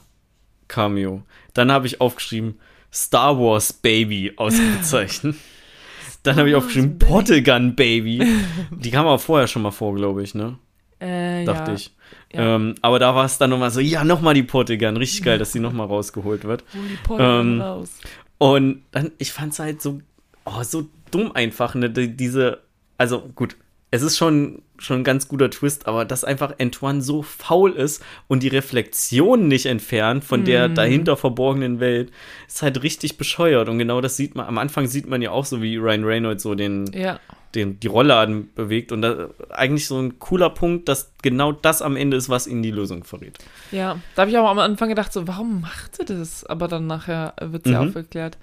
Cameo. 0.67 1.23
Dann 1.53 1.71
habe 1.71 1.87
ich 1.87 1.99
aufgeschrieben 1.99 2.59
Star 2.91 3.37
Wars 3.37 3.73
Baby 3.73 4.33
ausgezeichnet. 4.37 5.35
Dann 6.23 6.35
habe 6.35 6.49
ich 6.49 6.55
aufgeschrieben, 6.55 6.99
Portal 6.99 7.41
Gun 7.41 7.75
Baby. 7.75 8.21
Die 8.71 8.91
kam 8.91 9.05
auch 9.05 9.21
vorher 9.21 9.47
schon 9.47 9.61
mal 9.61 9.71
vor, 9.71 9.95
glaube 9.95 10.23
ich, 10.23 10.35
ne? 10.35 10.57
Äh, 10.99 11.45
Dachte 11.45 11.71
ja. 11.71 11.75
ich. 11.75 11.95
Ja. 12.33 12.55
Ähm, 12.55 12.75
aber 12.81 12.99
da 12.99 13.15
war 13.15 13.25
es 13.25 13.37
dann 13.37 13.49
nochmal 13.49 13.71
so, 13.71 13.79
ja, 13.79 14.03
nochmal 14.03 14.33
die 14.33 14.43
Portal 14.43 14.77
Gun. 14.77 14.97
Richtig 14.97 15.23
geil, 15.23 15.37
dass 15.37 15.53
die 15.53 15.59
nochmal 15.59 15.87
rausgeholt 15.87 16.43
wird. 16.43 16.65
Portal 17.03 17.41
Ähm, 17.41 17.61
raus. 17.61 17.89
Und 18.37 18.83
dann, 18.91 19.11
ich 19.17 19.31
fand 19.31 19.53
es 19.53 19.59
halt 19.59 19.81
so, 19.81 20.01
oh, 20.45 20.63
so 20.63 20.87
dumm 21.11 21.31
einfach, 21.31 21.75
ne, 21.75 21.89
die, 21.89 22.15
diese, 22.15 22.59
also 22.97 23.21
gut, 23.33 23.55
es 23.91 24.01
ist 24.03 24.17
schon, 24.17 24.61
schon 24.77 24.97
ein 24.99 25.03
ganz 25.03 25.27
guter 25.27 25.49
Twist, 25.49 25.87
aber 25.87 26.05
dass 26.05 26.23
einfach 26.23 26.53
Antoine 26.59 27.01
so 27.01 27.23
faul 27.23 27.71
ist 27.73 28.03
und 28.27 28.43
die 28.43 28.47
Reflexion 28.49 29.47
nicht 29.47 29.65
entfernt 29.65 30.23
von 30.23 30.45
der 30.45 30.69
dahinter 30.69 31.17
verborgenen 31.17 31.79
Welt, 31.79 32.11
ist 32.47 32.61
halt 32.61 32.83
richtig 32.83 33.17
bescheuert. 33.17 33.67
Und 33.67 33.79
genau 33.79 33.99
das 33.99 34.15
sieht 34.15 34.35
man, 34.35 34.45
am 34.47 34.57
Anfang 34.59 34.87
sieht 34.87 35.07
man 35.07 35.21
ja 35.21 35.31
auch 35.31 35.45
so, 35.45 35.61
wie 35.61 35.77
Ryan 35.77 36.03
Reynolds 36.03 36.43
so 36.43 36.53
den, 36.53 36.85
Ja. 36.93 37.19
den, 37.55 37.79
die 37.79 37.87
Rollladen 37.87 38.53
bewegt. 38.53 38.91
Und 38.91 39.01
da, 39.01 39.29
eigentlich 39.49 39.87
so 39.87 39.97
ein 39.99 40.19
cooler 40.19 40.51
Punkt, 40.51 40.87
dass 40.87 41.11
genau 41.23 41.51
das 41.51 41.81
am 41.81 41.95
Ende 41.95 42.15
ist, 42.15 42.29
was 42.29 42.45
ihnen 42.45 42.61
die 42.61 42.69
Lösung 42.71 43.03
verrät. 43.03 43.39
Ja, 43.71 43.97
da 44.15 44.21
habe 44.21 44.29
ich 44.31 44.37
auch 44.37 44.47
am 44.47 44.59
Anfang 44.59 44.89
gedacht, 44.89 45.11
so, 45.11 45.27
warum 45.27 45.61
macht 45.61 45.95
sie 45.95 46.05
das? 46.05 46.45
Aber 46.45 46.67
dann 46.67 46.85
nachher 46.85 47.33
wird 47.41 47.65
es 47.65 47.71
ja 47.71 47.81
Mhm. 47.81 47.87
aufgeklärt. 47.89 48.37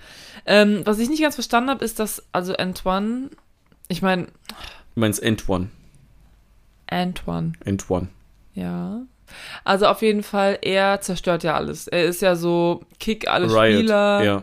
Ähm, 0.45 0.81
was 0.85 0.99
ich 0.99 1.09
nicht 1.09 1.23
ganz 1.23 1.37
verstanden 1.37 1.71
habe, 1.71 1.85
ist, 1.85 2.01
dass, 2.01 2.25
also 2.33 2.53
Antoine, 2.57 3.31
ich 3.89 4.03
meine, 4.03 4.27
Du 4.97 5.01
meinst 5.01 5.23
Antoine. 5.23 5.69
Antoine, 6.89 7.53
Antoine. 7.67 8.09
ja. 8.55 9.03
Also 9.65 9.87
auf 9.87 10.03
jeden 10.03 10.23
Fall, 10.23 10.59
er 10.63 11.01
zerstört 11.01 11.43
ja 11.43 11.55
alles. 11.57 11.89
Er 11.89 12.05
ist 12.05 12.23
ja 12.23 12.37
so, 12.37 12.85
kick 13.01 13.29
alle 13.29 13.47
Riot. 13.47 13.81
Spieler. 13.81 14.25
Ja. 14.25 14.43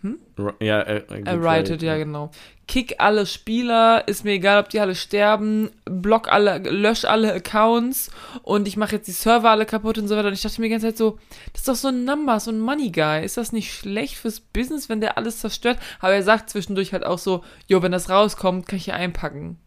Hm? 0.00 0.18
Ja, 0.60 0.78
er, 0.80 1.10
er, 1.10 1.26
Er 1.26 1.42
righted, 1.42 1.82
ja 1.82 1.96
genau. 1.98 2.30
Kick 2.66 2.96
alle 2.98 3.26
Spieler, 3.26 4.08
ist 4.08 4.24
mir 4.24 4.32
egal, 4.32 4.60
ob 4.60 4.70
die 4.70 4.80
alle 4.80 4.94
sterben, 4.94 5.70
block 5.84 6.28
alle, 6.32 6.58
lösch 6.58 7.04
alle 7.04 7.32
Accounts 7.32 8.10
und 8.42 8.66
ich 8.66 8.76
mache 8.76 8.96
jetzt 8.96 9.06
die 9.06 9.12
Server 9.12 9.50
alle 9.50 9.66
kaputt 9.66 9.98
und 9.98 10.08
so 10.08 10.16
weiter. 10.16 10.28
Und 10.28 10.34
ich 10.34 10.42
dachte 10.42 10.60
mir 10.60 10.68
die 10.68 10.72
ganze 10.72 10.88
Zeit 10.88 10.96
so, 10.96 11.18
das 11.52 11.62
ist 11.62 11.68
doch 11.68 11.74
so 11.74 11.88
ein 11.88 12.04
Number, 12.04 12.40
so 12.40 12.50
ein 12.50 12.60
Money 12.60 12.90
Guy. 12.90 13.24
Ist 13.24 13.36
das 13.36 13.52
nicht 13.52 13.74
schlecht 13.74 14.16
fürs 14.16 14.40
Business, 14.40 14.88
wenn 14.88 15.00
der 15.00 15.18
alles 15.18 15.40
zerstört? 15.40 15.78
Aber 16.00 16.14
er 16.14 16.22
sagt 16.22 16.48
zwischendurch 16.50 16.92
halt 16.92 17.04
auch 17.04 17.18
so, 17.18 17.44
jo, 17.66 17.82
wenn 17.82 17.92
das 17.92 18.08
rauskommt, 18.08 18.66
kann 18.66 18.78
ich 18.78 18.86
hier 18.86 18.94
einpacken. 18.94 19.58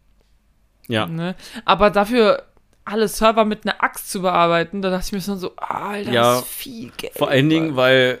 Ja. 0.88 1.06
Ne? 1.06 1.36
Aber 1.64 1.90
dafür 1.90 2.44
alle 2.84 3.06
Server 3.06 3.44
mit 3.44 3.64
einer 3.64 3.82
Axt 3.82 4.10
zu 4.10 4.22
bearbeiten, 4.22 4.82
da 4.82 4.90
dachte 4.90 5.06
ich 5.06 5.12
mir 5.12 5.20
schon 5.20 5.38
so, 5.38 5.54
Alter, 5.56 6.10
Ja, 6.10 6.34
das 6.34 6.42
ist 6.42 6.48
viel 6.48 6.90
Geld. 6.96 7.12
Vor 7.14 7.28
allen 7.28 7.48
Dingen, 7.48 7.76
weil 7.76 8.20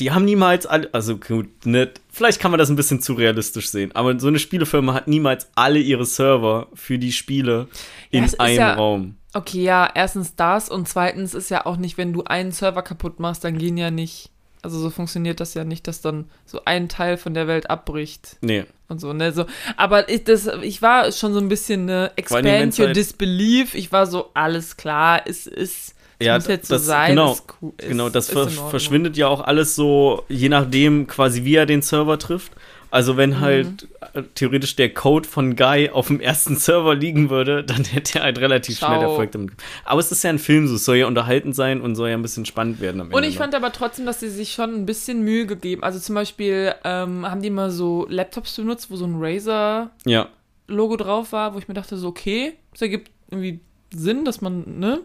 die 0.00 0.10
haben 0.12 0.24
niemals 0.24 0.66
alle, 0.66 0.88
also 0.92 1.16
gut, 1.18 1.66
ne, 1.66 1.90
vielleicht 2.10 2.40
kann 2.40 2.50
man 2.50 2.58
das 2.58 2.70
ein 2.70 2.76
bisschen 2.76 3.00
zu 3.00 3.12
realistisch 3.14 3.68
sehen, 3.68 3.92
aber 3.94 4.18
so 4.18 4.28
eine 4.28 4.38
Spielefirma 4.38 4.94
hat 4.94 5.08
niemals 5.08 5.48
alle 5.54 5.78
ihre 5.78 6.06
Server 6.06 6.68
für 6.74 6.98
die 6.98 7.12
Spiele 7.12 7.68
Ja, 8.10 8.18
in 8.20 8.24
ist 8.24 8.40
einem 8.40 8.58
ja- 8.58 8.74
Raum. 8.74 9.16
Okay, 9.36 9.62
ja, 9.64 9.90
erstens 9.94 10.36
das 10.36 10.68
und 10.68 10.88
zweitens 10.88 11.34
ist 11.34 11.50
ja 11.50 11.66
auch 11.66 11.76
nicht, 11.76 11.98
wenn 11.98 12.12
du 12.12 12.22
einen 12.24 12.52
Server 12.52 12.82
kaputt 12.82 13.18
machst, 13.18 13.42
dann 13.44 13.58
gehen 13.58 13.76
ja 13.76 13.90
nicht, 13.90 14.30
also 14.62 14.78
so 14.78 14.90
funktioniert 14.90 15.40
das 15.40 15.54
ja 15.54 15.64
nicht, 15.64 15.88
dass 15.88 16.00
dann 16.00 16.30
so 16.46 16.60
ein 16.64 16.88
Teil 16.88 17.16
von 17.16 17.34
der 17.34 17.46
Welt 17.48 17.68
abbricht 17.68 18.36
Nee, 18.42 18.64
und 18.88 19.00
so, 19.00 19.12
ne, 19.12 19.32
so. 19.32 19.44
Aber 19.76 20.08
ich, 20.08 20.22
das, 20.24 20.48
ich 20.62 20.80
war 20.82 21.10
schon 21.10 21.34
so 21.34 21.40
ein 21.40 21.48
bisschen, 21.48 21.84
ne, 21.84 22.12
expand 22.16 22.78
your 22.78 22.86
halt- 22.86 22.96
disbelief, 22.96 23.74
ich 23.74 23.90
war 23.92 24.06
so, 24.06 24.30
alles 24.34 24.76
klar, 24.76 25.22
es 25.26 25.46
ist, 25.48 25.93
Ja, 26.20 26.34
muss 26.36 26.46
jetzt 26.46 26.68
so 26.68 26.74
das- 26.74 26.86
sein, 26.86 27.10
genau, 27.10 27.32
ist 27.32 27.44
genau, 27.88 28.08
das 28.08 28.30
ver 28.30 28.48
verschwindet 28.48 29.16
ja 29.16 29.28
auch 29.28 29.40
alles 29.40 29.74
so, 29.74 30.22
je 30.28 30.48
nachdem 30.48 31.06
quasi 31.06 31.44
wie 31.44 31.56
er 31.56 31.66
den 31.66 31.82
Server 31.82 32.18
trifft. 32.18 32.52
Also 32.90 33.14
Mhm. 33.14 33.16
wenn 33.18 33.40
halt 33.40 33.88
äh, 34.12 34.22
theoretisch 34.36 34.76
der 34.76 34.94
Code 34.94 35.28
von 35.28 35.56
Guy 35.56 35.90
auf 35.90 36.06
dem 36.06 36.20
ersten 36.20 36.54
Server 36.56 36.94
liegen 36.94 37.28
würde, 37.28 37.64
dann 37.64 37.82
hätte 37.84 38.20
er 38.20 38.24
halt 38.26 38.38
relativ 38.38 38.78
Ciao. 38.78 38.90
schnell 38.90 39.02
Erfolg 39.02 39.32
damit. 39.32 39.54
Aber 39.84 39.98
es 39.98 40.12
ist 40.12 40.22
ja 40.22 40.30
ein 40.30 40.38
Film, 40.38 40.68
so 40.68 40.76
es 40.76 40.84
soll 40.84 40.96
ja 40.98 41.08
unterhaltend 41.08 41.56
sein 41.56 41.80
und 41.80 41.96
soll 41.96 42.10
ja 42.10 42.14
ein 42.16 42.22
bisschen 42.22 42.46
spannend 42.46 42.80
werden 42.80 43.00
am 43.00 43.08
Ende. 43.08 43.16
Und 43.16 43.24
ich 43.24 43.34
ne? 43.34 43.38
fand 43.38 43.54
aber 43.56 43.72
trotzdem, 43.72 44.06
dass 44.06 44.20
sie 44.20 44.28
sich 44.28 44.52
schon 44.52 44.72
ein 44.74 44.86
bisschen 44.86 45.22
Mühe 45.24 45.44
gegeben. 45.46 45.82
Also 45.82 45.98
zum 45.98 46.14
Beispiel 46.14 46.72
ähm, 46.84 47.28
haben 47.28 47.42
die 47.42 47.48
immer 47.48 47.72
so 47.72 48.06
Laptops 48.08 48.54
benutzt, 48.54 48.88
wo 48.92 48.96
so 48.96 49.06
ein 49.06 49.16
Razer 49.18 49.90
Ja, 50.06 50.28
Logo 50.68 50.96
drauf 50.96 51.32
war, 51.32 51.52
wo 51.54 51.58
ich 51.58 51.66
mir 51.66 51.74
dachte, 51.74 51.96
so, 51.96 52.06
okay, 52.06 52.52
das 52.70 52.82
ergibt 52.82 53.10
irgendwie 53.28 53.58
Sinn, 53.92 54.24
dass 54.24 54.40
man, 54.40 54.78
ne? 54.78 55.00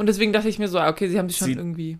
Und 0.00 0.06
deswegen 0.06 0.32
dachte 0.32 0.48
ich 0.48 0.58
mir 0.58 0.66
so, 0.68 0.78
ah, 0.78 0.88
okay, 0.88 1.08
sie 1.08 1.18
haben 1.18 1.28
sich 1.28 1.36
schon 1.36 1.48
Sie- 1.48 1.52
irgendwie. 1.54 1.98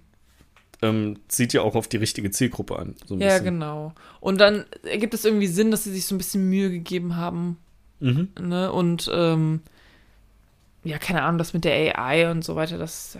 ähm, 0.80 1.18
zieht 1.28 1.52
ja 1.52 1.60
auch 1.60 1.74
auf 1.74 1.86
die 1.86 1.98
richtige 1.98 2.30
Zielgruppe 2.30 2.78
an. 2.78 2.94
So 3.04 3.14
ein 3.14 3.20
Ja, 3.20 3.28
bisschen. 3.28 3.44
genau. 3.44 3.92
Und 4.20 4.40
dann 4.40 4.64
ergibt 4.82 5.12
es 5.12 5.26
irgendwie 5.26 5.46
Sinn, 5.48 5.70
dass 5.70 5.84
sie 5.84 5.92
sich 5.92 6.06
so 6.06 6.14
ein 6.14 6.18
bisschen 6.18 6.48
Mühe 6.48 6.70
gegeben 6.70 7.16
haben, 7.16 7.58
Mhm. 8.00 8.28
ne? 8.40 8.72
Und, 8.72 9.10
ähm, 9.12 9.60
ja, 10.82 10.96
keine 10.96 11.20
Ahnung, 11.22 11.36
das 11.36 11.52
mit 11.52 11.64
der 11.66 11.98
AI 11.98 12.30
und 12.30 12.42
so 12.42 12.56
weiter, 12.56 12.78
das. 12.78 13.18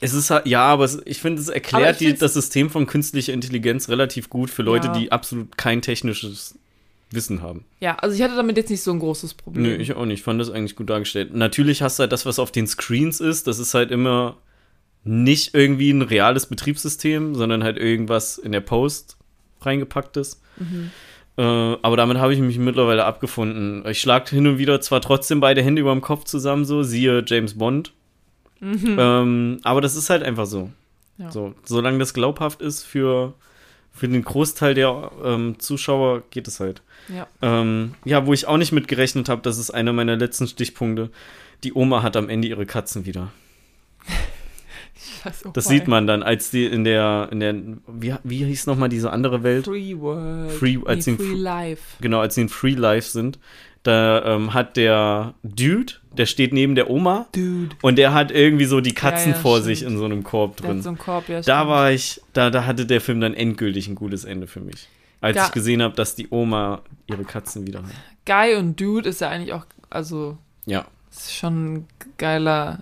Es 0.00 0.12
ist 0.14 0.30
halt, 0.30 0.46
ja, 0.46 0.62
aber 0.64 0.84
es, 0.84 1.00
ich 1.04 1.20
finde, 1.20 1.40
es 1.40 1.48
erklärt 1.48 2.00
die, 2.00 2.12
das 2.14 2.34
System 2.34 2.70
von 2.70 2.86
künstlicher 2.88 3.32
Intelligenz 3.32 3.88
relativ 3.88 4.28
gut 4.30 4.50
für 4.50 4.62
Leute, 4.62 4.88
Ja. 4.88 4.92
die 4.94 5.12
absolut 5.12 5.56
kein 5.56 5.80
technisches 5.82 6.58
Wissen 7.10 7.42
haben. 7.42 7.64
Ja, 7.80 7.96
also 7.96 8.14
ich 8.14 8.22
hatte 8.22 8.36
damit 8.36 8.56
jetzt 8.56 8.70
nicht 8.70 8.82
so 8.82 8.92
ein 8.92 8.98
großes 8.98 9.34
Problem. 9.34 9.62
Nö, 9.62 9.74
ich 9.76 9.94
auch 9.94 10.04
nicht. 10.04 10.20
Ich 10.20 10.24
fand 10.24 10.40
das 10.40 10.50
eigentlich 10.50 10.76
gut 10.76 10.90
dargestellt. 10.90 11.34
Natürlich 11.34 11.82
hast 11.82 11.98
du 11.98 12.02
halt 12.02 12.12
das, 12.12 12.26
was 12.26 12.38
auf 12.38 12.52
den 12.52 12.66
Screens 12.66 13.20
ist, 13.20 13.46
das 13.46 13.58
ist 13.58 13.74
halt 13.74 13.90
immer 13.90 14.36
nicht 15.04 15.54
irgendwie 15.54 15.90
ein 15.90 16.02
reales 16.02 16.46
Betriebssystem, 16.46 17.34
sondern 17.34 17.64
halt 17.64 17.78
irgendwas 17.78 18.36
in 18.36 18.52
der 18.52 18.60
Post 18.60 19.16
reingepacktes. 19.60 20.42
Mhm. 20.58 20.90
Äh, 21.38 21.42
aber 21.42 21.96
damit 21.96 22.18
habe 22.18 22.34
ich 22.34 22.40
mich 22.40 22.58
mittlerweile 22.58 23.04
abgefunden. 23.04 23.86
Ich 23.86 24.00
schlag 24.00 24.28
hin 24.28 24.46
und 24.46 24.58
wieder 24.58 24.80
zwar 24.80 25.00
trotzdem 25.00 25.40
beide 25.40 25.62
Hände 25.62 25.80
über 25.80 25.92
dem 25.92 26.00
Kopf 26.00 26.24
zusammen, 26.24 26.64
so, 26.64 26.82
siehe 26.82 27.24
James 27.26 27.56
Bond. 27.56 27.92
Ähm, 28.60 29.60
aber 29.62 29.80
das 29.80 29.94
ist 29.94 30.10
halt 30.10 30.22
einfach 30.22 30.46
so. 30.46 30.64
Mhm. 30.64 30.72
Ja. 31.18 31.30
So, 31.30 31.54
solange 31.64 31.98
das 31.98 32.14
glaubhaft 32.14 32.60
ist 32.60 32.84
für, 32.84 33.34
für 33.92 34.08
den 34.08 34.22
Großteil 34.22 34.74
der 34.74 35.10
ähm, 35.24 35.58
Zuschauer, 35.58 36.22
geht 36.30 36.48
es 36.48 36.60
halt. 36.60 36.82
Ja. 37.14 37.26
Ähm, 37.42 37.94
ja, 38.04 38.26
wo 38.26 38.32
ich 38.32 38.46
auch 38.46 38.56
nicht 38.58 38.72
mit 38.72 38.88
gerechnet 38.88 39.28
habe, 39.28 39.42
das 39.42 39.58
ist 39.58 39.70
einer 39.70 39.92
meiner 39.92 40.16
letzten 40.16 40.46
Stichpunkte. 40.46 41.10
Die 41.64 41.72
Oma 41.74 42.02
hat 42.02 42.16
am 42.16 42.28
Ende 42.28 42.48
ihre 42.48 42.66
Katzen 42.66 43.06
wieder. 43.06 43.30
Das 45.52 45.68
why. 45.68 45.74
sieht 45.74 45.88
man 45.88 46.06
dann, 46.06 46.22
als 46.22 46.50
die 46.50 46.64
in 46.66 46.84
der, 46.84 47.28
in 47.32 47.40
der, 47.40 47.54
wie, 47.88 48.14
wie 48.24 48.44
hieß 48.44 48.66
nochmal 48.66 48.88
diese 48.88 49.10
andere 49.10 49.42
Welt? 49.42 49.64
Free 49.64 49.96
World. 49.98 50.52
Free- 50.52 50.78
als 50.86 51.06
nee, 51.06 51.12
in 51.14 51.18
Free 51.18 51.24
Fr- 51.34 51.36
Life. 51.36 51.82
Genau, 52.00 52.20
als 52.20 52.34
sie 52.34 52.42
in 52.42 52.48
Free 52.48 52.74
Life 52.74 53.08
sind. 53.10 53.38
Da 53.82 54.24
ähm, 54.24 54.54
hat 54.54 54.76
der 54.76 55.34
Dude, 55.42 55.94
der 56.12 56.26
steht 56.26 56.52
neben 56.52 56.74
der 56.74 56.90
Oma 56.90 57.26
Dude. 57.32 57.74
und 57.82 57.96
der 57.96 58.12
hat 58.12 58.30
irgendwie 58.32 58.64
so 58.64 58.80
die 58.80 58.92
Katzen 58.94 59.30
Ja, 59.30 59.36
ja, 59.36 59.42
vor 59.42 59.56
stimmt. 59.58 59.66
sich 59.66 59.82
in 59.84 59.96
so 59.98 60.04
einem 60.04 60.24
Korb 60.24 60.56
drin. 60.56 60.82
so 60.82 60.88
einen 60.90 60.98
Korb, 60.98 61.28
ja. 61.28 61.40
Da 61.40 61.68
war 61.68 61.90
ich, 61.92 62.20
da, 62.32 62.50
da 62.50 62.64
hatte 62.66 62.86
der 62.86 63.00
Film 63.00 63.20
dann 63.20 63.34
endgültig 63.34 63.88
ein 63.88 63.94
gutes 63.94 64.24
Ende 64.24 64.46
für 64.46 64.60
mich. 64.60 64.88
Als 65.20 65.36
Ja. 65.36 65.46
ich 65.46 65.52
gesehen 65.52 65.82
habe, 65.82 65.94
dass 65.94 66.14
die 66.14 66.28
Oma 66.30 66.82
ihre 67.06 67.24
Katzen 67.24 67.66
wieder 67.66 67.82
hat. 67.82 67.90
Guy 68.26 68.56
und 68.56 68.78
Dude 68.80 69.08
ist 69.08 69.20
ja 69.20 69.28
eigentlich 69.30 69.52
auch, 69.52 69.66
also, 69.90 70.38
Ja. 70.66 70.84
ist 71.10 71.34
schon 71.34 71.74
ein 71.74 71.86
geiler, 72.18 72.80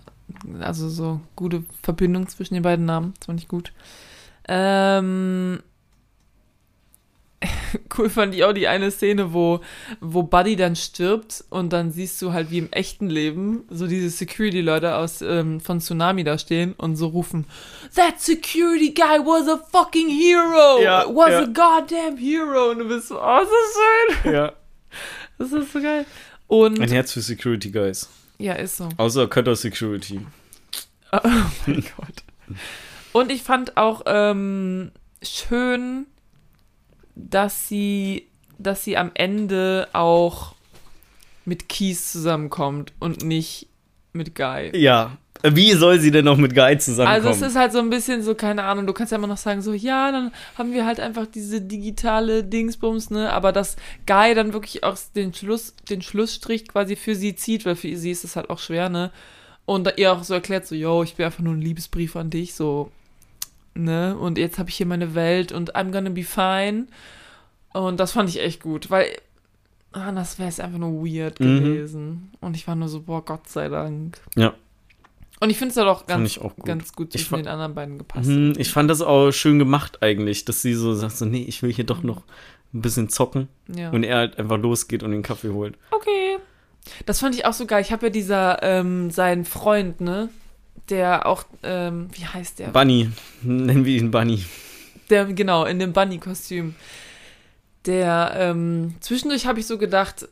also 0.61 0.89
so 0.89 1.21
gute 1.37 1.65
Verbindung 1.83 2.29
zwischen 2.29 2.55
den 2.55 2.63
beiden 2.63 2.85
Namen. 2.85 3.15
Das 3.19 3.27
fand 3.27 3.41
ich 3.41 3.49
gut. 3.49 3.73
Ähm, 4.49 5.61
cool 7.99 8.09
fand 8.09 8.35
ich 8.35 8.45
auch 8.45 8.53
die 8.53 8.67
eine 8.69 8.91
Szene, 8.91 9.33
wo, 9.33 9.61
wo 10.01 10.23
Buddy 10.23 10.57
dann 10.57 10.75
stirbt 10.77 11.45
und 11.51 11.73
dann 11.73 11.93
siehst 11.93 12.21
du 12.23 12.33
halt 12.33 12.51
wie 12.51 12.59
im 12.59 12.73
echten 12.73 13.11
Leben 13.11 13.65
so 13.69 13.87
diese 13.87 14.09
Security-Leute 14.11 14.95
aus 14.97 15.21
ähm, 15.23 15.61
von 15.61 15.81
Tsunami 15.81 16.25
da 16.25 16.39
stehen 16.39 16.73
und 16.75 16.97
so 16.97 17.09
rufen, 17.09 17.47
That 17.95 18.21
security 18.21 18.93
guy 18.95 19.19
was 19.21 19.49
a 19.49 19.59
fucking 19.71 20.09
hero! 20.09 20.83
Ja, 20.83 21.05
was 21.15 21.31
ja. 21.31 21.43
a 21.43 21.47
goddamn 21.47 22.17
hero! 22.17 22.71
Und 22.71 22.79
du 22.79 22.89
bist 22.89 23.09
so, 23.09 23.21
oh, 23.21 23.41
das 23.41 23.49
ist 23.49 24.23
schön! 24.23 24.33
Ja. 24.33 24.53
Das 25.39 25.53
ist 25.53 25.71
so 25.71 25.83
geil. 25.83 26.07
Und 26.47 26.81
Ein 26.81 26.89
Herz 26.89 27.13
für 27.13 27.21
Security 27.21 27.71
Guys. 27.71 28.09
ja, 28.39 28.55
ist 28.55 28.79
so. 28.79 28.89
Außer 28.97 29.29
Cutter 29.29 29.55
Security. 29.55 30.21
Oh 31.13 31.21
mein 31.67 31.85
Gott. 31.97 32.25
Und 33.13 33.31
ich 33.31 33.43
fand 33.43 33.77
auch 33.77 34.03
ähm, 34.07 34.91
schön, 35.23 36.07
dass 37.17 37.69
sie, 37.69 38.29
dass 38.59 38.85
sie 38.85 38.97
am 38.97 39.11
Ende 39.15 39.89
auch 39.93 40.55
mit 41.45 41.69
Keys 41.69 42.13
zusammenkommt 42.13 42.93
und 43.01 43.25
nicht 43.25 43.69
mit 44.13 44.35
Guy. 44.35 44.77
Ja. 44.77 45.17
Wie 45.43 45.73
soll 45.73 46.01
sie 46.01 46.11
denn 46.11 46.25
noch 46.25 46.39
mit 46.39 46.55
Guy 46.55 46.79
zusammenkommen? 46.79 47.27
Also 47.27 47.45
es 47.45 47.51
ist 47.51 47.57
halt 47.57 47.73
so 47.73 47.79
ein 47.79 47.91
bisschen 47.91 48.23
so, 48.23 48.35
keine 48.35 48.65
Ahnung, 48.65 48.87
du 48.87 48.93
kannst 48.93 49.13
ja 49.13 49.19
immer 49.19 49.27
noch 49.27 49.37
sagen, 49.37 49.61
so, 49.61 49.73
ja, 49.75 50.11
dann 50.11 50.33
haben 50.57 50.73
wir 50.73 50.87
halt 50.87 50.99
einfach 50.99 51.27
diese 51.27 51.61
digitale 51.61 52.43
Dingsbums, 52.43 53.11
ne? 53.11 53.33
Aber 53.33 53.53
dass 53.53 53.77
Guy 54.07 54.35
dann 54.35 54.53
wirklich 54.53 54.83
auch 54.83 54.97
den 55.15 55.35
Schluss, 55.35 55.75
den 55.89 56.03
Schlussstrich 56.03 56.67
quasi 56.67 56.97
für 56.97 57.15
sie 57.15 57.37
zieht, 57.37 57.67
weil 57.67 57.77
für 57.77 57.95
sie 57.97 58.11
ist 58.11 58.25
es 58.25 58.35
halt 58.35 58.51
auch 58.51 58.59
schwer, 58.59 58.89
ne? 58.89 59.13
Und 59.67 59.93
ihr 59.99 60.13
auch 60.13 60.25
so 60.25 60.35
erklärt, 60.35 60.67
so, 60.67 60.75
yo, 60.75 61.03
ich 61.03 61.17
bin 61.17 61.27
einfach 61.27 61.43
nur 61.43 61.55
ein 61.55 61.63
Liebesbrief 61.63 62.17
an 62.17 62.31
dich, 62.31 62.55
so, 62.55 62.91
ne? 63.77 64.17
Und 64.17 64.39
jetzt 64.39 64.59
habe 64.59 64.69
ich 64.71 64.77
hier 64.77 64.87
meine 64.87 65.15
Welt 65.15 65.53
und 65.53 65.77
I'm 65.77 65.91
gonna 65.93 66.11
be 66.11 66.23
fine. 66.25 66.87
Und 67.73 68.01
das 68.01 68.13
fand 68.13 68.29
ich 68.29 68.41
echt 68.41 68.63
gut, 68.63 68.91
weil 68.91 69.09
anders 69.93 70.39
wäre 70.39 70.49
es 70.49 70.61
einfach 70.61 70.79
nur 70.79 71.05
weird 71.07 71.41
Mhm. 71.41 71.61
gewesen. 71.65 72.31
Und 72.41 72.57
ich 72.57 72.67
war 72.67 72.75
nur 72.75 72.89
so, 72.89 73.01
boah, 73.03 73.25
Gott 73.25 73.49
sei 73.49 73.69
Dank. 73.69 74.19
Ja. 74.37 74.55
Und 75.41 75.51
ich 75.51 75.59
finde 75.59 75.71
es 75.71 75.77
ja 75.77 75.85
doch 75.85 75.99
Fand 76.07 76.09
ganz, 76.09 76.37
gut. 76.39 76.65
ganz 76.65 76.93
gut 76.95 77.13
zwischen 77.13 77.29
fa- 77.29 77.37
den 77.37 77.49
anderen 77.49 77.75
beiden 77.75 77.99
gepasst. 77.99 78.27
Hm, 78.29 78.55
ich 78.57 78.71
fand 78.71 78.89
das 78.91 79.03
auch 79.03 79.31
schön 79.33 79.59
gemacht 79.59 80.03
eigentlich, 80.03 80.47
dass 80.47 80.63
sie 80.63 80.73
so 80.75 80.95
sagt, 80.95 81.17
so, 81.17 81.27
nee, 81.27 81.45
ich 81.47 81.63
will 81.63 81.73
hier 81.73 81.85
doch 81.85 82.03
noch 82.03 82.23
ein 82.73 82.81
bisschen 82.81 83.11
zocken. 83.11 83.49
Ja. 83.69 83.91
Und 83.91 84.03
er 84.05 84.17
halt 84.17 84.39
einfach 84.39 84.57
losgeht 84.59 85.03
und 85.03 85.11
den 85.11 85.23
Kaffee 85.23 85.51
holt. 85.51 85.77
Okay. 85.91 86.39
Das 87.05 87.21
fand 87.21 87.35
ich 87.35 87.45
auch 87.45 87.53
so 87.53 87.67
geil. 87.67 87.83
Ich 87.83 87.93
habe 87.93 88.07
ja 88.07 88.11
dieser, 88.11 88.63
ähm, 88.63 89.11
sein 89.11 89.45
Freund, 89.45 90.01
ne? 90.01 90.31
Der 90.89 91.27
auch, 91.27 91.45
ähm, 91.63 92.09
wie 92.13 92.25
heißt 92.25 92.59
der? 92.61 92.69
Bunny, 92.69 93.11
nennen 93.43 93.85
wir 93.85 93.97
ihn 93.99 94.11
Bunny. 94.11 94.45
Der, 95.11 95.25
genau, 95.27 95.65
in 95.65 95.79
dem 95.79 95.93
Bunny-Kostüm. 95.93 96.75
Der, 97.87 98.33
ähm, 98.37 98.95
zwischendurch 99.01 99.47
habe 99.47 99.61
ich 99.61 99.67
so 99.67 99.79
gedacht, 99.79 100.29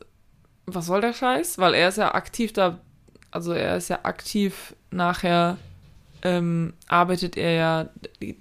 was 0.65 0.87
soll 0.87 1.01
der 1.01 1.13
Scheiß? 1.13 1.57
Weil 1.57 1.73
er 1.73 1.89
ist 1.89 1.97
ja 1.97 2.13
aktiv 2.13 2.51
da, 2.53 2.79
also 3.31 3.53
er 3.53 3.77
ist 3.77 3.89
ja 3.89 3.99
aktiv 4.03 4.75
nachher, 4.91 5.57
ähm, 6.23 6.73
arbeitet 6.87 7.37
er 7.37 7.51
ja 7.53 7.89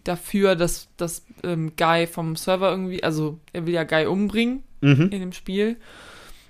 dafür, 0.05 0.57
dass, 0.57 0.89
dass 0.97 1.25
ähm, 1.43 1.73
Guy 1.77 2.07
vom 2.07 2.35
Server 2.37 2.71
irgendwie, 2.71 3.03
also 3.05 3.39
er 3.53 3.67
will 3.67 3.75
ja 3.75 3.85
Guy 3.85 4.07
umbringen 4.07 4.63
Mhm. 4.81 5.09
in 5.13 5.21
dem 5.21 5.33
Spiel. 5.33 5.77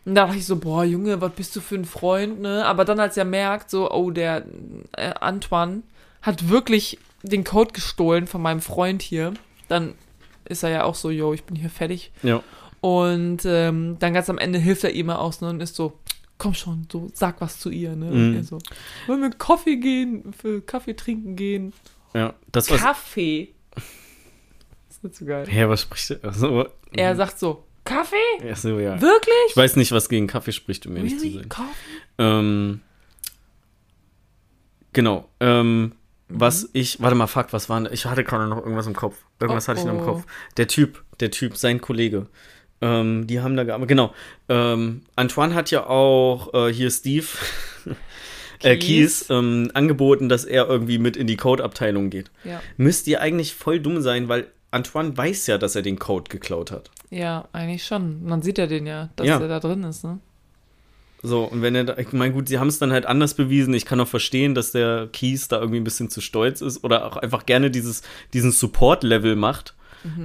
Und 0.05 0.15
da 0.15 0.27
dachte 0.27 0.39
ich 0.39 0.47
so, 0.47 0.57
boah, 0.57 0.85
Junge, 0.85 1.21
was 1.21 1.33
bist 1.33 1.57
du 1.57 1.61
für 1.61 1.77
ein 1.77 1.85
Freund, 1.85 2.41
ne? 2.41 2.65
Aber 2.67 2.85
dann, 2.85 3.01
als 3.01 3.17
er 3.17 3.25
merkt, 3.25 3.71
so, 3.71 3.91
oh, 3.91 4.11
der 4.11 4.45
äh, 4.97 5.15
Antoine 5.21 5.83
hat 6.23 6.49
wirklich 6.49 6.99
den 7.23 7.43
Code 7.45 7.73
gestohlen 7.73 8.27
von 8.27 8.43
meinem 8.43 8.61
Freund 8.61 9.01
hier, 9.01 9.33
dann 9.69 9.95
ist 10.45 10.63
er 10.63 10.69
ja 10.71 10.85
auch 10.85 10.95
so, 10.95 11.09
yo, 11.11 11.33
ich 11.33 11.45
bin 11.45 11.57
hier 11.57 11.71
fertig. 11.71 12.13
Ja. 12.23 12.43
Und 12.83 13.45
ähm, 13.47 13.97
dann 13.99 14.13
ganz 14.13 14.29
am 14.29 14.37
Ende 14.37 14.59
hilft 14.59 14.85
er 14.85 14.91
ihm 14.93 15.07
mal 15.07 15.17
aus 15.17 15.41
ne, 15.41 15.49
und 15.49 15.61
ist 15.63 15.75
so, 15.75 15.99
komm 16.37 16.53
schon, 16.53 16.87
so, 16.93 17.09
sag 17.15 17.41
was 17.41 17.59
zu 17.59 17.71
ihr, 17.71 17.97
ne? 17.97 18.11
Und 18.11 18.31
Mhm. 18.33 18.37
er 18.37 18.45
so, 18.45 18.59
wollen 19.07 19.23
wir 19.23 19.31
Kaffee 19.31 19.77
gehen, 19.77 20.35
für 20.35 20.61
Kaffee 20.61 20.95
trinken 20.95 21.35
gehen? 21.35 21.73
Ja, 22.13 22.35
das 22.53 22.71
was. 22.71 22.81
Kaffee. 22.83 23.55
Das 23.75 23.85
ist 24.99 25.05
nicht 25.05 25.17
so 25.17 25.25
geil. 25.25 25.47
Hä, 25.49 25.65
was 25.67 25.81
spricht 25.81 26.11
er? 26.11 26.25
Also, 26.25 26.67
Er 26.93 27.17
sagt 27.17 27.39
so, 27.39 27.65
Kaffee? 27.85 28.17
Ach 28.51 28.57
so, 28.57 28.79
ja. 28.79 29.01
Wirklich? 29.01 29.35
Ich 29.51 29.57
weiß 29.57 29.77
nicht, 29.77 29.93
was 29.93 30.09
gegen 30.09 30.27
Kaffee 30.27 30.53
spricht, 30.53 30.87
um 30.87 30.97
ehrlich 30.97 31.17
zu 31.19 31.25
Really? 31.25 31.39
sein. 31.39 31.49
Kaffee? 31.49 31.69
Ähm, 32.19 32.81
genau. 34.93 35.29
Ähm, 35.41 35.83
Mhm. 35.83 35.93
was 36.29 36.71
ich, 36.73 37.01
warte 37.03 37.15
mal, 37.17 37.27
fuck, 37.27 37.49
was 37.53 37.69
war 37.69 37.81
denn, 37.81 37.93
ich 37.93 38.07
hatte 38.07 38.25
gerade 38.25 38.47
noch 38.49 38.59
irgendwas 38.59 38.87
im 38.87 38.95
Kopf. 38.95 39.17
Irgendwas 39.41 39.67
Oh, 39.67 39.69
hatte 39.73 39.81
ich 39.81 39.87
noch 39.87 39.95
im. 39.99 40.05
Kopf. 40.05 40.25
Der 40.57 40.69
Typ, 40.69 41.03
der 41.21 41.31
Typ, 41.31 41.57
sein 41.57 41.81
Kollege. 41.81 42.27
Ähm, 42.81 43.27
die 43.27 43.41
haben 43.41 43.57
da 43.57 43.65
gearbeitet, 43.65 43.89
genau. 43.91 44.15
Ähm, 44.49 45.03
Antoine 45.17 45.55
hat 45.55 45.71
ja 45.71 45.87
auch 45.87 46.53
äh, 46.55 46.73
hier 46.73 46.91
Steve, 46.91 47.27
äh. 48.63 48.77
Keys, 48.77 49.29
ähm, 49.31 49.71
angeboten, 49.75 50.29
dass 50.29 50.45
er 50.45 50.67
irgendwie 50.69 50.99
mit 50.99 51.17
in 51.17 51.27
die 51.27 51.37
Code-Abteilung 51.37 52.11
geht. 52.11 52.31
Ja. 52.45 52.61
Müsst 52.77 53.07
ihr 53.07 53.21
eigentlich 53.21 53.55
voll 53.55 53.81
dumm 53.81 54.01
sein, 54.01 54.29
weil 54.29 54.47
Antoine 54.75 55.17
weiß 55.17 55.47
ja, 55.47 55.57
dass 55.59 55.75
er 55.77 55.83
den 55.83 55.99
Code 55.99 56.29
geklaut 56.29 56.71
hat. 56.71 56.91
Ja, 57.11 57.49
eigentlich 57.53 57.85
schon. 57.85 58.25
Man 58.25 58.43
sieht 58.43 58.59
ja 58.59 58.67
den 58.67 58.87
ja, 58.87 59.09
dass 59.17 59.27
Ja. 59.27 59.41
er 59.41 59.49
da 59.49 59.61
drin 59.61 59.83
ist, 59.85 60.05
ne? 60.05 60.19
So, 61.23 61.45
und 61.45 61.63
wenn 61.63 61.75
er 61.75 61.85
da, 61.85 61.97
ich 61.97 62.13
meine, 62.13 62.35
gut, 62.35 62.49
sie 62.49 62.59
haben 62.59 62.69
es 62.69 62.79
dann 62.79 62.93
halt 62.93 63.07
anders 63.07 63.33
bewiesen. 63.33 63.73
Ich 63.73 63.87
kann 63.87 63.99
auch 64.01 64.07
verstehen, 64.09 64.55
dass 64.55 64.73
der 64.73 65.09
Keys 65.11 65.49
da 65.49 65.59
irgendwie 65.59 65.81
ein 65.81 65.85
bisschen 65.85 66.11
zu 66.11 66.21
stolz 66.21 66.61
ist 66.61 66.85
oder 66.85 67.07
auch 67.07 67.17
einfach 67.17 67.47
gerne 67.47 67.71
dieses, 67.71 68.03
diesen 68.35 68.53
Support-Level 68.53 69.35
macht. 69.37 69.75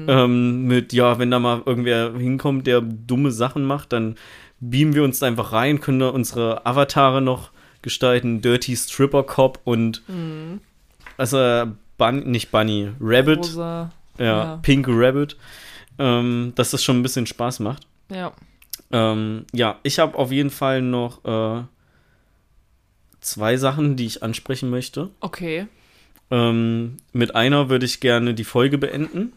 Ähm, 0.10 0.66
mit, 0.66 0.92
ja, 0.92 1.20
wenn 1.20 1.32
da 1.32 1.40
mal 1.40 1.62
irgendwer 1.66 2.12
hinkommt, 2.18 2.68
der 2.68 2.82
dumme 2.82 3.32
Sachen 3.32 3.64
macht, 3.64 3.94
dann 3.94 4.16
beamen 4.60 4.94
wir 4.94 5.06
uns 5.06 5.20
da 5.20 5.28
einfach 5.28 5.54
rein, 5.54 5.80
können 5.80 6.02
da 6.02 6.10
unsere 6.10 6.66
Avatare 6.66 7.22
noch 7.22 7.52
gestalten. 7.82 8.42
Dirty 8.42 8.76
Stripper 8.76 9.24
Cop 9.24 9.62
und, 9.64 10.04
also, 11.16 11.72
Bun, 11.98 12.30
nicht 12.30 12.52
Bunny, 12.52 12.90
Rabbit, 13.00 13.38
Rosa. 13.40 13.92
Ja, 14.20 14.26
ja. 14.26 14.60
Pink 14.62 14.88
Rabbit, 14.90 15.38
ähm, 15.98 16.54
dass 16.56 16.72
das 16.72 16.84
schon 16.84 17.00
ein 17.00 17.04
bisschen 17.04 17.26
Spaß 17.26 17.60
macht. 17.60 17.88
Ja. 18.12 18.32
Ähm, 18.92 19.46
ja, 19.54 19.78
ich 19.84 20.00
habe 20.00 20.18
auf 20.18 20.32
jeden 20.32 20.50
Fall 20.50 20.82
noch 20.82 21.24
äh, 21.26 21.64
zwei 23.22 23.58
Sachen, 23.58 23.96
die 23.96 24.06
ich 24.06 24.24
ansprechen 24.24 24.70
möchte. 24.70 25.10
Okay. 25.20 25.68
Ähm, 26.32 26.98
mit 27.12 27.36
einer 27.36 27.70
würde 27.70 27.86
ich 27.86 28.00
gerne 28.00 28.34
die 28.34 28.44
Folge 28.44 28.78
beenden. 28.78 29.34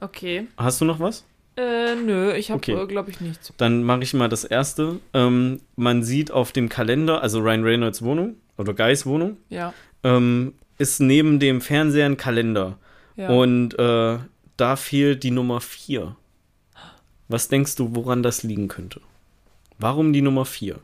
Okay. 0.00 0.46
Hast 0.56 0.80
du 0.80 0.84
noch 0.84 1.00
was? 1.00 1.24
Äh, 1.56 1.96
nö, 1.96 2.32
ich 2.34 2.50
habe, 2.50 2.58
Okay. 2.58 2.80
äh, 2.80 2.86
glaube 2.86 3.10
ich, 3.10 3.20
nichts. 3.20 3.52
Dann 3.56 3.82
mache 3.82 4.02
ich 4.02 4.14
mal 4.14 4.28
das 4.28 4.44
erste. 4.44 5.00
Ähm, 5.12 5.60
man 5.74 6.02
sieht 6.04 6.30
auf 6.30 6.52
dem 6.52 6.68
Kalender, 6.68 7.20
also 7.22 7.40
Ryan 7.40 7.64
Reynolds 7.64 8.02
Wohnung 8.02 8.36
oder 8.56 8.74
Guys 8.74 9.06
Wohnung, 9.06 9.38
Ja. 9.48 9.72
ähm, 10.04 10.54
ist 10.78 11.00
neben 11.00 11.40
dem 11.40 11.60
Fernseher 11.60 12.06
ein 12.06 12.16
Kalender. 12.16 12.78
Ja. 13.18 13.30
Und 13.30 13.78
äh, 13.78 14.18
da 14.56 14.76
fehlt 14.76 15.24
die 15.24 15.32
Nummer 15.32 15.60
4. 15.60 16.16
Was 17.26 17.48
denkst 17.48 17.74
du, 17.74 17.94
woran 17.94 18.22
das 18.22 18.44
liegen 18.44 18.68
könnte? 18.68 19.00
Warum 19.78 20.12
die 20.12 20.22
Nummer 20.22 20.44
4? 20.44 20.78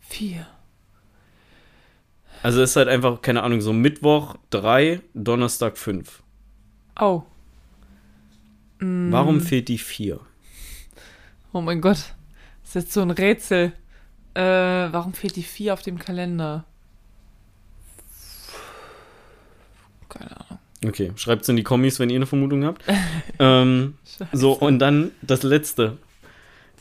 Vier. 0.00 0.46
Also 2.42 2.62
es 2.62 2.70
ist 2.70 2.76
halt 2.76 2.88
einfach, 2.88 3.20
keine 3.20 3.42
Ahnung, 3.42 3.60
so 3.60 3.72
Mittwoch 3.74 4.36
3, 4.48 5.00
Donnerstag 5.14 5.76
5. 5.76 6.22
Oh. 6.98 7.22
Mm. 8.78 9.12
Warum 9.12 9.40
fehlt 9.42 9.68
die 9.68 9.78
4? 9.78 10.18
Oh 11.52 11.60
mein 11.60 11.80
Gott. 11.82 12.14
Das 12.62 12.70
ist 12.70 12.74
jetzt 12.74 12.92
so 12.92 13.02
ein 13.02 13.10
Rätsel. 13.10 13.72
Äh, 14.34 14.40
warum 14.40 15.12
fehlt 15.12 15.36
die 15.36 15.42
vier 15.42 15.74
auf 15.74 15.82
dem 15.82 15.98
Kalender? 15.98 16.64
Keine 20.08 20.36
Ahnung. 20.36 20.49
Okay, 20.84 21.12
schreibt's 21.16 21.48
in 21.48 21.56
die 21.56 21.62
Kommis, 21.62 21.98
wenn 22.00 22.10
ihr 22.10 22.16
eine 22.16 22.26
Vermutung 22.26 22.64
habt. 22.64 22.82
ähm, 23.38 23.94
so, 24.32 24.52
und 24.52 24.78
dann 24.78 25.10
das 25.22 25.42
letzte. 25.42 25.98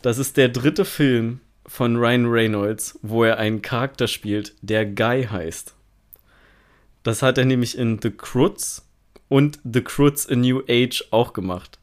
Das 0.01 0.17
ist 0.17 0.37
der 0.37 0.49
dritte 0.49 0.85
Film 0.85 1.41
von 1.65 1.97
Ryan 1.97 2.25
Reynolds, 2.25 2.97
wo 3.01 3.23
er 3.23 3.37
einen 3.37 3.61
Charakter 3.61 4.07
spielt, 4.07 4.55
der 4.61 4.85
Guy 4.85 5.25
heißt. 5.25 5.75
Das 7.03 7.21
hat 7.21 7.37
er 7.37 7.45
nämlich 7.45 7.77
in 7.77 7.99
The 8.01 8.11
Croods 8.11 8.85
und 9.27 9.59
The 9.63 9.81
Croods 9.81 10.27
A 10.29 10.35
New 10.35 10.61
Age 10.67 11.03
auch 11.11 11.33
gemacht. 11.33 11.79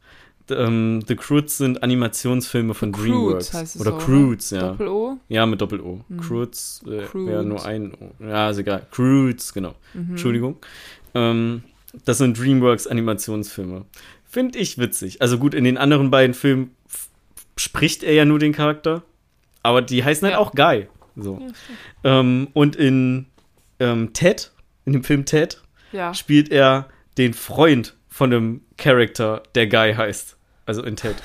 Ähm, 0.48 1.02
The 1.06 1.16
Croods 1.16 1.58
sind 1.58 1.82
Animationsfilme 1.82 2.74
von 2.74 2.92
Croods 2.92 3.04
DreamWorks. 3.04 3.54
heißt 3.54 3.76
es 3.76 3.80
Oder 3.80 3.92
so, 3.92 4.06
Croods, 4.06 4.50
ja. 4.50 4.68
Doppel-O? 4.68 5.18
Ja, 5.28 5.46
mit 5.46 5.60
Doppel-O. 5.60 6.04
Mhm. 6.08 6.20
Croods 6.20 6.82
äh, 6.86 7.02
wäre 7.14 7.44
nur 7.44 7.64
ein 7.64 7.92
O. 7.94 8.12
Ja, 8.20 8.50
ist 8.50 8.58
egal. 8.58 8.86
Croods, 8.90 9.52
genau. 9.52 9.74
Mhm. 9.94 10.10
Entschuldigung. 10.10 10.56
Ähm, 11.14 11.62
das 12.04 12.18
sind 12.18 12.38
DreamWorks 12.38 12.86
Animationsfilme. 12.86 13.84
Finde 14.24 14.58
ich 14.58 14.78
witzig. 14.78 15.22
Also 15.22 15.38
gut, 15.38 15.54
in 15.54 15.64
den 15.64 15.78
anderen 15.78 16.10
beiden 16.10 16.34
Filmen 16.34 16.74
spricht 17.56 18.02
er 18.02 18.12
ja 18.14 18.24
nur 18.24 18.38
den 18.38 18.52
Charakter, 18.52 19.02
aber 19.62 19.82
die 19.82 20.04
heißen 20.04 20.26
halt 20.26 20.36
auch 20.36 20.52
Guy. 20.52 20.88
So. 21.16 21.40
Ja. 22.04 22.20
Ähm, 22.20 22.48
und 22.52 22.76
in 22.76 23.26
ähm, 23.80 24.12
Ted, 24.12 24.52
in 24.84 24.92
dem 24.92 25.04
Film 25.04 25.24
Ted, 25.24 25.62
Ja. 25.92 26.12
spielt 26.12 26.50
er 26.50 26.88
den 27.16 27.32
Freund 27.32 27.94
von 28.08 28.30
dem 28.30 28.60
Charakter, 28.76 29.42
der 29.54 29.66
Guy 29.66 29.94
heißt. 29.94 30.36
Also 30.66 30.82
in 30.82 30.96
Ted. 30.96 31.16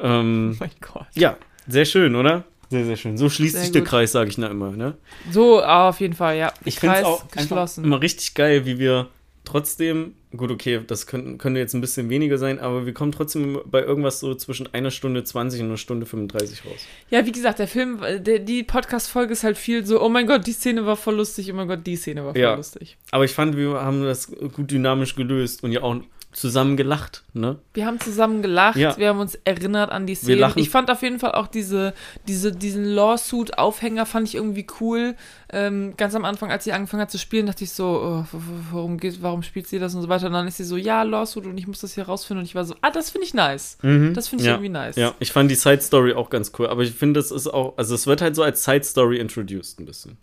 ähm, 0.00 0.52
Oh 0.60 0.64
mein 0.64 0.70
Gott. 0.80 1.06
ja, 1.14 1.36
sehr 1.68 1.84
schön, 1.84 2.16
oder? 2.16 2.44
Sehr, 2.70 2.84
sehr 2.86 2.96
schön. 2.96 3.16
So 3.18 3.28
schließt 3.28 3.52
Sehr 3.52 3.62
sich 3.62 3.72
der 3.72 3.82
gut. 3.82 3.90
Kreis, 3.90 4.10
sage 4.12 4.30
ich 4.30 4.38
na 4.38 4.48
immer, 4.48 4.70
ne? 4.72 4.96
So, 5.30 5.62
ah, 5.62 5.90
auf 5.90 6.00
jeden 6.00 6.14
Fall, 6.14 6.36
ja. 6.36 6.52
Ich 6.64 6.80
finde 6.80 6.96
es 6.96 7.04
auch 7.04 7.28
geschlossen. 7.28 7.84
immer 7.84 8.00
richtig 8.00 8.34
geil, 8.34 8.64
wie 8.66 8.78
wir 8.78 9.08
trotzdem, 9.44 10.14
gut, 10.36 10.50
okay, 10.50 10.80
das 10.86 11.06
können, 11.06 11.38
könnte 11.38 11.60
jetzt 11.60 11.74
ein 11.74 11.80
bisschen 11.80 12.08
weniger 12.10 12.38
sein, 12.38 12.58
aber 12.58 12.86
wir 12.86 12.94
kommen 12.94 13.12
trotzdem 13.12 13.60
bei 13.66 13.82
irgendwas 13.82 14.20
so 14.20 14.34
zwischen 14.34 14.72
einer 14.74 14.90
Stunde 14.90 15.22
20 15.22 15.60
und 15.60 15.66
einer 15.66 15.76
Stunde 15.76 16.06
35 16.06 16.64
raus. 16.64 16.80
Ja, 17.10 17.24
wie 17.26 17.32
gesagt, 17.32 17.58
der 17.58 17.68
Film, 17.68 18.02
äh, 18.02 18.20
der, 18.20 18.38
die 18.40 18.62
Podcast-Folge 18.62 19.32
ist 19.32 19.44
halt 19.44 19.58
viel 19.58 19.84
so, 19.86 20.02
oh 20.02 20.08
mein 20.08 20.26
Gott, 20.26 20.46
die 20.46 20.52
Szene 20.52 20.86
war 20.86 20.96
voll 20.96 21.16
lustig, 21.16 21.50
oh 21.52 21.54
mein 21.56 21.68
Gott, 21.68 21.86
die 21.86 21.96
Szene 21.96 22.24
war 22.24 22.32
voll 22.32 22.40
Ja. 22.42 22.54
lustig. 22.54 22.96
Aber 23.10 23.24
ich 23.24 23.32
fand, 23.32 23.56
wir 23.56 23.74
haben 23.80 24.02
das 24.02 24.30
gut 24.30 24.70
dynamisch 24.70 25.14
gelöst 25.14 25.62
und 25.62 25.72
ja 25.72 25.82
auch 25.82 25.96
zusammen 26.34 26.76
gelacht, 26.76 27.22
ne? 27.32 27.58
Wir 27.74 27.86
haben 27.86 28.00
zusammen 28.00 28.42
gelacht, 28.42 28.76
Ja. 28.76 28.96
wir 28.98 29.08
haben 29.08 29.20
uns 29.20 29.36
erinnert 29.44 29.90
an 29.90 30.06
die 30.06 30.14
lachen- 30.34 30.58
Ich 30.60 30.68
fand 30.68 30.90
auf 30.90 31.00
jeden 31.02 31.18
Fall 31.18 31.32
auch 31.32 31.46
diese, 31.46 31.94
diese, 32.28 32.52
diesen 32.52 32.84
Lawsuit-Aufhänger 32.84 34.04
fand 34.06 34.28
ich 34.28 34.34
irgendwie 34.34 34.66
cool. 34.80 35.14
Ähm, 35.50 35.94
ganz 35.96 36.14
am 36.14 36.24
Anfang, 36.24 36.50
als 36.50 36.64
sie 36.64 36.72
angefangen 36.72 37.00
hat 37.02 37.10
zu 37.10 37.18
spielen, 37.18 37.46
dachte 37.46 37.64
ich 37.64 37.72
so, 37.72 38.24
oh, 38.32 38.38
warum 38.72 38.98
geht, 38.98 39.22
warum 39.22 39.42
spielt 39.42 39.68
sie 39.68 39.78
das 39.78 39.94
und 39.94 40.02
so 40.02 40.08
weiter. 40.08 40.26
Und 40.26 40.32
dann 40.32 40.46
ist 40.48 40.56
sie 40.56 40.64
so, 40.64 40.76
ja, 40.76 41.02
Lawsuit 41.04 41.46
und 41.46 41.56
ich 41.56 41.66
muss 41.66 41.80
das 41.80 41.94
hier 41.94 42.04
rausfinden. 42.04 42.40
Und 42.40 42.46
ich 42.46 42.54
war 42.54 42.64
so, 42.64 42.74
ah, 42.80 42.90
das 42.90 43.10
finde 43.10 43.26
ich 43.26 43.34
nice. 43.34 43.78
Das 44.14 44.28
finde 44.28 44.42
ich 44.42 44.46
ja. 44.48 44.54
irgendwie 44.54 44.70
nice. 44.70 44.96
Ja, 44.96 45.14
ich 45.20 45.30
fand 45.32 45.50
die 45.50 45.54
Side 45.54 45.80
Story 45.82 46.12
auch 46.14 46.30
ganz 46.30 46.52
cool, 46.58 46.66
aber 46.66 46.82
ich 46.82 46.92
finde, 46.92 47.20
das 47.20 47.30
ist 47.30 47.46
auch, 47.46 47.74
also 47.76 47.94
es 47.94 48.06
wird 48.06 48.20
halt 48.20 48.34
so 48.34 48.42
als 48.42 48.64
Side 48.64 48.84
Story 48.84 49.18
introduced 49.18 49.78
ein 49.80 49.86
bisschen. 49.86 50.16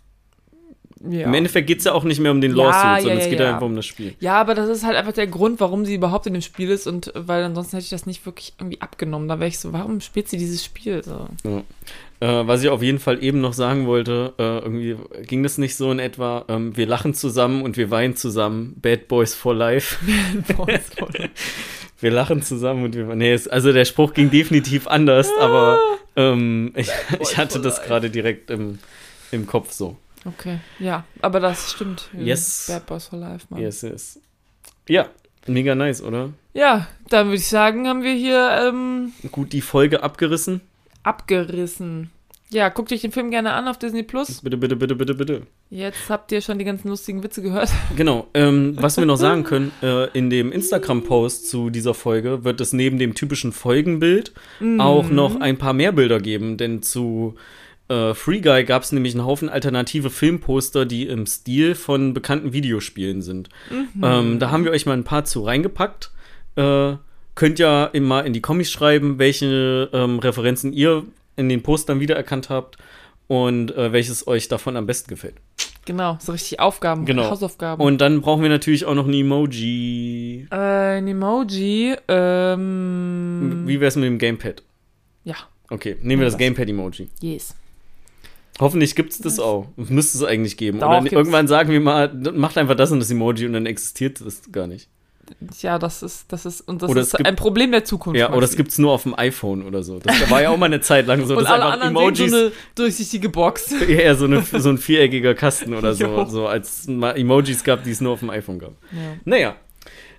Ja. 1.10 1.26
Im 1.26 1.34
Endeffekt 1.34 1.68
geht 1.68 1.80
es 1.80 1.86
ja 1.86 1.94
auch 1.94 2.04
nicht 2.04 2.20
mehr 2.20 2.32
um 2.32 2.42
den 2.42 2.52
Lawsuit, 2.52 2.74
ja, 2.74 2.98
sondern 3.00 3.18
ja, 3.18 3.24
es 3.24 3.30
geht 3.30 3.40
ja. 3.40 3.54
einfach 3.54 3.66
um 3.66 3.76
das 3.76 3.86
Spiel. 3.86 4.14
Ja, 4.20 4.40
aber 4.40 4.54
das 4.54 4.70
ist 4.70 4.86
halt 4.86 4.96
einfach 4.96 5.14
der 5.14 5.28
Grund, 5.28 5.60
warum 5.60 5.86
sie 5.86 5.96
überhaupt 5.96 6.28
in 6.28 6.34
dem 6.34 6.42
Spiel 6.42 6.70
ist 6.70 6.86
und 6.86 7.12
weil 7.16 7.44
ansonsten 7.44 7.78
hätte 7.78 7.86
ich 7.86 7.90
das 7.90 8.06
nicht 8.06 8.26
wirklich 8.26 8.54
irgendwie 8.60 8.82
abgenommen. 8.82 9.28
Da 9.28 9.40
wäre 9.40 9.48
ich 9.48 9.60
so, 9.60 9.74
warum 9.74 10.02
spielt 10.02 10.28
sie 10.28 10.38
dieses 10.38 10.64
Spiel 10.64 11.04
so? 11.04 11.28
Äh, 12.22 12.48
was 12.48 12.62
ich 12.62 12.70
auf 12.70 12.84
jeden 12.84 13.00
Fall 13.00 13.24
eben 13.24 13.42
noch 13.42 13.54
sagen 13.54 13.88
wollte, 13.88 14.34
äh, 14.38 14.60
irgendwie 14.60 14.96
ging 15.24 15.42
das 15.42 15.58
nicht 15.58 15.76
so 15.76 15.92
in 15.92 15.98
etwa, 15.98 16.46
ähm, 16.50 16.78
wir 16.78 16.86
lachen 16.86 17.16
zusammen 17.16 17.64
und 17.64 17.78
wir 17.78 17.90
weinen 17.90 18.16
zusammen, 18.16 18.76
Bad 18.80 19.08
Boys 19.08 19.34
for 19.34 19.56
Life. 19.56 19.98
wir 22.00 22.12
lachen 22.12 22.44
zusammen 22.44 22.84
und 22.84 22.96
wir 22.96 23.08
weinen. 23.08 23.18
Nee, 23.18 23.40
also 23.50 23.74
der 23.74 23.86
Spruch 23.86 24.14
ging 24.14 24.30
definitiv 24.30 24.88
anders, 24.88 25.32
aber 25.40 25.80
ähm, 26.16 26.74
ich, 26.76 26.90
ich 27.20 27.38
hatte 27.38 27.54
for 27.54 27.62
das 27.64 27.78
life. 27.78 27.88
gerade 27.88 28.10
direkt 28.12 28.52
im, 28.52 28.78
im 29.32 29.48
Kopf 29.48 29.72
so. 29.72 29.98
Okay, 30.26 30.60
ja, 30.80 31.04
aber 31.22 31.40
das 31.40 31.72
stimmt. 31.72 32.10
Yes. 32.18 32.66
Bad 32.68 32.86
Boys 32.86 33.08
for 33.08 33.20
Life, 33.20 33.46
Mann. 33.50 33.62
Yes, 33.62 33.82
yes. 33.82 34.20
Ja, 34.88 35.08
mega 35.48 35.76
nice, 35.76 36.02
oder? 36.02 36.32
Ja, 36.54 36.88
dann 37.10 37.28
würde 37.28 37.38
ich 37.38 37.48
sagen, 37.48 37.88
haben 37.88 38.04
wir 38.04 38.14
hier 38.14 38.50
ähm, 38.68 39.14
Gut, 39.32 39.54
die 39.54 39.62
Folge 39.62 40.04
abgerissen. 40.04 40.62
abgerissen. 41.04 42.12
Ja, 42.54 42.68
guckt 42.68 42.92
euch 42.92 43.00
den 43.00 43.14
Film 43.14 43.32
gerne 43.32 43.54
an 43.54 43.70
auf 43.70 43.80
Disney 43.80 44.04
Plus. 44.04 44.42
Bitte, 44.42 44.58
bitte, 44.58 44.76
bitte, 44.76 44.96
bitte, 44.96 45.14
bitte. 45.16 45.42
Jetzt 45.70 46.10
habt 46.10 46.34
ihr 46.34 46.42
schon 46.42 46.60
die 46.60 46.66
ganzen 46.66 46.90
lustigen 46.90 47.24
Witze 47.24 47.42
gehört. 47.42 47.70
Genau, 47.96 48.28
ähm, 48.34 48.76
was 48.78 48.98
wir 48.98 49.06
noch 49.06 49.16
sagen 49.16 49.46
können, 49.46 49.72
äh, 49.82 50.10
in 50.10 50.30
dem 50.30 50.52
Instagram-Post 50.52 51.50
zu 51.50 51.70
dieser 51.70 51.94
Folge 51.94 52.44
wird 52.44 52.60
es 52.60 52.74
neben 52.74 53.00
dem 53.00 53.16
typischen 53.16 53.54
Folgenbild 53.54 54.34
auch 54.80 55.10
noch 55.10 55.40
ein 55.40 55.58
paar 55.58 55.72
mehr 55.72 55.94
Bilder 55.94 56.20
geben, 56.20 56.58
denn 56.58 56.82
zu 56.84 57.36
äh, 57.92 58.14
Free 58.14 58.40
Guy 58.40 58.64
gab 58.64 58.84
es 58.84 58.92
nämlich 58.92 59.14
einen 59.16 59.26
Haufen 59.26 59.50
alternative 59.50 60.10
Filmposter, 60.10 60.86
die 60.86 61.08
im 61.08 61.26
Stil 61.26 61.76
von 61.76 62.14
bekannten 62.14 62.54
Videospielen 62.54 63.22
sind. 63.22 63.50
Ähm, 64.02 64.40
da 64.40 64.52
haben 64.52 64.64
wir 64.64 64.72
euch 64.72 64.86
mal 64.86 64.94
ein 64.94 65.04
paar 65.04 65.26
zu 65.26 65.42
reingepackt. 65.44 66.12
Äh, 66.56 66.94
könnt 67.36 67.60
ja 67.60 67.86
immer 67.86 68.26
in 68.26 68.34
die 68.34 68.42
Kommis 68.42 68.72
schreiben, 68.72 69.20
welche 69.20 69.90
ähm, 69.94 70.20
Referenzen 70.20 70.74
ihr 70.74 71.04
in 71.36 71.50
den 71.50 71.64
Postern 71.64 72.00
wiedererkannt 72.00 72.50
habt 72.50 72.78
und 73.28 73.76
äh, 73.76 73.92
welches 73.94 74.28
euch 74.28 74.48
davon 74.48 74.76
am 74.78 74.86
besten 74.86 75.10
gefällt. 75.10 75.36
Genau, 75.86 76.18
so 76.22 76.32
richtig 76.34 76.60
Aufgaben, 76.60 77.06
Genau. 77.06 77.30
Hausaufgaben. 77.32 77.82
Und 77.84 78.00
dann 78.02 78.22
brauchen 78.22 78.44
wir 78.44 78.50
natürlich 78.50 78.86
auch 78.86 78.94
noch 78.94 79.08
ein 79.08 79.14
Emoji. 79.14 80.46
äh, 80.52 80.56
ein 80.98 81.08
Emoji, 81.08 81.96
ähm, 82.08 83.64
Wie 83.66 83.80
wär's 83.80 83.96
mit 83.96 84.06
dem 84.06 84.18
Gamepad? 84.18 84.64
ja, 85.24 85.36
Okay, 85.70 85.96
nehmen 86.02 86.20
wir 86.22 86.26
das? 86.28 86.38
Gamepad-Emoji. 86.38 87.08
yes. 87.22 87.56
Hoffentlich 88.60 88.96
gibt's 88.96 89.20
das 89.20 89.40
auch. 89.40 89.68
Müsste 89.76 90.18
es 90.20 90.24
eigentlich 90.24 90.58
geben. 90.58 90.80
Doch, 90.80 90.90
Oder 90.90 91.00
gibt's. 91.00 91.14
irgendwann 91.14 91.48
sagen 91.48 91.72
wir 91.72 91.80
mal, 91.80 92.14
macht 92.34 92.58
einfach 92.58 92.76
das 92.76 92.92
und 92.92 93.00
das 93.00 93.10
Emoji 93.10 93.46
und 93.48 93.54
dann 93.54 93.66
existiert 93.66 94.22
das 94.24 94.52
gar 94.52 94.68
nicht. 94.68 94.88
Ja, 95.62 95.80
das 95.80 96.04
ist, 96.04 96.32
das 96.34 96.46
ist, 96.46 96.62
und 96.68 96.82
das 96.82 96.90
Oder 96.90 97.02
es 97.02 97.08
ist 97.08 97.18
gibt- 97.18 97.28
ein 97.28 97.38
Problem 97.38 97.72
der 97.72 97.86
Zukunft. 97.86 98.20
Ja, 98.20 98.28
oder 98.30 98.40
es 98.44 98.52
Maxi. 98.52 98.58
gibt's 98.58 98.78
nur 98.78 98.92
auf 98.92 99.04
dem 99.04 99.18
iPhone 99.18 99.64
oder 99.66 99.82
so. 99.82 99.98
Das 100.00 100.30
war 100.30 100.42
ja 100.42 100.50
auch 100.50 100.58
mal 100.58 100.66
eine 100.66 100.82
Zeit 100.82 101.08
lang 101.08 101.26
so, 101.26 101.38
und 101.38 101.46
alle 101.48 101.64
einfach 101.64 101.74
anderen 101.74 101.96
Emojis 101.96 102.30
so 102.32 102.36
eine 102.38 102.52
durchsichtige 102.76 103.30
Box. 103.30 103.72
eher 103.72 104.16
so, 104.16 104.26
eine, 104.26 104.42
so 104.44 104.70
ein 104.70 104.78
viereckiger 104.78 105.34
Kasten 105.34 105.74
oder 105.74 105.94
so, 105.94 106.04
Jo. 106.06 106.26
so 106.26 106.48
als 106.48 106.86
mal 106.88 107.12
Emojis 107.18 107.64
gab, 107.64 107.84
die 107.86 107.92
es 107.92 108.02
nur 108.02 108.12
auf 108.12 108.20
dem 108.20 108.30
iPhone 108.30 108.60
gab. 108.60 108.74
Ja. 108.92 109.00
Naja, 109.24 109.56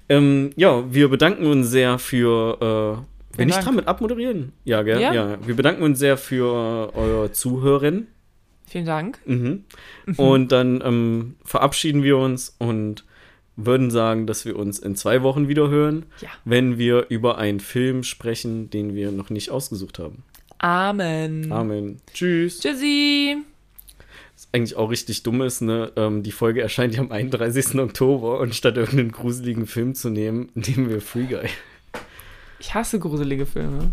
ähm, 0.09 0.51
ja, 0.57 0.83
wir 0.93 1.09
bedanken 1.11 1.47
uns 1.47 1.69
sehr 1.69 1.99
für. 1.99 3.05
Äh, 3.37 3.37
wenn 3.39 3.49
ich 3.51 3.57
dran 3.57 3.75
mit 3.77 3.89
abmoderieren? 3.89 4.53
Ja, 4.65 4.83
gell? 4.83 5.01
Ja. 5.01 5.13
Ja. 5.13 5.39
Wir 5.47 5.57
bedanken 5.57 5.83
uns 5.83 5.99
sehr 5.99 6.17
für 6.17 6.91
äh, 6.95 6.99
euer 6.99 7.33
Zuhören. 7.33 8.07
Vielen 8.73 8.87
Dank. 8.87 9.19
Mhm. 9.27 9.65
Und 10.17 10.51
dann 10.51 10.81
ähm, 10.83 11.35
verabschieden 11.45 12.03
wir 12.03 12.17
uns 12.17 12.57
und 12.59 13.05
würden 13.55 13.91
sagen, 13.91 14.27
dass 14.27 14.47
wir 14.47 14.57
uns 14.59 14.79
in 14.79 14.97
zwei 14.97 15.23
Wochen 15.23 15.47
wieder 15.47 15.69
hören, 15.69 16.07
Ja. 16.23 16.31
wenn 16.47 16.79
wir 16.79 17.05
über 17.11 17.37
einen 17.37 17.61
Film 17.61 18.03
sprechen, 18.03 18.71
den 18.71 18.95
wir 18.95 19.13
noch 19.13 19.29
nicht 19.29 19.51
ausgesucht 19.51 19.99
haben. 19.99 20.23
Amen. 20.57 21.53
Amen. 21.53 22.01
Tschüss. 22.15 22.61
Tschüssi. 22.61 23.37
Was 24.35 24.49
eigentlich 24.55 24.77
auch 24.77 24.91
richtig 24.91 25.23
dumm 25.23 25.43
ist, 25.43 25.61
ne? 25.61 25.93
Ähm, 25.97 26.23
die 26.23 26.33
Folge 26.33 26.63
erscheint 26.63 26.95
ja 26.95 27.01
am 27.03 27.13
31. 27.13 27.79
Oktober 27.79 28.41
und 28.41 28.55
statt 28.55 28.79
irgendeinen 28.79 29.13
gruseligen 29.13 29.67
Film 29.67 29.95
zu 29.95 30.09
nehmen, 30.09 30.49
nehmen 30.55 30.89
wir 30.89 31.03
Free 31.03 31.27
Guy. 31.27 31.47
Ich 32.59 32.73
hasse 32.73 32.99
gruselige 32.99 33.45
Filme. 33.45 33.93